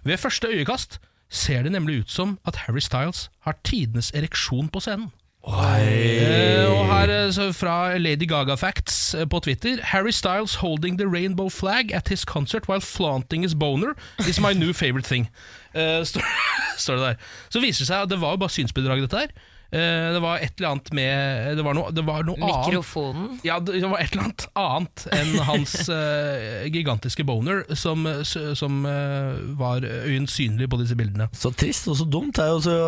Ved 0.07 0.21
første 0.21 0.51
øyekast 0.51 0.99
ser 1.31 1.63
det 1.63 1.73
nemlig 1.73 2.03
ut 2.03 2.11
som 2.11 2.39
at 2.47 2.65
Harry 2.67 2.81
Styles 2.81 3.29
har 3.45 3.57
tidenes 3.65 4.11
ereksjon 4.15 4.69
på 4.69 4.81
scenen. 4.81 5.11
Eh, 5.49 6.67
og 6.69 6.87
her 6.91 7.09
eh, 7.09 7.31
så 7.33 7.53
fra 7.57 7.97
Lady 7.97 8.27
Gaga 8.29 8.55
Facts 8.55 9.15
eh, 9.15 9.25
på 9.25 9.39
Twitter 9.41 9.79
Harry 9.83 10.11
Styles 10.11 10.55
holding 10.55 10.99
the 10.99 11.07
rainbow 11.07 11.49
flag 11.49 11.95
at 11.95 12.09
his 12.09 12.25
concert 12.25 12.69
while 12.69 12.81
flaunting 12.81 13.43
his 13.43 13.55
boner 13.55 13.95
is 14.29 14.41
my 14.41 14.53
new 14.53 14.73
favorite 14.73 15.07
thing. 15.07 15.31
Uh, 15.75 16.05
står, 16.77 16.95
det 16.97 17.03
der. 17.03 17.15
Så 17.49 17.61
viser 17.61 17.85
det 17.85 17.87
seg 17.87 18.03
at 18.03 18.11
det 18.11 18.21
var 18.21 18.35
jo 18.35 18.43
bare 18.43 18.53
synsbedrag, 18.53 19.01
dette 19.01 19.19
her. 19.19 19.33
Eh, 19.71 20.13
det 20.15 20.21
var 20.25 20.41
et 20.41 20.55
eller 20.57 20.71
annet 20.71 20.87
med 20.97 21.57
Det 21.59 21.65
var 21.67 21.75
noe, 21.77 21.91
det 21.93 22.01
var 22.07 22.23
noe 22.25 22.39
annet 22.41 22.71
Mikrofonen. 22.71 23.27
ja, 23.45 23.59
det 23.61 23.83
var 23.85 24.01
et 24.01 24.15
eller 24.15 24.25
annet 24.25 24.47
annet 24.57 25.03
enn 25.13 25.35
hans 25.45 25.75
uh, 25.93 26.65
gigantiske 26.75 27.27
boner 27.29 27.61
som, 27.77 28.07
som 28.25 28.79
uh, 28.89 29.37
var 29.61 29.85
øyensynlig 29.85 30.71
på 30.73 30.79
disse 30.81 30.97
bildene. 30.97 31.29
Så 31.37 31.53
trist 31.53 31.91
og 31.93 31.99
så 32.01 32.07
dumt. 32.09 32.39
Det 32.39 32.47
er 32.47 32.55
jo 32.55 32.63
så 32.65 32.79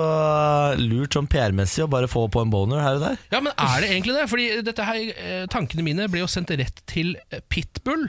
lurt 0.81 1.17
sånn 1.17 1.29
PR-messig 1.31 1.85
å 1.85 1.91
bare 1.93 2.09
få 2.11 2.27
på 2.33 2.47
en 2.47 2.53
boner 2.53 2.81
her 2.81 2.97
og 2.97 3.05
der. 3.11 3.21
Ja, 3.35 3.43
men 3.45 3.53
er 3.53 3.85
det 3.85 3.93
egentlig 3.93 4.17
det? 4.17 4.27
Fordi 4.33 4.49
dette 4.71 4.89
her, 4.89 5.47
tankene 5.53 5.85
mine 5.85 6.09
ble 6.11 6.25
jo 6.25 6.31
sendt 6.31 6.53
rett 6.57 6.81
til 6.91 7.13
Pitbull. 7.53 8.09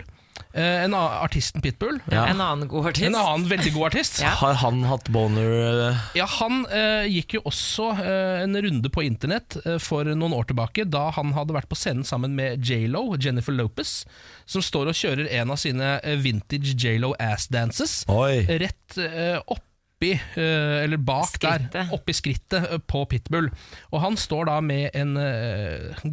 Eh, 0.54 0.84
en 0.84 0.94
artisten 0.94 1.62
Pitbull. 1.64 2.00
Ja. 2.12 2.26
En 2.28 2.42
annen 2.42 2.68
god 2.68 2.92
artist. 2.92 3.08
En 3.08 3.16
annen 3.16 3.48
veldig 3.48 3.74
god 3.74 3.86
artist. 3.92 4.20
Ja. 4.24 4.34
Har 4.42 4.58
han 4.60 4.84
hatt 4.84 5.08
boner 5.14 5.48
uh, 5.92 6.02
Ja, 6.18 6.28
Han 6.40 6.66
eh, 6.68 7.08
gikk 7.12 7.38
jo 7.38 7.44
også 7.48 7.92
eh, 8.04 8.44
en 8.44 8.58
runde 8.66 8.92
på 8.92 9.06
internett 9.08 9.58
eh, 9.66 9.78
for 9.80 10.08
noen 10.12 10.36
år 10.36 10.50
tilbake, 10.52 10.86
da 10.92 11.08
han 11.16 11.32
hadde 11.38 11.56
vært 11.56 11.72
på 11.72 11.80
scenen 11.80 12.04
sammen 12.08 12.36
med 12.36 12.64
J.Lo, 12.68 13.16
Jennifer 13.16 13.56
Lopez, 13.56 14.02
som 14.46 14.64
står 14.66 14.92
og 14.92 14.98
kjører 14.98 15.32
en 15.40 15.54
av 15.56 15.60
sine 15.62 15.98
eh, 16.04 16.20
vintage 16.20 16.76
J.Lo 16.76 17.14
ass 17.20 17.48
dances 17.52 18.02
Oi. 18.12 18.44
rett 18.60 19.00
eh, 19.00 19.40
oppi, 20.02 20.12
eh, 20.36 20.84
eller 20.84 20.98
bak 20.98 21.30
Skrittet. 21.30 21.72
der, 21.76 21.90
oppi 21.94 22.14
skrittet 22.18 22.72
eh, 22.72 22.78
på 22.90 23.04
Pitbull. 23.10 23.52
Og 23.94 24.02
han 24.02 24.18
står 24.18 24.48
da 24.50 24.60
med 24.62 24.90
en 24.98 25.14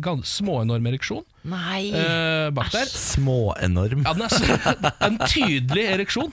gans- 0.05 0.37
småenorm 0.39 0.87
ereksjon 0.91 1.25
Nei. 1.49 1.89
eh, 1.97 2.51
bak 2.53 2.69
der. 2.75 2.85
Småenorm. 2.85 4.05
Ja, 4.05 4.13
den 4.13 4.27
er 4.29 4.93
en 5.09 5.19
tydelig 5.25 5.87
ereksjon, 5.95 6.33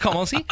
kan 0.00 0.14
man 0.18 0.26
si. 0.28 0.42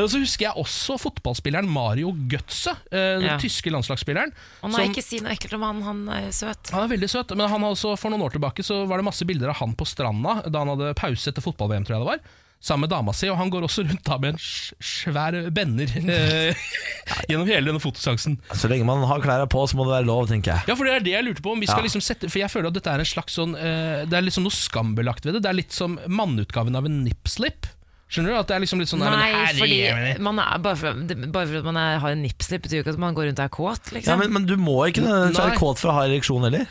Og 0.00 0.08
så 0.10 0.18
husker 0.22 0.48
jeg 0.48 0.58
også 0.58 0.98
fotballspilleren 0.98 1.68
Mario 1.70 2.10
Götze, 2.26 2.74
den 2.90 3.22
Ja. 3.28 3.36
tyske 3.38 3.70
landslagsspilleren. 3.70 4.32
Og 4.62 4.70
nei, 4.72 4.82
som- 4.88 4.90
ikke 4.96 5.04
si 5.06 5.20
noe 5.22 5.36
ekkelt 5.36 5.54
om 5.54 5.62
han. 5.68 5.82
Han 5.86 6.08
er 6.08 6.30
søt. 6.34 6.70
han 6.74 6.82
er 6.90 6.96
veldig 6.96 7.08
søt, 7.12 7.36
men 7.36 7.48
han 7.48 7.62
også, 7.62 7.94
for 7.98 8.10
noen 8.10 8.22
år 8.26 8.34
tilbake 8.34 8.64
så 8.66 8.82
var 8.88 8.98
det 8.98 9.04
masse 9.06 9.24
bilder 9.24 9.50
av 9.54 9.56
han 9.62 9.74
på 9.78 9.86
stranda 9.86 10.42
da 10.50 10.58
han 10.64 10.74
hadde 10.74 10.94
pause 10.98 11.30
etter 11.30 11.42
fotball-VM, 11.44 11.86
tror 11.86 11.96
jeg 11.98 12.02
det 12.02 12.10
var. 12.16 12.20
Sammen 12.60 12.86
med 12.86 12.90
dama 12.90 13.12
si, 13.14 13.28
og 13.30 13.36
han 13.38 13.50
går 13.52 13.66
også 13.66 13.84
rundt 13.86 14.02
da 14.08 14.16
med 14.18 14.32
en 14.34 14.40
svær 14.40 15.36
benner 15.54 15.90
eh, 16.00 16.56
gjennom 17.28 17.46
hele 17.46 17.68
denne 17.68 17.82
fotoseansen. 17.82 18.38
Så 18.56 18.70
lenge 18.72 18.86
man 18.88 19.04
har 19.06 19.20
klærne 19.22 19.46
på, 19.52 19.60
så 19.68 19.76
må 19.78 19.84
det 19.86 19.92
være 19.98 20.08
lov, 20.08 20.24
tenker 20.32 20.54
jeg. 20.54 20.70
Ja, 20.72 20.74
for 20.78 20.88
det 20.88 20.94
er 20.96 21.04
det 21.04 21.12
jeg 21.14 21.26
lurte 21.28 21.44
på 21.44 21.52
om 21.52 21.60
vi 21.62 21.68
skal 21.68 21.84
Ja. 21.84 21.86
liksom 21.86 22.02
sette 22.02 22.30
For 22.32 22.40
jeg 22.40 22.50
føler 22.50 22.72
at 22.72 22.78
dette 22.80 22.90
er 22.96 23.04
en 23.04 23.08
slags 23.12 23.36
sånn 23.36 23.52
eh, 23.54 24.06
Det 24.08 24.16
er 24.18 24.24
liksom 24.24 24.46
noe 24.48 24.56
skambelagt 24.56 25.28
ved 25.28 25.36
det. 25.36 25.42
Det 25.44 25.50
er 25.52 25.58
litt 25.60 25.76
som 25.76 25.98
manneutgaven 26.08 26.80
av 26.80 26.88
en 26.88 27.02
nipslip. 27.04 27.68
Skjønner 28.08 28.32
du? 28.32 28.38
At 28.38 28.48
det 28.50 28.56
er 28.56 28.64
liksom 28.64 28.80
litt 28.82 28.90
sånn 28.90 29.04
Nei, 29.04 29.28
her, 29.34 29.52
fordi 29.58 29.78
man 30.22 30.38
er, 30.38 30.58
bare, 30.62 30.78
for, 30.78 30.98
bare 31.34 31.46
for 31.50 31.60
at 31.60 31.66
man 31.66 31.78
er, 31.82 32.00
har 32.02 32.14
en 32.16 32.22
nipslip, 32.22 32.62
betyr 32.64 32.80
jo 32.80 32.84
ikke 32.86 32.94
at 32.96 33.00
man 33.02 33.16
går 33.18 33.28
rundt 33.30 33.40
og 33.42 33.46
er 33.48 33.54
kåt. 33.56 33.92
Liksom. 33.96 34.10
Ja, 34.12 34.18
men, 34.20 34.32
men 34.32 34.46
du 34.46 34.54
må 34.58 34.76
ikke 34.86 35.02
være 35.06 35.56
kåt 35.58 35.82
for 35.82 35.90
å 35.90 35.96
ha 36.00 36.04
ereksjon 36.08 36.46
heller. 36.46 36.70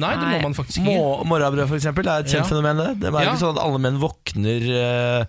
Nei, 0.00 0.14
det 0.16 0.28
må 0.32 0.42
man 0.48 0.54
faktisk 0.56 0.78
ikke. 0.80 0.96
Må- 0.96 1.24
Morrabrød 1.28 1.68
for 1.68 1.76
eksempel 1.76 2.06
er 2.08 2.20
et 2.24 2.26
kjent 2.26 2.48
Ja. 2.48 2.48
fenomen. 2.48 2.76
Det 2.78 3.00
Det 3.00 3.12
er 3.14 3.22
Ja. 3.22 3.32
ikke 3.34 3.42
sånn 3.44 3.56
at 3.58 3.62
alle 3.64 3.78
menn 3.78 3.98
våkner 4.00 4.62
eh, 4.72 5.24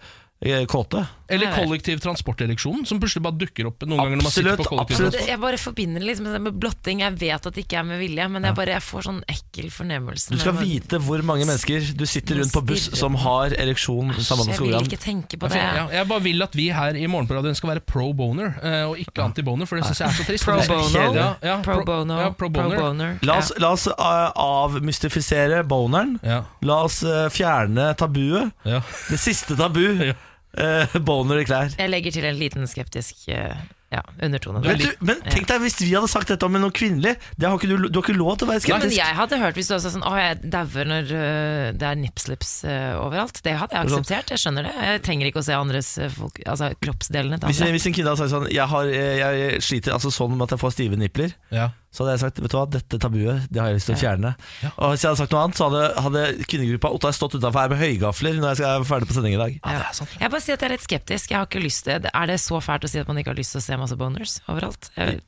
kåte. 0.68 1.06
Eller 1.34 1.54
kollektiv 1.56 1.98
transporteleksjon 2.04 2.82
som 2.86 3.00
plutselig 3.02 3.24
bare 3.24 3.38
dukker 3.42 3.70
opp 3.70 3.86
noen 3.88 3.98
ganger 4.04 4.20
når 4.20 4.26
man 4.28 4.34
sitter 4.36 4.58
på 4.60 4.66
kollektiv 4.68 4.98
absolutt. 5.00 5.28
Jeg 5.32 5.40
bare 5.42 5.58
forbinder 5.58 6.04
det 6.04 6.08
liksom 6.10 6.28
med 6.44 6.58
blotting. 6.62 7.00
Jeg 7.02 7.16
vet 7.22 7.48
at 7.48 7.56
det 7.56 7.64
ikke 7.64 7.78
er 7.80 7.86
med 7.88 8.02
vilje, 8.04 8.26
men 8.30 8.44
jeg, 8.50 8.56
bare, 8.60 8.76
jeg 8.76 8.84
får 8.86 9.06
sånn 9.08 9.22
ekkel 9.32 9.70
fornemmelse. 9.74 10.34
Du 10.36 10.38
skal 10.42 10.54
med- 10.58 10.68
vite 10.68 11.00
hvor 11.02 11.24
mange 11.26 11.48
mennesker 11.48 11.88
du 11.98 12.04
sitter 12.06 12.42
rundt 12.42 12.54
på 12.54 12.62
buss 12.74 12.90
som 13.00 13.16
har 13.24 13.56
ereksjon. 13.56 14.12
Samantha 14.20 14.52
Jeg 14.60 14.84
vil 14.84 14.90
ikke 14.92 15.00
tenke 15.02 15.40
på 15.40 15.50
det. 15.50 15.62
Ja, 15.64 15.88
jeg 15.96 16.08
bare 16.12 16.26
vil 16.28 16.44
at 16.46 16.54
vi 16.60 16.68
her 16.76 17.00
i 17.00 17.08
Morgenparadien 17.08 17.56
skal 17.58 17.72
være 17.74 17.86
pro 17.88 18.12
boner, 18.14 18.54
eh, 18.62 18.84
og 18.92 19.00
ikke 19.02 19.24
anti-boner, 19.24 19.66
for 19.66 19.80
det 19.80 19.88
syns 19.88 20.04
jeg 20.04 20.10
er 20.12 20.20
så 20.20 20.28
trist. 20.28 20.44
Pro 20.46 20.60
bono. 20.60 21.16
Ja, 21.16 21.30
ja, 21.42 21.56
Pro 21.64 21.80
bono. 21.88 22.20
Ja, 22.20 22.30
pro 22.36 22.50
Pro 22.52 22.68
boner. 22.68 22.78
boner. 22.84 23.18
La 23.24 23.40
oss, 23.40 23.54
la 23.64 23.72
oss 23.72 23.88
uh, 23.88 24.30
avmystifisere 24.36 25.64
boneren. 25.66 26.20
Ja, 26.22 26.44
La 26.62 26.82
oss 26.84 27.02
uh, 27.08 27.30
fjerne 27.34 27.94
tabuet. 27.98 28.52
ja. 28.68 28.84
Det 29.10 29.18
siste 29.20 29.56
tabu. 29.58 30.14
Uh, 30.54 31.00
boner 31.02 31.42
i 31.42 31.46
klær. 31.48 31.72
Jeg 31.80 31.90
legger 31.90 32.14
til 32.14 32.28
en 32.30 32.36
liten 32.38 32.68
skeptisk 32.70 33.24
uh, 33.34 33.56
ja, 33.90 34.04
undertone. 34.22 34.62
Men, 34.62 34.78
du, 34.78 34.86
men 35.06 35.24
tenk 35.26 35.48
deg 35.50 35.64
hvis 35.64 35.80
vi 35.82 35.90
hadde 35.96 36.10
sagt 36.12 36.30
dette 36.30 36.46
om 36.46 36.54
noe 36.62 36.74
kvinnelig. 36.74 37.16
Det 37.38 37.50
har 37.50 37.58
ikke 37.58 37.70
du, 37.72 37.88
du 37.88 37.98
har 37.98 38.06
ikke 38.06 38.16
lov 38.18 38.38
til 38.38 38.46
å 38.46 38.52
være 38.52 38.62
skeptisk. 38.62 38.86
Nei, 38.86 38.92
men 38.92 38.98
jeg 39.00 39.18
hadde 39.18 39.42
hørt 39.42 39.58
hvis 39.58 39.72
du 39.72 39.76
også 39.78 39.90
sa 39.90 39.94
sånn 39.96 40.06
Å, 40.06 40.14
jeg 40.22 40.54
dauer 40.54 40.90
når 40.90 41.14
øh, 41.18 41.68
det 41.78 41.90
er 41.90 42.00
nipslips 42.02 42.54
overalt. 43.02 43.42
Det 43.46 43.54
hadde 43.64 43.78
jeg 43.78 43.90
akseptert. 43.90 44.34
Jeg 44.34 44.44
skjønner 44.46 44.70
det. 44.70 44.74
Jeg 44.90 45.04
trenger 45.10 45.30
ikke 45.30 45.42
å 45.42 45.48
se 45.50 45.58
andres 45.58 45.94
folk, 46.18 46.42
altså, 46.46 46.70
kroppsdelene 46.86 47.42
Hvis, 47.50 47.62
hvis 47.78 47.90
en 47.90 47.98
kvinne 47.98 48.14
hadde 48.14 48.24
sagt 48.26 48.34
sånn 48.34 48.50
jeg, 48.54 48.68
har, 48.74 48.94
jeg 48.94 49.64
sliter 49.66 49.98
altså 49.98 50.14
sånn 50.14 50.38
med 50.38 50.48
at 50.48 50.58
jeg 50.58 50.64
får 50.66 50.78
stive 50.78 51.02
nipler, 51.02 51.34
ja. 51.54 51.72
Så 51.94 52.02
hadde 52.02 52.14
jeg 52.16 52.22
sagt 52.24 52.40
vet 52.42 52.50
du 52.50 52.58
hva, 52.58 52.64
dette 52.74 52.98
tabuet 52.98 53.44
det 53.54 53.62
har 53.62 53.70
jeg 53.70 53.78
lyst 53.78 53.90
til 53.92 53.94
å 53.94 54.02
fjerne. 54.02 54.32
Og 54.74 54.94
hvis 54.94 55.04
jeg 55.04 55.12
hadde 55.12 55.22
sagt 55.22 55.36
noe 55.36 55.44
annet, 55.46 55.60
så 55.60 55.68
hadde, 55.70 55.84
hadde 56.08 56.24
kvinnegruppa 56.50 56.90
Ottar 56.98 57.14
stått 57.14 57.36
utenfor 57.38 57.60
her 57.62 57.70
med 57.74 57.82
høygafler 57.84 58.40
når 58.40 58.50
jeg 58.50 58.62
skal 58.64 58.72
være 58.80 58.88
ferdig 58.90 59.10
på 59.12 59.18
sending 59.20 59.36
i 59.38 59.42
dag. 59.44 59.60
Ja. 59.62 59.84
Jeg 60.24 60.34
bare 60.34 60.42
sier 60.42 60.58
at 60.58 60.66
jeg 60.66 60.72
er 60.72 60.74
litt 60.74 60.88
skeptisk. 60.88 61.30
Jeg 61.36 61.38
har 61.38 61.46
ikke 61.52 61.62
lyst 61.62 61.86
til 61.86 62.10
Er 62.10 62.32
det 62.34 62.40
så 62.42 62.58
fælt 62.66 62.88
å 62.88 62.90
si 62.90 63.04
at 63.04 63.12
man 63.12 63.22
ikke 63.22 63.34
har 63.36 63.38
lyst 63.38 63.54
til 63.54 63.62
å 63.62 63.66
se 63.68 63.78
masse 63.84 64.00
boners 64.00 64.40
overalt? 64.50 64.90
Jeg 64.98 65.22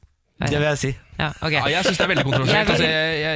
Det 0.51 0.57
vil 0.57 0.65
jeg 0.67 0.79
si. 0.81 0.89
ja, 1.21 1.29
okay. 1.39 1.61
ja, 1.61 1.67
jeg 1.77 1.85
syns 1.87 1.99
det 2.01 2.03
er 2.03 2.09
veldig 2.11 2.25
kontroversielt. 2.27 2.71
Jeg, 2.73 2.73
Altså, 2.73 2.87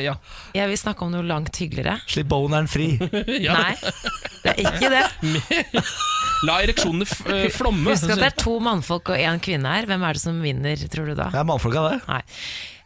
ja. 0.04 0.16
jeg 0.58 0.72
vil 0.74 0.80
snakke 0.82 1.06
om 1.06 1.14
noe 1.14 1.24
langt 1.30 1.56
hyggeligere. 1.62 1.94
Slipp 2.12 2.28
boneren 2.34 2.68
fri. 2.68 2.90
Ja. 3.46 3.56
Nei, 3.56 3.76
det 4.44 4.56
er 4.56 4.66
ikke 4.66 4.90
det. 4.92 5.06
La 6.48 6.58
ereksjonene 6.64 7.06
eh, 7.36 7.46
flomme. 7.52 7.92
Husk 7.92 8.10
at 8.10 8.20
det 8.20 8.28
er 8.32 8.36
to 8.40 8.58
mannfolk 8.64 9.14
og 9.14 9.20
én 9.22 9.40
kvinne 9.44 9.72
her. 9.78 9.88
Hvem 9.90 10.04
er 10.08 10.18
det 10.20 10.24
som 10.24 10.38
vinner, 10.44 10.84
tror 10.92 11.12
du 11.12 11.16
da? 11.20 11.30
Det 11.34 11.40
er 11.42 11.48
mannfolka, 11.48 11.86
det. 11.88 11.98
Nei. 12.08 12.22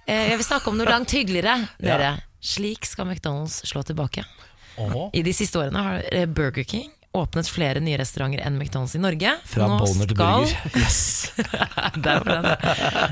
Eh, 0.08 0.30
Jeg 0.32 0.38
vil 0.42 0.46
snakke 0.48 0.68
om 0.72 0.78
noe 0.80 0.90
langt 0.90 1.12
hyggeligere, 1.16 1.68
dere. 1.80 2.16
Slik 2.44 2.86
skal 2.86 3.08
McDonald's 3.08 3.62
slå 3.70 3.84
tilbake. 3.88 4.26
Oho. 4.82 5.10
I 5.14 5.22
de 5.24 5.32
siste 5.34 5.60
årene 5.62 5.80
har 5.86 6.04
eh, 6.12 6.26
Burger 6.26 6.66
King 6.68 6.90
åpnet 7.14 7.46
flere 7.46 7.78
nye 7.80 8.00
restauranter 8.02 8.42
enn 8.42 8.56
McDonald's 8.58 8.96
i 8.98 9.00
Norge. 9.04 9.36
Fra 9.46 9.68
Nå 9.70 9.76
boner 9.84 10.10
til 10.10 10.18
burger. 10.18 10.50
Yes. 10.82 11.30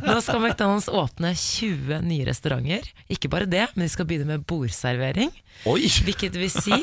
Nå 0.08 0.16
skal 0.26 0.42
McDonald's 0.42 0.89
åpne 0.89 1.36
20 1.38 2.02
nye 2.10 2.26
restauranter. 2.26 2.88
Ikke 3.14 3.30
bare 3.30 3.46
det, 3.46 3.68
men 3.76 3.86
de 3.86 3.92
skal 3.94 4.08
begynne 4.10 4.26
med 4.34 4.46
bordservering. 4.50 5.30
Oi! 5.70 5.86
Hvilket 6.06 6.36
vil 6.39 6.49
si 6.49 6.74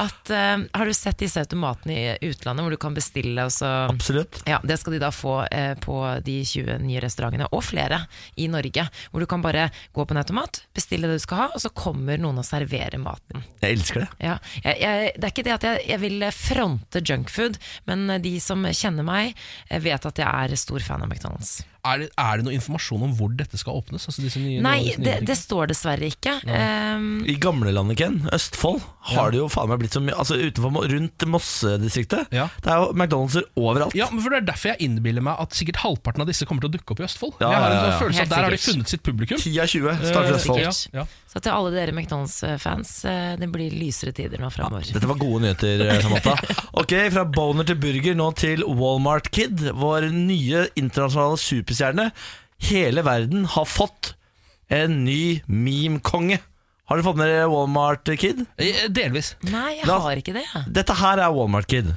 at 0.00 0.30
uh, 0.30 0.62
Har 0.74 0.86
du 0.86 0.94
sett 0.94 1.18
disse 1.22 1.40
automatene 1.42 1.94
i 1.94 2.30
utlandet 2.30 2.64
hvor 2.64 2.74
du 2.74 2.78
kan 2.80 2.94
bestille 2.96 3.44
og 3.46 3.52
så 3.54 3.68
Absolutt. 3.90 4.40
ja, 4.50 4.58
Det 4.66 4.78
skal 4.80 4.96
de 4.96 5.02
da 5.02 5.10
få 5.14 5.36
uh, 5.44 5.74
på 5.82 5.96
de 6.26 6.40
20 6.46 6.80
nye 6.84 7.02
restaurantene, 7.02 7.48
og 7.54 7.62
flere 7.64 8.02
i 8.40 8.48
Norge. 8.50 8.86
Hvor 9.10 9.22
du 9.22 9.28
kan 9.30 9.42
bare 9.44 9.68
gå 9.94 10.04
på 10.04 10.14
en 10.14 10.22
automat, 10.22 10.62
bestille 10.74 11.10
det 11.10 11.20
du 11.20 11.24
skal 11.24 11.44
ha, 11.44 11.48
og 11.54 11.62
så 11.62 11.72
kommer 11.74 12.20
noen 12.20 12.40
og 12.42 12.46
serverer 12.46 12.98
maten. 13.02 13.44
Jeg 13.62 13.78
elsker 13.78 14.04
det. 14.04 14.10
Ja, 14.22 14.38
jeg, 14.64 14.78
jeg, 14.82 15.12
det 15.16 15.28
er 15.28 15.34
ikke 15.34 15.46
det 15.46 15.56
at 15.56 15.66
jeg, 15.68 15.82
jeg 15.92 16.02
vil 16.04 16.28
fronte 16.34 17.02
junkfood, 17.06 17.58
men 17.90 18.16
de 18.22 18.36
som 18.42 18.66
kjenner 18.66 19.06
meg, 19.06 19.36
eh, 19.68 19.82
vet 19.82 20.06
at 20.10 20.22
jeg 20.22 20.28
er 20.28 20.60
stor 20.60 20.82
fan 20.84 21.04
av 21.04 21.10
McDonald's. 21.10 21.60
Er, 21.86 22.02
det, 22.02 22.08
er 22.20 22.40
det 22.40 22.44
noe 22.46 22.54
informasjon 22.56 23.02
om 23.06 23.12
hvor 23.16 23.30
dette 23.36 23.56
skal 23.60 23.78
åpnes? 23.80 24.04
Altså 24.10 24.24
disse 24.24 24.40
nye, 24.42 24.60
Nei, 24.64 24.76
disse 24.84 25.00
nye 25.00 25.06
det, 25.06 25.14
det 25.30 25.36
står 25.38 25.70
dessverre 25.72 26.10
ikke. 26.12 26.34
Um, 26.44 27.22
I 27.24 27.36
gamlelandet, 27.40 27.96
Ken, 28.00 28.18
Østfold, 28.36 28.82
har 29.14 29.32
det 29.32 29.40
jo 29.40 29.46
faen 29.50 29.70
meg 29.70 29.80
blitt 29.80 29.94
så 29.96 30.02
mye 30.04 30.12
Altså 30.20 30.36
utenfor, 30.36 30.84
rundt 30.92 31.24
Mosse-distriktet. 31.32 32.28
Ja. 32.36 32.48
Det 32.62 32.70
er 32.74 32.82
jo 32.84 32.90
McDonald'ser 32.92 33.46
overalt. 33.56 33.96
Ja, 33.96 34.10
men 34.12 34.20
for 34.24 34.34
Det 34.34 34.42
er 34.42 34.48
derfor 34.52 34.72
jeg 34.74 34.84
innbiller 34.88 35.24
meg 35.24 35.40
at 35.40 35.56
sikkert 35.56 35.80
halvparten 35.84 36.24
av 36.24 36.28
disse 36.30 36.46
kommer 36.48 36.64
til 36.66 36.70
å 36.72 36.74
dukke 36.76 36.94
opp 36.94 37.00
i 37.00 37.06
Østfold. 37.08 37.38
Ja, 37.40 37.50
jeg 37.54 37.62
har 37.64 37.70
en 37.70 37.76
ja, 37.76 37.80
ja. 37.80 37.86
sånn 37.88 38.02
følelse 38.04 38.20
Helt 38.20 38.30
at 38.30 38.36
Der 38.36 38.46
har 38.46 38.54
de 38.56 38.60
funnet 38.66 38.92
sitt 38.94 39.04
publikum. 39.06 39.40
10 39.40 39.56
av 39.64 39.72
20 39.72 40.04
starter 40.04 40.30
Eh, 40.30 40.36
Østfold. 40.36 40.60
ja, 40.60 40.72
ja. 41.00 41.06
så 41.32 41.40
til 41.42 41.54
alle 41.56 41.72
dere 41.74 41.94
McDonald's-fans, 41.96 42.92
eh, 43.08 43.32
det 43.40 43.48
blir 43.52 43.72
lysere 43.74 44.12
tider 44.16 44.40
nå 44.42 44.50
framover. 44.52 44.84
Dette 44.92 45.08
var 45.10 45.18
gode 45.20 45.42
nyheter, 45.46 45.86
eh, 45.88 46.00
Samantha. 46.04 46.36
Ok, 46.80 46.94
Fra 47.12 47.24
boner 47.26 47.66
til 47.66 47.76
burger, 47.82 48.14
nå 48.16 48.28
til 48.38 48.62
Walmart 48.66 49.30
Kid. 49.34 49.64
Vår 49.76 50.06
nye 50.14 50.66
internasjonale 50.78 51.38
superstjerne. 51.70 52.10
Hele 52.70 53.02
verden 53.04 53.44
har 53.46 53.64
fått 53.64 54.14
en 54.68 55.04
ny 55.04 55.42
meme-konge. 55.46 56.38
Har 56.90 56.96
dere 56.98 57.06
fått 57.06 57.16
med 57.16 57.28
dere 57.30 57.48
Walmart 57.50 58.08
Kid? 58.18 58.44
Eh, 58.58 58.88
Delvis. 58.90 59.36
Nei, 59.46 59.78
jeg 59.78 59.86
har 59.86 60.16
ikke 60.18 60.34
det. 60.34 60.46
Dette 60.66 60.94
her 60.98 61.18
er 61.22 61.30
Walmart 61.32 61.66
Kid. 61.70 61.94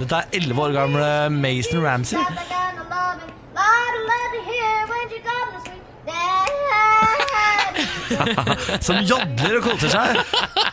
Dette 0.00 0.16
er 0.16 0.30
11 0.32 0.62
år 0.64 0.72
gamle 0.72 1.08
Mason 1.30 1.84
Ramsey. 1.84 2.16
Som 8.84 9.00
jodler 9.06 9.58
og 9.58 9.66
koser 9.68 9.92
seg. 9.92 10.20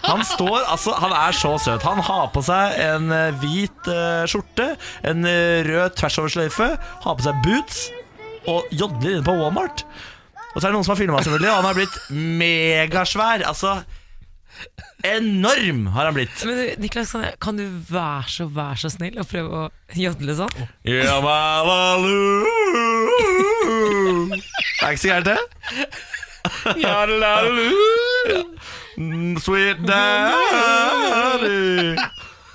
Han 0.08 0.24
står, 0.26 0.60
altså, 0.74 0.96
han 1.02 1.14
er 1.16 1.38
så 1.38 1.54
søt. 1.62 1.86
Han 1.88 2.02
har 2.04 2.30
på 2.34 2.44
seg 2.46 2.78
en 2.84 3.12
eh, 3.14 3.38
hvit 3.42 3.92
eh, 3.92 4.26
skjorte, 4.30 4.72
en 5.08 5.28
eh, 5.28 5.62
rød 5.68 5.98
tversoversløyfe, 6.00 6.70
har 7.06 7.18
på 7.20 7.28
seg 7.28 7.42
boots 7.46 7.88
og 8.48 8.70
jodler 8.72 9.18
inne 9.18 9.28
på 9.28 9.36
Walmart. 9.38 9.84
Og 10.54 10.62
så 10.62 10.68
er 10.68 10.72
det 10.72 10.78
noen 10.78 10.88
som 10.88 10.96
har 10.96 11.02
filma, 11.02 11.22
selvfølgelig, 11.22 11.52
og 11.52 11.60
han 11.60 11.70
har 11.70 11.78
blitt 11.78 11.98
megasvær. 12.42 13.44
Altså 13.46 13.78
Enorm 15.06 15.88
har 15.94 16.06
han 16.10 16.14
blitt. 16.18 16.46
Men 16.46 16.58
du, 16.58 16.64
Niklas, 16.82 17.12
kan, 17.14 17.24
jeg, 17.28 17.36
kan 17.44 17.58
du 17.60 17.66
være 17.90 18.24
så, 18.34 18.48
være 18.50 18.78
så 18.82 18.90
snill 18.90 19.20
og 19.22 19.28
prøve 19.30 19.50
å 19.54 19.70
jodle 19.98 20.36
sånn? 20.40 20.50
Ja, 20.90 21.20
Babalu. 21.22 22.44
Det 24.38 24.84
er 24.84 24.92
ikke 24.92 25.04
så 25.04 25.12
gærent, 25.12 25.30
det. 25.30 25.38
Mm, 28.98 29.38
Sweet 29.44 29.78
daddy. 29.86 31.50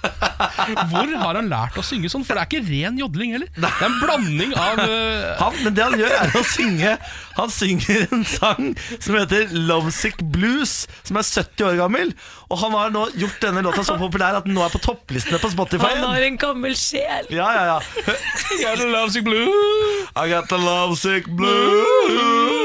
Hvor 0.91 1.07
har 1.19 1.37
han 1.39 1.49
lært 1.51 1.77
å 1.79 1.83
synge 1.87 2.11
sånn? 2.13 2.25
For 2.27 2.35
det 2.37 2.43
er 2.43 2.49
ikke 2.51 2.67
ren 2.69 2.99
jodling 3.01 3.35
heller. 3.37 3.51
Det 3.55 3.69
er 3.69 3.87
en 3.87 3.99
blanding 4.01 4.55
av 4.59 4.81
eh, 4.87 5.39
Han, 5.41 5.59
men 5.63 5.77
det 5.77 5.85
han 5.87 5.99
gjør 6.01 6.15
er 6.19 6.37
å 6.39 6.43
synge 6.47 6.93
Han 7.39 7.53
synger 7.53 8.07
en 8.13 8.25
sang 8.29 8.73
som 8.99 9.17
heter 9.17 9.43
Lovesick 9.69 10.19
Blues, 10.35 10.73
som 11.07 11.19
er 11.21 11.25
70 11.29 11.67
år 11.71 11.77
gammel. 11.81 12.13
Og 12.53 12.57
han 12.61 12.73
har 12.77 12.93
nå 12.95 13.07
gjort 13.17 13.39
denne 13.45 13.63
låta 13.65 13.85
så 13.87 13.97
populær 14.01 14.37
at 14.41 14.47
den 14.49 14.55
nå 14.57 14.63
er 14.67 14.73
på 14.75 14.81
topplistene 14.85 15.41
på 15.43 15.49
Spotify. 15.55 15.95
Han 15.97 16.11
har 16.13 16.23
en 16.27 16.39
gammel 16.41 16.75
sjel! 16.79 17.25
Ja, 17.33 17.49
ja, 17.57 17.65
ja. 17.73 17.79
Got 18.63 18.77
the 18.83 18.89
lovesick 18.91 19.25
blues. 19.25 20.09
I 20.17 20.29
got 20.29 20.49
the 20.53 20.59
lovesick 20.61 21.25
blues. 21.33 22.63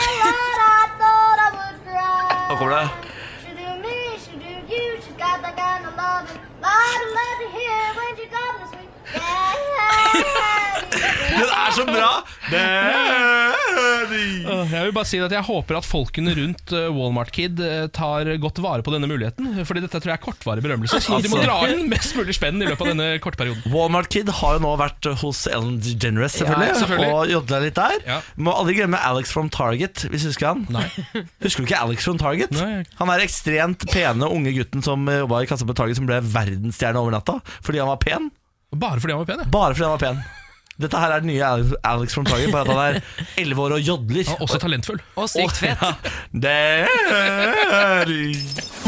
I 0.00 0.88
thought 0.98 1.38
I 1.38 1.48
would 1.58 1.78
cry. 1.84 2.48
She 3.44 3.50
do 3.52 3.68
me, 3.84 3.96
she 4.18 4.32
do 4.36 4.74
you, 4.74 4.96
she's 5.02 5.16
got 5.16 5.42
that 5.42 5.56
kind 5.56 5.86
of 5.86 5.94
I 6.62 6.92
love 7.16 7.38
to 7.42 7.48
hear 7.56 7.82
when 7.98 8.12
she 8.16 8.26
comes 8.26 8.70
to 8.70 9.18
daddy. 9.18 9.69
Den 11.30 11.50
er 11.50 11.70
så 11.76 11.84
bra! 11.88 12.10
Jeg 14.10 14.84
vil 14.86 14.92
bare 14.94 15.06
si 15.08 15.18
at 15.22 15.32
jeg 15.32 15.44
håper 15.46 15.78
at 15.78 15.86
folkene 15.86 16.32
rundt 16.36 16.72
eh, 16.76 16.88
Walmart 16.94 17.30
Kid 17.34 17.60
eh, 17.62 17.84
tar 17.94 18.26
godt 18.42 18.58
vare 18.62 18.82
på 18.86 18.92
denne 18.94 19.08
muligheten. 19.10 19.60
Fordi 19.66 19.82
dette 19.84 20.00
tror 20.00 20.10
jeg 20.12 20.18
er 20.18 20.22
kortvarig 20.24 20.64
berømmelse. 20.64 21.00
Så 21.02 21.20
de 21.22 21.30
må 21.30 21.38
Altså. 21.40 21.46
dra 21.46 21.58
inn 21.72 21.86
mest 21.90 22.16
mulig 22.18 22.34
spenn 22.36 22.58
i 22.60 22.66
løpet 22.68 22.82
av 22.84 22.90
denne 22.92 23.06
korte 23.22 23.38
perioden. 23.40 23.62
Walmart 23.72 24.10
Kid 24.12 24.28
har 24.40 24.56
jo 24.58 24.62
nå 24.64 24.72
vært 24.80 25.08
hos 25.22 25.44
Ellen 25.50 25.78
DeGeneres 25.84 26.34
selvfølgelig, 26.40 26.70
Ja, 26.72 26.78
selvfølgelig. 26.82 27.12
og 27.14 27.32
jodla 27.34 27.60
litt 27.64 27.78
der. 27.78 27.96
Ja. 28.08 28.18
Må 28.36 28.54
aldri 28.56 28.76
glemme 28.80 29.00
Alex 29.10 29.32
from 29.34 29.48
Target, 29.54 30.04
hvis 30.10 30.26
du 30.26 30.30
husker 30.32 30.50
han. 30.52 30.66
Nei. 30.74 30.86
Husker 31.44 31.62
du 31.64 31.68
ikke 31.70 31.80
Alex 31.84 32.04
from 32.08 32.18
Target? 32.20 32.52
Nei. 32.58 32.82
Han 33.00 33.14
er 33.14 33.24
ekstremt 33.24 33.86
pene 33.92 34.28
unge 34.28 34.52
gutten 34.58 34.84
som 34.84 35.06
jobba 35.06 35.44
i 35.44 35.48
kassa 35.50 35.68
på 35.68 35.76
Target, 35.78 36.00
som 36.00 36.10
ble 36.10 36.20
verdensstjerne 36.34 37.00
over 37.00 37.14
natta 37.16 37.38
fordi 37.64 37.80
han 37.82 37.88
var 37.92 38.00
pen. 38.02 38.30
Bare 38.74 39.00
fordi 39.02 39.14
han 39.16 39.22
var 39.24 39.30
pen, 39.32 39.40
ja. 39.46 39.50
Bare 39.50 39.74
fordi 39.74 39.86
han 39.88 39.96
var 39.96 40.04
pen. 40.04 40.20
Dette 40.80 40.96
her 41.00 41.12
er 41.12 41.20
den 41.20 41.28
nye 41.28 41.44
Alex, 41.84 42.14
from 42.16 42.24
Target, 42.24 42.52
bare 42.52 42.64
at 42.64 42.68
han 42.72 42.80
er 42.96 43.00
11 43.42 43.62
år 43.62 43.74
og 43.76 43.80
jodler. 43.84 44.24
Er 44.30 44.40
også 44.40 44.58
talentfull. 44.62 45.00
Og 45.20 45.28
sykt 45.28 45.56
fet. 45.60 45.78
Det 46.32 46.50
er 46.50 48.08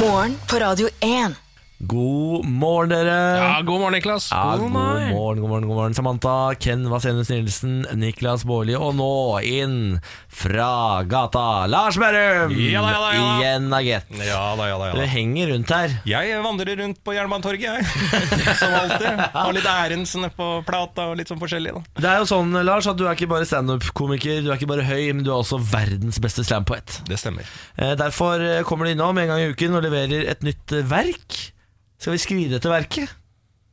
Morgen 0.00 0.38
på 0.48 0.56
Radio 0.62 0.88
1. 1.02 1.36
God 1.84 2.44
morgen, 2.46 2.92
dere. 2.92 3.14
Ja, 3.42 3.54
God 3.66 3.80
morgen, 3.80 3.92
Niklas. 3.96 4.28
Ja, 4.30 4.54
God 4.56 4.70
morgen. 4.70 5.08
God 5.08 5.16
morgen, 5.18 5.40
god 5.40 5.48
morgen, 5.50 5.66
god 5.68 5.76
morgen 5.76 5.94
Samantha, 5.94 6.54
Ken 6.54 6.84
Vasenus 6.90 7.28
Nilsen, 7.32 7.80
Niklas 7.98 8.44
Baarli 8.46 8.76
Og 8.78 8.92
nå 8.94 9.08
inn 9.42 9.96
fra 10.30 11.02
gata 11.10 11.66
Lars 11.66 11.96
Berrum 11.98 12.52
Ja 12.54 12.84
da, 12.84 12.92
ja 12.92 13.00
da, 13.02 13.08
ja 13.16 13.24
da. 13.24 13.32
Igjen, 13.40 13.66
Agett 13.74 14.12
Ja 14.14 14.44
da, 14.60 14.68
ja 14.70 14.76
da, 14.78 14.90
ja 14.92 14.94
da. 15.00 15.06
henger 15.10 15.50
rundt 15.50 15.72
her 15.74 15.96
Jeg 16.06 16.36
vandrer 16.44 16.78
rundt 16.84 17.00
på 17.02 17.16
Jernbanetorget, 17.16 17.66
jeg. 17.66 18.20
Som 18.60 18.76
alltid. 18.78 19.24
Har 19.34 19.50
litt 19.58 19.66
ærends 19.72 20.14
på 20.38 20.50
plata 20.68 21.08
og 21.10 21.18
litt 21.18 21.32
sånn 21.32 21.42
forskjellig. 21.42 21.74
da 21.74 21.82
Det 22.06 22.12
er 22.12 22.22
jo 22.22 22.28
sånn, 22.30 22.54
Lars, 22.62 22.86
at 22.92 23.00
du 23.00 23.08
er 23.08 23.18
ikke 23.18 23.30
bare 23.32 23.48
stand-up-komiker 23.48 24.44
Du 24.46 24.52
er 24.52 24.60
ikke 24.60 24.70
bare 24.70 24.86
høy, 24.86 25.08
men 25.16 25.26
du 25.26 25.32
er 25.34 25.40
også 25.42 25.58
verdens 25.58 26.22
beste 26.22 26.46
slam-poet 26.46 27.00
Det 27.10 27.18
stemmer. 27.18 27.42
eh, 27.74 27.96
Derfor 27.98 28.46
kommer 28.70 28.86
du 28.86 28.94
innom 28.94 29.18
en 29.18 29.34
gang 29.34 29.42
i 29.42 29.50
uken 29.50 29.80
og 29.80 29.82
leverer 29.88 30.30
et 30.30 30.46
nytt 30.46 30.78
verk 30.94 31.48
Skal 32.02 32.16
vi 32.16 32.18
skride 32.18 32.58
til 32.58 32.72
verket? 32.72 33.10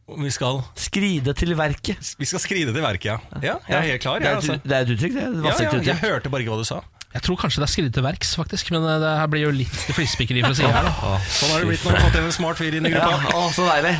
Vi 0.09 0.29
skal, 0.33 0.61
Skride 0.77 1.33
til 1.37 1.53
verket 1.57 2.13
vi 2.17 2.25
skal 2.25 2.41
skride 2.41 2.73
til 2.73 2.81
verket, 2.81 3.11
ja. 3.11 3.17
Ja, 3.41 3.55
jeg 3.67 3.77
er 3.77 3.87
helt 3.91 4.01
klar. 4.01 4.19
det, 4.21 4.27
er 4.27 4.39
altså. 4.39 4.55
et, 4.57 4.63
det 4.65 4.77
er 4.77 4.85
et 4.85 4.93
uttrykk, 4.95 5.13
det 5.13 5.21
er 5.21 5.27
et 5.29 5.35
ja, 5.35 5.43
vassekt 5.45 5.73
ja, 5.73 5.83
jeg 5.91 6.01
hørte 6.01 6.31
bare 6.33 6.41
ikke 6.45 6.53
hva 6.53 6.61
du 6.61 6.67
sa. 6.69 6.79
Jeg 7.09 7.23
tror 7.25 7.39
kanskje 7.41 7.57
det 7.57 7.65
er 7.65 7.71
skrevet 7.73 7.93
til 7.97 8.03
verks, 8.05 8.35
faktisk. 8.37 8.67
Men 8.75 8.83
eh, 8.85 8.99
det 9.01 9.11
her 9.17 9.29
blir 9.33 9.41
jo 9.47 9.51
litt 9.55 9.77
flisespikkeri 9.95 10.43
fra 10.45 10.51
sida 10.53 10.69
her. 10.75 10.85
da 10.85 11.13
Sånn 11.39 11.53
har 11.55 11.63
det 11.63 11.69
blitt 11.71 11.81
når 11.87 11.95
du 11.95 11.97
har 11.97 12.03
fått 12.05 12.17
en 12.21 12.35
smart 12.35 12.59
fyr 12.61 12.77
inn 12.77 12.85
i 12.85 12.91
Ja, 12.93 13.01
gruppa. 13.07 13.33
å, 13.33 13.47
så 13.55 13.65
deilig 13.65 13.93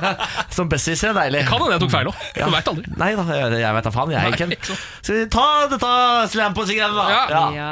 Som 0.56 0.70
bestis 0.72 1.02
er 1.04 1.12
deilig 1.18 1.42
Kan 1.50 1.60
hende 1.60 1.74
jeg 1.76 1.82
tok 1.84 1.92
feil 1.92 2.08
òg. 2.08 2.24
Ja. 2.40 2.48
Du 2.48 2.56
veit 2.56 2.70
aldri. 2.72 2.94
Nei 3.02 3.10
da, 3.20 3.26
jeg, 3.36 3.60
jeg 3.66 3.76
vet 3.76 3.88
da 3.90 3.92
faen, 3.98 4.14
jeg 4.16 4.32
er 4.32 4.48
ikke. 4.48 4.78
Skal 5.04 5.20
vi 5.20 5.26
ta 5.36 5.46
dette 5.74 5.92
slam-poesi-greiene, 6.32 6.96
da? 6.96 7.06
Ja. 7.12 7.44
Ja. 7.52 7.70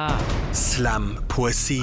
Slampoesi. 0.53 1.81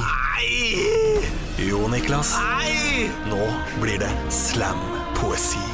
Jo, 1.65 1.81
Niklas. 1.89 2.35
Nei! 2.37 3.09
Nå 3.31 3.41
blir 3.81 3.97
det 4.05 4.11
slampoesi. 4.33 5.65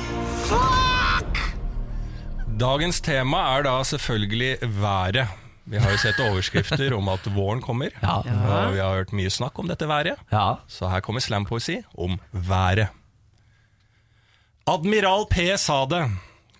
Dagens 2.55 3.01
tema 3.03 3.41
er 3.57 3.65
da 3.67 3.81
selvfølgelig 3.83 4.53
været. 4.79 5.41
Vi 5.65 5.79
har 5.81 5.91
jo 5.91 5.97
sett 5.97 6.19
overskrifter 6.21 6.93
om 6.93 7.07
at 7.09 7.25
våren 7.33 7.61
kommer, 7.61 7.89
Ja. 8.01 8.19
og 8.21 8.73
vi 8.75 8.79
har 8.79 8.93
hørt 8.99 9.13
mye 9.17 9.29
snakk 9.33 9.57
om 9.59 9.67
dette 9.67 9.87
været. 9.89 10.19
Ja. 10.31 10.55
Så 10.67 10.89
her 10.91 11.01
kommer 11.01 11.19
slampoesi 11.25 11.79
om 11.97 12.19
været. 12.31 12.87
Admiral 14.67 15.25
P 15.29 15.57
sa 15.57 15.85
det. 15.85 16.03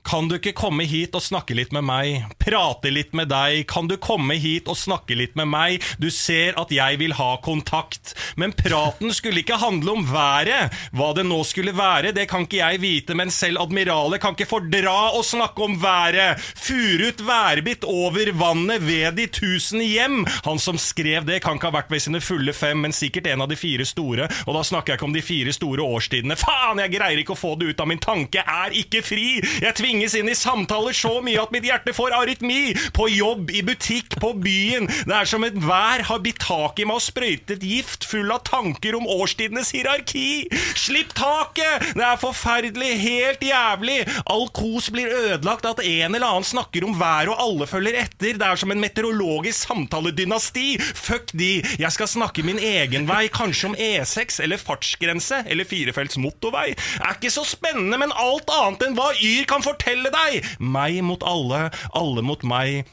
Kan 0.05 0.27
du 0.29 0.35
ikke 0.37 0.53
komme 0.53 0.85
hit 0.85 1.15
og 1.17 1.23
snakke 1.25 1.55
litt 1.57 1.71
med 1.73 1.81
meg? 1.87 2.27
Prate 2.41 2.91
litt 2.93 3.15
med 3.17 3.31
deg? 3.31 3.63
Kan 3.69 3.87
du 3.89 3.95
komme 3.97 4.35
hit 4.37 4.69
og 4.69 4.77
snakke 4.77 5.17
litt 5.17 5.33
med 5.39 5.49
meg? 5.49 5.81
Du 5.97 6.11
ser 6.13 6.53
at 6.61 6.69
jeg 6.73 6.99
vil 7.01 7.15
ha 7.17 7.31
kontakt. 7.41 8.13
Men 8.37 8.53
praten 8.53 9.09
skulle 9.15 9.41
ikke 9.41 9.57
handle 9.57 9.95
om 9.97 10.05
været. 10.05 10.75
Hva 10.93 11.09
det 11.17 11.25
nå 11.25 11.39
skulle 11.47 11.73
være, 11.73 12.13
det 12.13 12.27
kan 12.29 12.45
ikke 12.45 12.59
jeg 12.59 12.81
vite, 12.83 13.17
men 13.17 13.33
selv 13.33 13.63
admiralet 13.63 14.21
kan 14.21 14.37
ikke 14.37 14.49
fordra 14.49 14.93
å 15.17 15.23
snakke 15.25 15.65
om 15.65 15.79
været. 15.81 16.43
Furut 16.53 17.23
værbitt 17.25 17.87
over 17.89 18.29
vannet 18.37 18.85
ved 18.85 19.17
de 19.17 19.25
tusen 19.33 19.81
hjem. 19.81 20.21
Han 20.45 20.61
som 20.61 20.77
skrev 20.81 21.25
det, 21.25 21.41
kan 21.41 21.57
ikke 21.57 21.71
ha 21.71 21.77
vært 21.79 21.91
ved 21.93 22.05
sine 22.05 22.21
fulle 22.21 22.53
fem, 22.53 22.77
men 22.85 22.93
sikkert 22.93 23.31
en 23.31 23.45
av 23.47 23.49
de 23.49 23.57
fire 23.57 23.87
store. 23.89 24.29
Og 24.45 24.53
da 24.53 24.63
snakker 24.69 24.93
jeg 24.93 25.01
ikke 25.01 25.09
om 25.09 25.17
de 25.17 25.25
fire 25.25 25.55
store 25.55 25.89
årstidene. 25.97 26.37
Faen, 26.37 26.83
jeg 26.85 26.93
greier 26.93 27.23
ikke 27.23 27.33
å 27.33 27.41
få 27.41 27.55
det 27.57 27.73
ut 27.73 27.81
av 27.81 27.89
min 27.89 28.05
tanke. 28.05 28.45
Er 28.45 28.77
ikke 28.77 29.01
fri. 29.05 29.27
Jeg 29.65 29.73
tvinges 29.95 30.15
inn 30.19 30.27
i 30.29 30.35
samtaler 30.35 30.95
så 30.95 31.21
mye 31.23 31.39
at 31.39 31.53
mitt 31.55 31.63
hjerte 31.63 31.93
får 31.95 32.13
arytmi. 32.17 32.75
På 32.95 33.07
jobb, 33.07 33.51
i 33.55 33.61
butikk, 33.63 34.17
på 34.19 34.33
byen. 34.43 34.89
Det 35.07 35.15
er 35.15 35.29
som 35.29 35.45
enhver 35.47 36.03
har 36.09 36.19
bitt 36.23 36.41
tak 36.43 36.81
i 36.81 36.87
meg 36.87 36.99
og 36.99 37.05
sprøytet 37.05 37.63
gift, 37.63 38.03
full 38.03 38.27
av 38.33 38.43
tanker 38.47 38.97
om 38.97 39.07
årstidenes 39.07 39.71
hierarki. 39.75 40.49
Slipp 40.75 41.13
taket! 41.15 41.93
Det 41.95 42.03
er 42.03 42.19
forferdelig, 42.19 42.91
helt 42.99 43.45
jævlig. 43.45 44.01
All 44.31 44.49
kos 44.55 44.89
blir 44.91 45.11
ødelagt 45.11 45.67
at 45.69 45.79
en 45.85 46.17
eller 46.17 46.27
annen 46.27 46.47
snakker 46.47 46.83
om 46.87 46.97
været 46.99 47.31
og 47.31 47.39
alle 47.45 47.69
følger 47.69 48.01
etter. 48.03 48.35
Det 48.35 48.49
er 48.49 48.59
som 48.59 48.75
en 48.75 48.83
meteorologisk 48.83 49.69
samtaledynasti. 49.69 50.75
Fuck 50.81 51.31
de. 51.39 51.53
Jeg 51.79 51.95
skal 51.95 52.11
snakke 52.11 52.43
min 52.43 52.59
egen 52.59 53.07
vei, 53.07 53.29
kanskje 53.31 53.71
om 53.71 53.79
E6 53.79 54.41
eller 54.43 54.59
fartsgrense 54.59 55.45
eller 55.47 55.67
firefelts 55.69 56.19
motorvei. 56.19 56.73
Er 56.99 57.15
ikke 57.15 57.31
så 57.31 57.45
spennende, 57.47 57.99
men 58.01 58.11
alt 58.11 58.51
annet 58.51 58.89
enn 58.89 58.99
hva 58.99 59.11
Yr 59.15 59.47
kan 59.49 59.63
fortelle 59.63 59.84
deg. 59.85 60.45
Meg 60.59 61.01
mot 61.05 61.23
alle, 61.23 61.69
alle 61.93 62.23
mot 62.25 62.41
meg. 62.43 62.85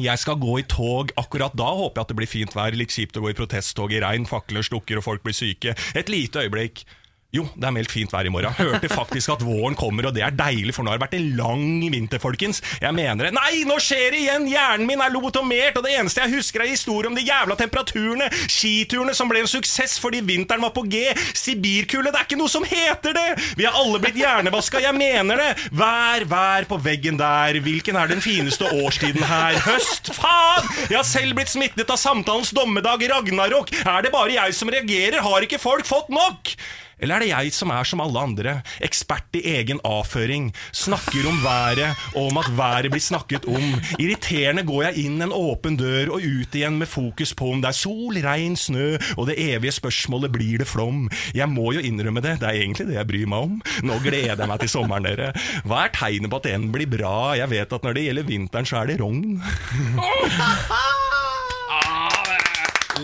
Jeg 0.00 0.18
skal 0.18 0.38
gå 0.40 0.58
i 0.62 0.64
tog. 0.64 1.12
Akkurat 1.20 1.52
da 1.58 1.68
håper 1.68 2.00
jeg 2.00 2.06
at 2.06 2.12
det 2.12 2.16
blir 2.16 2.30
fint 2.30 2.56
vær. 2.56 2.72
Litt 2.76 2.94
kjipt 2.94 3.18
å 3.18 3.24
gå 3.24 3.32
i 3.32 3.36
protesttog 3.36 3.92
i 3.92 4.00
regn, 4.00 4.24
fakler 4.28 4.64
slukker 4.64 5.00
og 5.00 5.04
folk 5.04 5.24
blir 5.26 5.36
syke. 5.36 5.76
Et 5.94 6.08
lite 6.08 6.46
øyeblikk. 6.46 6.84
Jo, 7.32 7.46
det 7.56 7.64
er 7.64 7.72
meldt 7.72 7.88
fint 7.88 8.10
vær 8.12 8.26
i 8.28 8.30
morgen. 8.32 8.52
Hørte 8.58 8.90
faktisk 8.92 9.30
at 9.32 9.40
våren 9.40 9.72
kommer, 9.72 10.04
og 10.04 10.12
det 10.12 10.20
er 10.20 10.34
deilig, 10.36 10.74
for 10.76 10.84
nå 10.84 10.92
har 10.92 10.98
det 10.98 11.04
vært 11.06 11.14
en 11.16 11.30
lang 11.38 11.62
vinter, 11.94 12.20
folkens. 12.20 12.58
Jeg 12.76 12.92
mener 12.92 13.24
det. 13.24 13.30
Nei, 13.32 13.62
nå 13.64 13.78
skjer 13.80 14.12
det 14.12 14.18
igjen! 14.20 14.44
Hjernen 14.52 14.84
min 14.84 15.00
er 15.00 15.14
lobotomert, 15.14 15.78
og 15.80 15.86
det 15.86 15.94
eneste 15.96 16.20
jeg 16.20 16.34
husker, 16.34 16.60
er 16.60 16.74
historien 16.74 17.08
om 17.08 17.16
de 17.16 17.24
jævla 17.24 17.56
temperaturene. 17.56 18.26
Skiturene 18.52 19.14
som 19.16 19.32
ble 19.32 19.40
en 19.40 19.48
suksess 19.48 19.96
fordi 20.02 20.20
vinteren 20.28 20.60
var 20.60 20.74
på 20.76 20.84
G. 20.92 21.06
Sibirkulde, 21.32 22.12
det 22.12 22.20
er 22.20 22.28
ikke 22.28 22.40
noe 22.42 22.52
som 22.52 22.68
heter 22.68 23.16
det! 23.16 23.24
Vi 23.56 23.64
er 23.64 23.80
alle 23.80 24.02
blitt 24.04 24.20
hjernevaska, 24.20 24.84
jeg 24.84 24.92
mener 25.00 25.40
det! 25.40 25.48
Vær, 25.72 26.28
vær 26.28 26.68
på 26.68 26.82
veggen 26.84 27.16
der. 27.16 27.62
Hvilken 27.64 27.96
er 27.96 28.12
den 28.12 28.20
fineste 28.20 28.68
årstiden 28.76 29.24
her? 29.32 29.56
Høst? 29.70 30.12
Faen! 30.20 30.68
Jeg 30.92 31.00
har 31.00 31.08
selv 31.08 31.40
blitt 31.40 31.56
smittet 31.56 31.96
av 31.96 31.96
samtalens 31.96 32.52
dommedag 32.52 33.08
Ragnarok. 33.08 33.72
Er 33.88 34.04
det 34.04 34.12
bare 34.12 34.36
jeg 34.36 34.60
som 34.60 34.68
reagerer? 34.68 35.22
Har 35.24 35.48
ikke 35.48 35.64
folk 35.64 35.88
fått 35.88 36.12
nok? 36.12 36.56
Eller 37.02 37.16
er 37.16 37.24
det 37.24 37.30
jeg 37.32 37.52
som 37.56 37.72
er 37.74 37.88
som 37.88 38.02
alle 38.04 38.22
andre, 38.22 38.54
ekspert 38.84 39.38
i 39.38 39.42
egen 39.56 39.80
avføring, 39.86 40.50
snakker 40.72 41.26
om 41.28 41.40
været 41.44 41.98
og 42.14 42.30
om 42.30 42.40
at 42.40 42.50
været 42.56 42.90
blir 42.92 43.02
snakket 43.02 43.48
om. 43.50 43.66
Irriterende 43.98 44.64
går 44.68 44.86
jeg 44.88 45.06
inn 45.06 45.22
en 45.24 45.34
åpen 45.34 45.76
dør 45.80 46.14
og 46.16 46.22
ut 46.22 46.54
igjen 46.56 46.78
med 46.80 46.90
fokus 46.90 47.34
på 47.34 47.52
om 47.52 47.62
det 47.62 47.72
er 47.72 47.78
sol, 47.78 48.18
regn, 48.22 48.56
snø, 48.56 48.96
og 49.16 49.28
det 49.30 49.38
evige 49.42 49.74
spørsmålet 49.78 50.32
blir 50.34 50.62
det 50.62 50.68
flom. 50.70 51.08
Jeg 51.34 51.48
må 51.50 51.72
jo 51.76 51.82
innrømme 51.82 52.22
det, 52.24 52.38
det 52.42 52.48
er 52.48 52.60
egentlig 52.62 52.88
det 52.90 52.98
jeg 53.00 53.10
bryr 53.10 53.28
meg 53.34 53.48
om. 53.48 53.58
Nå 53.88 53.98
gleder 54.04 54.38
jeg 54.38 54.50
meg 54.52 54.60
til 54.62 54.72
sommeren, 54.72 55.06
dere. 55.08 55.32
Hva 55.66 55.86
er 55.86 55.94
tegnet 55.96 56.30
på 56.32 56.38
at 56.42 56.48
den 56.50 56.70
blir 56.74 56.90
bra? 56.90 57.34
Jeg 57.38 57.50
vet 57.52 57.72
at 57.74 57.84
når 57.86 57.98
det 57.98 58.06
gjelder 58.08 58.28
vinteren, 58.28 58.68
så 58.68 58.82
er 58.82 58.92
det 58.92 59.00
rogn. 59.02 59.42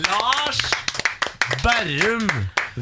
Lars 0.09 0.61
Berrum, 1.63 2.27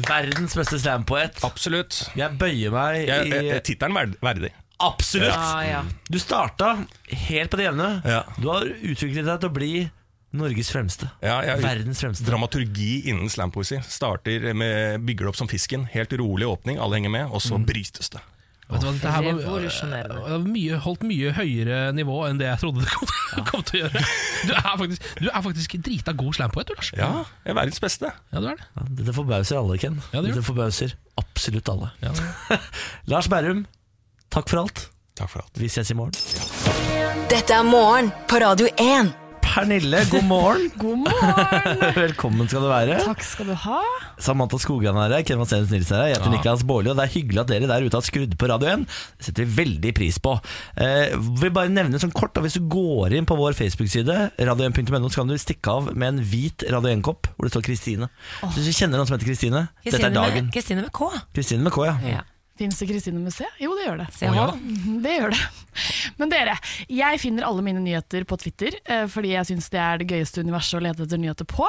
verdens 0.06 0.54
beste 0.58 0.78
slampoet. 0.80 1.40
Absolutt. 1.46 2.10
Jeg 2.16 2.38
bøyer 2.38 2.70
meg 2.74 3.06
Jeg- 3.08 3.26
i 3.26 3.46
jeg- 3.48 3.62
Tittelen 3.64 3.94
verd- 3.96 4.18
verdig. 4.20 4.50
Absolutt. 4.80 5.28
Ja, 5.34 5.60
ja. 5.66 5.82
Du 6.08 6.18
starta 6.18 6.86
helt 7.10 7.50
på 7.50 7.56
det 7.58 7.66
jevne. 7.66 8.02
Ja. 8.04 8.22
Du 8.38 8.48
har 8.48 8.62
utviklet 8.62 9.24
deg 9.26 9.40
til 9.40 9.48
å 9.50 9.52
bli 9.52 9.90
Norges 10.32 10.70
fremste. 10.70 11.10
Ja, 11.22 11.40
ja, 11.42 11.56
Verdens 11.56 12.00
fremste. 12.02 12.24
Dramaturgi 12.28 13.06
innen 13.08 13.28
slampoesi. 13.28 13.80
Starter 13.82 14.52
med 14.54 15.00
bygger 15.06 15.24
det 15.24 15.28
opp 15.28 15.36
som 15.36 15.48
fisken. 15.48 15.88
Helt 15.88 16.10
rolig 16.12 16.44
åpning, 16.46 16.78
alle 16.78 16.94
henger 17.00 17.10
med, 17.10 17.30
og 17.32 17.40
så 17.40 17.58
brytes 17.64 18.10
det. 18.10 18.20
Vet 18.68 18.82
du 18.82 18.84
hva, 18.84 18.92
dette 18.92 19.12
her 19.14 19.24
var, 19.24 20.18
var 20.28 20.42
mye, 20.44 20.78
holdt 20.84 21.04
mye 21.08 21.30
høyere 21.38 21.78
nivå 21.96 22.18
enn 22.28 22.40
det 22.40 22.50
jeg 22.50 22.60
trodde 22.60 22.82
det 22.84 22.90
kom, 22.92 23.12
kom 23.48 23.62
til 23.64 23.78
å 23.78 23.80
gjøre. 23.86 24.02
Du 24.44 24.52
er 24.52 24.66
faktisk, 24.66 25.06
du 25.22 25.28
er 25.30 25.44
faktisk 25.46 25.76
drita 25.86 26.12
god 26.20 26.36
slampoet, 26.36 26.68
du, 26.68 26.74
Lars. 26.76 26.90
Ja, 26.98 27.08
jeg 27.46 27.54
er 27.54 27.56
verdens 27.56 27.80
beste. 27.80 28.12
Ja, 28.28 28.42
du 28.44 28.50
er 28.50 28.58
det. 28.60 28.66
Ja, 28.76 28.84
Dette 29.00 29.14
forbauser 29.16 29.60
alle, 29.62 29.78
Ken. 29.80 29.96
Ja, 30.12 30.20
det 30.20 30.34
Dette 30.34 30.44
forbauser 30.44 30.92
absolutt 31.22 31.72
alle. 31.72 31.88
Ja. 32.04 32.12
Lars 33.14 33.30
Berrum, 33.32 33.64
takk 34.34 34.52
for 34.52 34.66
alt. 34.66 34.84
Takk 35.16 35.32
for 35.32 35.46
alt. 35.46 35.56
Vi 35.64 35.72
ses 35.72 35.88
i 35.94 35.96
morgen. 35.96 36.12
Dette 37.32 37.56
er 37.56 37.64
morgen 37.64 38.12
på 38.28 38.44
Radio 38.44 38.68
1. 38.76 39.27
Pernille, 39.58 40.04
god 40.06 40.22
morgen. 40.22 40.68
God 40.78 40.98
morgen! 41.02 41.80
Velkommen 42.04 42.46
skal 42.46 42.62
du 42.62 42.68
være. 42.70 42.98
Takk 43.02 43.24
skal 43.26 43.48
du 43.50 43.56
ha. 43.58 43.80
Samantha 44.22 44.60
Skogran 44.62 44.98
er 45.02 45.16
her, 45.16 45.24
Ken 45.26 45.40
Vasenus 45.40 45.72
Nils 45.74 45.90
er 45.90 45.98
her, 45.98 46.10
jeg 46.12 46.20
heter 46.20 46.30
Niklas 46.30 46.62
Baarli, 46.68 46.92
og 46.92 46.98
det 47.00 47.08
er 47.08 47.12
hyggelig 47.16 47.42
at 47.42 47.50
dere 47.50 47.70
der 47.70 47.86
ute 47.88 47.98
har 47.98 48.06
skrudd 48.06 48.36
på 48.38 48.50
Radio 48.52 48.70
1. 48.76 48.86
Det 49.18 49.26
setter 49.26 49.48
vi 49.48 49.56
veldig 49.64 49.92
pris 49.98 50.20
på. 50.22 50.36
Eh, 50.78 51.16
vil 51.42 51.52
bare 51.58 51.74
nevne 51.74 51.98
sånn 51.98 52.14
kort, 52.14 52.36
da, 52.38 52.44
Hvis 52.46 52.60
du 52.60 52.70
går 52.70 53.18
inn 53.18 53.26
på 53.26 53.34
vår 53.40 53.58
Facebook-side, 53.58 54.18
radio1.no, 54.38 55.10
så 55.10 55.24
kan 55.24 55.34
du 55.34 55.38
stikke 55.42 55.74
av 55.74 55.90
med 55.90 56.12
en 56.12 56.24
hvit 56.30 56.62
Radio 56.70 56.94
1-kopp 56.94 57.32
hvor 57.34 57.48
det 57.48 57.56
står 57.56 57.66
Kristine. 57.66 58.12
Så 58.38 58.54
Hvis 58.60 58.70
du 58.70 58.78
kjenner 58.78 59.02
noen 59.02 59.10
som 59.10 59.18
heter 59.18 59.32
Kristine, 59.32 59.66
dette 59.82 60.06
er 60.06 60.14
dagen. 60.14 60.54
Kristine 60.54 60.86
med 60.86 60.94
K. 60.94 61.10
Kristine 61.34 61.66
med 61.66 61.74
K, 61.74 61.88
ja. 61.90 61.98
Ja. 62.20 62.26
Fins 62.58 62.78
det 62.80 62.88
Kristine 62.90 63.20
museet? 63.22 63.54
Jo, 63.62 63.74
det 63.78 63.84
gjør 63.86 64.00
det. 64.02 64.06
Her. 64.20 64.52
Mhm, 64.58 65.00
Det 65.04 65.12
gjør 65.18 65.30
det. 65.30 65.42
Men 66.18 66.30
dere, 66.32 66.56
jeg 66.90 67.20
finner 67.22 67.44
alle 67.46 67.62
mine 67.62 67.78
nyheter 67.84 68.24
på 68.26 68.34
Twitter, 68.42 68.74
eh, 68.84 69.04
fordi 69.06 69.30
jeg 69.36 69.46
syns 69.46 69.68
det 69.70 69.78
er 69.78 69.98
det 70.00 70.08
gøyeste 70.10 70.42
universet 70.42 70.74
å 70.80 70.82
lete 70.82 71.04
etter 71.06 71.20
nyheter 71.22 71.46
på. 71.46 71.68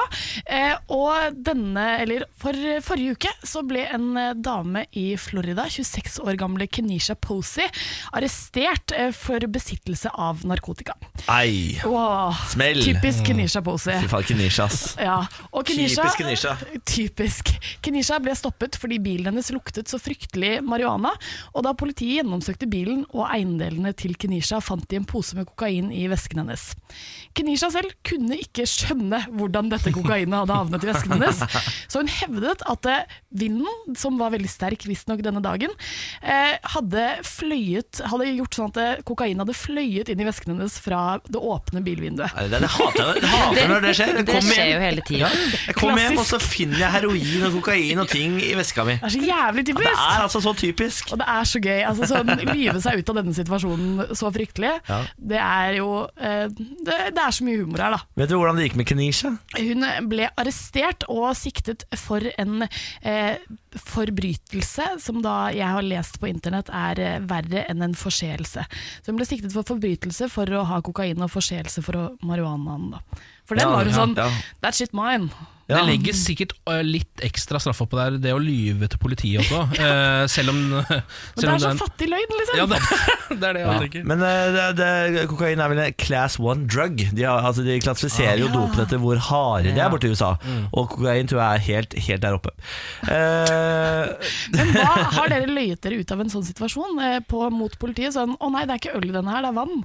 Eh, 0.50 0.74
og 0.90 1.36
denne, 1.46 1.84
eller 2.02 2.24
for 2.36 2.52
forrige 2.82 3.14
uke, 3.14 3.30
så 3.46 3.62
ble 3.62 3.84
en 3.86 4.08
eh, 4.18 4.32
dame 4.34 4.82
i 4.98 5.12
Florida, 5.20 5.68
26 5.70 6.18
år 6.26 6.34
gamle 6.40 6.66
Kenisha 6.66 7.14
Posey, 7.14 7.68
arrestert 8.12 8.92
for 9.14 9.46
besittelse 9.46 10.10
av 10.18 10.42
narkotika. 10.48 10.96
Ei, 11.30 11.78
Wow, 11.86 12.34
Smell. 12.50 12.82
Typisk 12.82 13.24
Kenisha 13.30 13.62
Posey. 13.62 13.94
fy 14.02 14.08
faen, 14.10 14.26
Kenishas. 14.26 14.96
Ja, 14.98 15.20
Kenisha, 15.64 16.02
Typisk 16.02 16.18
Kenisha. 16.24 16.56
Typisk. 16.84 17.54
Kenisha 17.84 18.18
ble 18.22 18.34
stoppet 18.34 18.74
fordi 18.80 18.98
bilen 19.02 19.30
hennes 19.30 19.50
luktet 19.54 19.86
så 19.90 20.00
fryktelig 20.02 20.58
marihuana, 20.64 20.79
og 20.88 21.64
da 21.66 21.72
politiet 21.78 22.20
gjennomsøkte 22.20 22.68
bilen 22.70 23.04
og 23.10 23.26
eiendelene 23.30 23.92
til 23.96 24.14
Kenisha, 24.20 24.60
fant 24.64 24.86
de 24.90 24.96
en 25.00 25.04
pose 25.08 25.36
med 25.38 25.46
kokain 25.50 25.90
i 25.92 26.06
vesken 26.10 26.40
hennes. 26.42 26.70
Kenisha 27.36 27.70
selv 27.72 27.92
kunne 28.06 28.36
ikke 28.40 28.64
skjønne 28.68 29.22
hvordan 29.36 29.70
dette 29.70 29.92
kokainet 29.94 30.34
hadde 30.42 30.56
havnet 30.56 30.84
i 30.86 30.90
vesken 30.90 31.14
hennes, 31.16 31.42
så 31.90 32.00
hun 32.02 32.10
hevdet 32.10 32.64
at 32.70 32.88
eh, 32.90 33.16
vinden, 33.30 33.94
som 33.98 34.18
var 34.20 34.32
veldig 34.34 34.50
sterk 34.50 34.86
visstnok 34.88 35.22
denne 35.24 35.42
dagen, 35.44 35.70
eh, 36.22 36.56
hadde 36.74 37.04
fløyet, 37.26 38.00
hadde 38.10 38.30
gjort 38.34 38.58
sånn 38.58 38.72
at 38.72 38.80
eh, 38.82 39.02
kokain 39.06 39.40
hadde 39.42 39.54
fløyet 39.56 40.10
inn 40.12 40.22
i 40.22 40.26
vesken 40.28 40.54
hennes 40.54 40.78
fra 40.82 41.18
det 41.28 41.38
åpne 41.40 41.82
bilvinduet. 41.86 42.34
Det, 42.50 42.60
det 42.64 42.72
hater 42.76 43.12
jeg 43.20 43.30
hater 43.30 43.70
når 43.70 43.86
det 43.86 43.94
skjer. 43.98 44.14
Jeg 44.20 44.26
Det 44.30 44.40
skjer 44.44 44.58
hjem- 44.64 44.72
jo 44.74 44.80
hele 44.84 45.04
tida. 45.06 45.30
Jeg 45.70 45.76
kommer 45.78 46.02
hjem, 46.04 46.18
og 46.20 46.26
så 46.28 46.40
finner 46.42 46.82
jeg 46.84 46.94
heroin 46.96 47.46
og 47.48 47.56
kokain 47.60 48.02
og 48.02 48.10
ting 48.10 48.36
i 48.42 48.52
veska 48.58 48.84
mi. 48.88 48.96
Det 49.00 49.08
er 49.10 49.14
så 49.14 49.22
jævlig 49.30 49.64
Det 49.70 49.76
er 49.86 50.24
altså 50.24 50.40
så 50.42 50.52
typisk. 50.56 50.69
Og 51.12 51.18
det 51.22 51.26
er 51.28 51.48
så 51.50 51.60
gøy. 51.62 51.80
Altså, 51.88 52.08
sånn, 52.10 52.30
lyve 52.52 52.80
seg 52.82 53.00
ut 53.00 53.12
av 53.12 53.18
denne 53.20 53.34
situasjonen 53.36 54.14
så 54.16 54.30
fryktelig, 54.34 54.72
Ja. 54.88 55.00
det 55.16 55.40
er 55.42 55.76
jo 55.80 55.88
eh, 56.16 56.46
det, 56.50 56.98
det 57.16 57.22
er 57.24 57.34
så 57.36 57.44
mye 57.46 57.60
humor 57.62 57.82
her, 57.84 57.96
da. 57.96 58.00
Vet 58.20 58.30
du 58.32 58.36
hvordan 58.38 58.56
det 58.60 58.68
gikk 58.68 58.78
med 58.80 58.88
Kenisha? 58.90 59.32
Hun 59.58 59.86
ble 60.10 60.28
arrestert 60.40 61.04
og 61.08 61.30
siktet 61.38 61.84
for 61.98 62.24
en 62.38 62.66
eh, 63.02 63.36
forbrytelse 63.94 64.86
som 65.02 65.20
da 65.24 65.50
jeg 65.54 65.66
har 65.66 65.84
lest 65.86 66.18
på 66.20 66.28
internett 66.30 66.70
er 66.74 67.00
eh, 67.04 67.18
verre 67.30 67.64
enn 67.70 67.82
en 67.86 67.96
forseelse. 67.98 68.64
Så 69.02 69.10
hun 69.12 69.18
ble 69.20 69.28
siktet 69.28 69.54
for 69.54 69.66
forbrytelse 69.68 70.30
for 70.32 70.50
å 70.56 70.64
ha 70.70 70.80
kokain 70.84 71.20
og 71.24 71.32
forseelse 71.32 71.82
for 71.86 72.14
marihuanaen. 72.26 72.90
da. 72.96 73.02
For 73.50 73.58
den 73.58 73.66
Ja, 73.66 73.72
var 73.74 73.88
jo 73.88 73.90
ja, 73.90 73.96
sånn 73.98 74.12
ja. 74.18 74.28
That 74.62 74.78
shit 74.78 74.94
mine. 74.94 75.32
Ja. 75.70 75.84
Det 75.84 75.86
legger 75.86 76.14
sikkert 76.18 76.52
litt 76.82 77.20
ekstra 77.22 77.60
straff 77.62 77.78
oppå 77.84 77.94
der, 77.94 78.16
det 78.18 78.32
å 78.34 78.40
lyve 78.42 78.88
til 78.90 78.98
politiet 78.98 79.44
også. 79.44 79.60
eh, 79.84 80.24
selv 80.26 80.50
om 80.50 80.58
Men 80.72 80.82
det 80.82 81.44
selv 81.44 81.52
er 81.52 81.60
så 81.62 81.70
fattig 81.78 82.08
løgn, 82.10 82.32
liksom. 82.40 82.58
Ja, 82.58 82.64
det, 82.72 82.80
det 83.38 83.50
er 83.52 83.54
det 83.54 83.62
jeg 83.62 83.82
tenker. 83.84 84.08
Men 84.10 84.24
eh, 84.26 84.50
det, 84.56 84.64
det, 84.80 85.22
kokain 85.30 85.62
er 85.62 85.70
vel 85.70 85.82
en 85.84 85.94
class 86.02 86.40
one 86.42 86.66
drug. 86.66 86.98
De, 87.14 87.22
har, 87.22 87.46
altså, 87.46 87.62
de 87.66 87.78
klassifiserer 87.84 88.42
jo 88.42 88.48
Ah. 88.50 88.56
dopene 88.56 88.82
etter 88.88 88.98
hvor 88.98 89.22
harde 89.28 89.70
de 89.76 89.78
er 89.84 89.94
borte 89.94 90.10
i 90.10 90.14
USA. 90.16 90.32
Mm. 90.42 90.66
Og 90.74 90.90
kokain 90.96 91.30
tror 91.30 91.42
jeg 91.44 91.60
er 91.60 91.66
helt, 91.68 91.98
helt 92.08 92.26
der 92.26 92.38
oppe. 92.40 92.50
Eh, 93.06 94.30
Men 94.58 94.74
hva 94.74 94.90
har 95.20 95.30
dere 95.30 95.46
løyet 95.54 95.82
dere 95.86 96.02
ut 96.02 96.14
av 96.18 96.26
en 96.26 96.34
sånn 96.34 96.46
situasjon 96.50 96.98
på, 97.30 97.46
mot 97.54 97.78
politiet? 97.78 98.16
Sånn, 98.18 98.34
å 98.42 98.50
nei, 98.50 98.66
det 98.66 98.74
er 98.74 98.82
ikke 98.82 98.98
øl 98.98 99.10
i 99.12 99.14
denne 99.20 99.38
her, 99.38 99.46
det 99.46 99.54
er 99.54 99.60
vann. 99.62 99.84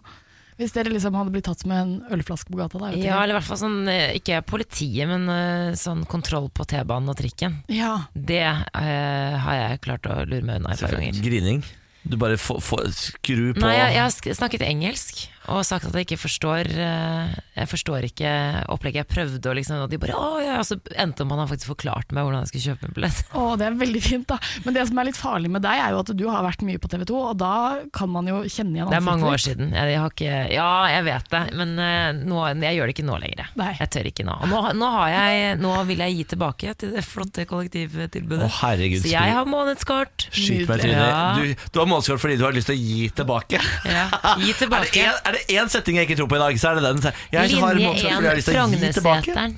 Hvis 0.55 0.71
dere 0.71 0.91
liksom 0.93 1.15
hadde 1.19 1.33
blitt 1.33 1.47
tatt 1.49 1.65
med 1.67 1.81
en 1.81 1.93
ølflaske 2.15 2.51
på 2.53 2.59
gata. 2.59 2.79
Da, 2.79 2.91
Ja, 2.95 3.17
eller 3.23 3.35
i 3.35 3.37
hvert 3.39 3.47
fall 3.49 3.59
sånn, 3.59 3.79
eh, 3.91 4.15
ikke 4.21 4.39
politiet, 4.47 5.07
men 5.09 5.27
eh, 5.27 5.75
sånn 5.79 6.05
kontroll 6.07 6.47
på 6.49 6.63
T-banen 6.71 7.11
og 7.11 7.17
trikken. 7.19 7.61
ja. 7.67 7.95
Det 8.15 8.41
eh, 8.41 9.35
har 9.45 9.57
jeg 9.59 9.81
klart 9.83 10.07
å 10.07 10.21
lure 10.23 10.45
meg 10.47 10.61
unna 10.61 10.73
et 10.73 10.79
par 10.79 10.95
ganger. 10.95 11.19
grining. 11.23 11.63
Du 12.05 12.17
bare 12.21 12.37
får, 12.37 12.91
skru 12.93 13.53
på 13.55 13.63
Nei, 13.63 13.75
jeg, 13.75 13.95
jeg 13.97 14.03
har 14.03 14.37
snakket 14.37 14.63
engelsk 14.67 15.25
og 15.51 15.61
sagt 15.67 15.87
at 15.89 15.95
jeg 15.95 16.07
ikke 16.07 16.19
forstår 16.21 16.69
eh, 16.71 17.33
Jeg 17.55 17.69
forstår 17.69 18.07
ikke 18.07 18.31
opplegget. 18.73 19.03
Jeg 19.03 19.09
prøvde, 19.11 19.41
og, 19.49 19.57
liksom, 19.59 19.81
og 19.85 19.91
de 19.91 19.99
bare 20.01 20.17
Å 20.17 20.29
ja, 20.43 20.57
og 20.61 20.67
så 20.67 20.77
endte 21.01 21.27
man 21.27 21.41
har 21.41 21.49
faktisk 21.51 21.71
forklart 21.73 22.13
meg 22.15 22.25
hvordan 22.25 22.43
jeg 22.43 22.51
skulle 22.51 22.73
kjøpe 22.73 22.89
en 22.89 22.95
billett. 22.95 23.21
Å, 23.35 23.45
det 23.59 23.67
er 23.67 23.77
veldig 23.79 24.01
fint, 24.03 24.27
da. 24.29 24.39
Men 24.65 24.77
det 24.77 24.85
som 24.89 25.01
er 25.01 25.09
litt 25.09 25.19
farlig 25.19 25.51
med 25.53 25.63
deg, 25.65 25.81
er 25.81 25.95
jo 25.95 26.01
at 26.03 26.11
du 26.17 26.25
har 26.31 26.45
vært 26.45 26.65
mye 26.67 26.81
på 26.81 26.89
TV 26.91 27.05
2, 27.09 27.19
og 27.31 27.37
da 27.41 27.53
kan 27.95 28.11
man 28.11 28.29
jo 28.29 28.41
kjenne 28.43 28.79
igjen 28.79 28.91
Det 28.93 28.99
er 28.99 29.05
mange 29.05 29.29
år 29.29 29.41
siden. 29.41 29.73
Jeg, 29.75 29.93
jeg 29.93 30.01
har 30.01 30.15
ikke, 30.15 30.39
ja, 30.55 30.69
jeg 30.95 31.05
vet 31.09 31.31
det, 31.35 31.43
men 31.61 31.73
eh, 31.85 32.09
nå, 32.21 32.41
jeg 32.65 32.79
gjør 32.79 32.91
det 32.91 32.95
ikke 32.95 33.07
nå 33.09 33.19
lenger. 33.25 33.51
Nei. 33.59 33.71
Jeg 33.81 33.91
tør 33.95 34.11
ikke 34.11 34.27
nå. 34.27 34.37
Og 34.45 34.51
nå, 34.51 34.61
nå, 34.81 34.91
har 34.95 35.13
jeg, 35.13 35.59
nå 35.61 35.73
vil 35.91 36.05
jeg 36.05 36.17
gi 36.19 36.27
tilbake 36.35 36.75
til 36.81 36.95
det 36.95 37.05
flotte 37.05 37.47
kollektivtilbudet. 37.49 38.47
Å, 38.47 38.51
herregud, 38.61 39.03
Så 39.05 39.13
jeg 39.13 39.35
har 39.37 39.49
månedskort. 39.49 40.27
Skyt 40.31 40.65
meg 40.69 40.79
i 40.79 40.85
trynet. 40.85 41.01
Ja. 41.05 41.23
Du, 41.37 41.67
du 41.75 41.81
har 41.81 41.89
månedskort 41.89 42.23
fordi 42.23 42.39
du 42.39 42.45
har 42.47 42.55
lyst 42.55 42.71
til 42.71 42.77
å 42.77 42.81
gi 42.81 43.09
tilbake. 43.15 43.61
Ja, 43.85 44.07
gi 44.41 44.55
tilbake. 44.59 45.05
Er 45.25 45.33
det, 45.33 45.34
er 45.34 45.34
en, 45.34 45.34
er 45.35 45.41
det 45.41 45.59
én 45.59 45.71
setting 45.71 45.99
jeg 45.99 46.07
ikke 46.07 46.17
tror 46.21 46.29
på 46.31 46.37
i 46.37 46.41
dag, 46.41 46.59
så 46.59 46.71
er 46.71 46.79
det 46.79 46.83
den. 46.87 47.01
Jeg 47.31 47.39
har 47.39 47.49
Linje 47.49 47.61
månedskort 47.61 47.99
fordi 47.99 48.07
jeg 48.07 48.15
har 48.15 48.25
1, 48.31 48.39
lyst 48.39 48.49
til 48.49 48.59
å 48.59 48.65
gi 48.65 48.91
tilbake. 48.97 49.35
Frognerseteren. 49.35 49.57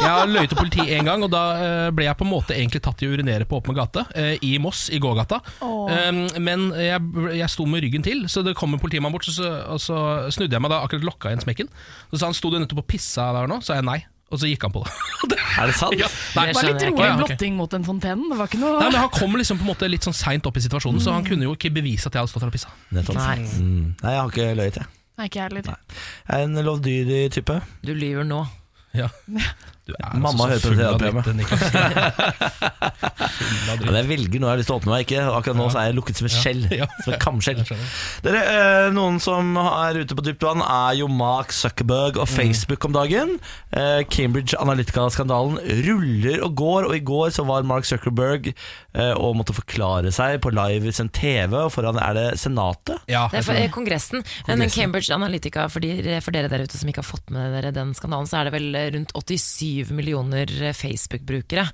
Jeg 0.00 0.10
har 0.10 0.30
løyet 0.30 0.52
til 0.52 0.58
politiet 0.60 0.92
en 0.98 1.10
gang, 1.10 1.24
og 1.26 1.30
da 1.32 1.42
eh, 1.64 1.88
ble 1.94 2.08
jeg 2.08 2.18
på 2.20 2.26
en 2.26 2.32
måte 2.32 2.56
egentlig 2.56 2.82
tatt 2.84 3.04
i 3.04 3.08
å 3.08 3.14
urinere 3.14 3.48
på 3.48 3.60
åpen 3.60 3.76
gate 3.76 4.06
eh, 4.18 4.34
i 4.44 4.54
Moss, 4.62 4.86
i 4.92 5.00
gågata. 5.02 5.40
Um, 5.64 6.24
men 6.42 6.68
jeg, 6.78 7.00
jeg 7.40 7.52
sto 7.52 7.66
med 7.70 7.84
ryggen 7.84 8.04
til, 8.06 8.24
så 8.30 8.44
det 8.46 8.56
kom 8.58 8.74
en 8.74 8.82
politimann 8.82 9.14
bort, 9.14 9.26
så, 9.28 9.36
så, 9.36 9.52
og 9.74 9.82
så 9.82 10.00
snudde 10.34 10.56
jeg 10.56 10.64
meg 10.64 10.74
da 10.74 10.82
akkurat 10.84 11.06
lokka 11.06 11.32
igjen 11.32 11.44
smekken. 11.46 11.70
Så 12.10 12.20
sa 12.20 12.30
han 12.30 12.36
sto 12.36 12.52
du 12.52 12.58
nettopp 12.60 12.84
og 12.84 12.90
pissa 12.90 13.30
der 13.36 13.50
nå? 13.50 13.62
Så 13.62 13.72
sa 13.72 13.80
jeg 13.80 13.88
nei, 13.88 14.00
og 14.34 14.42
så 14.42 14.50
gikk 14.50 14.66
han 14.66 14.74
på 14.74 14.82
det. 14.84 15.38
Er 15.54 15.70
det 15.70 15.76
sant? 15.78 15.94
Ja, 15.94 16.08
nei, 16.34 16.48
Det 16.50 16.56
var 16.56 16.66
litt 16.66 16.82
rolig 16.88 17.10
blotting 17.20 17.58
mot 17.58 17.70
den 17.70 17.84
fontenen. 17.86 18.26
Det 18.32 18.38
var 18.40 18.50
ikke 18.50 18.58
noe 18.58 18.80
Nei, 18.80 18.88
men 18.90 18.98
Han 19.04 19.12
kom 19.14 19.36
liksom 19.38 19.60
på 19.60 19.66
en 19.66 19.70
måte 19.70 19.88
litt 19.90 20.06
sånn 20.06 20.16
seint 20.18 20.48
opp 20.50 20.58
i 20.58 20.64
situasjonen, 20.64 20.98
så 21.02 21.14
han 21.14 21.26
kunne 21.26 21.46
jo 21.46 21.54
ikke 21.54 21.70
bevise 21.74 22.10
at 22.10 22.16
jeg 22.16 22.24
hadde 22.24 22.32
stått 22.32 22.42
der 22.42 22.50
og 22.50 22.56
pissa. 22.56 22.74
Nei. 22.90 23.36
Mm. 23.62 23.94
Nei, 24.02 24.16
jeg 24.16 24.20
har 24.20 24.34
ikke 24.34 24.48
løyet, 24.58 24.80
jeg. 24.82 24.90
Nei, 25.14 25.28
ikke 25.30 25.38
jeg 25.38 25.46
heller. 25.52 25.78
Jeg 26.26 26.34
er 26.34 26.48
en 26.48 26.64
lovdydig 26.66 27.22
type. 27.38 27.60
Du 27.86 27.94
lyver 27.94 28.26
nå. 28.26 28.42
Ja. 28.98 29.12
Du 29.84 29.92
er 29.92 30.14
Mamma 30.16 30.46
hører 30.48 30.54
altså 30.56 30.64
på 30.64 30.72
full 30.72 30.78
det 30.80 30.86
av 30.88 30.94
programmet. 30.96 31.24
dritt, 31.26 31.36
Niklas. 31.42 31.60
Full 33.34 33.68
av 33.68 33.76
dritt. 33.76 33.84
Men 33.90 33.96
jeg 33.98 34.06
velger 34.08 34.40
noe 34.40 34.48
jeg 34.48 34.54
har 34.54 34.60
lyst 34.62 34.68
til 34.70 34.74
å 34.74 34.78
åpne 34.80 34.92
meg. 34.94 35.02
Ikke 35.04 35.24
Akkurat 35.34 35.58
nå 35.58 35.66
så 35.74 35.80
er 35.80 35.88
jeg 35.90 35.96
lukket 35.98 36.20
som 36.20 36.28
et 36.28 36.36
skjell. 36.38 36.62
Ja. 36.80 36.86
Som 37.04 37.12
et 37.14 37.20
kamskjell. 37.22 37.60
Dere, 38.24 38.40
eh, 38.50 38.86
Noen 38.96 39.20
som 39.22 39.52
er 39.60 39.98
ute 40.00 40.16
på 40.16 40.24
dypt 40.26 40.42
vann, 40.46 40.62
er 40.64 40.96
jo 40.98 41.06
Mark 41.12 41.52
Zuckerberg 41.54 42.16
og 42.22 42.26
Facebook 42.32 42.86
om 42.88 42.94
dagen. 42.96 43.34
Eh, 43.76 44.00
Cambridge 44.10 44.56
Analytica-skandalen 44.58 45.60
ruller 45.86 46.40
og 46.48 46.56
går, 46.58 46.88
og 46.88 46.96
i 46.96 47.02
går 47.04 47.34
så 47.36 47.44
var 47.46 47.66
Mark 47.68 47.86
Zuckerberg 47.88 48.48
eh, 48.54 49.12
og 49.14 49.36
måtte 49.38 49.54
forklare 49.56 50.10
seg 50.14 50.40
på 50.44 50.52
live 50.56 50.94
sendt 50.96 51.14
TV, 51.20 51.54
og 51.66 51.70
foran 51.76 52.00
er 52.00 52.16
det 52.18 52.26
Senatet. 52.42 53.04
Ja, 53.12 53.26
Det 53.30 53.42
er 53.42 53.46
for, 53.50 53.60
eh, 53.60 53.70
kongressen. 53.74 54.24
Men 54.48 54.64
Cambridge 54.72 55.12
Analytica, 55.14 55.68
for, 55.70 55.84
de, 55.84 56.18
for 56.24 56.34
dere 56.34 56.50
der 56.52 56.64
ute 56.66 56.80
som 56.80 56.88
ikke 56.90 57.04
har 57.04 57.10
fått 57.12 57.30
med 57.34 57.52
dere 57.58 57.74
den 57.76 57.92
skandalen, 57.98 58.26
så 58.30 58.40
er 58.40 58.48
det 58.50 58.56
vel 58.56 58.80
rundt 58.96 59.14
87 59.14 59.73
millioner 59.90 60.50
eh, 60.62 60.76
Facebook-brukere 60.76 61.66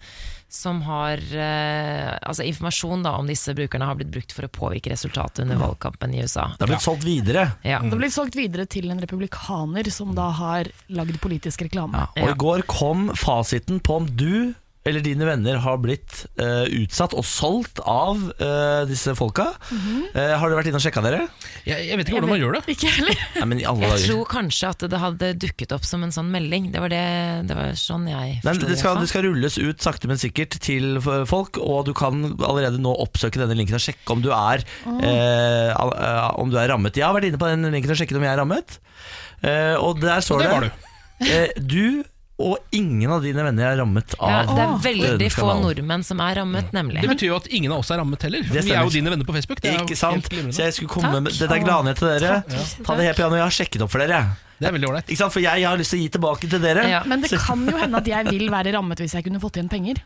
som 0.51 0.81
har 0.83 1.21
eh, 1.37 2.17
Altså 2.27 2.43
informasjon 2.43 3.05
da 3.07 3.13
om 3.21 3.29
disse 3.31 3.55
brukerne 3.55 3.87
har 3.87 3.99
blitt 3.99 4.11
brukt 4.11 4.33
for 4.35 4.47
å 4.47 4.51
påvirke 4.51 4.91
resultatet 4.91 5.45
under 5.45 5.61
valgkampen 5.61 6.15
i 6.15 6.25
USA. 6.25 6.49
Det 6.57 6.67
har 6.67 6.73
blitt 6.73 6.87
solgt 6.87 7.07
videre. 7.07 7.45
Ja. 7.63 7.79
Det 7.85 8.01
blitt 8.01 8.17
solgt 8.17 8.39
videre 8.39 8.67
til 8.71 8.91
en 8.91 9.03
republikaner 9.03 9.91
som 9.95 10.15
da 10.17 10.31
har 10.41 10.71
lagd 10.91 11.21
politisk 11.23 11.63
reklame. 11.69 12.09
Og 12.19 12.33
i 12.33 12.39
går 12.43 12.67
kom 12.71 13.11
fasiten 13.19 13.79
på 13.85 14.01
om 14.03 14.11
du 14.11 14.53
eller 14.89 15.03
dine 15.05 15.27
venner 15.29 15.59
har 15.61 15.77
blitt 15.83 16.23
uh, 16.41 16.65
utsatt 16.81 17.13
og 17.13 17.25
solgt 17.29 17.83
av 17.85 18.17
uh, 18.41 18.83
disse 18.89 19.13
folka. 19.19 19.51
Eh, 19.71 20.33
har 20.41 20.49
dere 20.49 20.57
vært 20.57 20.71
inne 20.71 20.79
og 20.81 20.85
sjekka 20.85 21.03
dere? 21.05 21.19
Jeg, 21.67 21.85
jeg 21.91 21.99
vet 21.99 22.09
ikke 22.09 22.17
hvordan 22.17 22.33
man 22.33 22.41
gjør 22.41 22.57
det. 22.57 22.63
Ikke 22.73 22.93
heller. 22.95 23.25
Nei, 23.37 23.49
men 23.51 23.61
i 23.61 23.67
alle 23.69 23.85
Jeg 23.85 23.93
dager 23.93 24.13
tror 24.15 24.31
kanskje 24.31 24.71
at 24.73 24.85
det 24.95 25.01
hadde 25.03 25.31
dukket 25.45 25.75
opp 25.77 25.85
som 25.89 26.07
en 26.07 26.15
sånn 26.15 26.31
melding. 26.33 26.71
Det 26.73 26.81
var, 26.81 26.93
det, 26.93 27.03
det 27.51 27.59
var 27.59 27.77
sånn 27.77 28.07
jeg 28.09 28.39
forsto 28.41 28.71
det, 28.71 28.79
skal, 28.81 29.01
det 29.03 29.11
skal 29.13 29.27
rulles 29.27 29.59
ut 29.61 29.85
sakte, 29.85 30.09
men 30.09 30.21
sikkert 30.21 30.57
til 30.65 30.97
folk, 31.29 31.61
og 31.61 31.85
du 31.91 31.93
kan 31.97 32.23
allerede 32.39 32.81
nå 32.81 32.95
oppsøke 33.05 33.43
denne 33.43 33.59
linken 33.59 33.77
og 33.77 33.85
sjekke 33.85 34.17
om 34.17 34.25
du 34.25 34.31
er, 34.33 34.65
oh. 34.89 35.03
eh, 35.05 36.31
om 36.41 36.49
du 36.53 36.57
er 36.61 36.73
rammet. 36.73 36.97
Jeg 36.97 37.05
har 37.05 37.17
vært 37.17 37.29
inne 37.29 37.41
på 37.41 37.51
den 37.53 37.69
linken 37.69 37.93
og 37.93 38.01
sjekket 38.01 38.17
om 38.17 38.25
jeg 38.25 38.33
er 38.33 38.41
rammet, 38.41 38.81
eh, 39.45 39.77
og 39.77 40.01
der 40.01 40.25
står 40.25 40.41
det 40.41 40.49
det, 40.49 40.55
var 40.57 40.65
du. 40.65 40.89
eh, 41.29 41.61
du 41.61 41.85
og 42.41 42.75
ingen 42.75 43.13
av 43.13 43.25
dine 43.25 43.45
venner 43.45 43.69
er 43.69 43.79
rammet 43.83 44.15
av 44.19 44.31
ja, 44.33 44.41
Det 44.49 44.65
er 44.65 44.77
veldig 44.87 45.31
få 45.35 45.49
nordmenn 45.61 46.05
som 46.07 46.23
er 46.25 46.39
rammet, 46.41 46.71
nemlig. 46.77 47.03
Det 47.05 47.11
betyr 47.13 47.29
jo 47.31 47.39
at 47.39 47.49
ingen 47.53 47.75
av 47.75 47.83
oss 47.85 47.91
er 47.93 48.01
rammet 48.01 48.25
heller. 48.27 48.47
Vi 48.49 48.63
er 48.63 48.81
jo 48.81 48.93
dine 48.95 49.13
venner 49.13 49.29
på 49.29 49.35
Facebook. 49.37 49.61
Det 49.61 49.75
er 49.75 49.83
Ikke 49.85 49.99
sant? 49.99 50.31
Så 50.31 50.65
jeg 50.65 50.77
skulle 50.79 50.93
komme 50.93 51.13
Takk. 51.13 51.27
med 51.27 51.37
Dette 51.37 51.59
er 51.59 51.67
gladnyhet 51.67 52.01
til 52.01 52.13
dere. 52.15 52.39
Ta 52.87 52.97
det 52.97 53.11
helt 53.11 53.21
piano, 53.21 53.37
jeg 53.41 53.47
har 53.47 53.59
sjekket 53.61 53.85
opp 53.87 53.93
for 53.93 54.05
dere. 54.05 54.23
Det 54.61 54.69
er 54.69 54.77
veldig 54.77 54.89
ålreit. 54.91 55.09
Ikke 55.09 55.23
sant? 55.23 55.33
For 55.33 55.45
jeg 55.45 55.65
har 55.65 55.81
lyst 55.81 55.95
til 55.95 56.01
å 56.01 56.05
gi 56.05 56.09
tilbake 56.17 56.49
til 56.53 56.61
dere. 56.63 56.85
Ja. 56.89 57.03
Men 57.09 57.23
det 57.25 57.33
kan 57.33 57.63
jo 57.65 57.77
hende 57.81 58.01
at 58.01 58.09
jeg 58.09 58.29
vil 58.29 58.51
være 58.53 58.75
rammet 58.77 59.01
hvis 59.01 59.17
jeg 59.17 59.25
kunne 59.25 59.41
fått 59.43 59.57
igjen 59.57 59.71
penger. 59.73 60.03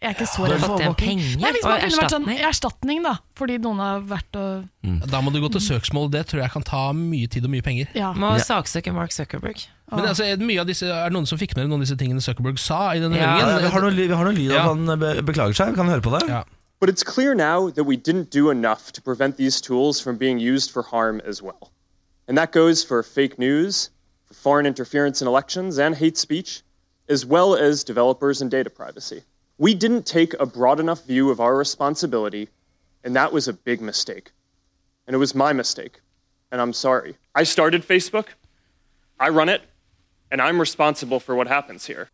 Jeg 0.00 0.08
er 0.08 0.14
ikke 0.16 0.26
så 0.32 0.46
redd 0.48 0.60
for 0.62 0.78
overvåking. 0.78 1.18
Nei, 1.42 1.50
hvis 1.52 1.64
man 1.66 1.80
kunne 1.82 1.98
vært 2.00 2.12
sånn 2.14 2.28
erstatning? 2.48 3.02
da. 3.04 3.16
Fordi 3.36 3.58
noen 3.60 3.76
har 3.82 4.00
vært 4.00 4.36
og 4.40 5.10
Da 5.10 5.20
må 5.20 5.30
du 5.32 5.40
gå 5.42 5.50
til 5.52 5.60
søksmål. 5.60 6.10
Det 6.10 6.22
tror 6.30 6.40
jeg 6.40 6.50
kan 6.54 6.62
ta 6.62 6.92
mye 6.96 7.26
tid 7.28 7.44
og 7.44 7.50
mye 7.52 7.60
penger. 7.62 7.86
Ja. 7.94 8.12
Må 8.16 8.30
saksøke 8.40 8.94
Mark 8.96 9.12
Zuckerberg. 9.12 9.66
Men 9.92 10.06
altså, 10.06 10.24
er 10.24 10.36
det 10.40 10.46
mye 10.46 10.60
av 10.62 10.66
disse, 10.70 10.86
er 10.88 11.10
det 11.10 11.12
noen 11.12 11.26
som 11.28 11.36
fikk 11.36 11.52
med 11.56 11.66
noen 11.68 11.80
av 11.82 11.84
disse 11.84 11.98
tingene 12.00 12.22
Zuckerberg 12.24 12.58
sa 12.58 12.92
i 12.94 13.00
denne 13.02 13.16
Ja. 13.18 13.36
Ja, 13.36 13.44
høringen? 13.44 13.60
vi 13.60 13.68
har 13.74 13.80
noe, 13.82 13.90
vi 13.90 14.14
har 14.14 14.24
noe 14.24 14.32
lyd 14.32 14.50
av 14.52 14.56
Ja. 14.56 14.62
han 14.72 14.86
be- 14.98 15.20
beklager 15.22 15.54
seg. 15.54 15.70
Vi 15.70 15.76
kan 15.76 15.86
høre 15.88 16.00
på 16.00 16.18
det. 16.18 16.28
Ja. 16.28 16.44
But 16.80 16.88
it's 16.88 17.02
clear 17.04 17.34
now 17.34 17.68
that 17.68 17.84
we 17.84 17.96
didn't 17.98 18.30
do 18.30 18.48
enough 18.48 18.90
to 18.92 19.02
prevent 19.02 19.36
these 19.36 19.60
tools 19.60 20.00
from 20.00 20.16
being 20.16 20.38
used 20.38 20.70
for 20.70 20.82
harm 20.82 21.20
as 21.28 21.42
well. 21.42 21.70
And 22.26 22.38
that 22.38 22.52
goes 22.52 22.82
for 22.82 23.02
fake 23.02 23.38
news, 23.38 23.90
for 24.26 24.34
foreign 24.34 24.64
interference 24.64 25.20
in 25.20 25.28
elections, 25.28 25.78
and 25.78 25.96
hate 25.96 26.16
speech, 26.16 26.62
as 27.06 27.26
well 27.26 27.54
as 27.54 27.84
developers 27.84 28.40
and 28.40 28.50
data 28.50 28.70
privacy. 28.70 29.24
We 29.60 29.74
didn't 29.74 30.06
take 30.06 30.32
a 30.40 30.46
broad 30.46 30.80
enough 30.80 31.04
view 31.04 31.28
of 31.28 31.38
our 31.38 31.54
responsibility, 31.54 32.48
and 33.04 33.14
that 33.14 33.30
was 33.30 33.46
a 33.46 33.52
big 33.52 33.82
mistake. 33.82 34.32
And 35.06 35.14
it 35.14 35.18
was 35.18 35.34
my 35.34 35.52
mistake, 35.52 36.00
and 36.50 36.62
I'm 36.62 36.72
sorry. 36.72 37.18
I 37.34 37.42
started 37.42 37.86
Facebook, 37.86 38.28
I 39.18 39.28
run 39.28 39.50
it, 39.50 39.60
and 40.30 40.40
I'm 40.40 40.58
responsible 40.62 41.20
for 41.20 41.34
what 41.34 41.46
happens 41.46 41.84
here. 41.84 42.08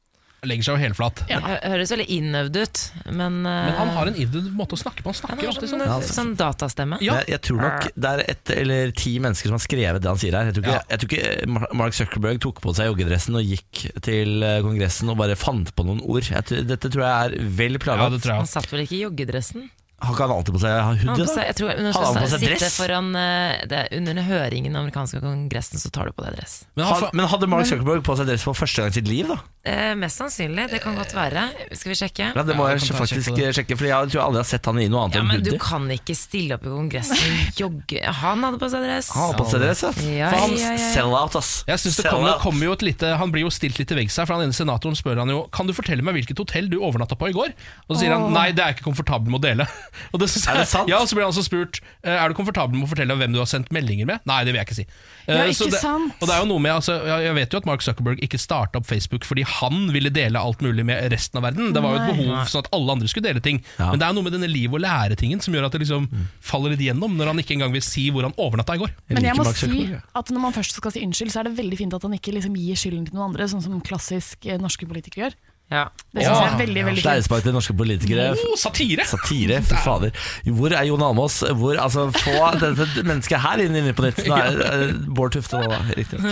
Legger 0.47 0.67
seg 0.69 0.77
jo 0.77 0.83
helflat. 0.85 1.23
Ja, 1.31 1.41
Høres 1.43 1.91
veldig 1.95 2.07
innøvd 2.17 2.57
ut, 2.63 2.83
men, 3.11 3.41
Men 3.43 3.75
han 3.77 3.89
eh, 3.91 3.95
har 3.97 4.11
en 4.13 4.19
innøvd 4.23 4.51
måte 4.57 4.77
å 4.77 4.81
snakke 4.81 5.03
på. 5.03 5.11
Han 5.13 5.19
snakker 5.19 5.51
alltid 5.53 5.71
sånn, 5.73 5.85
sånn. 5.87 6.07
sånn 6.19 6.33
datastemme. 6.39 6.99
Ja. 7.05 7.19
Jeg, 7.21 7.35
jeg 7.37 7.43
tror 7.49 7.63
nok 7.65 7.89
det 7.97 8.13
er 8.13 8.25
ett 8.35 8.53
eller 8.57 8.93
ti 8.97 9.17
mennesker 9.23 9.51
som 9.51 9.59
har 9.59 9.65
skrevet 9.67 10.05
det 10.05 10.13
han 10.13 10.21
sier 10.23 10.37
her. 10.39 10.51
Jeg 10.51 10.59
tror 10.59 10.67
ikke, 10.67 10.83
jeg 10.93 11.03
tror 11.03 11.17
ikke 11.17 11.75
Mark 11.83 11.97
Zuckerberg 11.99 12.43
tok 12.47 12.61
på 12.65 12.75
seg 12.79 12.91
joggedressen 12.93 13.39
og 13.41 13.47
gikk 13.47 13.87
til 14.07 14.43
eh, 14.47 14.61
Kongressen 14.67 15.11
og 15.13 15.19
bare 15.21 15.39
fant 15.41 15.73
på 15.77 15.87
noen 15.89 16.03
ord. 16.05 16.23
Jeg, 16.31 16.47
tror- 16.51 16.67
dette 16.71 16.93
tror 16.93 17.07
jeg 17.07 17.17
er 17.41 17.51
vel 17.63 17.79
Ja, 17.79 17.83
plaga. 17.87 18.09
det 18.15 18.25
Han 18.31 18.47
satt 18.51 18.71
vel 18.73 18.85
ikke 18.87 18.99
i 18.99 19.03
joggedressen? 19.07 19.67
Har 19.97 20.13
ikke 20.13 20.27
han 20.27 20.33
alltid 20.37 20.53
på 20.53 20.61
seg 20.61 20.75
Han 20.77 20.99
hoodie? 21.01 21.09
har 21.09 21.17
på 21.25 21.33
seg, 21.33 21.45
jeg 21.49 21.57
tror, 21.57 21.71
når 21.73 21.87
du 21.89 21.97
Hadde 21.97 22.07
han 22.07 22.17
på 22.17 22.27
skal 22.27 22.29
seg 22.29 22.43
sitte 22.43 22.59
dress? 22.61 22.75
foran 22.77 23.07
eh, 23.17 23.63
det, 23.71 23.79
Under 23.97 24.19
høringen 24.27 24.67
i 24.67 24.69
den 24.69 24.77
amerikanske 24.83 25.21
kongressen, 25.25 25.81
så 25.81 25.89
tar 25.95 26.11
du 26.11 26.13
på 26.13 26.25
deg 26.27 26.35
dress. 26.37 26.57
Men 26.77 26.85
han, 26.85 27.01
Han, 27.01 27.15
men 27.17 27.31
hadde 27.33 27.49
Mark 27.49 27.65
Zuckerberg 27.71 28.03
på 28.05 28.17
seg 28.21 28.29
dress 28.29 28.45
for 28.45 28.53
første 28.59 28.83
gang 28.85 28.93
i 28.93 28.97
sitt 28.99 29.09
liv, 29.09 29.31
da? 29.33 29.39
Eh, 29.67 29.95
mest 29.99 30.21
sannsynlig, 30.21 30.67
det 30.71 30.83
kan 30.85 30.95
godt 31.01 31.15
være. 31.17 31.47
Skal 31.75 31.91
vi 31.91 31.97
sjekke? 31.99 32.29
Ja, 32.37 32.43
Det 32.47 32.55
må 32.55 32.69
Ja, 32.69 32.77
jeg 32.77 32.85
jeg 32.87 32.99
faktisk 32.99 33.31
sjekke 33.33 33.49
sjekke, 33.57 33.79
for 33.81 33.89
jeg 33.89 34.11
tror 34.13 34.19
jeg 34.21 34.27
aldri 34.27 34.43
har 34.45 34.49
sett 34.53 34.69
han 34.69 34.79
i 34.79 34.87
noe 34.93 35.01
annet 35.07 35.17
Ja, 35.17 35.23
enn 35.25 35.31
men 35.33 35.43
du 35.43 35.57
kan 35.59 35.89
ikke 35.97 36.15
stille 36.15 36.55
opp 36.61 36.69
i 36.69 36.71
kongressen 36.71 37.17
og 37.17 37.63
jogge... 37.65 38.05
Han 38.21 38.45
hadde 38.47 38.61
på 38.63 38.69
seg 38.71 38.85
dress. 38.85 39.09
Han 39.17 39.25
hadde 39.33 39.41
på 39.41 39.49
seg 39.51 39.65
dress, 39.65 39.83
ja. 39.83 39.91
Ja, 40.13 40.29
For 40.31 40.45
han 40.45 40.55
ja, 40.55 40.61
ja, 40.61 40.77
ja. 40.77 40.93
sell-out, 40.93 41.35
ass. 41.41 41.51
Jeg 41.67 41.83
synes 41.83 41.97
det 41.99 42.05
Sell 42.07 42.13
kommer, 42.15 42.37
kommer 42.45 42.69
jo 42.69 42.77
et 42.77 42.85
lite, 42.87 43.17
Han 43.17 43.33
blir 43.35 43.43
jo 43.49 43.51
stilt 43.51 43.81
litt 43.81 43.89
til 43.91 43.97
veggs 43.99 44.21
her, 44.21 44.29
for 44.29 44.37
han 44.37 44.45
ene 44.47 44.55
senatoren 44.61 44.95
spør 45.01 45.25
han 45.25 45.33
jo 45.33 45.41
Kan 45.57 45.67
du 45.67 45.73
fortelle 45.75 46.05
meg 46.05 46.15
hvilket 46.21 46.39
hotell 46.45 46.69
du 46.71 46.79
overnatta 46.85 47.17
på 47.19 47.33
i 47.33 47.35
går. 47.35 47.57
Og 47.89 47.97
så 47.97 48.05
sier 48.05 48.15
han 48.15 48.29
nei, 48.37 48.51
det 48.53 48.63
er 48.63 48.71
jeg 48.75 48.79
ikke 48.79 48.91
komfortabel 48.93 49.33
med 49.35 49.41
å 49.41 49.45
dele. 49.49 49.67
Og 50.13 50.21
det 50.23 50.29
Er 50.29 50.61
det 50.61 50.67
sant? 50.71 50.89
Ja, 50.91 51.01
og 51.03 51.09
så 51.11 51.17
blir 51.17 51.27
han 51.27 51.33
også 51.33 51.45
spurt 51.47 51.81
eh, 52.05 52.15
Er 52.15 52.31
du 52.31 52.37
komfortabel 52.39 52.79
med 52.79 52.87
å 52.87 52.91
fortelle 52.91 53.17
hvem 53.19 53.35
du 53.35 53.41
har 53.41 53.49
sendt 53.51 53.71
meldinger 53.75 54.09
med. 54.09 54.23
Nei, 54.29 54.41
det 54.47 54.53
vil 54.55 54.61
jeg 54.61 54.69
ikke 54.69 54.79
si. 54.81 54.87
Eh, 55.27 55.35
Ja, 55.37 55.47
så 55.51 55.67
ikke 55.67 55.75
det, 55.77 55.83
sant? 55.83 56.17
Og 56.21 56.29
det 56.29 56.35
er 56.37 56.43
jo 56.45 56.49
noe 56.51 56.63
med 56.63 56.75
altså, 56.77 56.97
Jeg 57.23 57.35
vet 57.39 57.55
jo 57.57 57.61
at 57.63 57.69
Mark 57.69 57.85
Zuckerberg 57.87 58.23
ikke 58.25 58.41
starta 58.41 58.81
opp 58.81 58.89
Facebook 58.89 59.27
fordi 59.27 59.45
han 59.57 59.89
ville 59.95 60.13
dele 60.15 60.41
alt 60.41 60.63
mulig 60.65 60.85
med 60.87 61.11
resten 61.13 61.41
av 61.41 61.47
verden. 61.49 61.73
Det 61.75 61.83
var 61.83 61.97
jo 61.97 62.01
et 62.03 62.07
Nei. 62.07 62.17
behov 62.17 62.51
sånn 62.53 62.65
at 62.65 62.71
alle 62.77 62.97
andre 62.97 63.11
skulle 63.11 63.29
dele 63.29 63.43
ting. 63.45 63.63
Ja. 63.79 63.91
Men 63.91 64.03
det 64.03 64.09
er 64.09 64.17
noe 64.17 64.27
med 64.27 64.37
denne 64.37 64.51
liv 64.51 64.75
og 64.77 64.83
lære-tingen 64.85 65.43
som 65.45 65.57
gjør 65.57 65.69
at 65.69 65.75
det 65.77 65.83
liksom 65.85 66.07
faller 66.45 66.75
litt 66.75 66.85
gjennom, 66.87 67.17
når 67.19 67.33
han 67.33 67.43
ikke 67.43 67.57
engang 67.57 67.75
vil 67.75 67.85
si 67.85 68.07
hvor 68.15 68.27
han 68.29 68.37
overnatta 68.41 68.77
i 68.79 68.83
går. 68.85 68.95
Men 69.13 69.27
jeg 69.27 69.39
må 69.39 69.49
si 69.57 69.89
at 69.97 70.33
når 70.33 70.45
man 70.47 70.55
først 70.57 70.79
skal 70.79 70.95
si 70.95 71.03
unnskyld, 71.07 71.33
så 71.35 71.43
er 71.43 71.51
det 71.51 71.57
veldig 71.59 71.81
fint 71.81 71.97
at 71.97 72.07
han 72.07 72.15
ikke 72.17 72.35
liksom 72.37 72.57
gir 72.59 72.79
skylden 72.79 73.09
til 73.09 73.19
noen 73.19 73.31
andre, 73.33 73.49
sånn 73.51 73.65
som 73.65 73.83
klassisk 73.85 74.47
eh, 74.47 74.61
norske 74.63 74.89
politikere 74.89 75.27
gjør. 75.27 75.39
Ja. 75.71 75.85
Det 76.15 76.23
synes 76.23 76.39
jeg 76.39 76.53
er 76.53 76.59
veldig, 76.61 76.83
veldig 76.87 77.03
fint. 77.03 77.09
Steinspark 77.09 77.43
til 77.43 77.55
norske 77.57 77.75
politikere. 77.77 78.27
Oh, 78.39 78.55
satire! 78.61 79.07
Satire, 79.11 79.61
fy 79.67 79.79
fader. 79.85 80.27
Hvor 80.59 80.75
er 80.79 80.87
Jon 80.87 81.03
Almaas? 81.03 81.41
Hvor, 81.59 81.79
altså, 81.83 82.07
Få 82.15 82.53
dette 82.63 83.03
mennesket 83.03 83.43
her 83.43 83.65
inn, 83.67 83.75
inn 83.83 83.91
på 83.99 84.07
nytt. 84.07 84.23
Nå 84.31 84.39
er 84.39 84.61
eh, 84.71 84.93
Bård 85.19 85.35
Tufte 85.35 85.59
nå, 85.63 85.71
da. 85.75 85.83
Riktig. 85.99 86.23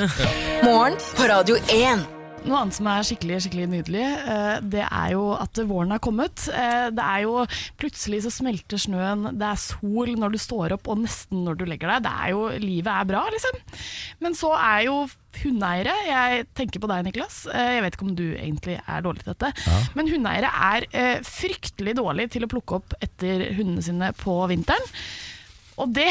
Morgen 0.62 1.01
på 1.19 1.32
Radio 1.35 1.59
1. 1.66 2.24
Noe 2.45 2.59
annet 2.61 2.77
som 2.77 2.89
er 2.93 3.05
skikkelig 3.09 3.39
skikkelig 3.41 3.66
nydelig, 3.73 4.03
eh, 4.05 4.59
det 4.69 4.83
er 4.85 5.12
jo 5.15 5.23
at 5.33 5.57
våren 5.65 5.95
har 5.95 6.01
kommet. 6.05 6.43
Eh, 6.53 6.91
Det 6.93 7.01
er 7.05 7.23
jo 7.25 7.47
Plutselig 7.81 8.21
så 8.27 8.31
smelter 8.31 8.77
snøen, 8.77 9.39
det 9.39 9.47
er 9.49 9.57
sol 9.57 10.12
når 10.21 10.33
du 10.35 10.39
står 10.39 10.75
opp 10.77 10.87
og 10.93 11.01
nesten 11.01 11.41
når 11.47 11.57
du 11.57 11.65
legger 11.65 11.89
deg. 11.89 12.03
Det 12.05 12.12
er 12.12 12.31
jo, 12.35 12.43
Livet 12.61 12.93
er 12.93 13.09
bra, 13.09 13.23
liksom. 13.33 13.57
Men 14.21 14.37
så 14.37 14.53
er 14.61 14.85
jo 14.91 15.09
hundeeiere 15.41 15.95
Jeg 16.07 16.47
tenker 16.55 16.81
på 16.85 16.87
deg, 16.93 17.05
Niklas. 17.09 17.47
Eh, 17.49 17.73
Jeg 17.79 17.83
vet 17.83 17.97
ikke 17.97 18.09
om 18.11 18.15
du 18.15 18.27
egentlig 18.37 18.77
er 18.87 19.01
dårlig 19.03 19.25
til 19.25 19.33
dette. 19.33 19.53
Men 19.97 20.09
hundeeiere 20.12 20.53
er 20.53 21.23
fryktelig 21.25 21.97
dårlige 21.97 22.31
til 22.37 22.45
å 22.45 22.53
plukke 22.53 22.77
opp 22.77 22.93
etter 23.01 23.55
hundene 23.57 23.83
sine 23.83 24.12
på 24.21 24.37
vinteren. 24.53 24.85
Og 25.81 25.91
det 25.95 26.11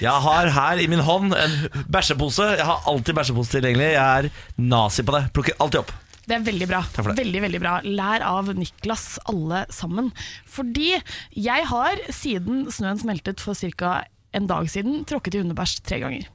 Jeg 0.00 0.24
har 0.24 0.48
her 0.54 0.80
i 0.80 0.86
min 0.90 1.02
hånd 1.04 1.34
en 1.36 1.56
bæsjepose. 1.92 2.46
Jeg 2.56 2.66
har 2.68 2.86
alltid 2.88 3.16
bæsjepose 3.18 3.58
tilgjengelig. 3.58 3.90
Jeg 3.94 4.24
er 4.24 4.30
nazi 4.56 5.04
på 5.04 5.14
det. 5.16 5.26
Plukker 5.36 5.58
alltid 5.60 5.82
opp. 5.82 5.92
Det 6.22 6.36
er 6.36 6.44
veldig 6.46 6.68
bra. 6.70 6.80
Veldig, 7.02 7.40
veldig 7.44 7.60
bra. 7.60 7.74
Lær 7.84 8.22
av 8.24 8.52
Niklas, 8.56 9.18
alle 9.28 9.64
sammen. 9.74 10.12
Fordi 10.48 10.94
jeg 11.34 11.66
har 11.68 12.04
siden 12.14 12.68
snøen 12.72 13.02
smeltet 13.02 13.42
for 13.42 13.58
ca. 13.58 14.04
en 14.32 14.46
dag 14.48 14.70
siden, 14.70 15.02
tråkket 15.04 15.34
i 15.36 15.42
hundebæsj 15.42 15.82
tre 15.84 15.98
ganger. 16.00 16.30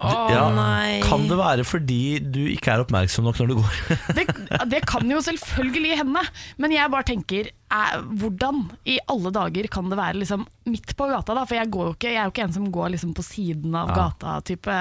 Å 0.00 0.10
Ja, 0.32 0.44
nei. 0.54 1.00
Kan 1.04 1.26
det 1.28 1.36
være 1.36 1.64
fordi 1.68 2.18
du 2.24 2.40
ikke 2.48 2.72
er 2.72 2.84
oppmerksom 2.84 3.26
nok 3.28 3.40
når 3.42 3.50
du 3.50 3.56
går? 3.58 3.80
Det, 4.16 4.24
det 4.72 4.80
kan 4.88 5.04
jo 5.10 5.20
selvfølgelig 5.24 5.98
hende, 6.00 6.22
men 6.60 6.72
jeg 6.74 6.92
bare 6.92 7.06
tenker 7.10 7.50
eh, 7.50 7.98
hvordan 8.22 8.62
i 8.88 8.96
alle 9.12 9.32
dager 9.34 9.68
kan 9.72 9.90
det 9.92 9.98
være 10.00 10.22
liksom 10.22 10.46
midt 10.70 10.96
på 10.96 11.10
gata? 11.10 11.36
da? 11.36 11.44
For 11.44 11.58
jeg, 11.58 11.70
går 11.74 11.90
jo 11.90 11.98
ikke, 11.98 12.14
jeg 12.14 12.22
er 12.22 12.30
jo 12.30 12.34
ikke 12.34 12.46
en 12.48 12.56
som 12.56 12.70
går 12.72 12.94
liksom 12.96 13.12
på 13.16 13.26
siden 13.26 13.76
av 13.76 13.92
gata-type. 13.96 14.78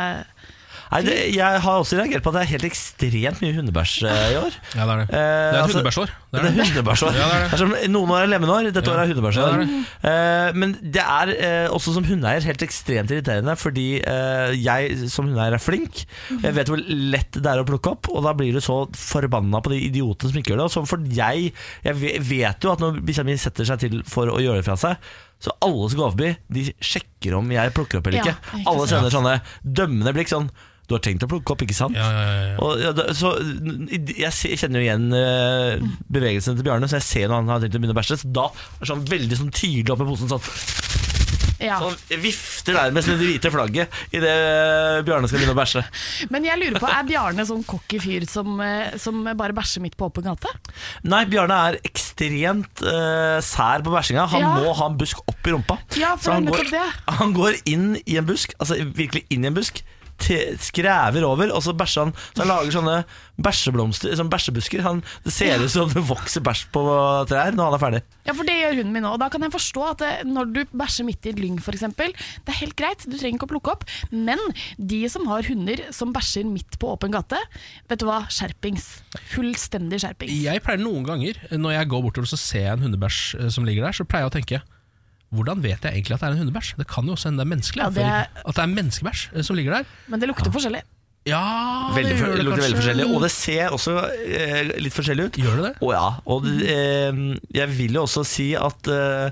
Nei, 0.92 1.02
det, 1.06 1.16
jeg 1.36 1.62
har 1.66 1.80
også 1.84 1.98
reagert 2.00 2.24
på 2.26 2.32
at 2.32 2.38
det 2.40 2.42
er 2.46 2.52
helt 2.56 2.66
ekstremt 2.70 3.42
mye 3.44 3.56
hundebæsj 3.58 3.94
eh, 4.10 4.24
i 4.34 4.38
år. 4.40 4.58
Ja, 4.76 4.86
det 4.86 4.94
er 4.96 5.02
det. 5.02 5.08
Eh, 5.10 5.10
Det 5.10 5.20
er 5.20 5.50
et 5.50 5.62
altså- 5.64 5.78
hundebæsjår. 5.80 6.14
Det 6.30 6.40
er 6.40 6.58
hundebæsjår. 6.60 7.14
Ja, 7.20 7.26
det 7.30 7.36
er 7.36 7.44
det. 7.44 7.50
Det 7.50 7.54
er 7.54 7.62
som, 7.64 7.76
noen 7.94 8.14
år 8.16 8.22
er 8.26 8.32
lemenår, 8.34 8.70
dette 8.74 8.84
Ja. 8.86 8.96
året 8.96 9.04
er 9.06 9.14
hundebæsjår. 9.14 9.50
Ja, 9.50 9.58
det 9.66 9.86
Eh, 10.10 10.52
men 10.56 10.74
det 10.82 11.02
er 11.04 11.70
også 11.74 11.94
som 11.94 12.04
hundeeier 12.08 12.42
helt 12.46 12.62
ekstremt 12.64 13.12
irriterende, 13.12 13.56
fordi 13.60 14.02
jeg 14.64 15.10
som 15.10 15.26
hundeeier 15.28 15.54
er 15.58 15.62
flink. 15.62 16.06
Jeg 16.42 16.54
vet 16.56 16.68
hvor 16.72 16.80
lett 16.88 17.32
det 17.36 17.46
er 17.46 17.60
å 17.62 17.66
plukke 17.68 17.92
opp, 17.92 18.10
og 18.10 18.24
da 18.24 18.34
blir 18.34 18.54
du 18.54 18.60
så 18.64 18.88
forbanna 18.96 19.62
på 19.62 19.72
de 19.74 19.82
idiotene 19.90 20.32
som 20.32 20.40
ikke 20.40 20.54
gjør 20.54 20.62
det. 20.64 20.68
Og 20.70 20.72
så 20.78 20.86
for 20.88 21.04
jeg, 21.20 21.52
jeg 21.84 21.96
vet 22.30 22.64
jo 22.64 22.72
at 22.72 22.80
når 22.84 23.02
bikkja 23.06 23.26
mi 23.28 23.36
setter 23.38 23.66
seg 23.68 23.80
til 23.80 24.00
for 24.08 24.32
å 24.32 24.40
gjøre 24.42 24.62
det 24.62 24.66
fra 24.70 24.78
seg, 24.80 24.98
så 25.40 25.54
alle 25.64 25.90
som 25.90 26.00
går 26.02 26.12
forbi, 26.16 26.32
de 26.52 26.64
sjekker 26.84 27.36
om 27.38 27.52
jeg 27.54 27.72
plukker 27.76 28.00
opp 28.02 28.08
eller 28.12 28.20
Ja, 28.20 28.34
ikke. 28.34 28.58
ikke 28.60 28.68
Alle 28.74 28.88
sender 28.92 29.14
sånne 29.14 29.38
dømmende 29.64 30.14
blikk 30.18 30.28
sånn 30.32 30.50
Du 30.90 30.96
har 30.98 31.04
tenkt 31.06 31.22
å 31.22 31.30
plukke 31.30 31.54
opp, 31.54 31.62
ikke 31.62 31.76
sant? 31.78 31.94
Ja, 31.94 32.08
ja, 32.10 32.22
ja, 32.26 32.46
ja. 32.50 32.56
Og, 32.66 32.80
ja, 32.82 32.92
det- 32.98 33.14
så, 33.20 33.36
jeg 33.94 34.58
kjenner 34.58 34.82
jo 34.82 34.88
igjen 34.88 35.08
eh, 35.14 35.88
bevegelsen 36.10 36.58
til 36.58 36.66
Bjarne, 36.66 36.90
så 36.90 36.98
jeg 36.98 37.06
ser 37.06 37.28
når 37.30 37.44
han 37.44 37.52
har 37.54 37.62
tenkt 37.62 37.78
å 37.78 37.82
begynne 37.84 37.94
å 37.94 38.00
bæsje. 38.02 38.18
Så 38.24 38.32
da 38.34 38.48
er 38.50 38.82
det 38.82 38.90
sånn 38.90 39.06
veldig 39.06 39.38
sånn 39.44 39.52
tydelig 39.54 39.94
opp 39.94 40.02
i 40.02 40.10
posen. 40.10 40.32
Sånn, 40.34 40.88
Ja. 41.60 41.76
sånn 41.84 42.22
vifter 42.24 42.74
nærmest 42.78 43.10
med 43.12 43.20
det 43.20 43.26
hvite 43.28 43.50
flagget 43.52 43.90
idet 44.16 45.04
Bjarne 45.06 45.28
skal 45.28 45.42
begynne 45.42 45.54
å 45.54 45.60
bæsje. 45.60 45.84
Men 46.34 46.46
jeg 46.48 46.58
lurer 46.62 46.80
på, 46.80 46.88
er 46.88 47.04
Bjarne 47.10 47.46
sånn 47.46 47.66
cocky 47.68 48.00
fyr 48.00 48.26
som, 48.32 48.54
eh, 48.64 48.96
som 48.98 49.22
bare 49.36 49.54
bæsjer 49.58 49.84
midt 49.84 49.98
på 50.00 50.08
åpen 50.08 50.24
gate? 50.24 50.48
Nei, 51.04 51.26
Bjarne 51.30 51.58
er 51.68 51.80
ekstremt 51.84 52.82
uh, 52.82 53.38
sær 53.44 53.84
på 53.86 53.92
bæsjinga. 53.94 54.26
Han 54.32 54.42
Ja. 54.42 54.56
må 54.56 54.74
ha 54.74 54.88
en 54.90 54.98
busk 54.98 55.20
opp 55.28 55.46
i 55.46 55.52
rumpa. 55.54 55.78
Ja, 56.00 56.16
for 56.16 56.32
Så 56.32 56.38
han 56.40 56.46
går, 56.48 56.72
det. 56.72 56.88
han 57.20 57.34
går 57.36 57.60
inn 57.68 57.90
i 58.08 58.16
en 58.18 58.26
busk, 58.26 58.56
altså 58.58 58.80
virkelig 58.96 59.26
inn 59.30 59.44
i 59.44 59.52
en 59.52 59.60
busk. 59.60 59.84
Skræver 60.20 61.26
over, 61.26 61.52
og 61.56 61.64
så 61.66 61.74
bæsjer 61.78 62.08
han. 62.10 62.14
Så 62.34 62.44
han 62.44 62.52
lager 62.54 62.76
sånne 62.76 62.96
bæsjeblomster 63.40 64.16
Sånne 64.20 64.34
bæsjebusker. 64.34 64.84
Han, 64.86 65.02
det 65.26 65.34
ser 65.34 65.64
ut 65.64 65.72
som 65.72 65.92
det 65.94 66.04
vokser 66.10 66.44
bæsj 66.46 66.66
på 66.76 66.84
trær 67.30 67.56
når 67.56 67.70
han 67.70 67.78
er 67.78 67.84
ferdig. 67.84 68.02
Ja, 68.28 68.36
for 68.38 68.48
det 68.48 68.58
gjør 68.60 68.78
hunden 68.82 68.96
min 68.96 69.08
òg. 69.10 69.18
Da 69.22 69.30
kan 69.34 69.46
jeg 69.46 69.54
forstå 69.56 69.86
at 69.94 70.02
det, 70.04 70.12
når 70.30 70.52
du 70.56 70.62
bæsjer 70.72 71.08
midt 71.08 71.30
i 71.30 71.34
et 71.34 71.42
lyng 71.42 71.60
f.eks., 71.62 71.86
det 72.00 72.54
er 72.54 72.60
helt 72.62 72.76
greit, 72.80 73.06
du 73.08 73.16
trenger 73.18 73.40
ikke 73.40 73.50
å 73.50 73.54
plukke 73.54 73.76
opp. 73.76 73.86
Men 74.12 74.42
de 74.78 75.02
som 75.12 75.28
har 75.32 75.48
hunder 75.50 75.86
som 75.96 76.14
bæsjer 76.16 76.48
midt 76.50 76.80
på 76.82 76.92
åpen 76.94 77.14
gate, 77.16 77.40
vet 77.90 78.02
du 78.02 78.08
hva, 78.10 78.22
skjerpings. 78.34 78.90
Fullstendig 79.34 80.02
skjerpings. 80.04 80.36
Jeg 80.44 80.66
pleier 80.66 80.82
noen 80.84 81.08
ganger, 81.08 81.40
når 81.56 81.78
jeg 81.80 81.92
går 81.94 82.06
bortover 82.06 82.30
og 82.30 82.42
ser 82.42 82.68
jeg 82.68 82.76
en 82.78 82.86
hundebæsj 82.88 83.24
eh, 83.40 83.54
som 83.54 83.68
ligger 83.68 83.88
der, 83.88 83.98
så 83.98 84.08
pleier 84.08 84.28
jeg 84.28 84.34
å 84.34 84.38
tenke 84.40 84.62
hvordan 85.36 85.62
vet 85.62 85.84
jeg 85.86 85.94
egentlig 85.94 86.16
at 86.16 86.22
det 86.24 86.28
er 86.30 86.36
en 86.38 86.42
hundebæsj? 86.44 86.72
Det 86.80 86.88
kan 86.90 87.06
jo 87.06 87.14
også 87.14 87.30
hende 87.30 87.42
det 87.42 87.46
er 87.46 87.52
menneskelig. 87.56 87.84
Ja, 87.84 87.90
det 87.90 88.06
er- 88.06 88.48
At 88.50 88.56
det 88.56 88.64
er 88.64 88.72
menneskebæsj 88.76 89.28
eh, 89.36 89.44
som 89.46 89.56
ligger 89.60 89.76
der. 89.80 89.86
Men 90.08 90.20
det 90.20 90.30
lukter 90.32 90.52
forskjellig. 90.52 90.82
Ja, 91.28 91.42
det 91.94 91.98
veldig, 92.00 92.16
gjør 92.18 92.36
det 92.40 92.46
lukter 92.48 92.62
veldig 92.64 92.78
forskjellig 92.80 93.06
Og 93.14 93.22
det 93.22 93.30
ser 93.36 93.74
også 93.76 93.94
eh, 94.26 94.72
litt 94.82 94.96
forskjellig 94.96 95.26
ut. 95.28 95.40
Gjør 95.44 95.58
det 95.60 95.66
det? 95.68 95.74
Å 95.86 95.92
ja. 95.94 96.06
Og 96.26 96.48
eh, 96.48 97.20
jeg 97.60 97.74
vil 97.78 98.00
jo 98.00 98.06
også 98.08 98.24
si 98.26 98.54
at 98.58 98.88
eh, 98.90 99.30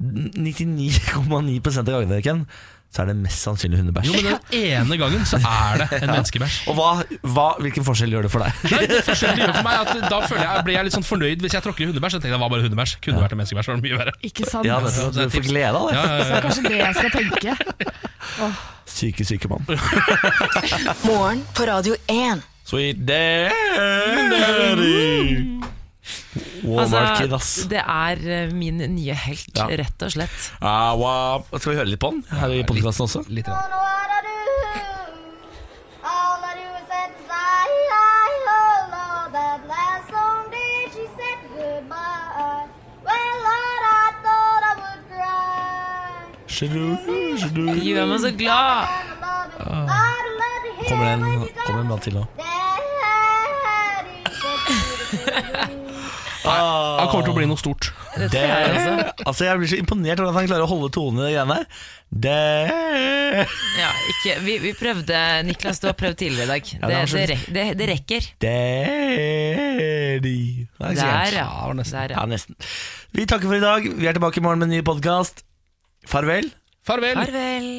99,9 0.00 1.78
av 1.78 1.84
gangene 1.86 2.20
Ken, 2.24 2.44
så 2.90 3.04
er 3.04 3.06
det 3.12 3.14
mest 3.22 3.44
sannsynlig 3.46 3.78
hundebæsj. 3.78 4.08
Jo, 4.08 4.12
men 4.18 4.24
den 4.26 4.38
ene 4.66 4.96
gangen 4.98 5.22
så 5.28 5.38
er 5.38 5.78
det 5.78 6.00
en 6.02 6.10
menneskebæsj. 6.10 6.56
Og 6.72 6.74
hva, 6.74 6.88
hva, 7.22 7.44
hvilken 7.62 7.84
forskjell 7.86 8.10
gjør 8.16 8.26
det 8.26 8.32
for 8.34 8.42
deg? 8.42 8.50
Nei, 8.72 8.80
det 8.90 8.98
forskjellen 9.06 9.38
gjør 9.44 9.52
for 9.54 9.64
meg 9.68 9.74
at 9.78 9.86
Da 10.10 10.18
føler 10.32 10.44
jeg, 10.48 10.64
blir 10.66 10.74
jeg 10.74 10.84
litt 10.88 10.96
sånn 10.96 11.06
fornøyd 11.06 11.38
hvis 11.44 11.54
jeg 11.54 11.62
tråkker 11.66 11.82
i 11.86 11.88
hundebæsj. 11.92 12.12
Jeg 12.18 12.22
tenker 12.26 12.34
det 12.34 12.42
var 12.42 12.50
bare 12.56 12.64
hundebæsj. 12.66 12.92
Kunne 13.06 13.22
vært 13.22 13.32
en 13.36 13.40
menneskebæsj. 13.44 13.66
var 13.70 13.74
det 13.78 13.84
mye 13.86 13.98
verre 14.02 14.14
Ikke 14.26 14.44
sant? 14.50 14.64
Ja, 14.66 14.76
det, 14.82 14.90
er 14.90 14.98
du 15.14 15.34
får 15.36 15.46
glede 15.46 15.76
av 15.78 15.84
det. 15.86 15.94
Ja, 15.94 16.02
ja, 16.02 16.06
Så 16.10 16.26
det 16.26 16.34
ja. 16.34 16.34
er 16.34 16.42
kanskje 16.48 16.62
det 16.66 16.78
jeg 16.82 16.94
skal 16.98 17.10
tenke. 17.14 17.50
Syke, 19.00 19.22
syke 19.24 19.46
mann. 19.48 19.62
Morgen 21.06 21.46
på 21.54 21.62
Radio 21.70 21.94
1. 22.10 22.42
Sweet 22.66 22.98
daddy. 23.06 23.54
Walmart 26.64 27.18
Kid, 27.18 27.32
ass. 27.32 27.50
det 27.70 27.80
er 27.82 28.16
eh, 28.44 28.50
min 28.52 28.78
nye 28.94 29.14
helt, 29.14 29.52
Ja. 29.56 29.66
rett 29.80 30.02
og 30.02 30.10
slett. 30.12 30.50
Ah, 30.60 30.92
wow. 30.98 31.44
Skal 31.58 31.72
vi 31.72 31.78
høre 31.78 31.88
litt 31.92 32.00
på 32.02 32.10
den 32.12 32.24
her 32.40 32.48
i 32.52 32.62
podkasten 32.68 33.04
også? 33.06 33.22
Litt 33.28 33.48
I 33.48 33.50
do. 33.50 33.56
All 36.02 36.40
I 36.44 36.52
do 36.56 36.66
is 36.80 36.86
set 36.88 37.12
I, 37.30 37.32
I, 37.92 38.30
oh 38.50 38.78
Lord, 38.94 39.28
that 39.36 39.60
last 39.68 40.06
song 40.10 40.50
did 40.50 40.86
she 40.94 41.04
said 41.16 41.40
goodbye. 41.54 42.66
Well, 43.04 43.36
Lord, 43.46 43.82
I 43.88 44.12
thought 44.24 44.62
I 44.64 44.72
would 44.80 45.02
cry. 45.08 46.18
Gjør 47.84 48.04
meg 48.10 48.20
så 48.20 48.30
glad! 48.36 48.84
Hear 49.60 49.88
Kommer 50.88 51.04
det 51.04 51.12
en, 51.12 51.20
kommer 51.66 51.76
det 51.76 51.80
en 51.80 51.86
blant 51.86 52.02
til 52.02 52.14
nå? 52.16 52.24
Daddy 52.40 52.50
Han 56.44 57.08
kommer 57.10 57.26
til 57.26 57.32
å 57.34 57.36
bli 57.36 57.48
noe 57.50 57.60
stort. 57.60 57.90
Det. 58.32 58.42
Altså 59.26 59.44
Jeg 59.46 59.60
blir 59.60 59.70
så 59.70 59.78
imponert 59.80 60.20
over 60.22 60.32
at 60.32 60.38
han 60.40 60.48
klarer 60.50 60.64
å 60.64 60.70
holde 60.70 60.88
tonen 60.94 61.20
i 61.22 61.26
det 61.28 61.34
greiene 61.36 61.58
der. 61.58 61.66
Det 62.10 62.36
Ja, 63.78 63.90
ikke, 64.12 64.38
vi, 64.42 64.56
vi 64.64 64.72
prøvde, 64.74 65.20
Niklas, 65.46 65.78
du 65.82 65.86
har 65.90 65.94
prøvd 65.98 66.18
tidligere 66.24 66.48
i 66.48 66.52
dag. 66.54 66.72
det 66.80 67.02
Det, 67.12 67.26
det, 67.30 67.38
det, 67.54 67.66
det 67.78 67.90
rekker. 67.92 68.30
Det 68.42 68.56
er 70.80 70.90
ikke 70.90 70.96
så 70.96 71.12
Der, 71.12 71.38
ja. 71.38 71.46
Ja, 71.46 71.76
nesten. 71.76 72.00
Der, 72.00 72.16
Ja, 72.16 72.24
ja. 72.24 72.26
nesten. 72.32 72.58
Vi 73.14 73.28
takker 73.30 73.50
for 73.52 73.60
i 73.60 73.62
dag. 73.62 73.86
Vi 74.00 74.10
er 74.10 74.18
tilbake 74.18 74.42
i 74.42 74.44
morgen 74.44 74.64
med 74.64 74.70
en 74.70 74.76
ny 74.78 74.82
podkast. 74.86 75.44
Farvel. 76.08 76.50
Farvel! 76.86 77.14
Farvel. 77.20 77.72